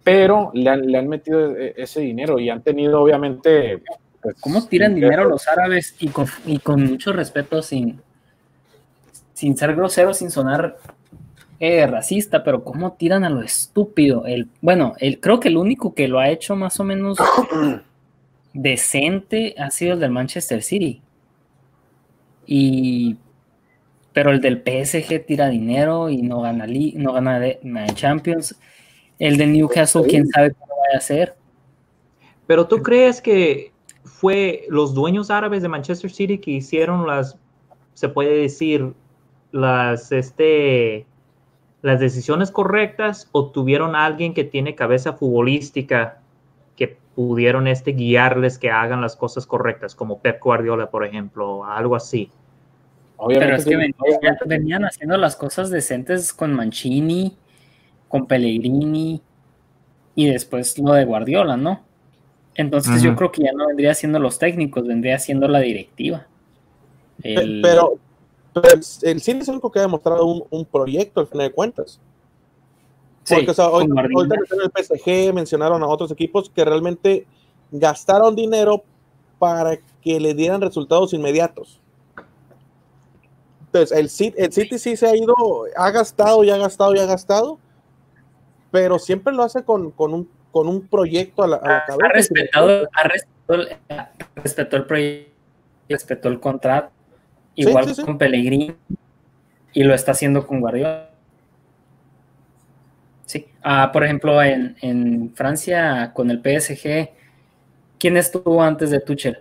pero 0.05 0.51
le 0.55 0.71
han, 0.71 0.87
le 0.87 0.99
han 0.99 1.09
metido 1.09 1.57
e, 1.57 1.75
ese 1.77 2.01
dinero 2.01 2.39
y 2.39 2.51
han 2.51 2.63
tenido, 2.63 3.01
obviamente, 3.01 3.83
pues, 4.25 4.37
¿Cómo 4.41 4.67
tiran 4.67 4.95
dinero 4.95 5.29
los 5.29 5.47
árabes 5.49 5.97
y 6.01 6.09
con, 6.09 6.27
y 6.47 6.59
con 6.59 6.83
mucho 6.83 7.13
respeto, 7.13 7.61
sin, 7.61 8.01
sin 9.35 9.55
ser 9.55 9.77
grosero, 9.77 10.15
sin 10.15 10.31
sonar 10.31 10.79
eh, 11.61 11.87
racista, 11.87 12.43
pero 12.43 12.65
cómo 12.65 12.95
tiran 12.95 13.25
a 13.25 13.29
lo 13.29 13.43
estúpido? 13.43 14.25
El, 14.25 14.49
bueno, 14.63 14.95
el, 14.99 15.21
creo 15.21 15.41
que 15.41 15.49
el 15.49 15.59
único 15.59 15.95
que 15.95 16.09
lo 16.09 16.21
ha 16.21 16.31
hecho 16.31 16.57
más 16.57 16.81
o 16.81 16.85
menos 16.85 17.19
decente 18.55 19.55
ha 19.59 19.71
sido 19.71 19.93
el 19.93 20.01
del 20.01 20.11
Manchester 20.11 20.63
City. 20.63 21.03
Y 22.47 23.19
pero 24.15 24.31
el 24.31 24.41
del 24.41 24.63
PSG 24.63 25.27
tira 25.27 25.51
dinero 25.51 26.09
y 26.09 26.23
no 26.23 26.41
gana, 26.41 26.67
no 26.67 27.13
gana, 27.13 27.41
de, 27.41 27.59
Champions. 27.95 28.57
El 29.19 29.37
de 29.37 29.47
Newcastle, 29.47 30.05
quién 30.09 30.27
sabe 30.29 30.53
cómo 30.53 30.73
va 30.73 30.95
a 30.95 30.99
hacer. 30.99 31.37
Pero 32.47 32.67
tú 32.67 32.83
crees 32.83 33.21
que 33.21 33.73
fue 34.05 34.65
los 34.69 34.95
dueños 34.95 35.31
árabes 35.31 35.63
de 35.63 35.69
Manchester 35.69 36.11
City 36.11 36.39
que 36.39 36.53
hicieron 36.53 37.07
las, 37.07 37.39
se 37.95 38.09
puede 38.09 38.37
decir, 38.37 38.93
las, 39.53 40.13
este, 40.13 41.07
las 41.83 42.01
decisiones 42.01 42.51
correctas 42.51 43.29
o 43.33 43.51
tuvieron 43.51 43.95
a 43.95 44.05
alguien 44.05 44.35
que 44.35 44.45
tiene 44.45 44.75
cabeza 44.75 45.13
futbolística 45.13 46.21
que 46.77 46.99
pudieron 47.15 47.69
este, 47.69 47.93
guiarles 47.93 48.59
que 48.59 48.71
hagan 48.71 49.01
las 49.01 49.17
cosas 49.17 49.47
correctas, 49.47 49.95
como 49.95 50.19
Pep 50.21 50.43
Guardiola, 50.43 50.91
por 50.91 51.05
ejemplo, 51.05 51.65
algo 51.65 51.95
así. 51.95 52.31
Pero 53.29 53.57
es 53.57 53.65
que 53.65 53.77
venían, 54.47 54.85
haciendo 54.85 55.17
las 55.17 55.37
cosas 55.37 55.71
decentes 55.71 56.33
con 56.33 56.53
Mancini, 56.53 57.37
con 58.15 58.27
Pellegrini 58.27 59.21
y 60.15 60.29
después 60.29 60.79
lo 60.79 60.93
de 60.93 61.05
Guardiola, 61.05 61.57
¿no? 61.57 61.81
Entonces 62.55 63.03
yo 63.03 63.17
creo 63.17 63.33
que 63.33 63.43
ya 63.43 63.51
no 63.51 63.67
vendría 63.67 63.93
siendo 63.93 64.21
los 64.21 64.39
técnicos, 64.39 64.87
vendría 64.87 65.19
siendo 65.19 65.49
la 65.49 65.59
directiva. 65.59 66.25
Pero, 67.21 67.99
el 69.03 69.21
cine 69.21 69.41
es 69.41 69.49
el 69.49 69.55
único 69.55 69.73
que 69.73 69.81
ha 69.81 69.83
demostrado 69.83 70.25
un, 70.49 70.65
proyecto 70.65 71.23
al 71.23 71.27
final 71.27 71.49
de 71.49 71.55
cuentas. 71.55 72.01
Porque, 73.29 73.51
o 73.51 73.55
sea, 73.55 73.69
hoy, 73.69 73.89
mencionaron 73.89 74.39
el 74.63 74.85
PSG, 74.85 75.35
mencionaron 75.35 75.83
a 75.83 75.89
otros 75.89 76.13
equipos 76.13 76.49
que 76.49 76.65
realmente 76.65 77.27
gastaron 77.73 78.37
dinero 78.37 78.85
para 79.41 79.77
que 80.01 80.21
le 80.21 80.35
dieran 80.35 80.61
resultados 80.61 81.13
inmediatos. 81.15 81.81
Entonces, 83.73 83.91
el 83.91 84.35
el 84.37 84.53
City 84.53 84.79
sí 84.79 84.97
se 84.97 85.09
ha 85.09 85.17
ido, 85.17 85.35
ha 85.77 85.91
gastado 85.91 86.45
y 86.45 86.51
ha 86.51 86.59
gastado 86.59 86.95
y 86.95 87.01
ha 87.01 87.07
gastado, 87.07 87.59
pero 88.75 88.99
siempre 88.99 89.33
lo 89.33 89.45
hace 89.45 89.63
con, 89.63 89.93
con 89.93 90.13
un 90.13 90.29
con 90.51 90.67
un 90.67 90.89
proyecto 90.89 91.45
a 91.45 91.47
la, 91.47 91.61
cabeza. 91.61 91.97
Ha 92.03 92.09
respetado, 92.09 92.89
ha 92.93 93.03
respetado, 94.35 94.79
el 94.79 94.87
proyecto, 94.87 95.31
respetó 95.89 96.29
el 96.29 96.41
contrato, 96.41 96.91
igual 97.55 97.87
con 98.05 98.19
Pellegrini, 98.19 98.75
y 99.73 99.85
lo 99.85 99.95
está 99.95 100.11
haciendo 100.11 100.45
con 100.45 100.61
Guardiola. 100.61 101.09
Sí, 103.27 103.47
ah, 103.63 103.91
por 103.93 104.03
ejemplo, 104.03 104.43
en, 104.43 104.77
en, 104.81 105.33
Francia 105.37 106.13
con 106.13 106.33
el 106.33 106.39
PSG, 106.39 107.11
¿quién 107.97 108.17
estuvo 108.17 108.61
antes 108.61 108.91
de 108.91 108.99
Tuchel? 108.99 109.39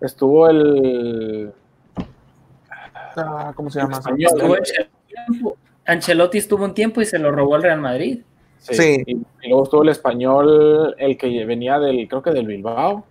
Estuvo 0.00 0.48
el. 0.48 1.52
Ah, 3.16 3.52
¿Cómo 3.54 3.70
se 3.70 3.80
llama? 3.80 4.00
Ancelotti 5.86 6.38
estuvo 6.38 6.64
un 6.64 6.74
tiempo 6.74 7.00
y 7.00 7.06
se 7.06 7.18
lo 7.18 7.30
robó 7.30 7.56
el 7.56 7.62
Real 7.62 7.80
Madrid. 7.80 8.22
Sí. 8.58 9.02
Y, 9.06 9.48
luego 9.48 9.64
estuvo 9.64 9.82
el 9.82 9.90
español, 9.90 10.94
el 10.98 11.18
que 11.18 11.44
venía 11.44 11.78
del, 11.78 12.08
creo 12.08 12.22
que 12.22 12.30
del 12.30 12.46
Bilbao. 12.46 13.04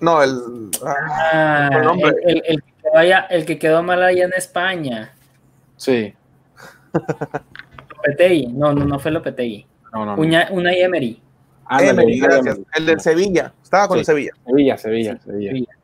No, 0.00 0.22
el. 0.22 0.70
Ah, 0.84 1.70
el, 2.26 2.42
el, 2.44 2.62
que 2.62 2.90
vaya, 2.92 3.20
el, 3.30 3.46
que 3.46 3.58
quedó 3.58 3.82
mal 3.82 4.02
allá 4.02 4.24
en 4.24 4.32
España. 4.34 5.14
Sí. 5.76 6.14
Lopetegui. 7.96 8.48
No, 8.48 8.72
no, 8.74 8.84
no 8.84 8.98
fue 8.98 9.10
Lopetegui. 9.10 9.66
No, 9.92 10.04
no. 10.04 10.16
Una, 10.16 10.48
una 10.50 10.72
Emery. 10.74 11.20
Ah, 11.64 11.82
Emery, 11.82 12.20
gracias. 12.20 12.60
El 12.74 12.86
del 12.86 13.00
Sevilla. 13.00 13.54
Estaba 13.62 13.88
con 13.88 13.98
el 13.98 14.04
Sevilla. 14.04 14.32
Sevilla, 14.44 14.76
Sevilla, 14.76 15.18
Sevilla. 15.24 15.74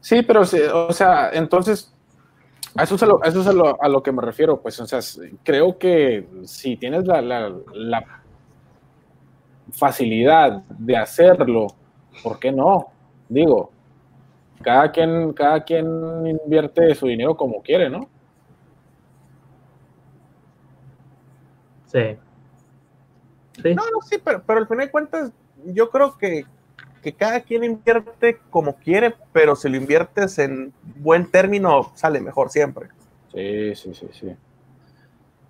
Sí, 0.00 0.22
pero, 0.22 0.42
o 0.42 0.92
sea, 0.92 1.30
entonces 1.32 1.92
a 2.74 2.82
eso 2.82 2.94
es, 2.94 3.02
a 3.02 3.06
lo, 3.06 3.22
eso 3.22 3.40
es 3.40 3.46
a, 3.46 3.52
lo, 3.52 3.82
a 3.82 3.88
lo, 3.88 4.02
que 4.02 4.12
me 4.12 4.22
refiero, 4.22 4.60
pues, 4.60 4.78
o 4.80 4.86
sea, 4.86 5.00
creo 5.42 5.78
que 5.78 6.28
si 6.44 6.76
tienes 6.76 7.06
la, 7.06 7.20
la, 7.22 7.52
la, 7.72 8.22
facilidad 9.72 10.62
de 10.68 10.96
hacerlo, 10.96 11.68
¿por 12.22 12.38
qué 12.38 12.50
no? 12.50 12.88
Digo, 13.28 13.70
cada 14.62 14.90
quien, 14.90 15.32
cada 15.32 15.62
quien 15.62 15.86
invierte 16.26 16.94
su 16.94 17.06
dinero 17.06 17.36
como 17.36 17.62
quiere, 17.62 17.90
¿no? 17.90 18.08
Sí. 21.86 22.16
sí. 23.62 23.74
No, 23.74 23.82
no, 23.90 24.00
sí, 24.02 24.16
pero, 24.22 24.42
pero 24.46 24.60
al 24.60 24.68
final 24.68 24.86
de 24.86 24.90
cuentas, 24.90 25.32
yo 25.64 25.90
creo 25.90 26.16
que, 26.18 26.44
que 27.00 27.12
cada 27.12 27.40
quien 27.40 27.64
invierte 27.64 28.38
como 28.50 28.74
quiere, 28.74 29.14
pero 29.32 29.56
si 29.56 29.68
lo 29.68 29.76
inviertes 29.76 30.38
en 30.38 30.72
buen 30.96 31.30
término, 31.30 31.92
sale 31.94 32.20
mejor 32.20 32.50
siempre. 32.50 32.88
Sí, 33.32 33.74
sí, 33.74 33.94
sí, 33.94 34.08
sí. 34.12 34.36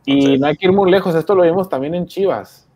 Y 0.05 0.39
no 0.39 0.47
hay 0.47 0.57
que 0.57 0.67
ir 0.67 0.73
muy 0.73 0.91
lejos, 0.91 1.15
esto 1.15 1.35
lo 1.35 1.43
vimos 1.43 1.69
también 1.69 1.95
en 1.95 2.07
Chivas. 2.07 2.67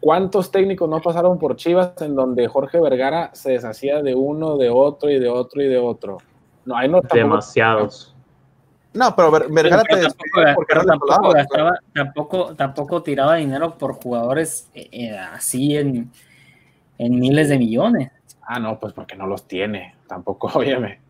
¿Cuántos 0.00 0.50
técnicos 0.50 0.88
no 0.88 1.00
pasaron 1.00 1.38
por 1.38 1.56
Chivas 1.56 2.00
en 2.00 2.14
donde 2.14 2.48
Jorge 2.48 2.80
Vergara 2.80 3.30
se 3.34 3.52
deshacía 3.52 4.00
de 4.02 4.14
uno, 4.14 4.56
de 4.56 4.70
otro 4.70 5.10
y 5.10 5.18
de 5.18 5.28
otro 5.28 5.62
y 5.62 5.68
de 5.68 5.78
otro? 5.78 6.18
No, 6.64 6.76
hay 6.76 6.88
no 6.88 7.00
Demasiados. 7.12 8.14
No, 8.92 9.14
pero 9.14 9.30
Vergara 9.30 9.82
te 9.84 10.02
tampoco, 11.94 12.54
tampoco, 12.56 13.02
tiraba 13.02 13.36
dinero 13.36 13.78
por 13.78 13.94
jugadores 13.94 14.68
eh, 14.74 14.88
eh, 14.90 15.16
así 15.16 15.76
en, 15.76 16.10
en 17.00 17.18
miles 17.18 17.48
de 17.48 17.58
millones. 17.58 18.12
Ah, 18.42 18.60
no, 18.60 18.78
pues 18.78 18.92
porque 18.92 19.16
no 19.16 19.26
los 19.26 19.48
tiene, 19.48 19.94
tampoco, 20.06 20.50
óyeme. 20.54 21.00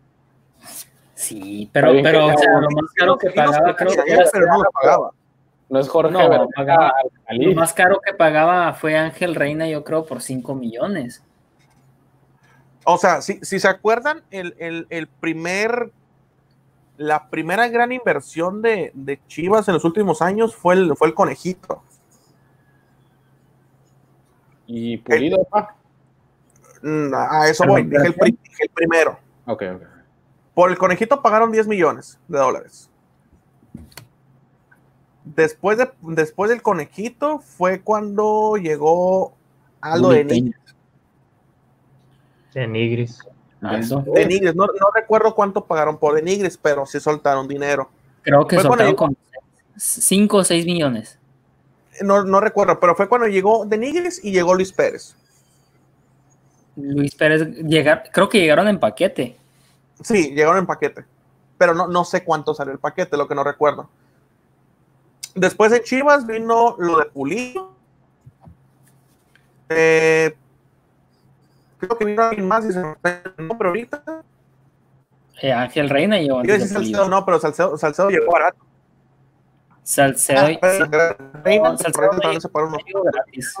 Sí, 1.13 1.69
pero, 1.71 1.91
pero 2.01 2.27
o 2.27 2.37
sea, 2.37 2.59
lo 2.59 2.69
más 2.71 2.91
caro 2.95 3.17
que 3.17 3.29
pagaba, 3.29 3.75
creo 3.75 3.91
que 4.03 4.11
era, 4.11 4.25
pero 4.31 4.47
no 4.47 4.63
lo 4.63 4.71
pagaba. 4.71 5.11
No 5.69 5.79
es 5.79 5.87
Jorge, 5.87 6.11
no, 6.11 6.47
pagaba, 6.55 6.93
lo 7.29 7.53
más 7.53 7.73
caro 7.73 7.99
que 8.05 8.13
pagaba 8.13 8.73
fue 8.73 8.97
Ángel 8.97 9.35
Reina, 9.35 9.67
yo 9.67 9.83
creo, 9.83 10.05
por 10.05 10.21
5 10.21 10.55
millones. 10.55 11.23
O 12.85 12.97
sea, 12.97 13.21
si, 13.21 13.39
si 13.41 13.59
se 13.59 13.67
acuerdan, 13.67 14.23
el, 14.31 14.55
el, 14.57 14.87
el, 14.89 15.07
primer, 15.07 15.91
la 16.97 17.29
primera 17.29 17.67
gran 17.67 17.91
inversión 17.91 18.61
de, 18.61 18.91
de, 18.93 19.19
Chivas 19.27 19.67
en 19.67 19.75
los 19.75 19.85
últimos 19.85 20.21
años 20.21 20.55
fue 20.55 20.75
el, 20.75 20.95
fue 20.95 21.07
el 21.09 21.13
conejito. 21.13 21.83
Y 24.67 24.97
Pulido, 24.97 25.47
Mm, 25.47 25.80
a 26.83 27.49
eso 27.49 27.65
voy, 27.65 27.83
dije 27.83 28.07
el, 28.07 28.69
primero. 28.73 29.19
Ok, 29.45 29.63
ok. 29.75 29.81
Por 30.53 30.71
el 30.71 30.77
conejito 30.77 31.21
pagaron 31.21 31.51
10 31.51 31.67
millones 31.67 32.19
de 32.27 32.37
dólares. 32.37 32.89
Después, 35.23 35.77
de, 35.77 35.89
después 36.01 36.49
del 36.49 36.61
conejito 36.61 37.39
fue 37.39 37.81
cuando 37.81 38.57
llegó 38.57 39.33
Aldo 39.79 40.09
de 40.09 40.25
Nigris. 40.25 40.55
De 42.53 42.67
Nigris. 42.67 43.19
Viendo. 43.61 44.01
De 44.01 44.25
Nigris, 44.25 44.55
no, 44.55 44.65
no 44.65 44.91
recuerdo 44.93 45.35
cuánto 45.35 45.65
pagaron 45.65 45.97
por 45.97 46.15
De 46.15 46.21
Nigris, 46.21 46.57
pero 46.57 46.85
sí 46.85 46.99
soltaron 46.99 47.47
dinero. 47.47 47.89
Creo 48.23 48.47
que 48.47 48.55
Fue 48.55 48.63
soltaron 48.63 48.95
como 48.95 49.15
5 49.77 50.37
o 50.37 50.43
6 50.43 50.65
millones. 50.65 51.19
No, 52.01 52.23
no 52.23 52.39
recuerdo, 52.39 52.79
pero 52.79 52.95
fue 52.95 53.07
cuando 53.07 53.27
llegó 53.27 53.65
De 53.65 53.77
Nigris 53.77 54.23
y 54.23 54.31
llegó 54.31 54.55
Luis 54.55 54.71
Pérez. 54.71 55.15
Luis 56.75 57.15
Pérez, 57.15 57.47
llegar, 57.57 58.09
creo 58.13 58.29
que 58.29 58.39
llegaron 58.39 58.67
en 58.67 58.79
paquete. 58.79 59.37
Sí, 60.03 60.31
llegaron 60.31 60.57
en 60.59 60.65
paquete. 60.65 61.05
Pero 61.57 61.73
no, 61.73 61.87
no 61.87 62.03
sé 62.05 62.23
cuánto 62.23 62.53
salió 62.53 62.73
el 62.73 62.79
paquete, 62.79 63.17
lo 63.17 63.27
que 63.27 63.35
no 63.35 63.43
recuerdo. 63.43 63.89
Después 65.35 65.71
de 65.71 65.83
Chivas 65.83 66.25
vino 66.25 66.75
lo 66.79 66.97
de 66.99 67.05
Pulido. 67.05 67.71
Eh, 69.69 70.35
creo 71.77 71.97
que 71.97 72.05
vino 72.05 72.23
alguien 72.23 72.47
más 72.47 72.65
y 72.65 72.71
se 72.73 72.79
me 72.79 72.95
el 73.37 73.47
nombre 73.47 73.67
ahorita. 73.69 74.03
Eh, 75.41 75.51
Ángel 75.53 75.89
Reina 75.89 76.19
llegó 76.19 76.39
antes. 76.39 76.69
Salcedo, 76.69 77.07
no, 77.09 77.25
pero 77.25 77.39
Salcedo, 77.39 77.77
Salcedo 77.77 78.09
llegó 78.09 78.31
barato. 78.31 78.57
Salcedo, 79.83 80.39
Ah, 80.61 80.87
pero 80.89 81.17
Reina, 81.43 81.69
no, 81.71 81.77
Salcedo 81.77 82.11
Reina 82.11 82.39
no 82.43 82.49
pagó 82.49 82.67
unos- 82.67 82.83
llegó 82.85 83.03
gratis. 83.03 83.55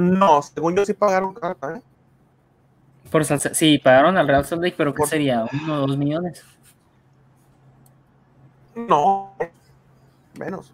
No, 0.00 0.40
según 0.42 0.76
yo 0.76 0.84
sí 0.86 0.94
pagaron 0.94 1.34
carta, 1.34 1.76
¿eh? 1.76 1.82
Por 3.10 3.22
Salce- 3.24 3.54
sí, 3.54 3.78
pagaron 3.78 4.16
al 4.16 4.26
Real 4.26 4.44
Salt 4.46 4.62
Lake, 4.62 4.74
pero 4.78 4.94
¿qué 4.94 4.98
Por- 4.98 5.08
sería? 5.08 5.44
¿Uno 5.64 5.74
o 5.82 5.86
dos 5.86 5.96
millones? 5.98 6.42
No, 8.74 9.34
menos. 10.38 10.72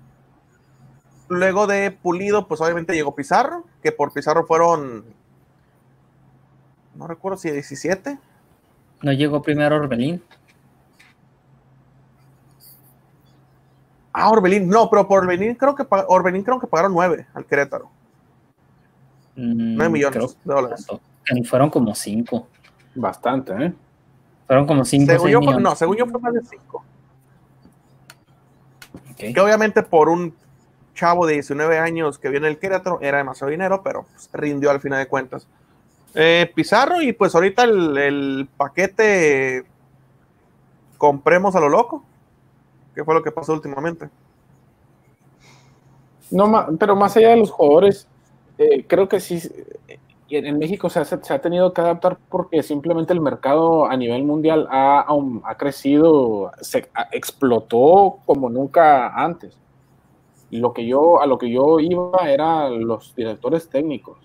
Luego 1.28 1.66
de 1.66 1.90
Pulido, 1.90 2.46
pues 2.46 2.60
obviamente 2.60 2.94
llegó 2.94 3.14
Pizarro, 3.16 3.64
que 3.82 3.90
por 3.90 4.12
Pizarro 4.12 4.46
fueron, 4.46 5.04
no 6.94 7.06
recuerdo 7.08 7.36
si 7.38 7.50
17. 7.50 8.18
No 9.02 9.12
llegó 9.12 9.42
primero 9.42 9.74
Orbelín. 9.76 10.22
Ah, 14.12 14.30
Orbelín, 14.30 14.68
no, 14.68 14.88
pero 14.88 15.06
por 15.08 15.20
Orbelín 15.24 15.54
creo 15.56 15.74
que, 15.74 15.84
Orbelín 16.08 16.42
creo 16.42 16.60
que 16.60 16.66
pagaron 16.66 16.92
9 16.92 17.26
al 17.34 17.44
Querétaro. 17.44 17.90
Mm, 19.36 19.76
9 19.76 19.92
millones 19.92 20.16
creo 20.16 20.28
de 20.28 20.54
dólares. 20.62 20.86
que 21.24 21.44
fueron 21.44 21.70
como 21.70 21.94
cinco. 21.94 22.48
Bastante, 22.94 23.52
¿eh? 23.52 23.72
Fueron 24.46 24.66
como 24.66 24.84
cinco 24.84 25.12
o 25.12 25.14
Según 25.14 25.22
seis 25.26 25.32
yo, 25.32 25.40
millones. 25.40 25.62
no, 25.62 25.76
según 25.76 25.96
yo 25.96 26.06
fue 26.06 26.20
más 26.20 26.32
de 26.34 26.42
5. 26.42 26.84
Ok. 29.10 29.16
Que 29.16 29.40
obviamente 29.40 29.82
por 29.82 30.08
un 30.08 30.34
chavo 30.94 31.26
de 31.26 31.34
19 31.34 31.78
años 31.78 32.18
que 32.18 32.28
viene 32.30 32.46
del 32.46 32.58
Querétaro 32.58 32.98
era 33.02 33.18
demasiado 33.18 33.50
dinero, 33.50 33.82
pero 33.82 34.04
pues, 34.04 34.30
rindió 34.32 34.70
al 34.70 34.80
final 34.80 34.98
de 35.00 35.08
cuentas. 35.08 35.46
Eh, 36.14 36.50
Pizarro 36.54 37.02
y 37.02 37.12
pues 37.12 37.34
ahorita 37.34 37.64
el, 37.64 37.98
el 37.98 38.48
paquete 38.56 39.66
compremos 40.96 41.54
a 41.56 41.60
lo 41.60 41.68
loco, 41.68 42.02
que 42.94 43.04
fue 43.04 43.14
lo 43.14 43.22
que 43.22 43.30
pasó 43.32 43.52
últimamente. 43.52 44.08
No, 46.30 46.66
pero 46.78 46.96
más 46.96 47.16
allá 47.16 47.30
de 47.30 47.36
los 47.36 47.50
jugadores, 47.50 48.08
eh, 48.58 48.84
creo 48.86 49.08
que 49.08 49.20
sí, 49.20 49.40
eh, 49.88 49.98
en 50.28 50.58
México 50.58 50.90
se 50.90 51.00
ha, 51.00 51.04
se 51.04 51.34
ha 51.34 51.40
tenido 51.40 51.72
que 51.72 51.80
adaptar 51.80 52.18
porque 52.28 52.62
simplemente 52.62 53.12
el 53.12 53.20
mercado 53.20 53.86
a 53.86 53.96
nivel 53.96 54.24
mundial 54.24 54.66
ha, 54.70 55.06
ha 55.44 55.56
crecido, 55.56 56.52
se 56.60 56.88
explotó 57.12 58.18
como 58.26 58.48
nunca 58.48 59.14
antes. 59.14 59.56
Y 60.50 60.58
lo 60.58 60.72
que 60.72 60.86
yo, 60.86 61.20
a 61.20 61.26
lo 61.26 61.38
que 61.38 61.50
yo 61.50 61.80
iba 61.80 62.30
era 62.30 62.68
los 62.70 63.14
directores 63.14 63.68
técnicos, 63.68 64.18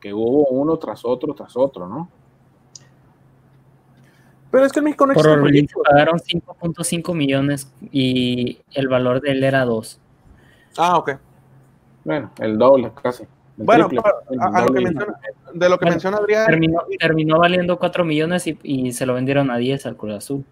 que 0.00 0.12
hubo 0.12 0.46
uno 0.46 0.76
tras 0.76 1.04
otro, 1.04 1.34
tras 1.34 1.56
otro, 1.56 1.88
¿no? 1.88 2.08
Pero 4.50 4.64
es 4.64 4.72
que 4.72 4.78
en 4.78 4.86
México 4.86 5.06
no 5.06 5.12
Por 5.12 5.26
existe 5.26 5.40
Orbelín 5.40 5.68
pagaron 5.84 6.18
5.5 6.18 7.14
millones 7.14 7.72
y 7.92 8.58
el 8.72 8.88
valor 8.88 9.20
de 9.20 9.32
él 9.32 9.44
era 9.44 9.64
2. 9.64 10.00
Ah, 10.78 10.96
ok. 10.96 11.12
Bueno, 12.04 12.30
el 12.38 12.56
doble 12.56 12.90
casi. 13.02 13.24
Bueno, 13.64 13.88
triple, 13.88 14.10
a, 14.40 14.58
a 14.58 14.64
lo 14.64 14.72
que 14.72 14.80
menciona, 14.80 15.18
de 15.52 15.68
lo 15.68 15.78
que 15.78 15.84
Bueno, 15.84 15.94
menciona 15.94 16.16
Adrián, 16.18 16.46
Terminó, 16.46 16.80
terminó 16.98 17.38
valiendo 17.38 17.78
4 17.78 18.04
millones 18.04 18.46
y, 18.46 18.58
y 18.62 18.92
se 18.92 19.04
lo 19.04 19.14
vendieron 19.14 19.50
a 19.50 19.56
10 19.56 19.84
al 19.86 19.96
Cruz 19.96 20.14
Azul. 20.14 20.44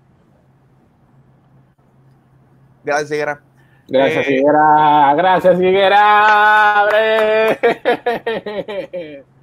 gracias, 2.85 3.11
Higuera. 3.12 3.41
Gracias, 3.89 4.27
Eh, 4.27 4.35
Higuera. 4.35 5.15
Gracias, 5.16 5.61
Higuera. 5.61 6.85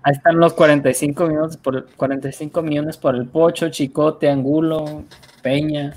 Ahí 0.06 0.12
están 0.12 0.38
los 0.38 0.54
45 0.54 1.28
millones 1.28 1.56
por, 1.58 1.86
45 1.96 2.62
millones 2.62 2.98
por 2.98 3.16
el 3.16 3.26
Pocho, 3.28 3.70
Chicote, 3.70 4.30
Angulo, 4.30 5.04
Peña. 5.42 5.94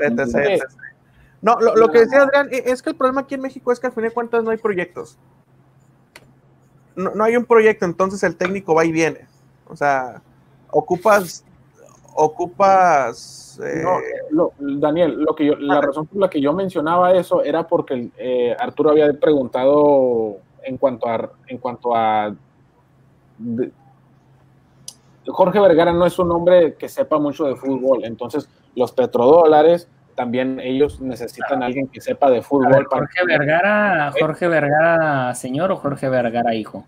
etc, 0.00 0.26
Sí. 0.26 0.38
etc. 0.38 0.62
No, 1.40 1.56
lo, 1.60 1.74
lo 1.76 1.88
que 1.90 2.00
decía 2.00 2.22
Adrián 2.22 2.48
e- 2.52 2.64
es 2.66 2.82
que 2.82 2.90
el 2.90 2.96
problema 2.96 3.22
aquí 3.22 3.34
en 3.34 3.40
México 3.40 3.72
es 3.72 3.80
que 3.80 3.88
al 3.88 3.92
fin 3.92 4.04
de 4.04 4.10
cuentas 4.10 4.42
no 4.44 4.50
hay 4.50 4.58
proyectos. 4.58 5.18
No, 6.96 7.10
no 7.14 7.24
hay 7.24 7.36
un 7.36 7.44
proyecto, 7.44 7.84
entonces 7.84 8.22
el 8.22 8.36
técnico 8.36 8.74
va 8.74 8.84
y 8.84 8.92
viene. 8.92 9.26
O 9.68 9.76
sea, 9.76 10.20
ocupas, 10.70 11.44
ocupas, 12.14 13.60
eh, 13.64 13.82
No, 13.82 13.98
lo- 14.30 14.52
Daniel, 14.58 15.22
lo 15.22 15.34
que 15.34 15.46
yo, 15.46 15.56
la 15.56 15.80
razón 15.80 16.06
por 16.06 16.20
la 16.20 16.28
que 16.30 16.40
yo 16.40 16.52
mencionaba 16.52 17.12
eso 17.14 17.42
era 17.42 17.66
porque 17.66 18.10
eh, 18.18 18.54
Arturo 18.58 18.90
había 18.90 19.12
preguntado 19.12 20.36
en 20.62 20.76
cuanto 20.78 21.08
a 21.08 21.30
en 21.48 21.58
cuanto 21.58 21.94
a 21.94 22.34
de- 23.38 23.70
Jorge 25.26 25.60
Vergara 25.60 25.92
no 25.92 26.04
es 26.04 26.18
un 26.18 26.30
hombre 26.32 26.74
que 26.74 26.88
sepa 26.88 27.18
mucho 27.18 27.44
de 27.44 27.54
fútbol, 27.56 28.04
entonces 28.04 28.48
los 28.74 28.92
petrodólares 28.92 29.88
también 30.14 30.60
ellos 30.60 31.00
necesitan 31.00 31.62
a 31.62 31.66
alguien 31.66 31.88
que 31.88 32.00
sepa 32.00 32.30
de 32.30 32.42
fútbol. 32.42 32.72
ver, 32.72 32.84
para- 32.86 33.02
Jorge 33.02 33.26
Vergara, 33.26 34.12
Jorge 34.18 34.48
Vergara 34.48 35.34
señor 35.34 35.72
o 35.72 35.76
Jorge 35.76 36.08
Vergara 36.08 36.54
hijo. 36.54 36.84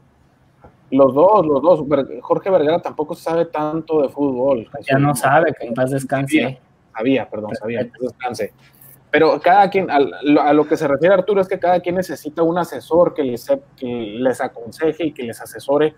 Los 0.90 1.14
dos, 1.14 1.44
los 1.46 1.62
dos. 1.62 1.84
Jorge 2.20 2.50
Vergara 2.50 2.80
tampoco 2.80 3.14
sabe 3.14 3.46
tanto 3.46 4.02
de 4.02 4.08
fútbol. 4.08 4.68
Ya 4.88 4.98
no 4.98 5.14
sabe, 5.16 5.52
que 5.58 5.66
en 5.66 5.74
paz 5.74 5.90
descanse. 5.90 6.60
Sabía, 6.94 7.28
perdón, 7.28 7.54
sabía. 7.56 7.84
que 7.84 7.90
descanse. 8.00 8.52
Pero 9.10 9.40
cada 9.40 9.70
quien, 9.70 9.88
a 9.90 10.52
lo 10.52 10.66
que 10.66 10.76
se 10.76 10.86
refiere 10.88 11.14
Arturo 11.14 11.40
es 11.40 11.48
que 11.48 11.58
cada 11.58 11.80
quien 11.80 11.94
necesita 11.96 12.42
un 12.42 12.58
asesor 12.58 13.14
que 13.14 13.22
les, 13.22 13.46
que 13.76 13.86
les 13.86 14.40
aconseje 14.40 15.06
y 15.06 15.12
que 15.12 15.22
les 15.22 15.40
asesore 15.40 15.94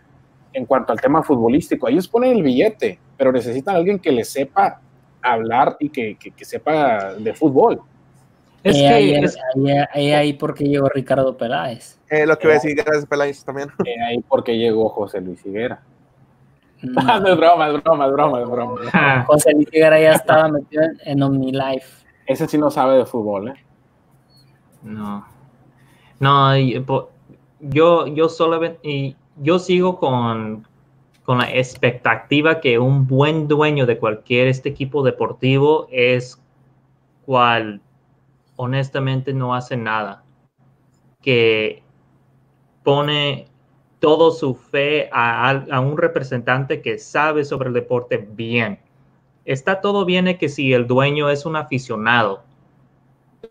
en 0.53 0.65
cuanto 0.67 0.93
al 0.93 1.01
tema 1.01 1.23
futbolístico. 1.23 1.89
Ellos 1.89 2.09
ponen 2.09 2.33
el 2.33 2.43
billete, 2.43 2.99
pero 3.17 3.33
necesitan 3.33 3.75
a 3.75 3.79
alguien 3.79 3.99
que 3.99 4.13
les 4.13 4.29
sepa 4.29 4.81
hablar 5.33 5.77
y 5.81 5.89
que, 5.91 6.17
que- 6.17 6.31
que 6.31 6.45
sepa 6.45 7.15
de 7.15 7.35
fútbol. 7.35 7.81
Es 8.63 8.77
Eh, 8.77 8.81
que 8.81 8.89
ahí, 8.89 9.15
es- 9.15 9.37
ahí- 9.55 9.85
ahí- 9.93 10.13
ahí 10.13 10.33
porque 10.33 10.65
llegó 10.65 10.89
Ricardo 10.89 11.37
Peláez. 11.37 11.99
eh, 12.11 12.27
lo 12.27 12.37
que 12.39 12.47
voy 12.49 12.53
a 12.53 12.55
decir, 12.55 12.75
gracias 12.77 13.07
Peláez 13.07 13.45
también. 13.45 13.69
Eh, 13.85 13.95
ahí 14.09 14.19
porque 14.29 14.57
llegó 14.57 14.89
José 14.89 15.21
Luis 15.21 15.45
Higuera. 15.47 15.81
No, 16.83 17.21
No, 17.21 17.29
es 17.29 17.37
broma, 17.37 17.69
es 17.69 17.83
broma, 17.83 18.07
es 18.07 18.13
broma, 18.13 18.41
es 18.41 18.49
broma. 18.49 18.81
Ah, 18.93 19.25
José 19.27 19.53
Luis 19.55 19.69
Figuera 19.71 19.99
ya 20.01 20.13
estaba 20.13 20.49
metido 20.49 20.83
en, 20.85 20.99
en 21.05 21.23
OmniLife. 21.23 22.05
Ese 22.27 22.47
sí 22.49 22.59
no 22.59 22.71
sabe 22.71 22.99
de 22.99 23.07
fútbol, 23.07 23.49
¿eh? 23.49 23.55
No. 24.83 25.27
No, 26.21 26.57
yo, 27.61 28.07
yo 28.07 28.29
solamente, 28.29 28.79
y 28.83 29.17
yo 29.37 29.59
sigo 29.59 29.99
con, 29.99 30.67
con 31.27 31.39
la 31.39 31.53
expectativa 31.53 32.61
que 32.61 32.79
un 32.79 33.09
buen 33.09 33.49
dueño 33.49 33.85
de 33.85 33.99
cualquier 33.99 34.47
este 34.47 34.69
equipo 34.69 35.03
deportivo 35.03 35.89
es 35.91 36.41
cual 37.27 37.81
honestamente 38.55 39.35
no 39.35 39.53
hace 39.53 39.77
nada. 39.77 40.23
Que 41.21 41.83
pone 42.85 43.49
todo 43.99 44.31
su 44.31 44.55
fe 44.55 45.11
a, 45.13 45.51
a 45.51 45.81
un 45.81 45.99
representante 45.99 46.81
que 46.81 46.97
sabe 46.97 47.45
sobre 47.45 47.69
el 47.69 47.75
deporte 47.75 48.19
bien. 48.19 48.79
Está 49.45 49.81
todo 49.81 50.05
bien 50.05 50.39
que 50.39 50.49
si 50.49 50.73
el 50.73 50.87
dueño 50.87 51.29
es 51.29 51.45
un 51.45 51.57
aficionado, 51.57 52.45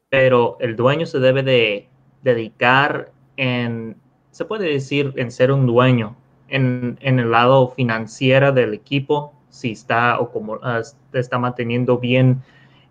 pero 0.07 0.55
el 0.61 0.77
dueño 0.77 1.05
se 1.05 1.19
debe 1.19 1.43
de 1.43 1.89
dedicar 2.23 3.11
en, 3.35 3.97
se 4.31 4.45
puede 4.45 4.71
decir, 4.71 5.11
en 5.17 5.29
ser 5.29 5.51
un 5.51 5.65
dueño, 5.65 6.15
en, 6.49 6.97
en 7.01 7.19
el 7.19 7.31
lado 7.31 7.69
financiero 7.69 8.51
del 8.51 8.73
equipo, 8.73 9.33
si 9.49 9.71
está 9.71 10.19
o 10.19 10.31
como 10.31 10.59
ah, 10.63 10.81
está 11.13 11.39
manteniendo 11.39 11.97
bien 11.97 12.41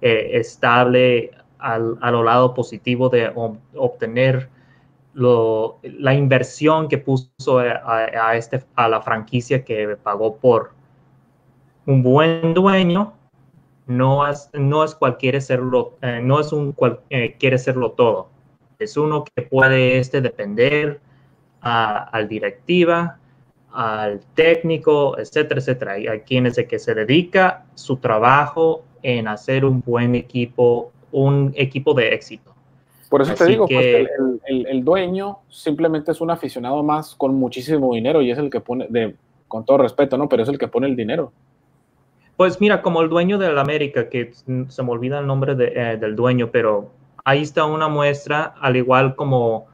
eh, 0.01 0.31
estable 0.35 1.31
al, 1.59 1.97
a 2.01 2.11
lo 2.11 2.23
lado 2.23 2.55
positivo 2.55 3.09
de 3.09 3.33
ob- 3.35 3.59
obtener 3.77 4.49
lo, 5.15 5.79
la 5.83 6.15
inversión 6.15 6.89
que 6.89 6.99
puso 6.99 7.59
a, 7.61 7.73
a- 7.73 8.29
a 8.31 8.37
este, 8.37 8.65
a 8.75 8.89
la 8.89 9.01
franquicia 9.03 9.65
que 9.65 9.97
pagó 10.03 10.37
por 10.37 10.73
un 11.87 12.03
buen 12.03 12.55
dueño 12.55 13.13
no 13.87 14.27
es, 14.27 14.49
no 14.55 14.85
es 14.85 14.95
cualquiera 14.95 15.41
serlo, 15.41 15.95
eh, 16.01 16.21
no 16.23 16.41
es 16.41 16.53
un 16.53 16.73
cual, 16.73 17.01
eh, 17.11 17.37
quiere 17.39 17.59
serlo 17.59 17.93
todo. 17.93 18.29
Es 18.79 18.97
uno 18.97 19.25
que 19.25 19.43
puede 19.43 19.99
este, 19.99 20.21
depender 20.23 21.01
a, 21.61 22.05
al 22.05 22.29
directiva, 22.29 23.19
al 23.75 24.21
técnico, 24.35 25.19
etcétera, 25.19 25.61
etcétera. 25.61 25.93
Hay, 25.93 26.07
hay 26.07 26.21
quienes 26.21 26.57
que 26.69 26.79
se 26.79 26.95
dedica 26.95 27.65
su 27.75 27.97
trabajo 27.97 28.85
en 29.03 29.29
hacer 29.29 29.65
un 29.65 29.83
buen 29.85 30.15
equipo, 30.15 30.93
un 31.13 31.53
equipo 31.57 31.93
de 31.93 32.15
éxito. 32.15 32.53
Por 33.11 33.23
eso 33.23 33.35
te 33.35 33.47
digo, 33.47 33.67
pues, 33.69 33.81
que- 33.81 34.01
el, 34.01 34.09
el- 34.19 34.41
el- 34.47 34.67
el 34.67 34.85
dueño 34.85 35.39
simplemente 35.49 36.13
es 36.13 36.21
un 36.21 36.31
aficionado 36.31 36.83
más 36.83 37.15
con 37.15 37.35
muchísimo 37.35 37.95
dinero 37.95 38.23
y 38.23 38.31
es 38.31 38.39
el 38.39 38.49
que 38.51 38.61
pone, 38.61 38.87
de, 38.89 39.15
con 39.49 39.65
todo 39.65 39.79
respeto, 39.79 40.17
¿no? 40.17 40.29
Pero 40.29 40.43
es 40.43 40.49
el 40.49 40.59
que 40.59 40.69
pone 40.69 40.87
el 40.87 40.97
dinero. 40.97 41.33
Pues 42.37 42.61
mira, 42.61 42.83
como 42.83 43.01
el 43.03 43.09
dueño 43.09 43.39
del 43.39 43.59
América, 43.59 44.09
que 44.09 44.33
se 44.35 44.83
me 44.83 44.91
olvida 44.91 45.21
el 45.21 45.27
nombre 45.27 45.55
de, 45.55 45.73
eh, 45.75 45.97
del 45.97 46.17
dueño, 46.17 46.51
pero 46.51 46.91
ahí 47.25 47.43
está 47.43 47.65
una 47.65 47.87
muestra, 47.89 48.55
al 48.61 48.77
igual 48.77 49.15
como 49.15 49.67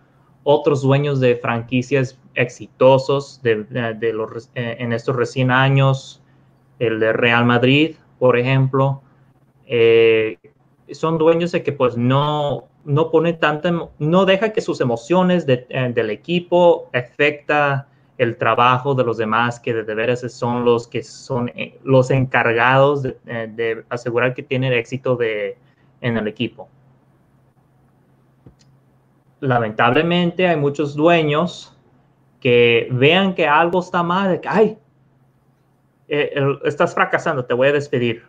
otros 0.44 0.82
dueños 0.82 1.20
de 1.20 1.36
franquicias 1.36 2.18
exitosos 2.34 3.40
de, 3.42 3.64
de 3.64 4.12
los, 4.12 4.50
eh, 4.54 4.76
en 4.78 4.92
estos 4.92 5.16
recién 5.16 5.50
años, 5.50 6.22
el 6.78 7.00
de 7.00 7.12
Real 7.12 7.44
Madrid, 7.44 7.96
por 8.18 8.38
ejemplo, 8.38 9.02
eh, 9.66 10.38
son 10.92 11.18
dueños 11.18 11.52
de 11.52 11.62
que 11.62 11.72
pues 11.72 11.96
no, 11.96 12.68
no 12.84 13.10
pone 13.10 13.34
tanta, 13.34 13.70
no 13.98 14.24
deja 14.24 14.52
que 14.52 14.60
sus 14.60 14.80
emociones 14.80 15.44
eh, 15.46 15.92
del 15.94 16.10
equipo 16.10 16.88
afecta 16.92 17.86
el 18.18 18.36
trabajo 18.36 18.94
de 18.94 19.04
los 19.04 19.16
demás, 19.16 19.60
que 19.60 19.72
de, 19.72 19.94
veras 19.94 20.20
son 20.32 20.64
los 20.64 20.86
que 20.86 21.02
son 21.02 21.50
los 21.84 22.10
encargados 22.10 23.02
de, 23.02 23.16
de 23.24 23.84
asegurar 23.88 24.34
que 24.34 24.42
tienen 24.42 24.74
éxito 24.74 25.16
de, 25.16 25.56
en 26.02 26.16
el 26.16 26.28
equipo. 26.28 26.68
Lamentablemente 29.40 30.46
hay 30.46 30.56
muchos 30.56 30.94
dueños 30.94 31.76
que 32.40 32.88
vean 32.92 33.34
que 33.34 33.46
algo 33.46 33.80
está 33.80 34.02
mal, 34.02 34.30
de 34.30 34.40
que, 34.40 34.48
ay, 34.48 34.78
eh, 36.08 36.34
estás 36.64 36.94
fracasando, 36.94 37.44
te 37.44 37.54
voy 37.54 37.68
a 37.68 37.72
despedir. 37.72 38.24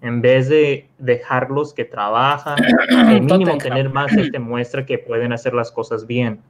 En 0.00 0.22
vez 0.22 0.48
de 0.48 0.88
dejarlos 0.98 1.74
que 1.74 1.84
trabajan, 1.84 2.56
el 2.88 3.22
mínimo 3.22 3.58
tener 3.58 3.90
más 3.90 4.12
este 4.12 4.38
muestra 4.38 4.86
que 4.86 4.96
pueden 4.96 5.32
hacer 5.32 5.54
las 5.54 5.72
cosas 5.72 6.06
bien. 6.06 6.40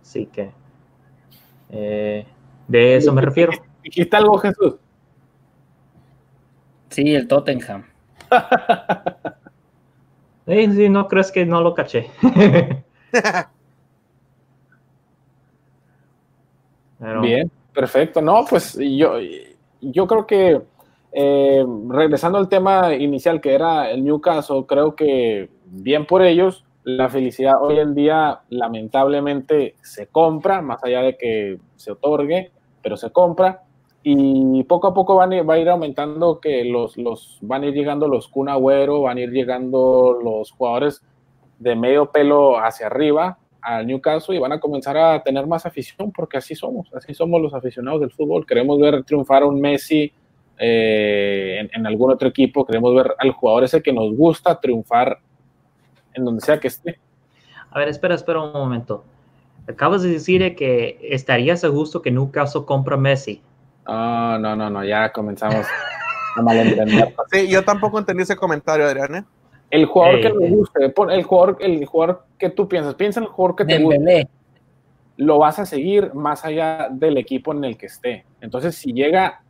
Así 0.00 0.26
que 0.26 0.50
eh, 1.70 2.26
de 2.68 2.96
eso 2.96 3.12
me 3.12 3.20
refiero. 3.20 3.52
Dijiste 3.82 4.16
algo, 4.16 4.38
Jesús. 4.38 4.76
Sí, 6.88 7.14
el 7.14 7.28
Tottenham. 7.28 7.84
Eh, 10.46 10.70
sí, 10.72 10.88
no 10.88 11.06
crees 11.08 11.30
que 11.30 11.46
no 11.46 11.60
lo 11.60 11.74
caché. 11.74 12.10
Bien, 17.20 17.50
perfecto. 17.72 18.22
No, 18.22 18.44
pues 18.48 18.78
yo, 18.78 19.14
yo 19.80 20.06
creo 20.06 20.26
que 20.26 20.62
eh, 21.12 21.64
regresando 21.88 22.38
al 22.38 22.48
tema 22.48 22.94
inicial 22.94 23.40
que 23.40 23.54
era 23.54 23.90
el 23.90 24.04
Newcastle, 24.04 24.64
creo 24.66 24.94
que 24.94 25.50
bien 25.66 26.06
por 26.06 26.22
ellos, 26.22 26.64
la 26.84 27.08
felicidad 27.08 27.62
hoy 27.62 27.78
en 27.78 27.94
día 27.94 28.40
lamentablemente 28.48 29.76
se 29.82 30.06
compra, 30.08 30.62
más 30.62 30.82
allá 30.82 31.02
de 31.02 31.16
que 31.16 31.58
se 31.76 31.92
otorgue, 31.92 32.50
pero 32.82 32.96
se 32.96 33.10
compra. 33.10 33.62
Y 34.04 34.64
poco 34.64 34.88
a 34.88 34.94
poco 34.94 35.14
van 35.14 35.30
va 35.30 35.54
a 35.54 35.58
ir 35.58 35.68
aumentando 35.68 36.40
que 36.40 36.64
los, 36.64 36.96
van 37.40 37.62
a 37.62 37.66
ir 37.66 37.74
llegando 37.74 38.08
los 38.08 38.26
Kun 38.28 38.48
Agüero, 38.48 39.02
van 39.02 39.18
a 39.18 39.20
ir 39.20 39.30
llegando 39.30 40.18
los 40.22 40.50
jugadores 40.50 41.02
de 41.58 41.76
medio 41.76 42.10
pelo 42.10 42.58
hacia 42.58 42.86
arriba 42.86 43.38
al 43.60 43.86
Newcastle 43.86 44.34
y 44.34 44.40
van 44.40 44.50
a 44.50 44.58
comenzar 44.58 44.96
a 44.96 45.22
tener 45.22 45.46
más 45.46 45.64
afición 45.66 46.10
porque 46.10 46.36
así 46.36 46.56
somos, 46.56 46.92
así 46.94 47.14
somos 47.14 47.40
los 47.40 47.54
aficionados 47.54 48.00
del 48.00 48.10
fútbol. 48.10 48.44
Queremos 48.44 48.80
ver 48.80 49.04
triunfar 49.04 49.44
a 49.44 49.46
un 49.46 49.60
Messi 49.60 50.12
eh, 50.58 51.58
en, 51.60 51.70
en 51.72 51.86
algún 51.86 52.10
otro 52.10 52.28
equipo, 52.28 52.66
queremos 52.66 52.92
ver 52.94 53.14
al 53.18 53.30
jugador 53.30 53.62
ese 53.62 53.82
que 53.82 53.92
nos 53.92 54.16
gusta 54.16 54.58
triunfar 54.58 55.18
en 56.14 56.24
donde 56.24 56.40
sea 56.40 56.58
que 56.58 56.68
esté. 56.68 56.98
A 57.70 57.78
ver, 57.78 57.88
espera, 57.88 58.14
espera 58.14 58.42
un 58.42 58.52
momento. 58.52 59.04
Acabas 59.68 60.02
de 60.02 60.10
decir 60.10 60.56
que 60.56 60.98
estarías 61.02 61.62
a 61.64 61.68
gusto 61.68 62.02
que 62.02 62.10
Newcastle 62.10 62.64
compra 62.66 62.96
Messi. 62.96 63.40
No, 63.86 64.38
no, 64.38 64.56
no, 64.56 64.70
no, 64.70 64.84
ya 64.84 65.12
comenzamos 65.12 65.66
a 66.36 66.42
malentender. 66.42 67.14
Sí, 67.32 67.48
yo 67.48 67.64
tampoco 67.64 67.98
entendí 67.98 68.22
ese 68.22 68.36
comentario, 68.36 68.86
Adrián. 68.86 69.14
¿eh? 69.14 69.24
El 69.70 69.86
jugador 69.86 70.20
que 70.20 70.28
ey. 70.28 70.50
guste, 70.50 70.84
el 70.84 71.22
jugador, 71.22 71.56
el 71.60 71.84
jugador 71.86 72.24
que 72.38 72.50
tú 72.50 72.68
piensas, 72.68 72.94
piensa 72.94 73.20
en 73.20 73.24
el 73.24 73.30
jugador 73.30 73.56
que 73.56 73.64
te 73.64 73.78
gusta, 73.78 73.96
Dembélé. 73.96 74.28
lo 75.16 75.38
vas 75.38 75.58
a 75.58 75.66
seguir 75.66 76.12
más 76.14 76.44
allá 76.44 76.88
del 76.90 77.16
equipo 77.16 77.52
en 77.52 77.64
el 77.64 77.76
que 77.76 77.86
esté. 77.86 78.26
Entonces, 78.40 78.74
si 78.74 78.92
llega 78.92 79.40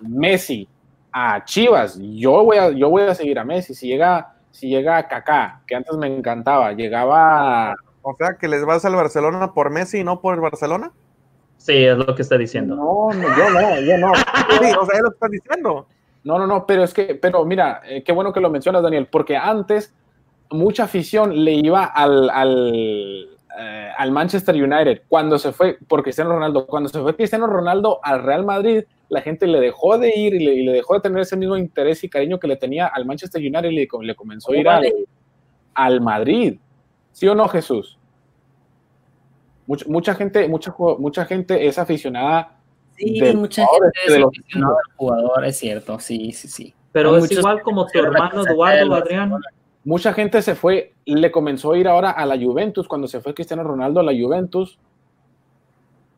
Messi 0.00 0.68
a 1.12 1.44
Chivas, 1.44 1.98
yo 2.00 2.44
voy 2.44 2.56
a, 2.56 2.70
yo 2.70 2.88
voy 2.88 3.02
a 3.02 3.14
seguir 3.14 3.38
a 3.38 3.44
Messi. 3.44 3.74
Si 3.74 3.88
llega, 3.88 4.34
si 4.52 4.68
llega 4.68 5.08
Kaká, 5.08 5.62
que 5.66 5.74
antes 5.74 5.96
me 5.96 6.06
encantaba, 6.06 6.72
llegaba 6.72 7.74
O 8.02 8.14
sea, 8.16 8.36
que 8.38 8.46
les 8.48 8.64
vas 8.64 8.84
al 8.84 8.94
Barcelona 8.94 9.54
por 9.54 9.70
Messi 9.70 9.98
y 9.98 10.04
no 10.04 10.20
por 10.20 10.34
el 10.34 10.40
Barcelona. 10.40 10.92
Sí, 11.64 11.72
es 11.82 11.96
lo 11.96 12.14
que 12.14 12.20
está 12.20 12.36
diciendo. 12.36 12.76
No, 12.76 13.08
no, 13.08 13.26
yo 13.38 13.48
no, 13.48 13.80
yo 13.80 13.96
no. 13.96 14.12
Sí, 14.60 14.70
o 14.78 14.84
sea, 14.84 14.98
él 14.98 15.04
lo 15.04 15.10
estás 15.12 15.30
diciendo. 15.30 15.86
No, 16.22 16.38
no, 16.38 16.46
no, 16.46 16.66
pero 16.66 16.84
es 16.84 16.92
que, 16.92 17.14
pero 17.14 17.42
mira, 17.46 17.80
eh, 17.86 18.04
qué 18.04 18.12
bueno 18.12 18.34
que 18.34 18.40
lo 18.40 18.50
mencionas, 18.50 18.82
Daniel, 18.82 19.08
porque 19.10 19.34
antes 19.34 19.94
mucha 20.50 20.84
afición 20.84 21.42
le 21.42 21.52
iba 21.52 21.84
al, 21.84 22.28
al, 22.28 23.30
eh, 23.58 23.88
al 23.96 24.10
Manchester 24.10 24.54
United 24.54 25.04
cuando 25.08 25.38
se 25.38 25.52
fue 25.52 25.78
por 25.88 26.02
Cristiano 26.02 26.34
Ronaldo. 26.34 26.66
Cuando 26.66 26.90
se 26.90 27.00
fue 27.00 27.16
Cristiano 27.16 27.46
Ronaldo 27.46 27.98
al 28.02 28.22
Real 28.22 28.44
Madrid, 28.44 28.84
la 29.08 29.22
gente 29.22 29.46
le 29.46 29.58
dejó 29.58 29.96
de 29.96 30.14
ir 30.14 30.34
y 30.34 30.44
le, 30.44 30.54
y 30.56 30.64
le 30.64 30.72
dejó 30.72 30.92
de 30.92 31.00
tener 31.00 31.22
ese 31.22 31.38
mismo 31.38 31.56
interés 31.56 32.04
y 32.04 32.10
cariño 32.10 32.38
que 32.38 32.46
le 32.46 32.56
tenía 32.56 32.88
al 32.88 33.06
Manchester 33.06 33.40
United 33.40 33.70
y 33.70 33.74
le, 33.74 33.88
le 34.02 34.14
comenzó 34.14 34.52
a 34.52 34.56
ir 34.58 34.68
al, 34.68 34.92
al 35.72 36.02
Madrid. 36.02 36.58
¿Sí 37.12 37.26
o 37.26 37.34
no, 37.34 37.48
Jesús? 37.48 37.98
Mucha, 39.66 39.84
mucha 39.88 40.14
gente, 40.14 40.48
mucha, 40.48 40.74
mucha 40.98 41.24
gente 41.24 41.66
es 41.66 41.78
aficionada 41.78 42.58
Sí, 42.96 43.18
de 43.18 43.34
mucha 43.34 43.64
jugadores, 43.66 43.92
gente 43.94 44.12
de 44.12 44.16
es 44.16 44.22
los 44.22 44.28
aficionada 44.28 44.74
al 44.74 44.96
jugador, 44.96 45.44
es 45.44 45.56
cierto, 45.58 45.98
sí, 45.98 46.32
sí, 46.32 46.48
sí. 46.48 46.74
Pero 46.92 47.10
Hay 47.10 47.16
es 47.16 47.22
muchos 47.22 47.38
igual 47.38 47.62
como 47.62 47.86
tu 47.86 47.98
hermano 47.98 48.46
Eduardo, 48.46 48.94
Adrián. 48.94 49.32
Mucha 49.84 50.12
gente 50.12 50.40
se 50.42 50.54
fue, 50.54 50.94
le 51.04 51.30
comenzó 51.30 51.72
a 51.72 51.78
ir 51.78 51.88
ahora 51.88 52.10
a 52.10 52.24
la 52.24 52.38
Juventus 52.38 52.86
cuando 52.86 53.08
se 53.08 53.20
fue 53.20 53.34
Cristiano 53.34 53.64
Ronaldo 53.64 54.00
a 54.00 54.02
la 54.02 54.12
Juventus 54.12 54.78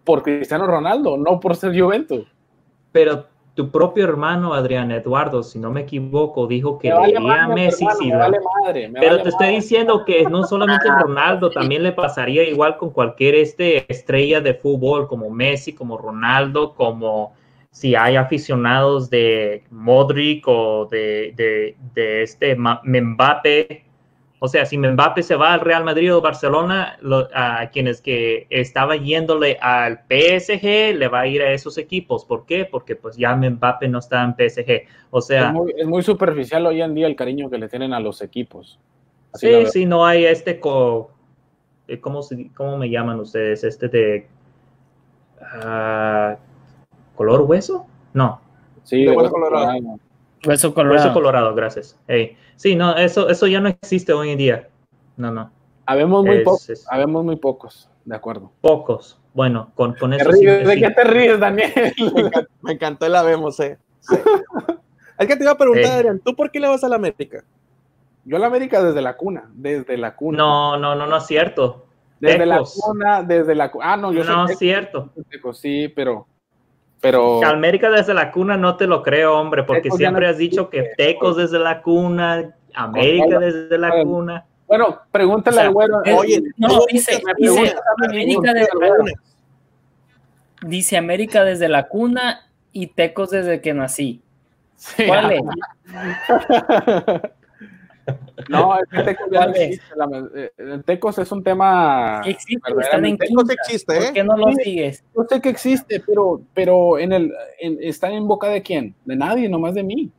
por 0.05 0.23
Cristiano 0.23 0.67
Ronaldo, 0.67 1.17
no 1.17 1.41
por 1.41 1.57
ser 1.57 1.79
Juventus. 1.79 2.27
Pero 2.93 3.27
tu 3.57 3.71
propio 3.71 4.05
hermano, 4.05 4.53
Adrián 4.53 4.93
Eduardo, 4.93 5.43
si 5.43 5.59
no 5.59 5.71
me 5.71 5.81
equivoco, 5.81 6.47
dijo 6.47 6.79
que 6.79 6.93
vale 6.93 7.15
veía 7.15 7.45
a 7.45 7.49
Messi. 7.49 7.85
hermano, 7.85 7.99
si 7.99 8.07
me 8.07 8.13
la- 8.13 8.19
vale 8.25 8.39
madre, 8.63 8.89
me 8.91 9.01
Pero 9.01 9.13
vale 9.13 9.23
te 9.23 9.29
estoy 9.31 9.49
diciendo 9.49 10.05
que 10.05 10.25
no 10.25 10.45
solamente 10.45 10.87
Ronaldo, 10.91 11.51
también 11.51 11.83
le 11.83 11.93
pasaría 11.93 12.43
igual 12.45 12.77
con 12.77 12.91
cualquier 12.91 13.35
este 13.35 13.91
estrella 13.91 14.43
de 14.43 14.53
fútbol 14.53 15.09
como 15.09 15.31
Messi, 15.31 15.73
como 15.75 15.97
Ronaldo, 15.97 16.75
como 16.75 17.33
si 17.71 17.95
hay 17.95 18.17
aficionados 18.17 19.09
de 19.09 19.65
Modric 19.71 20.47
o 20.47 20.87
de, 20.91 21.33
de, 21.35 21.77
de 21.95 22.23
este 22.23 22.57
Mbappe. 22.57 23.86
O 24.39 24.49
sea, 24.49 24.67
si 24.67 24.77
Mbappe 24.77 25.23
se 25.23 25.35
va 25.35 25.55
al 25.55 25.61
Real 25.61 25.85
Madrid 25.85 26.15
o 26.15 26.21
Barcelona, 26.21 26.99
lo- 27.01 27.29
a 27.35 27.71
quienes 27.71 28.03
que 28.03 28.47
estaba 28.51 28.97
yéndole 28.97 29.57
al 29.61 30.01
PSG, 30.07 30.95
le 30.95 31.09
va 31.09 31.21
a 31.21 31.27
ir 31.27 31.41
a 31.43 31.53
esos 31.53 31.79
equipos. 31.79 32.25
¿Por 32.27 32.45
qué? 32.45 32.67
Porque 32.67 32.97
pues 32.97 33.17
ya 33.17 33.35
Mbappe 33.35 33.89
no 33.89 33.99
está 33.99 34.23
en 34.25 34.35
PSG. 34.35 34.87
O 35.11 35.23
sea, 35.23 35.49
Es 35.49 35.53
muy, 35.53 35.75
es 35.77 35.87
muy 35.87 36.03
superficial 36.03 36.67
hoy 36.67 36.83
en 36.83 36.95
día 36.95 37.07
el 37.07 37.17
cariño 37.17 37.49
que 37.49 37.59
le 37.59 37.69
tienen 37.69 37.95
a 37.95 38.01
los 38.01 38.21
equipos. 38.21 38.79
Así 39.33 39.47
Sí, 39.47 39.67
sí, 39.67 39.87
no 39.87 40.05
hay 40.05 40.27
este 40.27 40.61
co, 40.61 41.11
eh, 41.89 41.99
¿cómo, 41.99 42.21
me 42.79 42.91
llaman 42.91 43.21
ustedes? 43.21 43.65
Este 43.65 43.89
de 43.89 44.27
ah, 45.41 46.37
color 47.15 47.43
hueso? 47.43 47.87
No, 48.13 48.41
Sí, 48.83 48.99
De 48.99 49.11
de 49.11 49.17
hueso 49.17 49.21
hueso 49.23 49.33
colorado. 49.33 49.67
colorado. 49.67 49.99
Hueso 50.47 50.73
colorado. 50.75 51.03
hueso 51.03 51.13
colorado, 51.15 51.55
gracias. 51.55 51.99
Sí, 52.57 52.75
no, 52.77 52.97
eso, 52.97 53.29
eso 53.29 53.47
ya 53.47 53.61
no 53.61 53.69
existe 53.69 54.13
hoy 54.13 54.31
en 54.31 54.39
día. 54.39 54.69
No, 55.17 55.31
no, 55.31 55.51
Habemos 55.87 56.25
muy 56.25 56.39
Es- 56.39 56.45
pocos, 56.45 56.71
es- 56.71 56.87
habemos 56.91 57.25
muy 57.25 57.37
pocos, 57.37 57.89
de 58.05 58.17
acuerdo. 58.17 58.51
pocos. 58.61 59.21
Bueno, 59.35 59.71
con, 59.75 59.95
con 59.95 60.13
eso 60.15 60.33
sí, 60.33 60.45
¿De 60.47 60.75
sí. 60.75 60.81
qué 60.81 60.91
te 60.91 61.05
ríes, 61.05 61.39
Daniel? 61.39 61.71
Me 62.15 62.21
encantó, 62.23 62.51
me 62.63 62.73
encantó 62.73 63.07
el 63.07 63.15
habemos, 63.17 63.61
eh. 63.61 63.79
Sí. 64.01 64.17
Es 65.19 65.27
que 65.27 65.37
te 65.37 65.45
iba 65.45 65.53
a 65.53 65.57
preguntar. 65.57 65.93
Adrián, 65.93 66.21
¿tú 66.23 66.37
por 66.37 66.51
qué 66.51 66.61
le 66.61 66.69
vas 66.69 66.85
a 66.85 66.89
la 66.91 66.97
América? 66.97 67.43
Yo 68.27 68.37
a 68.37 68.41
la 68.41 68.49
América 68.49 68.83
desde 68.83 69.01
la 69.01 69.17
cuna, 69.17 69.49
desde 69.55 69.97
la 69.97 70.15
cuna. 70.15 70.37
No, 70.39 70.77
no, 70.79 70.95
no, 70.95 71.07
no 71.07 71.17
es 71.17 71.27
cierto. 71.27 71.87
desde 72.21 72.45
la 72.45 72.57
Tecos. 72.57 72.79
cuna, 72.85 73.23
desde 73.23 73.55
la 73.55 73.71
cuna. 73.71 73.93
Ah, 73.93 73.97
no, 73.97 74.13
yo 74.13 74.25
No 74.25 74.45
soy 74.45 74.53
es 74.53 74.59
cierto. 74.59 75.11
teco, 75.31 75.55
sí, 75.55 75.89
pero, 75.89 76.27
pero 77.01 77.45
América 77.45 77.91
desde 77.91 78.15
la 78.15 78.33
cuna 78.33 78.57
no 78.57 78.77
te 78.77 78.87
lo 78.87 79.03
creo, 79.03 79.39
hombre, 79.39 79.63
porque 79.65 79.83
Tecos 79.83 79.99
siempre 79.99 80.27
no 80.27 80.31
has 80.31 80.39
dicho 80.39 80.71
que 80.71 80.91
Tecos 80.97 81.37
desde 81.37 81.59
la 81.59 81.83
cuna, 81.83 82.55
América 82.75 83.39
desde 83.39 83.79
la 83.79 84.03
cuna. 84.03 84.47
bueno, 84.67 85.01
pregúntale 85.11 85.57
O 85.57 85.61
sea, 85.61 85.67
al 85.69 85.73
güero. 85.73 86.03
Oye, 86.17 86.43
no, 86.57 86.81
dice, 86.91 87.23
dice, 87.39 87.75
América 88.07 88.53
me 88.53 88.61
de 88.61 88.67
preguntas, 88.79 89.15
dice 90.63 90.97
América 90.97 91.45
desde 91.45 91.69
la 91.69 91.89
cuna 91.89 92.49
y 92.73 92.89
Tecos 92.89 93.31
desde 93.31 93.61
que 93.61 93.75
nací. 93.75 94.23
¿Cuál 95.07 95.33
es? 95.33 95.43
No, 98.49 98.77
es 98.77 98.89
que 98.91 99.03
Tecos 99.03 99.27
ya 99.33 99.47
no 99.47 99.53
existe. 99.55 99.85
La, 99.97 100.29
eh, 100.37 100.51
Tecos 100.85 101.19
es 101.19 101.33
un 101.33 101.43
tema. 101.43 102.21
Existe, 102.25 102.71
están 102.81 103.05
en 103.05 103.19
Tecos 103.19 103.37
quinta. 103.39 103.53
existe, 103.55 103.95
¿Por 103.95 104.05
¿eh? 104.05 104.11
qué 104.15 104.25
no 104.25 104.37
lo 104.37 104.49
Sí. 104.53 104.63
sigues? 104.65 105.05
Yo 105.17 105.25
sé 105.29 105.41
que 105.41 105.49
existe, 105.49 106.01
pero, 106.07 106.41
pero 106.55 106.99
en 106.99 107.13
el, 107.13 107.33
en- 107.59 107.79
¿están 107.83 108.13
en 108.13 108.29
boca 108.29 108.49
de 108.49 108.63
quién? 108.63 108.95
De 109.05 109.17
nadie, 109.17 109.49
nomás 109.49 109.75
de 109.75 109.83
mí. 109.83 110.11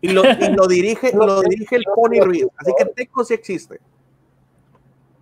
Y 0.00 0.08
lo, 0.08 0.22
y 0.24 0.52
lo 0.54 0.66
dirige, 0.68 1.10
lo 1.14 1.40
dirige 1.42 1.76
el 1.76 1.84
Pony 1.94 2.20
Ruiz. 2.22 2.46
Así 2.56 2.72
que 2.78 2.84
Teco 2.86 3.24
sí 3.24 3.34
existe. 3.34 3.80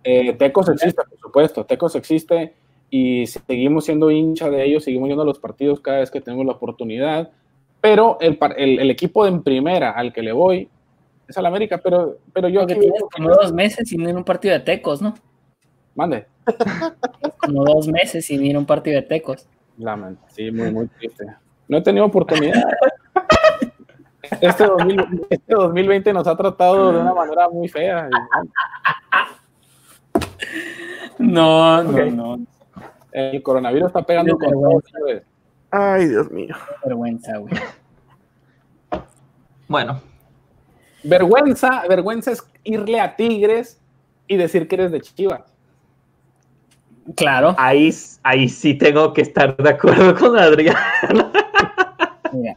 Eh, 0.03 0.33
Tecos 0.33 0.69
existe, 0.69 1.01
por 1.09 1.17
supuesto. 1.19 1.65
Tecos 1.65 1.95
existe 1.95 2.53
y 2.89 3.25
seguimos 3.25 3.85
siendo 3.85 4.11
hincha 4.11 4.49
de 4.49 4.63
ellos, 4.65 4.83
seguimos 4.83 5.07
yendo 5.07 5.23
a 5.23 5.25
los 5.25 5.39
partidos 5.39 5.79
cada 5.79 5.99
vez 5.99 6.11
que 6.11 6.21
tenemos 6.21 6.45
la 6.45 6.51
oportunidad. 6.53 7.31
Pero 7.81 8.17
el, 8.21 8.37
el, 8.57 8.79
el 8.79 8.91
equipo 8.91 9.23
de 9.23 9.31
en 9.31 9.41
primera 9.43 9.91
al 9.91 10.13
que 10.13 10.21
le 10.21 10.31
voy 10.31 10.69
es 11.27 11.37
al 11.37 11.45
América, 11.45 11.79
pero, 11.83 12.17
pero 12.33 12.49
yo 12.49 12.65
tienes 12.65 12.91
como 13.13 13.29
dos 13.29 13.53
meses 13.53 13.89
sin 13.89 14.01
ir 14.01 14.15
a 14.15 14.17
un 14.17 14.23
partido 14.23 14.53
de 14.53 14.59
Tecos, 14.61 15.01
¿no? 15.01 15.13
mande. 15.95 16.25
Como 17.37 17.63
dos 17.65 17.87
meses 17.87 18.25
sin 18.25 18.43
ir 18.43 18.55
a 18.55 18.59
un 18.59 18.65
partido 18.65 18.95
de 18.95 19.03
Tecos. 19.03 19.47
Lamento. 19.77 20.21
Sí, 20.29 20.51
muy, 20.51 20.71
muy 20.71 20.87
triste. 20.87 21.25
No 21.67 21.77
he 21.77 21.81
tenido 21.81 22.05
oportunidad. 22.05 22.63
Este, 24.39 24.65
2000 24.65 25.27
este 25.29 25.53
2020 25.53 26.13
nos 26.13 26.27
ha 26.27 26.35
tratado 26.37 26.93
de 26.93 26.99
una 26.99 27.13
manera 27.13 27.49
muy 27.49 27.67
fea. 27.67 28.09
No, 31.19 31.83
no, 31.83 32.05
no. 32.05 32.45
El 33.11 33.43
coronavirus 33.43 33.87
está 33.87 34.01
pegando 34.01 34.37
con 34.37 34.51
todo. 34.51 34.81
¿sabes? 34.91 35.23
Ay, 35.69 36.07
Dios 36.07 36.31
mío. 36.31 36.55
Qué 36.81 36.89
vergüenza, 36.89 37.37
güey. 37.37 37.53
Bueno, 39.67 40.01
Vergüenza, 41.03 41.83
vergüenza 41.87 42.31
es 42.31 42.43
irle 42.63 42.99
a 42.99 43.15
Tigres 43.15 43.79
y 44.27 44.37
decir 44.37 44.67
que 44.67 44.75
eres 44.75 44.91
de 44.91 45.01
Chivas. 45.01 45.41
Claro. 47.17 47.53
ahí, 47.57 47.93
ahí 48.23 48.47
sí 48.47 48.75
tengo 48.75 49.11
que 49.13 49.21
estar 49.23 49.57
de 49.57 49.69
acuerdo 49.69 50.15
con 50.15 50.37
Adrián. 50.39 50.75
Mira. 52.31 52.55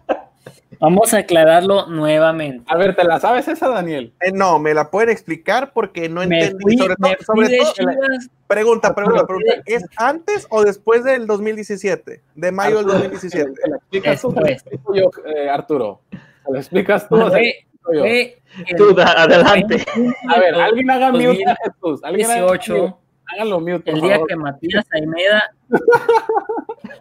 Vamos 0.78 1.14
a 1.14 1.18
aclararlo 1.18 1.86
nuevamente. 1.86 2.62
A 2.68 2.76
ver, 2.76 2.94
¿te 2.94 3.02
la 3.02 3.18
sabes 3.18 3.48
esa, 3.48 3.68
Daniel? 3.68 4.12
Eh, 4.20 4.30
no, 4.30 4.58
me 4.58 4.74
la 4.74 4.90
pueden 4.90 5.08
explicar 5.08 5.72
porque 5.72 6.08
no 6.08 6.24
Me 6.26 6.38
entendí. 6.44 6.62
fui, 6.62 6.76
sobre 6.76 6.94
todo, 6.96 7.12
sobre 7.24 7.56
todo- 7.58 7.72
Chivas. 7.72 7.96
pregunta, 8.46 8.94
pregunta, 8.94 9.26
pregunta. 9.26 9.54
¿Es 9.64 9.84
antes 9.96 10.46
o 10.50 10.62
después 10.62 11.02
del 11.02 11.26
2017? 11.26 12.20
De 12.34 12.52
mayo 12.52 12.76
del 12.78 12.86
2017. 12.88 13.50
¿Te 13.52 13.70
la 13.70 13.76
explicas 13.76 14.20
tú? 14.20 14.32
¿Te 14.34 14.40
la 14.42 14.46
Después. 14.48 14.74
explico 14.74 14.94
yo, 14.94 15.10
eh, 15.34 15.48
Arturo? 15.48 16.00
¿Te 16.10 16.52
la 16.52 16.58
explicas 16.58 17.08
tú? 17.08 17.16
Fue, 17.86 18.42
el 18.66 18.76
Tú, 18.76 18.94
da- 18.94 19.22
adelante. 19.22 19.84
A 20.28 20.40
ver, 20.40 20.54
alguien 20.54 20.90
haga 20.90 21.10
mute 21.12 21.24
2018. 21.26 21.50
a 21.50 21.56
Jesús. 21.72 22.00
Alguien 22.04 22.30
haga 22.30 22.42
mute. 22.46 22.58
18, 22.58 23.00
Háganlo 23.28 23.60
mute, 23.60 23.90
el 23.90 24.00
día 24.00 24.12
favor. 24.14 24.28
que 24.28 24.36
Matías 24.36 24.86
Almeida. 24.92 25.42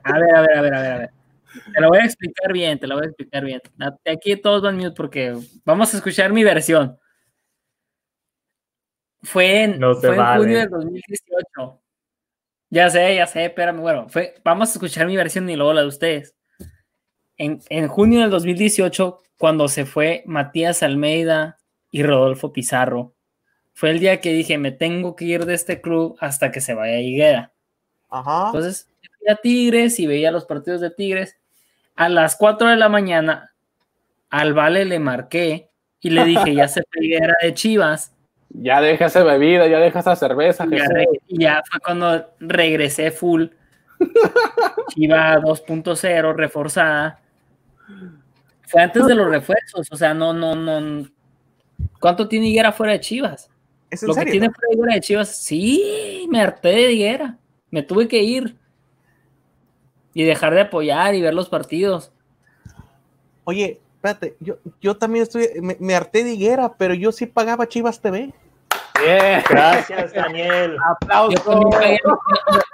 A 0.03 0.20
ver, 0.20 0.36
a 0.36 0.41
ver, 0.41 0.57
a 0.57 0.62
ver, 0.62 0.74
a 0.74 0.82
ver, 0.82 0.91
a 0.91 0.98
ver. 0.99 1.10
Te 1.74 1.82
lo 1.82 1.90
voy 1.90 1.99
a 1.99 2.06
explicar 2.06 2.52
bien, 2.52 2.80
te 2.80 2.88
lo 2.88 2.95
voy 2.95 3.03
a 3.06 3.07
explicar 3.07 3.44
bien. 3.45 3.62
Aquí 4.06 4.36
todos 4.38 4.62
van 4.62 4.76
mute 4.78 4.91
porque 4.91 5.36
vamos 5.64 5.94
a 5.94 5.98
escuchar 5.98 6.32
mi 6.34 6.44
versión. 6.44 6.98
Fue 9.24 9.64
en, 9.64 9.80
No 9.80 9.95
fue 9.95 10.16
en 10.16 10.26
junio 10.38 10.60
del 10.60 10.70
2018. 10.70 11.82
Ya 12.70 12.90
sé, 12.90 13.16
ya 13.16 13.26
sé, 13.28 13.45
espérame. 13.45 13.80
Bueno, 13.80 14.10
fue, 14.10 14.36
vamos 14.44 14.70
a 14.70 14.74
escuchar 14.74 15.07
mi 15.07 15.16
versión 15.16 15.49
y 15.49 15.56
luego 15.56 15.74
la 15.74 15.82
de 15.82 15.88
ustedes. 15.88 16.36
En, 17.38 17.62
en 17.70 17.88
junio 17.88 18.22
del 18.22 18.30
2018, 18.30 19.22
cuando 19.38 19.68
se 19.68 19.86
fue 19.86 20.24
Matías 20.26 20.84
Almeida 20.84 21.57
y 21.91 22.03
Rodolfo 22.03 22.53
Pizarro, 22.53 23.14
fue 23.74 23.91
el 23.91 23.99
día 23.99 24.22
que 24.22 24.32
dije, 24.32 24.57
me 24.57 24.72
tengo 24.72 25.16
que 25.18 25.26
ir 25.26 25.45
de 25.45 25.53
este 25.53 25.82
club 25.82 26.16
hasta 26.22 26.52
que 26.52 26.62
se 26.62 26.74
vaya 26.74 26.99
Higuera. 26.99 27.52
Ajá. 28.10 28.48
Entonces, 28.48 28.88
fui 29.20 29.30
a 29.30 29.36
Tigres 29.36 29.99
y 29.99 30.07
veía 30.07 30.32
los 30.32 30.45
partidos 30.45 30.80
de 30.80 30.91
Tigres. 30.91 31.38
A 31.95 32.07
las 32.07 32.38
4 32.38 32.70
de 32.70 32.78
la 32.78 32.88
mañana, 32.88 33.53
al 34.30 34.53
Vale 34.53 34.86
le 34.86 34.99
marqué 34.99 35.70
y 35.99 36.10
le 36.10 36.24
dije, 36.24 36.56
ya 36.56 36.70
se 36.70 36.84
fue 36.90 37.06
Higuera 37.06 37.34
de 37.41 37.53
Chivas. 37.53 38.14
Ya 38.49 38.80
deja 38.80 39.07
esa 39.07 39.24
bebida, 39.24 39.68
ya 39.68 39.80
deja 39.80 39.99
esa 39.99 40.16
cerveza. 40.16 40.66
Y 40.66 40.78
ya, 40.78 40.86
y 41.28 41.40
ya 41.40 41.62
fue 41.70 41.80
cuando 41.82 42.30
regresé 42.40 43.12
full. 43.12 43.48
Chiva 44.90 45.38
2.0 45.41 46.34
reforzada. 46.34 47.20
Fue 48.68 48.82
antes 48.82 49.06
de 49.06 49.16
los 49.16 49.30
refuerzos, 49.30 49.88
o 49.91 49.95
sea, 49.95 50.14
no, 50.14 50.34
no, 50.34 50.56
no. 50.56 51.07
¿Cuánto 51.99 52.28
tiene 52.28 52.48
Higuera 52.48 52.72
fuera 52.72 52.94
de 52.94 52.99
Chivas? 52.99 53.49
¿Es 53.90 54.02
en 54.03 54.07
Lo 54.07 54.14
que 54.16 54.20
serio? 54.22 54.32
tiene 54.32 54.49
fuera 54.49 54.68
de 54.70 54.74
Higuera 54.76 54.94
de 54.95 55.02
Chivas, 55.02 55.36
sí, 55.36 56.28
me 56.30 56.41
harté 56.41 56.70
de 56.70 56.91
Higuera. 56.94 57.38
Me 57.72 57.84
tuve 57.84 58.07
que 58.07 58.22
ir. 58.24 58.56
Y 60.14 60.24
dejar 60.24 60.53
de 60.53 60.62
apoyar 60.62 61.14
y 61.14 61.22
ver 61.22 61.34
los 61.34 61.49
partidos. 61.49 62.12
Oye, 63.44 63.82
espérate, 63.95 64.36
yo, 64.40 64.56
yo 64.82 64.95
también 64.98 65.24
estoy, 65.24 65.49
me, 65.62 65.76
me 65.80 65.94
harté 65.94 66.24
de 66.24 66.34
higuera, 66.34 66.74
pero 66.78 66.94
yo 66.94 67.12
sí 67.12 67.26
pagaba 67.26 67.68
Chivas 67.68 67.99
TV. 68.02 68.34
Bien. 69.03 69.44
Gracias, 69.49 70.14
Daniel. 70.16 70.78
Aplausos. 70.90 71.41
pagué- 71.45 71.99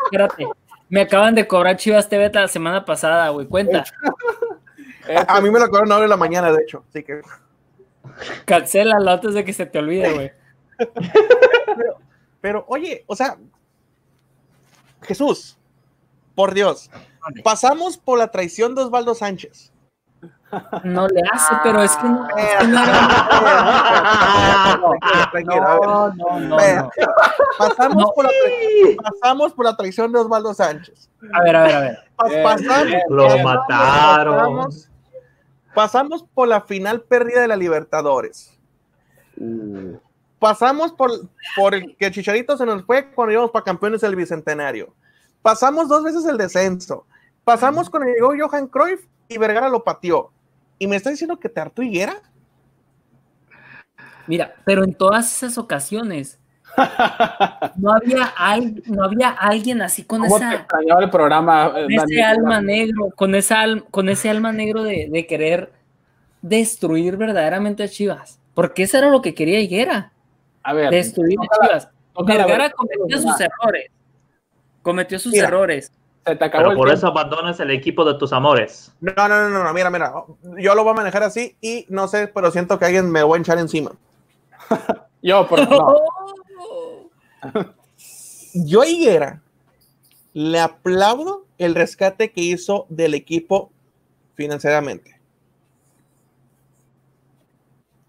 espérate. 0.05 0.45
Me 0.87 1.01
acaban 1.01 1.33
de 1.35 1.47
cobrar 1.47 1.77
Chivas 1.77 2.07
TV 2.07 2.29
la 2.31 2.47
semana 2.47 2.85
pasada, 2.85 3.29
güey. 3.29 3.47
Cuenta. 3.47 3.83
A, 5.27 5.37
a 5.37 5.41
mí 5.41 5.49
me 5.49 5.59
lo 5.59 5.67
cobraron 5.67 5.91
ahora 5.91 6.05
en 6.05 6.09
la 6.09 6.17
mañana, 6.17 6.51
de 6.51 6.61
hecho. 6.63 6.83
Así 6.89 7.03
que, 7.03 7.21
Cancélalo 8.45 9.11
antes 9.11 9.33
de 9.33 9.43
que 9.45 9.53
se 9.53 9.65
te 9.65 9.79
olvide, 9.79 10.13
güey. 10.13 10.31
pero, 12.41 12.65
oye, 12.67 13.03
o 13.07 13.15
sea, 13.15 13.37
Jesús, 15.03 15.57
por 16.35 16.53
Dios, 16.53 16.89
pasamos 17.43 17.97
por 17.97 18.17
la 18.19 18.29
traición 18.29 18.75
de 18.75 18.81
Osvaldo 18.83 19.13
Sánchez. 19.15 19.71
No 20.83 21.07
le 21.07 21.21
hace, 21.31 21.55
pero 21.63 21.81
es 21.81 21.95
que 21.95 22.03
no. 22.09 22.27
es 22.37 22.57
que 22.57 22.67
no. 25.43 26.11
No, 26.13 26.39
no. 26.39 26.57
Pasamos, 27.57 28.11
por 28.13 28.25
la 28.25 28.31
tra- 28.31 28.97
pasamos 29.21 29.53
por 29.53 29.65
la 29.65 29.75
traición 29.77 30.11
de 30.11 30.19
Osvaldo 30.19 30.53
Sánchez. 30.53 31.09
A 31.33 31.41
ver, 31.43 31.55
a 31.55 31.63
ver, 31.63 31.75
a 31.75 31.79
ver. 31.79 31.97
Pas- 32.17 32.29
Bien, 32.29 32.43
pasamos. 32.43 32.93
Lo 33.09 33.23
pasamos- 33.27 33.43
mataron. 33.43 34.69
Pasamos, 35.73 36.23
por 36.33 36.47
la 36.47 36.61
final 36.61 37.01
perdida 37.01 37.41
de 37.41 37.47
la 37.47 37.55
Libertadores. 37.55 38.57
Uh, 39.37 39.97
Pasamos 40.41 40.91
por, 40.91 41.11
por 41.55 41.75
el 41.75 41.95
que 41.97 42.09
Chicharito 42.09 42.57
se 42.57 42.65
nos 42.65 42.83
fue 42.83 43.11
cuando 43.11 43.33
íbamos 43.33 43.51
para 43.51 43.63
campeones 43.63 44.01
del 44.01 44.15
Bicentenario. 44.15 44.91
Pasamos 45.43 45.87
dos 45.87 46.03
veces 46.03 46.25
el 46.25 46.35
descenso. 46.35 47.05
Pasamos 47.43 47.91
cuando 47.91 48.11
llegó 48.11 48.33
Johan 48.35 48.67
Cruyff 48.67 49.05
y 49.27 49.37
Vergara 49.37 49.69
lo 49.69 49.83
pateó. 49.83 50.31
¿Y 50.79 50.87
me 50.87 50.95
está 50.95 51.11
diciendo 51.11 51.39
que 51.39 51.47
te 51.47 51.59
hartó 51.59 51.83
higuera? 51.83 52.23
Mira, 54.25 54.55
pero 54.65 54.83
en 54.83 54.95
todas 54.95 55.31
esas 55.31 55.59
ocasiones 55.59 56.39
no 57.75 57.91
había, 57.93 58.23
al- 58.37 58.81
no 58.85 59.03
había 59.03 59.29
alguien 59.29 59.81
así 59.81 60.03
con 60.03 60.21
¿Cómo 60.21 60.37
te 60.39 60.45
esa 60.45 60.55
extrañaba 60.55 61.03
el 61.03 61.09
programa? 61.09 61.71
con 61.71 61.91
ese 61.91 61.95
Daniel? 61.97 62.25
alma 62.25 62.61
negro, 62.61 63.09
con 63.15 63.35
esa 63.35 63.63
con 63.89 64.09
ese 64.09 64.29
alma 64.29 64.51
negro 64.51 64.83
de, 64.83 65.07
de 65.11 65.27
querer 65.27 65.71
destruir 66.41 67.17
verdaderamente 67.17 67.83
a 67.83 67.87
Chivas. 67.87 68.39
Porque 68.53 68.83
eso 68.83 68.97
era 68.97 69.09
lo 69.09 69.21
que 69.21 69.33
quería 69.33 69.59
Higuera, 69.59 70.11
A 70.63 70.73
ver, 70.73 70.89
destruir 70.91 71.37
a 71.39 71.43
tócala- 71.43 71.67
Chivas. 71.67 71.89
tócala 72.13 72.45
Vergara 72.45 72.63
ver- 72.65 72.73
cometió 72.73 73.17
sus 73.19 73.39
errores. 73.41 73.91
Cometió 74.81 75.19
sus 75.19 75.31
Mira. 75.33 75.47
errores. 75.47 75.91
Se 76.25 76.35
te 76.35 76.45
acabó 76.45 76.65
Pero 76.65 76.77
por 76.77 76.87
tiempo. 76.87 76.97
eso 76.97 77.07
abandonas 77.07 77.59
el 77.59 77.71
equipo 77.71 78.05
de 78.05 78.13
tus 78.19 78.31
amores. 78.31 78.91
No, 79.01 79.11
no, 79.27 79.49
no, 79.49 79.63
no, 79.63 79.73
mira, 79.73 79.89
mira. 79.89 80.13
Yo 80.59 80.75
lo 80.75 80.83
voy 80.83 80.91
a 80.91 80.95
manejar 80.95 81.23
así 81.23 81.55
y 81.61 81.85
no 81.89 82.07
sé, 82.07 82.27
pero 82.27 82.51
siento 82.51 82.77
que 82.77 82.85
alguien 82.85 83.09
me 83.11 83.23
va 83.23 83.35
a 83.35 83.39
echar 83.39 83.57
encima. 83.57 83.91
Yo, 85.23 85.47
por 85.47 85.67
no. 85.69 85.95
Yo 88.53 88.81
a 88.81 88.87
Higuera 88.87 89.41
le 90.33 90.59
aplaudo 90.59 91.45
el 91.57 91.75
rescate 91.75 92.31
que 92.31 92.41
hizo 92.41 92.85
del 92.89 93.13
equipo 93.15 93.71
financieramente. 94.35 95.19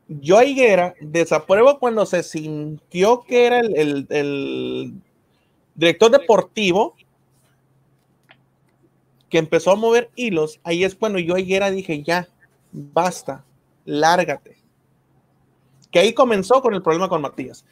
Yo 0.09 0.39
a 0.39 0.45
Higuera 0.45 0.95
desapruebo 1.01 1.79
cuando 1.79 2.05
se 2.07 2.23
sintió 2.23 3.23
que 3.23 3.47
era 3.47 3.61
el, 3.61 4.07
el- 4.11 4.95
director 5.77 6.11
deportivo 6.11 6.95
que 9.29 9.39
empezó 9.39 9.71
a 9.73 9.77
mover 9.77 10.11
hilos. 10.15 10.61
Ahí 10.63 10.85
es 10.85 10.95
cuando 10.95 11.19
yo 11.19 11.35
a 11.35 11.41
Higuera 11.41 11.71
dije, 11.71 12.03
ya, 12.03 12.29
basta, 12.73 13.45
lárgate. 13.85 14.57
Que 15.91 15.99
ahí 16.01 16.13
comenzó 16.15 16.63
con 16.63 16.75
el 16.75 16.83
problema 16.83 17.09
con 17.09 17.21
Matías. 17.23 17.65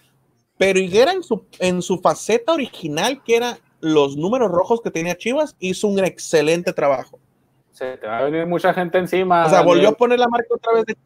Pero 0.60 0.78
Higuera 0.78 1.12
en 1.12 1.22
su, 1.22 1.42
en 1.58 1.80
su 1.80 1.98
faceta 2.00 2.52
original, 2.52 3.22
que 3.24 3.36
era 3.36 3.58
los 3.80 4.14
números 4.18 4.50
rojos 4.50 4.82
que 4.82 4.90
tenía 4.90 5.16
Chivas, 5.16 5.56
hizo 5.58 5.88
un 5.88 5.98
excelente 6.04 6.74
trabajo. 6.74 7.18
Se 7.72 7.96
te 7.96 8.06
va 8.06 8.18
a 8.18 8.22
venir 8.24 8.44
mucha 8.46 8.74
gente 8.74 8.98
encima. 8.98 9.46
O 9.46 9.48
sea, 9.48 9.62
volvió 9.62 9.84
Daniel. 9.84 9.94
a 9.94 9.96
poner 9.96 10.18
la 10.18 10.28
marca 10.28 10.48
otra 10.54 10.74
vez 10.74 10.84
de... 10.84 10.96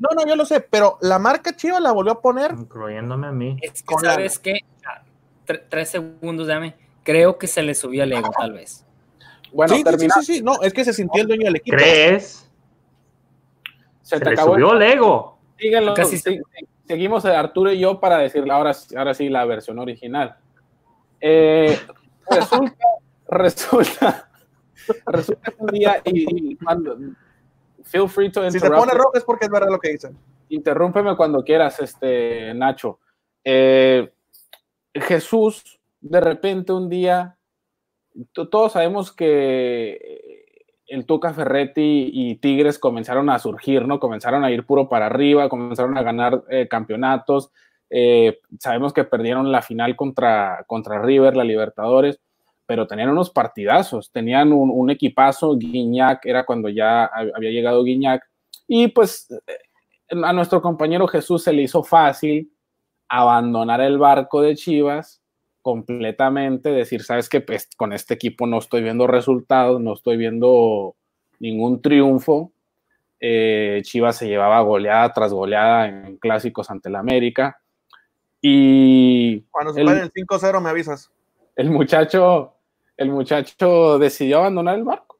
No, 0.00 0.08
no, 0.16 0.26
yo 0.26 0.34
lo 0.34 0.44
sé, 0.44 0.60
pero 0.60 0.98
la 1.00 1.20
marca 1.20 1.54
Chivas 1.54 1.80
la 1.80 1.92
volvió 1.92 2.14
a 2.14 2.20
poner. 2.20 2.50
Incluyéndome 2.58 3.28
a 3.28 3.30
mí. 3.30 3.56
Es 3.62 3.80
que, 3.84 3.94
la- 4.02 4.14
¿sabes 4.14 4.40
qué? 4.40 4.58
Tre- 5.46 5.62
tres 5.68 5.90
segundos, 5.90 6.48
dame. 6.48 6.74
Creo 7.04 7.38
que 7.38 7.46
se 7.46 7.62
le 7.62 7.76
subió 7.76 8.02
el 8.02 8.12
ego, 8.12 8.28
tal 8.36 8.54
vez. 8.54 8.84
Bueno, 9.52 9.72
sí, 9.72 9.78
sí, 9.78 9.84
termina. 9.84 10.14
sí, 10.16 10.24
sí, 10.24 10.34
sí, 10.38 10.42
no, 10.42 10.60
es 10.62 10.72
que 10.74 10.84
se 10.84 10.92
sintió 10.92 11.22
el 11.22 11.28
dueño 11.28 11.44
del 11.44 11.56
equipo. 11.56 11.76
¿Crees? 11.76 12.50
Se 14.02 14.16
Se 14.16 14.18
te 14.18 14.24
le 14.24 14.32
acabó. 14.32 14.54
subió 14.54 14.72
el 14.72 14.82
ego. 14.82 15.38
Síguelo, 15.56 15.94
Casi 15.94 16.18
sí, 16.18 16.32
sí. 16.34 16.40
Seguimos 16.88 17.24
eh, 17.26 17.36
Arturo 17.36 17.70
y 17.70 17.78
yo 17.78 18.00
para 18.00 18.18
decirle 18.18 18.52
ahora, 18.52 18.72
ahora 18.96 19.14
sí 19.14 19.28
la 19.28 19.44
versión 19.44 19.78
original. 19.78 20.36
Eh, 21.20 21.78
resulta, 22.30 22.86
resulta, 23.28 24.30
resulta 25.06 25.50
que 25.52 25.56
un 25.58 25.66
día 25.68 26.00
y, 26.04 26.52
y 26.52 26.56
cuando 26.56 26.96
feel 27.84 28.08
free 28.08 28.32
to 28.32 28.50
Si 28.50 28.58
se 28.58 28.70
pone 28.70 28.92
rojo 28.92 29.12
es 29.14 29.24
porque 29.24 29.44
es 29.44 29.50
verdad 29.50 29.68
lo 29.70 29.78
que 29.78 29.90
dicen. 29.92 30.16
interrúmpeme 30.48 31.14
cuando 31.16 31.44
quieras, 31.44 31.78
este 31.80 32.52
Nacho. 32.54 32.98
Eh, 33.44 34.10
Jesús, 34.94 35.78
de 36.00 36.20
repente 36.20 36.72
un 36.72 36.88
día, 36.88 37.36
to- 38.32 38.48
todos 38.48 38.72
sabemos 38.72 39.12
que 39.12 40.37
el 40.88 41.06
Tuca 41.06 41.32
Ferretti 41.34 42.10
y 42.12 42.36
Tigres 42.36 42.78
comenzaron 42.78 43.30
a 43.30 43.38
surgir, 43.38 43.86
¿no? 43.86 44.00
Comenzaron 44.00 44.44
a 44.44 44.50
ir 44.50 44.64
puro 44.64 44.88
para 44.88 45.06
arriba, 45.06 45.48
comenzaron 45.48 45.96
a 45.98 46.02
ganar 46.02 46.42
eh, 46.50 46.66
campeonatos. 46.68 47.50
Eh, 47.90 48.40
sabemos 48.58 48.92
que 48.92 49.04
perdieron 49.04 49.52
la 49.52 49.62
final 49.62 49.96
contra, 49.96 50.64
contra 50.66 51.00
River, 51.00 51.36
la 51.36 51.44
Libertadores, 51.44 52.20
pero 52.66 52.86
tenían 52.86 53.10
unos 53.10 53.30
partidazos, 53.30 54.10
tenían 54.10 54.52
un, 54.52 54.70
un 54.70 54.90
equipazo. 54.90 55.56
Guiñac 55.56 56.24
era 56.26 56.44
cuando 56.44 56.68
ya 56.68 57.10
hab- 57.10 57.32
había 57.34 57.50
llegado 57.50 57.84
Guiñac. 57.84 58.22
Y 58.66 58.88
pues 58.88 59.28
a 60.10 60.32
nuestro 60.32 60.60
compañero 60.60 61.06
Jesús 61.06 61.42
se 61.44 61.52
le 61.52 61.62
hizo 61.62 61.82
fácil 61.82 62.50
abandonar 63.08 63.80
el 63.80 63.98
barco 63.98 64.42
de 64.42 64.54
Chivas 64.54 65.17
completamente, 65.72 66.70
decir, 66.70 67.02
sabes 67.02 67.28
que 67.28 67.42
pues, 67.42 67.68
con 67.76 67.92
este 67.92 68.14
equipo 68.14 68.46
no 68.46 68.56
estoy 68.58 68.82
viendo 68.82 69.06
resultados, 69.06 69.80
no 69.82 69.92
estoy 69.92 70.16
viendo 70.16 70.96
ningún 71.40 71.82
triunfo. 71.82 72.52
Eh, 73.20 73.80
Chivas 73.82 74.16
se 74.16 74.28
llevaba 74.28 74.60
goleada 74.62 75.12
tras 75.12 75.30
goleada 75.32 75.86
en 75.88 76.16
clásicos 76.16 76.70
ante 76.70 76.88
el 76.88 76.96
América. 76.96 77.60
Y 78.40 79.40
Cuando 79.50 79.74
se 79.74 79.82
El- 79.82 79.88
el 79.88 80.10
5-0 80.12 80.60
me 80.62 80.70
avisas. 80.70 81.10
el 81.56 81.70
muchacho, 81.70 82.54
el 82.96 83.10
muchacho 83.10 83.98
decidió 83.98 84.38
abandonar 84.38 84.78
el 84.78 84.84
barco. 84.84 85.18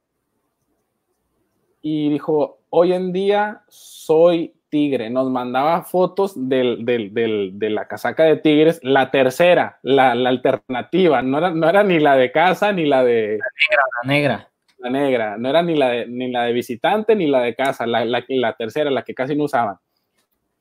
Y 1.83 2.09
dijo, 2.11 2.61
hoy 2.71 2.95
en 2.95 3.13
día 3.13 3.63
soy 3.69 4.55
tigre. 4.69 5.11
Nos 5.11 5.31
mandaba 5.31 5.83
fotos 5.83 6.33
del, 6.49 6.85
del- 6.85 7.13
del- 7.15 7.59
de 7.59 7.71
la 7.71 7.87
casaca 7.89 8.25
de 8.25 8.37
tigres, 8.37 8.81
la 8.83 9.11
tercera, 9.11 9.79
la, 9.83 10.15
la 10.15 10.29
alternativa. 10.29 11.23
No 11.23 11.39
era, 11.39 11.51
no 11.51 11.69
era 11.69 11.83
ni 11.83 11.99
la 11.99 12.17
de 12.17 12.31
casa 12.33 12.73
ni 12.73 12.87
la 12.87 13.03
de 13.05 13.39
La 13.39 14.09
negra. 14.09 14.49
la 14.79 14.91
negra. 14.91 15.37
No 15.39 15.49
era 15.49 15.63
ni 15.63 15.75
la 15.77 15.89
de, 15.89 16.07
ni 16.07 16.31
la 16.31 16.45
de 16.45 16.53
visitante 16.53 17.15
ni 17.17 17.27
la 17.27 17.41
de 17.43 17.55
casa. 17.55 17.87
La, 17.87 18.05
la- 18.05 18.25
la 18.29 18.53
tercera, 18.55 18.91
la 18.91 19.03
que 19.03 19.15
casi 19.15 19.35
no 19.37 19.45
usaban. 19.45 19.77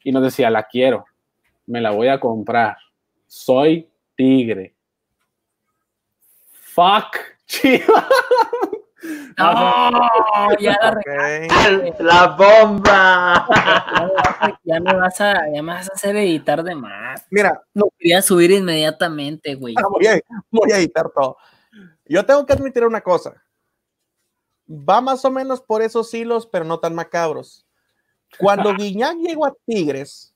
Y 0.03 0.11
nos 0.11 0.23
decía, 0.23 0.49
la 0.49 0.63
quiero. 0.63 1.05
Me 1.65 1.81
la 1.81 1.91
voy 1.91 2.07
a 2.07 2.19
comprar. 2.19 2.77
Soy 3.27 3.89
tigre. 4.15 4.73
Fuck. 6.51 7.17
Chivas. 7.47 8.05
No, 9.37 10.57
ya 10.59 10.77
la. 10.81 11.93
¡La 11.99 12.27
bomba! 12.27 13.47
ya 14.63 14.79
me 14.79 14.93
vas 14.95 15.21
a, 15.21 15.33
ya 15.53 15.61
me 15.61 15.73
vas 15.73 15.89
a 15.89 15.93
hacer 15.93 16.15
editar 16.15 16.63
de 16.63 16.75
más. 16.75 17.25
Mira, 17.29 17.61
Lo 17.73 17.89
quería 17.97 18.21
subir 18.21 18.51
inmediatamente, 18.51 19.55
güey. 19.55 19.75
voy 19.89 20.07
a, 20.07 20.19
voy 20.49 20.71
a 20.71 20.77
editar 20.77 21.09
todo. 21.13 21.37
Yo 22.05 22.25
tengo 22.25 22.45
que 22.45 22.53
admitir 22.53 22.83
una 22.85 23.01
cosa. 23.01 23.35
Va 24.69 25.01
más 25.01 25.23
o 25.23 25.31
menos 25.31 25.61
por 25.61 25.81
esos 25.81 26.13
hilos, 26.13 26.47
pero 26.47 26.65
no 26.65 26.79
tan 26.79 26.95
macabros. 26.95 27.65
Cuando 28.37 28.73
Guiñac 28.77 29.17
llegó 29.17 29.45
a 29.45 29.53
Tigres, 29.65 30.33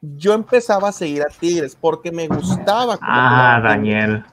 yo 0.00 0.32
empezaba 0.32 0.88
a 0.88 0.92
seguir 0.92 1.22
a 1.22 1.28
Tigres 1.28 1.76
porque 1.80 2.10
me 2.10 2.26
gustaba. 2.26 2.98
Ah, 3.00 3.60
Tigres. 3.62 4.24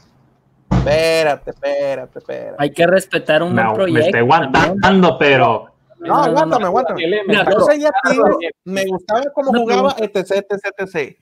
Espérate, 0.72 1.52
espérate, 1.52 2.20
espérate. 2.20 2.56
Hay 2.60 2.72
que 2.72 2.88
respetar 2.88 3.44
un 3.44 3.54
Me, 3.54 3.62
buen 3.62 3.72
me 3.72 3.76
proyecto. 3.76 4.06
estoy 4.06 4.20
aguantando, 4.20 5.18
pero. 5.18 5.74
No, 6.00 6.16
aguántame, 6.16 6.66
aguántame. 6.66 7.04
Mira, 7.28 7.46
Yo 7.52 7.60
seguía 7.62 7.90
a 7.90 8.10
Tigres, 8.10 8.52
me 8.64 8.86
gustaba 8.86 9.24
cómo 9.34 9.52
jugaba, 9.52 9.96
etc, 10.00 10.46
etc, 10.50 10.74
etc. 10.78 11.18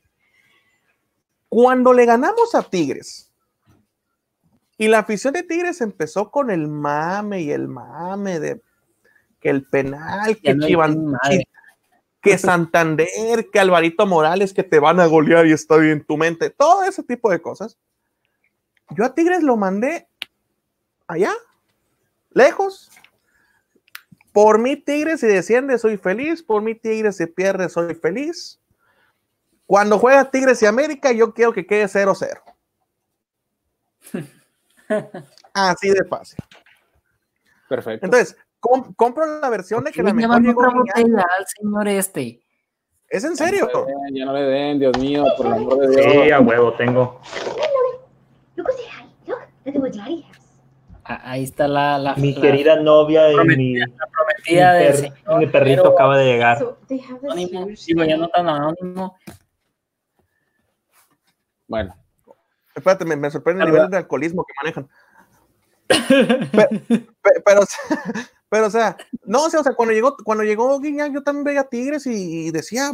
Cuando 1.49 1.93
le 1.93 2.05
ganamos 2.05 2.53
a 2.53 2.61
Tigres, 2.61 3.31
y 4.77 4.87
la 4.87 4.99
afición 4.99 5.33
de 5.33 5.43
Tigres 5.43 5.81
empezó 5.81 6.29
con 6.29 6.51
el 6.51 6.67
mame 6.67 7.41
y 7.41 7.51
el 7.51 7.67
mame 7.67 8.39
de 8.39 8.61
que 9.39 9.49
el 9.49 9.65
penal, 9.67 10.37
que 10.37 10.53
no 10.53 10.67
madre. 10.67 11.47
que 12.21 12.37
Santander, 12.37 13.07
que 13.51 13.59
Alvarito 13.59 14.05
Morales, 14.05 14.53
que 14.53 14.63
te 14.63 14.79
van 14.79 14.99
a 14.99 15.07
golear 15.07 15.47
y 15.47 15.53
está 15.53 15.77
bien 15.77 15.93
en 15.93 16.05
tu 16.05 16.17
mente, 16.17 16.51
todo 16.51 16.83
ese 16.83 17.01
tipo 17.01 17.31
de 17.31 17.41
cosas. 17.41 17.77
Yo 18.91 19.03
a 19.05 19.13
Tigres 19.13 19.43
lo 19.43 19.57
mandé 19.57 20.07
allá, 21.07 21.31
lejos. 22.31 22.89
Por 24.31 24.59
mí 24.59 24.75
Tigres 24.75 25.19
si 25.21 25.27
desciende 25.27 25.77
soy 25.77 25.97
feliz, 25.97 26.43
por 26.43 26.61
mí 26.61 26.75
Tigres 26.75 27.17
si 27.17 27.25
pierde 27.25 27.69
soy 27.69 27.95
feliz. 27.95 28.59
Cuando 29.65 29.97
juega 29.99 30.29
Tigres 30.31 30.61
y 30.61 30.65
América 30.65 31.11
yo 31.11 31.33
quiero 31.33 31.53
que 31.53 31.65
quede 31.65 31.85
0-0. 31.85 32.41
Así 35.53 35.89
de 35.89 36.05
fácil. 36.05 36.37
Perfecto. 37.67 38.05
Entonces, 38.05 38.37
com- 38.59 38.93
compro 38.93 39.41
la 39.41 39.49
versión 39.49 39.83
de 39.83 39.91
que 39.91 40.01
la 40.03 40.11
¿Quién 40.13 40.17
mejor 40.29 40.41
llegó 40.41 40.61
botella 40.71 41.25
al 41.37 41.45
señor 41.47 41.87
este? 41.89 42.41
¿Es 43.09 43.23
en 43.23 43.35
serio? 43.35 43.67
Ya 43.69 43.73
no 43.75 43.85
le 43.85 43.93
den, 44.03 44.15
Ya 44.15 44.25
no 44.25 44.33
le 44.33 44.41
den, 44.43 44.79
Dios 44.79 44.97
mío, 44.99 45.25
por 45.35 45.47
el 45.47 45.53
amor 45.53 45.77
de 45.79 45.87
Dios. 45.89 46.11
Sí, 46.25 46.31
a 46.31 46.39
huevo 46.39 46.73
tengo. 46.75 47.21
Ahí 51.03 51.43
está 51.43 51.67
la, 51.67 51.97
la, 51.97 52.15
Mi 52.15 52.33
la 52.33 52.41
querida 52.41 52.75
novia 52.81 53.31
y 53.31 53.35
mi, 53.47 53.55
mi, 53.73 53.81
prometida 54.11 54.73
per- 54.77 54.95
señor, 54.95 55.39
mi 55.39 55.47
perrito 55.47 55.83
pero 55.83 55.93
acaba 55.93 56.17
de 56.17 56.25
llegar. 56.25 56.59
So 56.59 56.77
anónimo, 57.23 57.67
digo, 57.85 58.03
ya 58.03 58.17
no 58.17 58.27
tan 58.27 58.49
anónimo. 58.49 59.17
Bueno, 61.67 61.95
Espérate, 62.75 63.05
me, 63.05 63.15
me 63.15 63.31
sorprende 63.31 63.63
el 63.63 63.71
nivel 63.71 63.89
de 63.89 63.97
alcoholismo 63.97 64.45
que 64.45 64.53
manejan. 64.61 64.87
Pe- 65.87 66.81
pe- 67.21 67.41
pero, 67.43 67.61
pero, 68.49 68.67
o 68.67 68.69
sea, 68.69 68.95
no, 69.25 69.45
o 69.45 69.49
sea, 69.49 69.61
o 69.61 69.63
sea, 69.63 69.73
cuando 69.73 69.93
llegó, 69.93 70.15
cuando 70.23 70.43
llegó 70.43 70.79
Guiñac, 70.79 71.11
yo 71.11 71.23
también 71.23 71.43
veía 71.45 71.63
Tigres 71.63 72.05
y, 72.05 72.47
y 72.47 72.51
decía, 72.51 72.91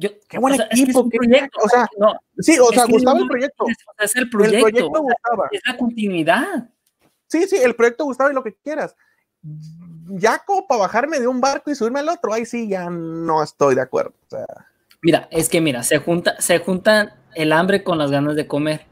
Yo, 0.00 0.08
Qué 0.28 0.38
buen 0.38 0.54
o 0.54 0.56
sea, 0.56 0.64
es 0.66 0.70
que 0.70 0.74
es 0.76 0.82
equipo, 0.84 1.00
un 1.00 1.10
qué- 1.10 1.18
proyecto, 1.18 1.60
o 1.62 1.68
sea, 1.68 1.86
no, 1.98 2.14
sí, 2.38 2.58
o 2.58 2.72
sea, 2.72 2.86
gustaba 2.86 3.18
no 3.18 3.24
el 3.24 3.28
proyecto. 3.28 3.64
es, 3.68 3.76
o 3.86 3.92
sea, 3.96 4.04
es 4.06 4.16
el 4.16 4.22
El 4.22 4.30
proyecto, 4.30 4.60
proyecto 4.60 4.88
o 4.88 4.94
sea, 4.94 5.00
gustaba. 5.02 5.48
es 5.52 5.60
la 5.66 5.76
continuidad. 5.76 6.68
Sí, 7.26 7.46
sí, 7.46 7.56
el 7.56 7.76
proyecto 7.76 8.04
gustaba 8.04 8.30
y 8.30 8.34
lo 8.34 8.42
que 8.42 8.54
quieras. 8.54 8.96
Ya 9.42 10.38
como 10.44 10.66
para 10.66 10.80
bajarme 10.80 11.20
de 11.20 11.28
un 11.28 11.40
barco 11.40 11.70
y 11.70 11.74
subirme 11.74 12.00
al 12.00 12.08
otro, 12.08 12.32
ahí 12.32 12.46
sí 12.46 12.66
ya 12.68 12.88
no 12.90 13.42
estoy 13.42 13.74
de 13.74 13.82
acuerdo. 13.82 14.14
O 14.26 14.30
sea, 14.30 14.46
Mira, 15.02 15.28
es 15.30 15.48
que 15.48 15.60
mira, 15.60 15.82
se 15.82 15.98
junta, 15.98 16.40
se 16.40 16.58
juntan 16.58 17.12
el 17.34 17.52
hambre 17.52 17.82
con 17.84 17.96
las 17.98 18.10
ganas 18.10 18.36
de 18.36 18.46
comer. 18.46 18.86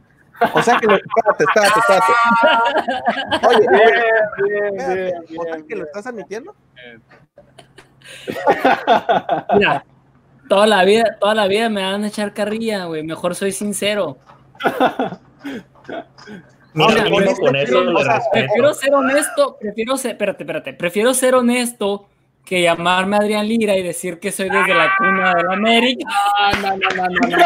o 0.54 0.62
sea 0.62 0.78
que 0.78 0.86
lo, 0.86 0.94
espérate, 0.96 1.44
espérate, 1.44 1.80
espérate. 1.80 2.12
Oye, 3.48 3.66
bien, 3.68 3.80
oye, 4.44 4.52
bien, 4.52 4.64
espérate, 4.78 5.02
bien, 5.02 5.38
¿o 5.38 5.42
sea 5.42 5.54
bien, 5.56 5.66
que 5.66 5.76
lo 5.76 5.84
estás 5.84 6.06
admitiendo? 6.06 6.54
Mira, 9.54 9.84
toda 10.48 10.66
la 10.66 10.84
vida, 10.84 11.16
toda 11.20 11.34
la 11.34 11.46
vida 11.46 11.68
me 11.68 11.82
van 11.82 12.04
a 12.04 12.08
echar 12.08 12.32
carrilla, 12.34 12.84
güey. 12.86 13.02
Mejor 13.02 13.34
soy 13.34 13.52
sincero. 13.52 14.18
Mira, 16.74 16.88
Mira, 17.02 17.04
uno 17.08 17.16
prefiero- 17.16 17.36
con 17.38 17.56
eso 17.56 17.78
o 17.94 18.02
sea. 18.02 18.20
Prefiero 18.32 18.74
ser 18.74 18.94
honesto, 18.94 19.56
prefiero 19.60 19.96
ser, 19.96 20.10
espérate, 20.12 20.42
espérate, 20.44 20.72
prefiero 20.74 21.14
ser 21.14 21.34
honesto 21.34 22.08
que 22.44 22.62
llamarme 22.62 23.16
Adrián 23.16 23.46
Lira 23.48 23.76
y 23.76 23.82
decir 23.82 24.18
que 24.20 24.30
soy 24.32 24.48
desde 24.48 24.74
la 24.74 24.90
cuna 24.96 25.34
del 25.34 25.50
América. 25.50 26.06
no, 26.62 26.76
no, 26.76 26.88
no, 26.96 27.06
no, 27.08 27.36
no. 27.36 27.38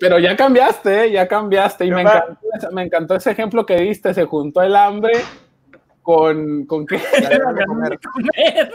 Pero 0.00 0.18
ya 0.18 0.36
cambiaste, 0.36 1.04
¿eh? 1.06 1.10
ya 1.12 1.26
cambiaste. 1.28 1.86
Y 1.86 1.90
me 1.90 2.02
encantó, 2.02 2.38
ese- 2.56 2.70
me 2.70 2.82
encantó 2.82 3.14
ese 3.16 3.30
ejemplo 3.30 3.64
que 3.66 3.76
diste. 3.76 4.12
Se 4.14 4.24
juntó 4.24 4.62
el 4.62 4.76
hambre 4.76 5.12
con, 6.04 6.64
con 6.66 6.86
qué. 6.86 7.00
Comer. 7.66 7.98
Comer. 7.98 8.70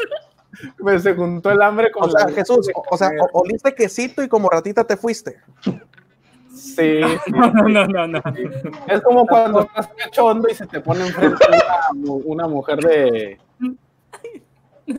Me 0.80 1.00
se 1.00 1.14
juntó 1.16 1.52
el 1.52 1.62
hambre 1.62 1.92
con 1.92 2.04
O 2.04 2.10
sea, 2.12 2.26
la- 2.28 2.34
Jesús, 2.34 2.70
o, 2.76 2.84
o 2.90 2.98
sea, 2.98 3.10
o- 3.22 3.40
oliste 3.44 3.74
quesito 3.74 4.22
y 4.22 4.28
como 4.28 4.50
ratita 4.50 4.84
te 4.84 4.98
fuiste. 4.98 5.38
Sí, 5.62 5.72
sí. 6.54 7.02
No, 7.32 7.52
no, 7.70 7.88
no, 7.88 8.08
no. 8.08 8.22
Es 8.88 9.02
como 9.02 9.26
cuando 9.26 9.62
estás 9.62 9.90
cachondo 9.96 10.50
y 10.50 10.56
se 10.56 10.66
te 10.68 10.82
pone 10.82 11.06
enfrente 11.08 11.46
una, 11.48 11.64
mu- 11.94 12.22
una 12.26 12.48
mujer 12.48 12.80
de. 12.80 13.40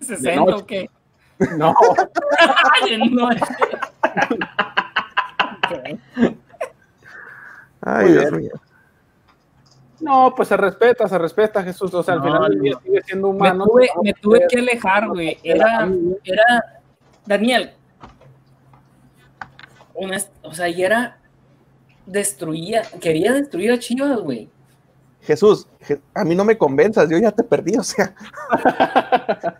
60 0.00 0.42
o 0.56 0.64
qué. 0.64 0.88
No, 1.58 1.74
Ay, 2.82 3.10
no. 3.10 3.28
Ay, 7.82 8.04
Muy 8.04 8.12
Dios 8.12 8.32
mío. 8.32 8.50
No, 10.00 10.32
pues 10.36 10.48
se 10.48 10.56
respeta, 10.56 11.08
se 11.08 11.18
respeta, 11.18 11.62
Jesús. 11.62 11.92
O 11.94 12.02
sea, 12.02 12.14
al 12.14 12.22
final 12.22 12.48
del 12.50 12.60
día 12.60 12.78
sigue 12.82 13.00
siendo 13.02 13.28
Me 13.32 13.36
humano. 13.36 13.64
tuve, 13.66 13.88
Vamos 13.88 14.04
me 14.04 14.10
a 14.10 14.14
tuve 14.14 14.46
que 14.48 14.58
alejar, 14.58 15.08
güey. 15.08 15.38
Era, 15.42 15.88
era, 16.24 16.80
Daniel, 17.26 17.72
honest- 19.94 20.30
o 20.42 20.52
sea, 20.52 20.68
y 20.68 20.82
era, 20.82 21.18
destruía, 22.06 22.82
quería 23.00 23.32
destruir 23.32 23.72
a 23.72 23.78
Chivas, 23.78 24.18
güey. 24.20 24.48
Jesús, 25.22 25.68
Je- 25.80 26.00
a 26.14 26.24
mí 26.24 26.34
no 26.34 26.44
me 26.44 26.56
convenzas, 26.56 27.08
yo 27.10 27.18
ya 27.18 27.30
te 27.32 27.44
perdí, 27.44 27.76
o 27.76 27.82
sea. 27.82 28.14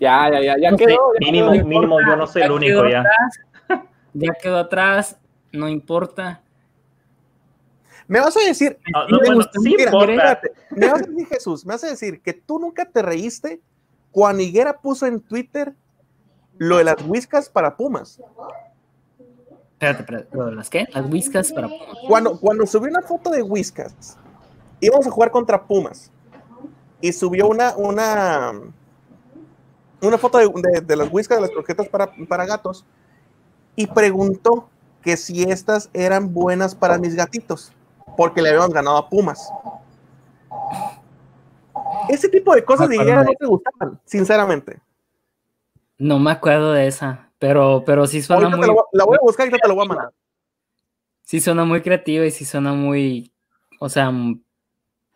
Ya, 0.00 0.28
ya, 0.28 0.40
ya, 0.42 0.56
ya 0.58 0.70
No 0.72 0.76
sé, 0.76 0.86
quedó. 0.86 0.98
ya 1.20 1.26
Mínimo, 1.26 1.52
quedó. 1.52 1.64
mínimo, 1.66 2.00
yo 2.00 2.16
no 2.16 2.26
soy 2.26 2.42
el 2.42 2.50
único 2.50 2.86
ya. 2.88 3.00
atrás, 3.00 3.84
ya 4.12 4.32
quedó 4.34 4.58
atrás, 4.58 5.16
no 5.52 5.68
importa. 5.68 6.42
Me 8.06 8.20
vas 8.20 8.36
a 8.36 8.40
decir, 8.40 8.78
no, 8.92 9.18
bueno, 9.26 9.42
sí 9.62 9.74
espérate, 10.12 10.52
me 10.70 10.86
vas 10.88 11.02
a 11.02 11.06
decir, 11.06 11.26
Jesús, 11.26 11.64
me 11.64 11.74
vas 11.74 11.84
a 11.84 11.88
decir 11.88 12.20
que 12.20 12.32
tú 12.34 12.58
nunca 12.58 12.84
te 12.84 13.00
reíste 13.02 13.60
cuando 14.10 14.42
Higuera 14.42 14.78
puso 14.80 15.06
en 15.06 15.20
Twitter 15.20 15.74
lo 16.58 16.76
de 16.76 16.84
las 16.84 16.96
whiskas 17.06 17.48
para 17.48 17.76
Pumas. 17.76 18.20
Espérate, 19.72 20.00
espérate, 20.02 20.36
¿lo 20.36 20.46
de 20.46 20.54
¿las 20.54 20.70
qué? 20.70 20.86
Las 20.92 21.10
whiskas 21.10 21.52
para 21.52 21.68
Pumas. 21.68 21.96
Cuando, 22.06 22.38
cuando 22.40 22.66
subió 22.66 22.90
una 22.90 23.02
foto 23.02 23.30
de 23.30 23.42
whiskas, 23.42 24.16
íbamos 24.80 25.06
a 25.06 25.10
jugar 25.10 25.30
contra 25.30 25.62
Pumas. 25.66 26.10
Y 27.00 27.12
subió 27.12 27.48
una, 27.48 27.74
una, 27.76 28.52
una 30.00 30.18
foto 30.18 30.38
de, 30.38 30.46
de- 30.46 30.80
de 30.80 30.96
las 30.96 31.08
whiskas, 31.12 31.38
de 31.38 31.42
las 31.42 31.50
croquetas 31.50 31.88
para, 31.88 32.10
para 32.28 32.46
gatos. 32.46 32.84
Y 33.76 33.86
preguntó 33.88 34.68
que 35.02 35.16
si 35.16 35.42
estas 35.42 35.90
eran 35.92 36.32
buenas 36.32 36.74
para 36.74 36.96
mis 36.98 37.14
gatitos. 37.14 37.72
Porque 38.16 38.40
le 38.42 38.48
habíamos 38.50 38.70
ganado 38.70 38.96
a 38.96 39.08
Pumas. 39.08 39.52
Ese 42.08 42.28
tipo 42.28 42.54
de 42.54 42.64
cosas 42.64 42.88
de 42.88 42.98
de 42.98 43.04
no 43.14 43.24
te 43.38 43.46
gustaban, 43.46 44.00
sinceramente. 44.04 44.80
No 45.98 46.18
me 46.18 46.30
acuerdo 46.32 46.72
de 46.72 46.86
esa, 46.86 47.30
pero, 47.38 47.82
pero 47.86 48.06
sí 48.06 48.20
suena 48.20 48.42
Ahorita 48.42 48.56
muy, 48.56 48.66
voy- 48.68 48.84
la 48.92 49.04
voy 49.04 49.16
a 49.16 49.20
buscar 49.22 49.46
y 49.48 49.50
te 49.50 49.68
lo 49.68 49.74
voy 49.74 49.84
a 49.84 49.88
mandar. 49.88 50.10
sí 51.22 51.40
suena 51.40 51.64
muy 51.64 51.80
creativa 51.82 52.26
y 52.26 52.30
sí 52.30 52.44
suena 52.44 52.72
muy, 52.74 53.32
o 53.80 53.88
sea, 53.88 54.12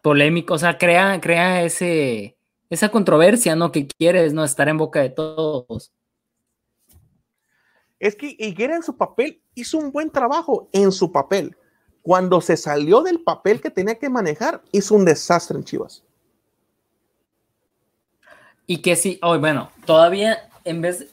polémico, 0.03 0.55
o 0.55 0.59
sea, 0.59 0.79
crea, 0.79 1.21
crea 1.21 1.63
ese, 1.63 2.39
esa 2.71 2.89
controversia, 2.91 3.55
¿no? 3.57 3.71
Que 3.73 3.87
quieres, 3.87 4.33
¿no? 4.33 4.45
Estar 4.45 4.69
en 4.69 4.79
boca 4.79 5.01
de 5.01 5.11
todos. 5.11 5.93
Es 7.99 8.15
que 8.15 8.35
Higuera 8.39 8.77
en 8.77 8.83
su 8.85 8.97
papel 8.97 9.43
hizo 9.55 9.77
un 9.79 9.91
buen 9.91 10.11
trabajo 10.11 10.69
en 10.73 10.93
su 10.93 11.11
papel. 11.13 11.57
Cuando 12.03 12.41
se 12.41 12.57
salió 12.57 13.03
del 13.03 13.21
papel 13.21 13.61
que 13.61 13.71
tenía 13.71 13.97
que 13.97 14.09
manejar, 14.09 14.63
hizo 14.73 14.95
un 14.95 15.05
desastre 15.05 15.59
en 15.59 15.65
Chivas. 15.65 16.03
Y 18.67 18.79
que 18.79 18.97
sí, 18.97 19.19
oh, 19.23 19.39
bueno, 19.39 19.71
todavía 19.85 20.51
en 20.65 20.81
vez, 20.83 21.01
de- 21.01 21.09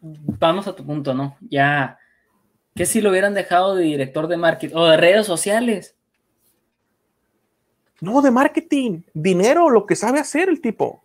vamos 0.00 0.66
a 0.66 0.74
tu 0.74 0.84
punto, 0.84 1.14
¿no? 1.14 1.36
Ya, 1.48 1.98
que 2.74 2.86
si 2.86 3.00
lo 3.00 3.10
hubieran 3.10 3.34
dejado 3.34 3.74
de 3.74 3.84
director 3.84 4.28
de 4.28 4.36
marketing 4.36 4.76
o 4.76 4.86
de 4.86 4.96
redes 4.96 5.26
sociales. 5.26 5.96
No, 8.00 8.22
de 8.22 8.30
marketing, 8.30 9.02
dinero, 9.12 9.70
lo 9.70 9.86
que 9.86 9.96
sabe 9.96 10.20
hacer 10.20 10.48
el 10.48 10.60
tipo. 10.60 11.02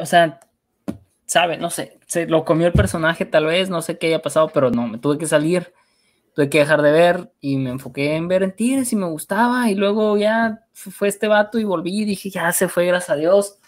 O 0.00 0.06
sea, 0.06 0.40
sabe, 1.26 1.56
no 1.56 1.70
sé, 1.70 1.98
se 2.06 2.26
lo 2.26 2.44
comió 2.44 2.66
el 2.66 2.72
personaje 2.72 3.24
tal 3.24 3.46
vez, 3.46 3.70
no 3.70 3.82
sé 3.82 3.98
qué 3.98 4.08
haya 4.08 4.22
pasado, 4.22 4.50
pero 4.52 4.70
no, 4.70 4.86
me 4.88 4.98
tuve 4.98 5.18
que 5.18 5.26
salir, 5.26 5.72
tuve 6.34 6.48
que 6.48 6.58
dejar 6.58 6.82
de 6.82 6.92
ver 6.92 7.32
y 7.40 7.56
me 7.58 7.70
enfoqué 7.70 8.16
en 8.16 8.28
ver 8.28 8.42
en 8.42 8.56
Tigres 8.56 8.92
y 8.92 8.96
me 8.96 9.06
gustaba 9.06 9.70
y 9.70 9.74
luego 9.74 10.16
ya 10.16 10.60
fu- 10.72 10.90
fue 10.90 11.08
este 11.08 11.28
vato 11.28 11.58
y 11.58 11.64
volví 11.64 12.00
y 12.02 12.04
dije, 12.04 12.30
ya 12.30 12.50
se 12.52 12.68
fue, 12.68 12.86
gracias 12.86 13.10
a 13.10 13.16
Dios. 13.16 13.58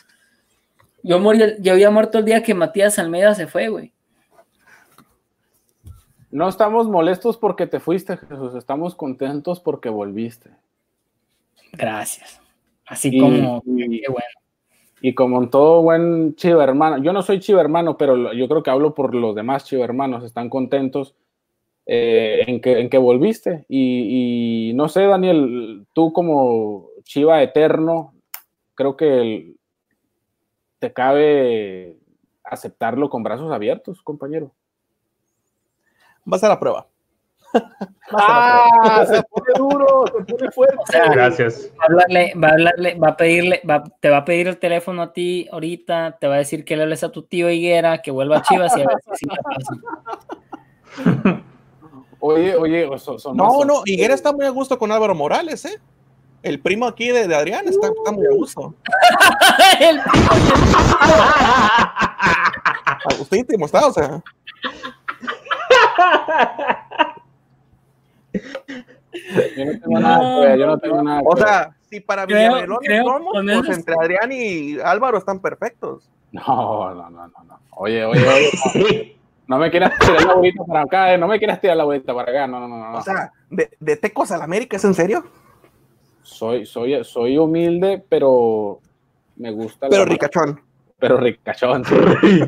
Yo, 1.03 1.19
morí, 1.19 1.41
yo 1.61 1.73
había 1.73 1.91
muerto 1.91 2.19
el 2.19 2.25
día 2.25 2.43
que 2.43 2.55
Matías 2.55 2.99
Almeida 2.99 3.35
se 3.35 3.47
fue, 3.47 3.69
güey. 3.69 3.93
No 6.31 6.49
estamos 6.49 6.89
molestos 6.89 7.37
porque 7.37 7.67
te 7.67 7.79
fuiste, 7.79 8.17
Jesús. 8.17 8.55
Estamos 8.57 8.95
contentos 8.95 9.61
porque 9.61 9.89
volviste. 9.89 10.51
Gracias. 11.73 12.41
Así 12.87 13.11
Y- 13.13 13.21
como, 13.21 13.63
y- 13.67 14.01
qué 14.01 14.09
bueno. 14.11 14.27
Y 15.01 15.15
como 15.15 15.43
en 15.43 15.51
todo 15.51 15.83
buen 15.83 16.35
chiva 16.35 16.65
hermano, 16.65 16.97
yo 17.03 17.13
no 17.13 17.23
soy 17.23 17.39
chiva 17.39 17.61
hermano, 17.61 17.99
pero 17.99 18.33
yo 18.33 18.49
creo 18.49 18.63
que 18.63 18.71
hablo 18.71 18.95
por 18.95 19.15
los 19.15 19.35
demás 19.35 19.65
chiva 19.65 19.85
hermanos, 19.85 20.25
están 20.25 20.49
contentos 20.49 21.15
eh, 21.87 22.45
en, 22.47 22.61
que, 22.61 22.81
en 22.81 22.89
que 22.91 22.99
volviste. 22.99 23.65
Y, 23.69 24.71
y 24.71 24.75
no 24.75 24.89
sé, 24.89 25.03
Daniel, 25.07 25.87
tú 25.93 26.13
como 26.13 26.89
chiva 27.03 27.43
eterno, 27.43 28.15
creo 28.75 28.97
que 28.97 29.21
el- 29.21 29.57
te 30.79 30.93
cabe 30.93 31.97
aceptarlo 32.43 33.09
con 33.09 33.23
brazos 33.23 33.51
abiertos, 33.53 34.03
compañero. 34.03 34.53
Va 36.31 36.37
a 36.37 36.41
ser 36.41 36.49
la 36.51 36.61
prueba. 36.61 36.87
La. 38.11 38.19
¡Ah! 38.19 39.07
Se 39.07 39.23
pone 39.23 39.53
duro, 39.57 40.05
se 40.07 40.25
pone 40.35 40.51
fuerte. 40.51 40.77
O 40.79 40.87
sea, 40.87 41.09
Gracias. 41.13 41.73
Va 41.79 41.85
a 41.85 41.87
hablarle, 41.87 42.33
va 42.43 42.49
a 42.49 42.53
hablarle, 42.53 42.95
va 42.97 43.09
a 43.11 43.17
pedirle, 43.17 43.61
va- 43.69 43.85
te 44.01 44.11
va 44.11 44.17
a 44.19 44.25
pedir 44.25 44.49
el 44.49 44.59
teléfono 44.59 45.03
a 45.03 45.13
ti 45.13 45.47
ahorita, 45.53 46.19
te 46.21 46.27
va 46.27 46.35
a 46.35 46.39
decir 46.39 46.65
que 46.65 46.77
le 46.77 46.83
hables 46.83 47.05
a 47.05 47.13
tu 47.13 47.23
tío 47.23 47.49
Higuera, 47.51 48.03
que 48.03 48.11
vuelva 48.11 48.39
a 48.39 48.43
Chivas 48.43 48.77
y 48.77 48.83
a 48.83 48.87
ver 48.87 48.97
si 49.15 49.27
le 49.27 49.37
pasa. 49.43 49.75
Oye, 52.27 52.57
oye, 52.57 52.89
son, 52.99 53.19
son 53.19 53.37
No, 53.37 53.67
no, 53.67 53.83
Higuera 53.85 54.15
está 54.15 54.33
muy 54.33 54.47
a 54.47 54.51
gusto 54.51 54.79
con 54.79 54.91
Álvaro 54.91 55.15
Morales, 55.15 55.63
¿eh? 55.67 55.79
El 56.43 56.59
primo 56.59 56.87
aquí 56.87 57.09
de, 57.09 57.29
de 57.29 57.35
Adrián 57.35 57.69
está, 57.69 57.89
está 57.89 58.13
muy 58.13 58.27
a 58.27 58.31
gusto. 58.31 58.73
El- 59.81 60.01
A 60.01 60.05
Usted 63.21 63.37
íntimo 63.37 63.67
está, 63.67 63.87
o 63.87 63.93
sea. 63.93 64.23
Yo 69.57 69.65
no 69.65 69.73
tengo 69.81 70.01
nada 70.01 70.41
que 70.41 70.47
ver, 70.49 70.59
yo 70.59 70.67
no 70.67 70.79
tengo 70.79 71.03
nada 71.03 71.21
O 71.25 71.37
sea, 71.37 71.71
si 71.91 72.01
para 72.01 72.27
Creo- 72.27 72.39
Villamelón 72.39 72.79
creo 72.83 73.05
somos, 73.05 73.29
pues 73.33 73.49
esos- 73.51 73.77
entre 73.79 73.95
Adrián 74.01 74.31
y 74.33 74.79
Álvaro 74.81 75.19
están 75.19 75.39
perfectos. 75.41 76.09
No, 76.33 76.95
no, 76.95 77.11
no, 77.11 77.29
no, 77.29 77.45
no. 77.45 77.61
Oye, 77.77 78.05
oye, 78.05 78.25
oye. 78.75 79.14
no. 79.47 79.59
Me 79.59 79.71
quieras 79.71 79.93
tirar 79.99 80.25
la 80.25 80.35
bolita 80.35 80.65
para 80.65 80.81
acá, 80.83 81.15
eh, 81.15 81.19
no 81.19 81.27
me 81.29 81.39
quieras 81.39 81.61
tirar 81.61 81.77
la 81.77 81.85
bolita 81.85 82.15
para 82.15 82.31
acá, 82.31 82.47
no, 82.47 82.61
no, 82.61 82.69
no, 82.69 82.91
no. 82.93 82.99
O 82.99 83.03
sea, 83.03 83.33
de, 83.51 83.71
de 83.81 83.97
Tecos 83.97 84.31
al 84.33 84.43
América, 84.43 84.77
¿es 84.77 84.85
en 84.85 84.95
serio? 84.95 85.25
soy, 86.23 86.65
soy, 86.65 87.05
soy 87.05 87.37
humilde, 87.37 88.03
pero 88.09 88.81
me 89.37 89.51
gusta. 89.53 89.87
la- 89.87 89.91
Pero 89.91 90.05
ricachón. 90.07 90.61
Pero 90.99 91.17
ricachón. 91.19 91.85
sí. 91.85 91.95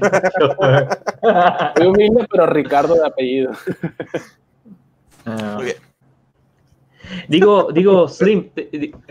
Soy 1.76 1.86
humilde, 1.86 2.26
pero 2.30 2.46
Ricardo 2.46 2.94
de 2.94 3.06
apellido. 3.06 3.52
Ah. 5.26 5.54
Muy 5.56 5.64
bien. 5.64 5.76
Digo, 7.28 7.68
digo, 7.72 8.08
Slim, 8.08 8.50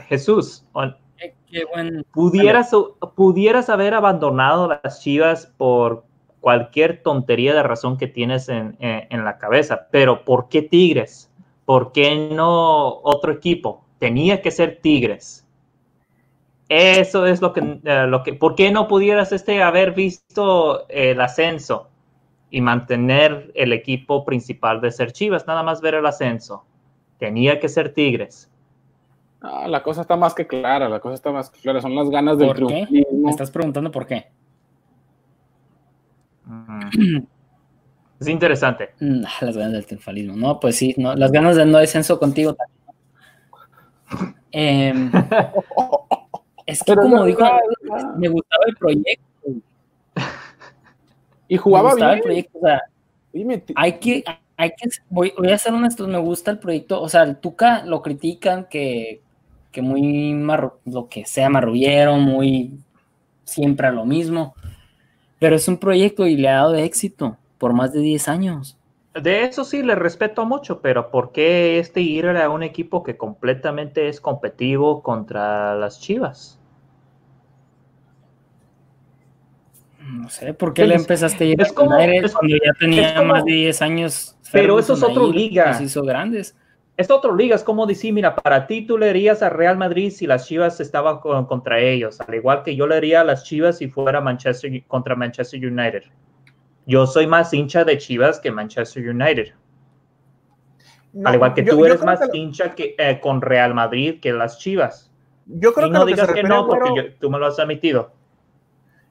Jesús, 0.08 0.66
on- 0.74 0.96
Qué, 1.18 1.36
qué 1.50 1.66
buen. 1.66 2.04
pudieras, 2.12 2.72
pudieras 3.16 3.70
haber 3.70 3.94
abandonado 3.94 4.80
las 4.84 5.02
Chivas 5.02 5.46
por 5.58 6.04
cualquier 6.46 7.02
tontería 7.02 7.56
de 7.56 7.64
razón 7.64 7.98
que 7.98 8.06
tienes 8.06 8.50
en, 8.50 8.76
en- 8.80 9.08
en 9.10 9.26
la 9.26 9.40
cabeza, 9.40 9.88
pero 9.90 10.24
¿por 10.24 10.48
qué 10.48 10.62
Tigres? 10.62 11.32
¿Por 11.66 11.92
qué 11.92 12.30
no 12.32 13.00
otro 13.02 13.32
equipo? 13.32 13.84
Tenía 13.98 14.44
que 14.44 14.52
ser 14.52 14.78
Tigres. 14.80 15.48
Eso 16.70 17.26
es 17.26 17.42
lo 17.42 17.52
que, 17.52 17.62
eh, 17.84 18.06
lo 18.08 18.22
que, 18.22 18.34
¿por 18.34 18.54
qué 18.54 18.72
no 18.72 18.88
pudieras 18.88 19.32
este 19.32 19.64
haber 19.64 19.94
visto 19.94 20.88
el 20.88 21.20
ascenso 21.20 21.90
y 22.52 22.62
mantener 22.62 23.52
el 23.56 23.74
equipo 23.74 24.24
principal 24.24 24.82
de 24.82 24.92
ser 24.92 25.14
Chivas? 25.14 25.48
Nada 25.48 25.64
más 25.64 25.82
ver 25.82 25.96
el 25.96 26.06
ascenso. 26.06 26.64
Tenía 27.18 27.60
que 27.60 27.70
ser 27.70 27.92
Tigres. 27.92 28.52
No, 29.42 29.68
la 29.68 29.82
cosa 29.82 30.02
está 30.02 30.16
más 30.16 30.36
que 30.36 30.46
clara, 30.46 30.90
la 30.90 31.00
cosa 31.00 31.16
está 31.16 31.32
más 31.32 31.50
que 31.50 31.60
clara. 31.60 31.82
Son 31.82 31.96
las 31.96 32.08
ganas 32.12 32.38
del 32.38 32.50
¿Por 32.50 32.68
qué? 32.68 32.88
Me 33.12 33.32
estás 33.32 33.50
preguntando 33.50 33.90
por 33.90 34.06
qué. 34.06 34.28
Mm. 36.76 37.26
Es 38.18 38.30
interesante. 38.30 38.92
Mm, 39.02 39.24
las 39.42 39.58
ganas 39.58 39.74
del 39.74 39.86
triunfalismo. 39.86 40.38
No, 40.38 40.58
pues 40.60 40.78
sí, 40.78 40.96
no, 40.98 41.14
las 41.16 41.32
ganas 41.34 41.58
del 41.58 41.70
no 41.70 41.80
descenso 41.80 42.18
contigo 42.18 42.56
también. 42.56 44.36
Em, 44.52 45.12
es 46.66 46.80
que 46.80 46.92
Pero 46.94 47.02
como 47.04 47.18
no, 47.18 47.26
dijo, 47.26 47.42
no, 47.84 48.16
me 48.18 48.30
gustaba 48.30 48.64
el 48.68 48.76
proyecto. 48.78 49.26
Y 51.50 51.56
Me 51.56 51.58
jugaba 51.58 51.92
el 51.92 51.98
bien. 51.98 52.22
proyecto, 52.22 52.58
o 52.58 52.62
sea, 52.62 52.82
Dime, 53.34 53.64
hay 53.76 54.00
que, 54.00 54.24
hay 54.56 54.70
que, 54.70 54.90
voy, 55.10 55.34
voy 55.38 55.52
a 55.52 55.58
ser 55.58 55.74
honesto, 55.74 56.08
me 56.08 56.18
gusta 56.18 56.52
el 56.52 56.60
proyecto, 56.60 57.02
o 57.02 57.10
sea, 57.10 57.24
el 57.24 57.36
Tuca 57.36 57.84
lo 57.86 58.02
critican 58.02 58.66
que, 58.70 59.22
que 59.74 59.82
muy 59.82 60.34
marro- 60.34 60.80
lo 60.86 61.10
que 61.10 61.26
sea 61.26 61.50
marrullero, 61.50 62.16
muy 62.16 62.80
siempre 63.44 63.88
a 63.88 63.92
lo 63.92 64.06
mismo, 64.06 64.56
pero 65.46 65.58
es 65.58 65.68
un 65.68 65.78
proyecto 65.78 66.26
y 66.26 66.36
le 66.38 66.50
ha 66.50 66.56
dado 66.56 66.74
éxito 66.74 67.38
por 67.60 67.72
más 67.72 67.94
de 67.94 68.00
10 68.00 68.28
años. 68.28 68.80
De 69.14 69.44
eso 69.44 69.64
sí 69.64 69.84
le 69.84 69.94
respeto 69.94 70.44
mucho, 70.44 70.82
pero 70.82 71.12
¿por 71.12 71.32
qué 71.32 71.78
este 71.78 72.02
ir 72.02 72.26
a 72.28 72.50
un 72.50 72.64
equipo 72.64 73.04
que 73.04 73.16
completamente 73.16 74.10
es 74.10 74.20
competitivo 74.20 75.04
contra 75.04 75.76
las 75.76 76.00
Chivas? 76.02 76.58
No 80.02 80.30
sé, 80.30 80.56
¿por 80.56 80.74
qué 80.74 80.88
le 80.88 80.96
Es- 80.96 81.02
empezaste 81.02 81.44
a 81.44 81.48
ir 81.48 81.62
es 81.62 81.70
a 81.72 81.76
como- 81.76 81.96
es- 82.00 82.34
cuando 82.34 82.56
ya 82.58 82.74
tenía 82.80 83.16
como- 83.16 83.34
más 83.34 83.46
de 83.46 83.52
10 83.52 83.82
años? 83.84 84.36
Pero 84.52 84.80
eso 84.80 84.94
es 84.94 85.04
ahí, 85.04 85.32
liga. 85.32 85.80
Hizo 85.80 86.02
grandes. 86.02 86.56
Es 86.98 87.12
otra 87.12 87.34
liga, 87.36 87.56
es 87.58 87.64
como 87.64 87.86
decir, 87.86 88.14
mira, 88.14 88.36
para 88.36 88.68
ti 88.68 88.86
tú 88.86 88.98
le 88.98 89.10
harías 89.10 89.42
a 89.44 89.50
Real 89.50 89.78
Madrid 89.78 90.12
si 90.12 90.26
las 90.28 90.48
Chivas 90.48 90.80
estaban 90.80 91.20
con- 91.20 91.46
contra 91.46 91.80
ellos, 91.80 92.22
al 92.22 92.34
igual 92.36 92.64
que 92.64 92.76
yo 92.76 92.88
le 92.88 92.96
haría 92.96 93.22
a 93.22 93.24
las 93.26 93.44
Chivas 93.44 93.80
si 93.80 93.90
fuera 93.90 94.22
Manchester 94.22 94.72
contra 94.88 95.14
Manchester 95.16 95.60
United. 95.66 96.04
Yo 96.86 97.06
soy 97.06 97.28
más 97.28 97.54
hincha 97.54 97.84
de 97.84 97.98
Chivas 97.98 98.40
que 98.40 98.50
Manchester 98.50 99.10
United. 99.10 99.54
No, 101.12 101.30
al 101.30 101.36
igual 101.36 101.54
que 101.54 101.66
yo- 101.66 101.76
tú 101.76 101.86
eres 101.86 102.02
más 102.04 102.20
que 102.30 102.38
hincha 102.38 102.76
que, 102.76 102.96
eh, 102.98 103.20
con 103.22 103.42
Real 103.42 103.74
Madrid 103.74 104.20
que 104.22 104.32
las 104.32 104.58
Chivas. 104.60 105.12
Yo 105.48 105.74
creo 105.74 105.88
y 105.88 105.92
que 105.92 105.98
no 105.98 106.06
que 106.06 106.12
digas 106.14 106.32
que 106.32 106.44
no, 106.44 106.66
porque 106.68 106.90
güero- 106.90 107.08
yo- 107.10 107.16
tú 107.20 107.30
me 107.30 107.40
lo 107.40 107.48
has 107.48 107.60
admitido. 107.60 108.12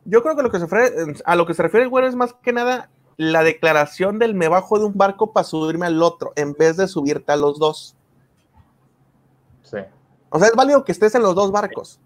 Yo 0.07 0.23
creo 0.23 0.37
que 0.37 0.43
lo 0.43 0.51
que 0.51 0.59
se 0.59 0.67
refiere, 0.67 1.15
a 1.25 1.37
lo 1.37 1.47
que 1.47 1.55
se 1.55 1.63
refiere 1.63 1.85
el 1.85 1.91
güero 1.91 2.07
es 2.07 2.15
más 2.15 2.33
que 2.35 2.53
nada 2.53 2.91
la 3.17 3.43
declaración 3.43 4.19
del 4.19 4.35
me 4.35 4.49
bajo 4.49 4.79
de 4.79 4.85
un 4.87 4.97
barco 4.97 5.33
para 5.33 5.45
subirme 5.45 5.87
al 5.87 6.03
otro, 6.03 6.33
en 6.37 6.53
vez 6.55 6.77
de 6.77 6.89
subirte 6.89 7.33
a 7.33 7.37
los 7.37 7.59
dos. 7.59 7.97
Sí. 9.63 9.79
O 10.31 10.39
sea, 10.39 10.49
es 10.49 10.55
válido 10.55 10.85
que 10.85 10.93
estés 10.93 11.15
en 11.15 11.23
los 11.23 11.35
dos 11.35 11.51
barcos, 11.53 12.01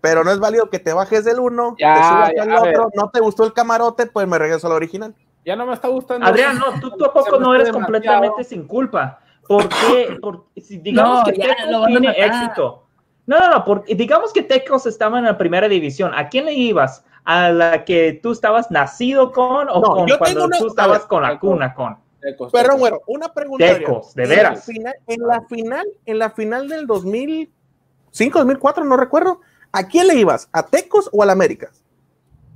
pero 0.00 0.24
no 0.24 0.30
es 0.30 0.38
válido 0.38 0.70
que 0.70 0.78
te 0.78 0.92
bajes 0.92 1.24
del 1.24 1.40
uno, 1.40 1.76
Ya, 1.78 1.94
te 1.94 2.00
subas 2.02 2.32
ya, 2.36 2.42
al 2.42 2.48
ver. 2.62 2.78
otro, 2.78 2.90
no 2.94 3.10
te 3.10 3.20
gustó 3.20 3.44
el 3.44 3.52
camarote, 3.52 4.06
pues 4.06 4.26
me 4.26 4.38
regreso 4.38 4.66
al 4.66 4.72
original. 4.74 5.14
ya 5.44 5.56
no 5.56 5.66
me 5.66 5.74
está 5.74 5.88
gustando. 5.88 6.26
Adrián, 6.26 6.58
no, 6.58 6.80
tú 6.80 6.90
tampoco 6.96 7.38
no 7.38 7.54
eres 7.54 7.70
completamente 7.70 8.44
sin 8.44 8.66
culpa. 8.66 9.20
¿Por 9.46 9.68
qué? 9.68 10.18
Por- 10.22 10.46
si 10.56 10.78
digamos 10.78 11.18
No, 11.18 11.24
que 11.26 11.32
Tecos 11.32 11.86
tiene 11.86 12.10
éxito. 12.16 12.86
No, 13.26 13.38
no, 13.38 13.50
no, 13.50 13.64
porque 13.64 13.94
digamos 13.94 14.32
que 14.32 14.42
Tecos 14.42 14.86
estaba 14.86 15.18
en 15.18 15.24
la 15.26 15.36
primera 15.36 15.68
división. 15.68 16.12
¿A 16.14 16.28
quién 16.30 16.46
le 16.46 16.54
ibas? 16.54 17.04
¿A 17.24 17.50
la 17.50 17.84
que 17.84 18.20
tú 18.22 18.32
estabas 18.32 18.70
nacido 18.70 19.32
con 19.32 19.68
o 19.70 19.80
No, 19.80 19.82
con 19.82 20.06
yo 20.06 20.18
cuando 20.18 20.44
una- 20.44 20.58
tú 20.58 20.66
estabas 20.66 20.98
ver, 21.00 21.08
con 21.08 21.22
la 21.22 21.38
cuna 21.38 21.74
con? 21.74 21.96
Tecos, 22.20 22.52
Pero 22.52 22.76
bueno, 22.78 23.00
una 23.06 23.28
pregunta. 23.32 23.66
Tecos, 23.66 24.14
de 24.14 24.22
En 24.24 24.28
veras. 24.28 24.54
la 24.54 24.60
final- 24.74 24.94
en 25.06 25.20
la 25.26 25.40
final, 25.42 25.86
en 26.06 26.18
la 26.18 26.30
final 26.30 26.68
del 26.68 26.86
2005, 26.86 28.38
2004, 28.38 28.84
no 28.84 28.96
recuerdo, 28.96 29.40
¿a 29.72 29.86
quién 29.88 30.06
le 30.08 30.14
ibas? 30.14 30.48
¿A 30.52 30.64
Tecos 30.66 31.08
o 31.12 31.22
al 31.22 31.30
América? 31.30 31.70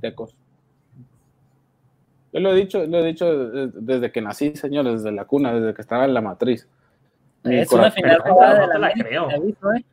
Tecos. 0.01 0.35
Yo 2.31 2.39
lo 2.39 2.51
he 2.51 2.55
dicho, 2.55 2.83
lo 2.85 2.99
he 2.99 3.03
dicho 3.05 3.25
de- 3.49 3.67
desde 3.73 4.11
que 4.11 4.21
nací, 4.21 4.55
señores, 4.55 5.01
desde 5.03 5.11
la 5.11 5.25
cuna, 5.25 5.53
desde 5.53 5.73
que 5.73 5.81
estaba 5.81 6.05
en 6.05 6.13
la 6.13 6.21
matriz. 6.21 6.67
Es 7.43 7.71
una 7.71 7.89
final 7.91 8.17
de 8.17 8.23
te 8.23 8.29
la 8.67 8.77
la 8.79 8.91
creo. 8.93 9.29
aviso, 9.29 9.73
¿eh? 9.73 9.83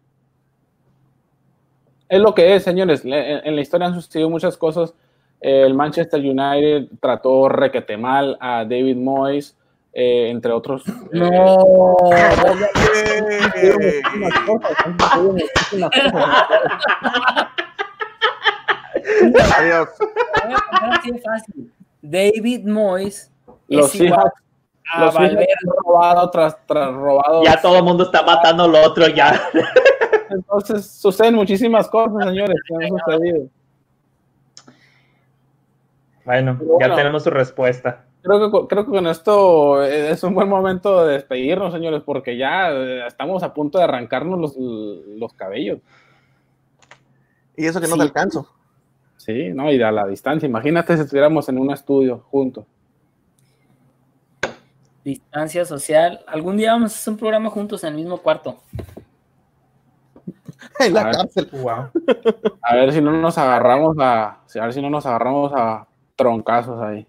Es 2.09 2.21
lo 2.21 2.35
que 2.35 2.55
es, 2.55 2.63
señores. 2.63 3.05
En, 3.05 3.13
en 3.15 3.55
la 3.57 3.61
historia 3.61 3.87
han 3.89 3.95
sucedido 3.95 4.31
muchas 4.31 4.57
cosas. 4.57 4.95
El 5.41 5.75
Manchester 5.75 6.21
United 6.21 6.89
trató 7.01 7.49
requete 7.49 7.97
mal 7.97 8.37
a 8.41 8.65
David 8.65 8.97
Moyes, 8.97 9.57
eh, 9.93 10.29
entre 10.31 10.53
otros. 10.53 10.83
No, 11.13 11.97
Eh, 12.95 14.03
Adiós. 19.59 19.89
así 20.81 21.19
fácil. 21.25 21.73
David 22.03 22.65
Moyes 22.67 23.31
los 23.69 23.95
es 23.95 24.01
igual 24.01 24.31
a 24.93 25.05
los 25.05 25.15
Valverde. 25.15 25.47
robado 25.85 26.31
tras, 26.31 26.57
tras 26.67 26.93
robado. 26.93 27.43
Ya 27.45 27.61
todo 27.61 27.79
el 27.79 27.85
mundo 27.85 28.05
está 28.05 28.23
matando 28.23 28.65
al 28.65 28.75
otro 28.77 29.09
ya. 29.09 29.41
Entonces 30.37 30.87
suceden 30.91 31.35
muchísimas 31.35 31.89
cosas, 31.89 32.25
señores, 32.29 32.57
que 32.67 32.75
han 32.85 32.91
sucedido. 32.91 33.49
Bueno, 36.25 36.57
Pero 36.59 36.71
ya 36.73 36.77
bueno. 36.87 36.97
tenemos 36.97 37.23
su 37.23 37.31
respuesta. 37.31 38.05
Creo 38.23 38.41
que, 38.41 38.51
con- 38.51 38.67
creo 38.67 38.85
que 38.85 38.91
con 38.91 39.07
esto 39.07 39.85
eh, 39.85 40.11
es 40.11 40.23
un 40.25 40.35
buen 40.35 40.49
momento 40.49 41.05
de 41.07 41.15
despedirnos, 41.15 41.73
señores, 41.73 42.03
porque 42.05 42.37
ya 42.37 42.73
eh, 42.73 43.07
estamos 43.07 43.43
a 43.45 43.55
punto 43.55 43.79
de 43.79 43.85
arrancarnos 43.85 44.39
los, 44.41 44.57
los 44.57 45.33
cabellos. 45.35 45.79
Y 47.57 47.67
eso 47.67 47.81
que 47.81 47.87
no 47.87 47.93
Sí. 47.95 47.99
te 48.01 48.03
alcanzo. 48.05 48.49
Sí, 49.17 49.51
¿no? 49.55 49.73
Y 49.73 49.81
a 49.81 49.93
la 49.93 50.07
distancia. 50.07 50.47
Imagínate 50.49 50.97
si 50.97 51.03
estuviéramos 51.03 51.49
en 51.49 51.59
un 51.59 51.71
estudio 51.71 52.19
juntos. 52.31 52.65
Distancia 55.05 55.65
social. 55.65 56.25
Algún 56.27 56.57
día 56.57 56.73
vamos 56.73 56.93
a 56.93 56.97
hacer 56.97 57.13
un 57.13 57.19
programa 57.19 57.49
juntos 57.51 57.85
en 57.85 57.91
el 57.91 57.95
mismo 57.97 58.19
cuarto. 58.19 58.57
En 60.81 60.95
la 60.95 61.11
cárcel. 61.11 61.49
Wow. 61.53 61.91
A 62.63 62.75
ver 62.77 62.93
si 62.93 63.01
no 63.01 63.13
nos 63.13 63.39
agarramos 63.39 63.97
a, 63.99 64.41
a 64.55 64.61
ver 64.63 64.73
si 64.73 64.83
no 64.83 64.91
nos 64.91 65.07
agarramos 65.07 65.53
a 65.55 65.87
troncazos 66.17 66.83
ahí. 66.83 67.07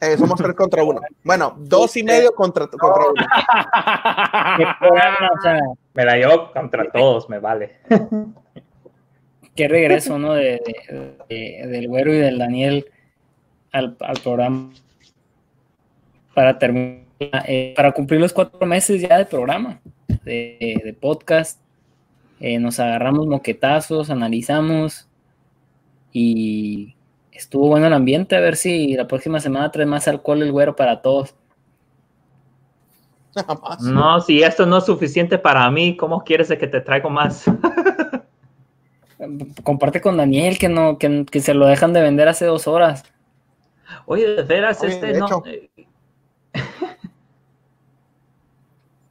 Eh, 0.00 0.16
somos 0.18 0.38
tres 0.38 0.54
contra 0.54 0.84
uno. 0.84 1.00
Bueno, 1.24 1.54
dos 1.58 1.96
y 1.96 2.02
medio 2.02 2.34
contra, 2.34 2.66
contra 2.66 3.04
uno. 3.06 3.14
Me 5.94 6.04
la 6.04 6.16
llevo 6.16 6.52
contra 6.52 6.90
todos, 6.90 7.28
me 7.30 7.38
vale. 7.38 7.76
qué 9.54 9.68
regreso, 9.68 10.18
¿no? 10.18 10.34
De, 10.34 10.60
de- 10.64 11.16
de- 11.28 11.66
del 11.68 11.88
güero 11.88 12.12
y 12.12 12.18
del 12.18 12.38
Daniel 12.38 12.86
al, 13.72 13.96
al 14.00 14.20
programa. 14.20 14.70
Para 16.34 16.58
terminar, 16.58 17.04
eh, 17.46 17.72
para 17.74 17.92
cumplir 17.92 18.20
los 18.20 18.34
cuatro 18.34 18.66
meses 18.66 19.00
ya 19.00 19.16
de 19.16 19.24
programa, 19.24 19.80
de, 20.24 20.82
de 20.84 20.92
podcast. 20.92 21.58
Eh, 22.40 22.58
nos 22.58 22.78
agarramos 22.80 23.26
moquetazos, 23.26 24.10
analizamos 24.10 25.08
y 26.12 26.94
estuvo 27.32 27.68
bueno 27.68 27.86
el 27.86 27.92
ambiente. 27.92 28.36
A 28.36 28.40
ver 28.40 28.56
si 28.56 28.94
la 28.94 29.06
próxima 29.06 29.40
semana 29.40 29.70
trae 29.70 29.86
más 29.86 30.08
alcohol 30.08 30.42
el 30.42 30.52
güero 30.52 30.76
para 30.76 31.02
todos. 31.02 31.34
Nada 33.34 33.58
más. 33.62 33.82
No, 33.82 34.20
si 34.20 34.42
esto 34.42 34.66
no 34.66 34.78
es 34.78 34.84
suficiente 34.84 35.38
para 35.38 35.70
mí, 35.70 35.96
¿cómo 35.96 36.24
quieres 36.24 36.48
de 36.48 36.58
que 36.58 36.66
te 36.66 36.80
traigo 36.80 37.10
más? 37.10 37.44
Comparte 39.62 40.00
con 40.00 40.16
Daniel 40.16 40.58
que 40.58 40.68
no 40.68 40.98
que, 40.98 41.24
que 41.30 41.40
se 41.40 41.54
lo 41.54 41.66
dejan 41.66 41.92
de 41.92 42.02
vender 42.02 42.28
hace 42.28 42.44
dos 42.44 42.66
horas. 42.66 43.04
Oye, 44.06 44.28
de 44.28 44.42
veras, 44.42 44.82
Oye, 44.82 44.92
este 44.92 45.06
de 45.06 45.20
no. 45.20 45.42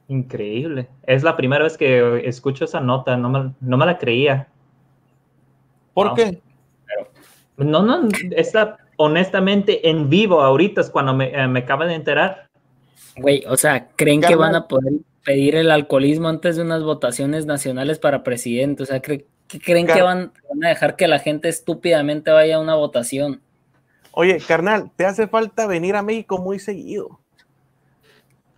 Increíble. 0.08 0.88
Es 1.04 1.22
la 1.22 1.36
primera 1.36 1.64
vez 1.64 1.76
que 1.76 2.22
escucho 2.28 2.64
esa 2.64 2.80
nota, 2.80 3.16
no 3.16 3.28
me, 3.28 3.52
no 3.60 3.76
me 3.76 3.86
la 3.86 3.98
creía. 3.98 4.48
¿Por 5.94 6.14
qué? 6.14 6.40
No, 7.56 7.82
no, 7.82 8.08
es 8.32 8.54
la, 8.54 8.76
honestamente 8.96 9.88
en 9.88 10.10
vivo 10.10 10.42
ahorita 10.42 10.82
es 10.82 10.90
cuando 10.90 11.14
me, 11.14 11.28
eh, 11.34 11.48
me 11.48 11.60
acaba 11.60 11.86
de 11.86 11.94
enterar. 11.94 12.48
Güey, 13.16 13.44
o 13.48 13.56
sea, 13.56 13.88
¿creen 13.96 14.20
que 14.20 14.34
van 14.36 14.54
a 14.54 14.68
poder 14.68 14.92
pedir 15.24 15.56
el 15.56 15.70
alcoholismo 15.70 16.28
antes 16.28 16.56
de 16.56 16.62
unas 16.62 16.82
votaciones 16.82 17.46
nacionales 17.46 17.98
para 17.98 18.22
presidente? 18.22 18.82
O 18.82 18.86
sea, 18.86 19.00
¿cre- 19.00 19.24
¿qué 19.48 19.58
creen 19.58 19.86
que 19.86 20.02
van, 20.02 20.32
van 20.50 20.64
a 20.64 20.68
dejar 20.68 20.96
que 20.96 21.08
la 21.08 21.18
gente 21.18 21.48
estúpidamente 21.48 22.30
vaya 22.30 22.56
a 22.56 22.60
una 22.60 22.74
votación? 22.74 23.40
Oye, 24.12 24.38
carnal, 24.46 24.90
te 24.96 25.06
hace 25.06 25.26
falta 25.26 25.66
venir 25.66 25.96
a 25.96 26.02
México 26.02 26.38
muy 26.38 26.58
seguido. 26.58 27.20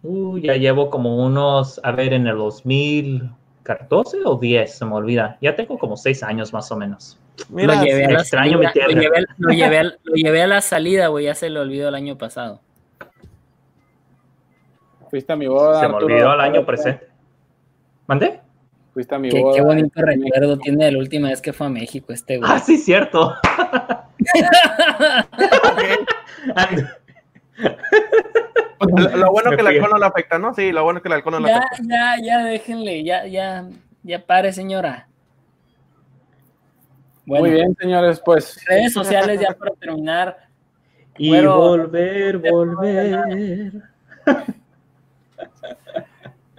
Uh, 0.03 0.39
ya 0.39 0.55
llevo 0.55 0.91
como 0.91 1.25
unos, 1.25 1.81
a 1.83 1.93
ver, 1.93 2.13
en 2.13 2.27
el 2.27 2.37
2014 2.37 4.19
o 4.25 4.37
10, 4.37 4.79
se 4.79 4.85
me 4.85 4.95
olvida. 4.95 5.39
Ya 5.41 5.57
tengo 5.57 5.79
como 5.79 5.97
seis 5.97 6.23
años 6.23 6.53
más 6.53 6.71
o 6.71 6.77
menos. 6.77 7.19
Mira, 7.51 7.77
lo 7.77 7.83
llevé 7.85 8.05
a 8.07 8.11
la 8.11 8.21
extraño 8.21 8.59
mi 8.59 8.67
salida, 8.67 8.87
lo 8.87 8.93
tierra. 8.95 9.01
llevé, 9.01 9.27
lo 9.37 9.49
llevé 10.15 10.39
lo 10.39 10.45
a 10.45 10.47
la 10.47 10.61
salida, 10.61 11.07
güey, 11.09 11.27
ya 11.27 11.35
se 11.35 11.51
le 11.51 11.59
olvidó 11.61 11.89
el 11.89 11.95
año 11.95 12.17
pasado. 12.17 12.61
Fuiste 15.11 15.33
a 15.33 15.37
mi 15.37 15.47
boda. 15.47 15.81
Se 15.81 15.89
me 15.89 15.95
Arturo. 15.95 16.15
olvidó 16.15 16.35
el 16.35 16.41
año 16.41 16.67
presente. 16.67 17.07
¿Mandé? 18.07 18.41
Fuiste 18.93 19.15
a 19.15 19.19
mi 19.19 19.31
Qué, 19.31 19.41
boda. 19.41 19.55
qué 19.55 19.63
bonito 19.63 20.01
recuerdo 20.03 20.59
tiene 20.59 20.85
de 20.87 20.93
la 20.93 20.99
última 20.99 21.29
vez 21.29 21.41
que 21.41 21.53
fue 21.53 21.67
a 21.67 21.71
México 21.71 22.13
este 22.13 22.39
güey. 22.39 22.51
Ah, 22.53 22.59
sí, 22.59 22.77
cierto. 22.77 23.35
Lo, 28.81 29.17
lo 29.17 29.31
bueno 29.33 29.51
que 29.51 29.61
el 29.61 29.67
alcohol 29.67 29.91
no 29.93 29.99
le 29.99 30.07
afecta, 30.07 30.39
¿no? 30.39 30.55
Sí, 30.55 30.71
lo 30.71 30.85
bueno 30.85 31.03
que 31.03 31.09
el 31.09 31.15
alcohol 31.15 31.33
no 31.35 31.41
le 31.41 31.49
Ya, 31.49 31.59
afecta. 31.59 31.83
ya, 31.89 32.17
ya, 32.23 32.45
déjenle, 32.45 33.03
ya, 33.03 33.27
ya, 33.27 33.65
ya 34.05 34.25
pare, 34.25 34.53
señora. 34.53 35.09
Bueno, 37.27 37.43
Muy 37.45 37.51
bien, 37.55 37.77
señores, 37.79 38.23
pues 38.25 38.65
redes 38.67 38.93
sociales 38.93 39.41
ya 39.41 39.53
para 39.53 39.73
terminar. 39.73 40.39
Y 41.19 41.31
Bueno. 41.31 41.57
volver, 41.59 42.39
volver. 42.39 43.73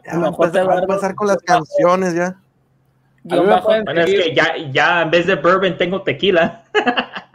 Ya 0.06 0.12
a 0.14 0.20
va 0.20 0.76
a 0.76 0.80
empezar 0.82 1.16
con 1.16 1.28
las 1.28 1.38
canciones 1.38 2.14
ya. 2.14 2.36
Bueno, 3.24 3.56
es 4.02 4.06
que 4.06 4.36
ya, 4.36 4.58
ya 4.72 5.02
en 5.04 5.12
vez 5.12 5.26
de 5.26 5.36
bourbon 5.36 5.78
tengo 5.78 6.02
tequila. 6.02 6.64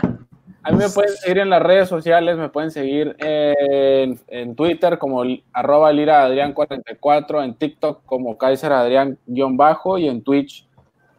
A 0.65 0.73
mí 0.73 0.79
me 0.79 0.89
pueden 0.89 1.15
seguir 1.17 1.39
en 1.39 1.51
las 1.51 1.63
redes 1.63 1.89
sociales, 1.89 2.37
me 2.39 2.49
pueden 2.49 2.71
seguir 2.71 3.15
en, 3.19 4.19
en 4.29 4.57
Twitter 4.57 4.99
como 4.99 5.23
arroba 5.53 5.93
liraadrián44, 5.93 7.45
en 7.45 7.55
TikTok 7.55 8.05
como 8.07 8.39
Kaiser 8.39 8.73
Adrián-bajo 8.73 9.99
y 9.99 10.09
en 10.09 10.23
Twitch 10.23 10.67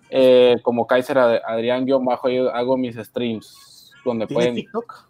eh, 0.10 0.56
como 0.64 0.88
Kaiser 0.88 1.18
Ad- 1.18 1.42
Adrián-bajo. 1.46 2.30
Yo 2.30 2.50
hago 2.54 2.76
mis 2.78 2.96
streams 2.96 3.92
donde 4.04 4.28
¿Tienes 4.28 4.46
pueden, 4.46 4.56
TikTok? 4.56 5.06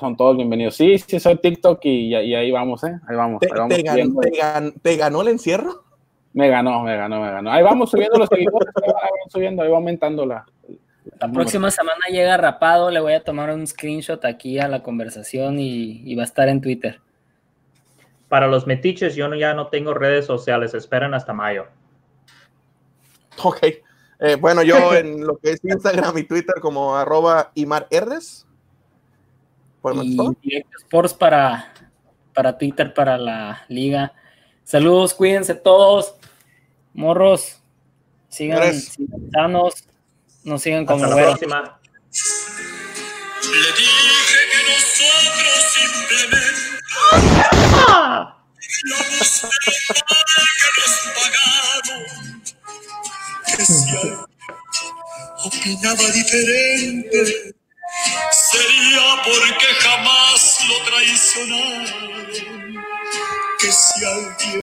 son, 0.00 0.16
todos 0.16 0.36
bienvenidos. 0.36 0.74
Sí, 0.76 0.98
sí, 0.98 1.18
soy 1.20 1.36
TikTok 1.36 1.78
y, 1.84 2.14
y 2.16 2.34
ahí 2.34 2.50
vamos, 2.50 2.82
¿eh? 2.84 2.98
Ahí 3.08 3.16
vamos. 3.16 3.40
¿Te, 3.40 3.46
ahí 3.46 3.58
vamos 3.58 3.76
te 3.76 3.82
gan- 3.84 3.90
subiendo. 3.92 4.20
te 4.20 4.30
gan- 4.30 4.74
te 4.82 4.96
ganó 4.96 5.22
el 5.22 5.28
encierro? 5.28 5.84
Me 6.32 6.48
ganó, 6.48 6.82
me 6.82 6.96
ganó, 6.96 7.20
me 7.20 7.30
ganó. 7.30 7.50
Ahí 7.50 7.62
vamos 7.62 7.90
subiendo 7.90 8.18
los 8.18 8.28
seguidores, 8.28 8.68
ahí 8.76 8.90
van 8.92 9.30
subiendo, 9.30 9.62
ahí 9.62 9.70
va 9.70 9.76
aumentando 9.76 10.24
la. 10.26 10.44
La 11.20 11.30
próxima 11.32 11.70
semana 11.70 11.98
llega 12.10 12.36
rapado, 12.36 12.90
le 12.90 13.00
voy 13.00 13.12
a 13.14 13.24
tomar 13.24 13.50
un 13.50 13.66
screenshot 13.66 14.24
aquí 14.24 14.58
a 14.58 14.68
la 14.68 14.82
conversación 14.82 15.58
y, 15.58 16.02
y 16.04 16.14
va 16.14 16.22
a 16.22 16.26
estar 16.26 16.48
en 16.48 16.60
Twitter. 16.60 17.00
Para 18.28 18.46
los 18.46 18.66
metiches, 18.66 19.16
yo 19.16 19.26
no- 19.28 19.36
ya 19.36 19.54
no 19.54 19.68
tengo 19.68 19.94
redes 19.94 20.26
sociales. 20.26 20.74
Esperen 20.74 21.14
hasta 21.14 21.32
mayo. 21.32 21.66
Ok. 23.42 23.58
Eh, 24.20 24.34
bueno, 24.36 24.62
yo 24.62 24.76
en 24.94 25.26
lo 25.26 25.38
que 25.38 25.52
es 25.52 25.60
Instagram 25.64 26.18
y 26.18 26.24
Twitter 26.24 26.56
como 26.60 26.96
arroba 26.96 27.50
Imar 27.54 27.86
Herdes. 27.90 28.46
Por 29.80 29.92
el 29.94 30.04
Y 30.04 30.64
Sports 30.82 31.14
para, 31.14 31.72
para 32.34 32.58
Twitter, 32.58 32.92
para 32.92 33.16
la 33.16 33.62
liga. 33.68 34.12
Saludos, 34.64 35.14
cuídense 35.14 35.54
todos. 35.54 36.14
Morros, 36.94 37.62
sigan, 38.28 38.74
sigan 38.74 39.30
sanos, 39.30 39.87
no 40.48 40.58
sigan 40.58 40.84
como 40.86 41.04
Hasta 41.04 41.08
la 41.08 41.14
güero. 41.14 41.30
próxima. 41.30 41.80
Le 43.44 43.72
dije 43.72 44.38
que 44.52 44.60
nosotros 44.72 45.56
simplemente 45.74 46.60
íbamos 48.84 49.44
a 49.44 49.52
que 49.54 49.78
nos. 50.84 50.88
Que 53.56 53.64
si 53.64 53.90
alguien 53.90 54.18
opinaba 55.44 56.06
diferente, 56.12 57.20
sería 58.32 59.06
porque 59.24 59.66
jamás 59.80 60.58
lo 60.68 60.76
traicionaron. 60.90 61.84
Que 63.58 63.70
si 63.72 64.04
alguien 64.04 64.56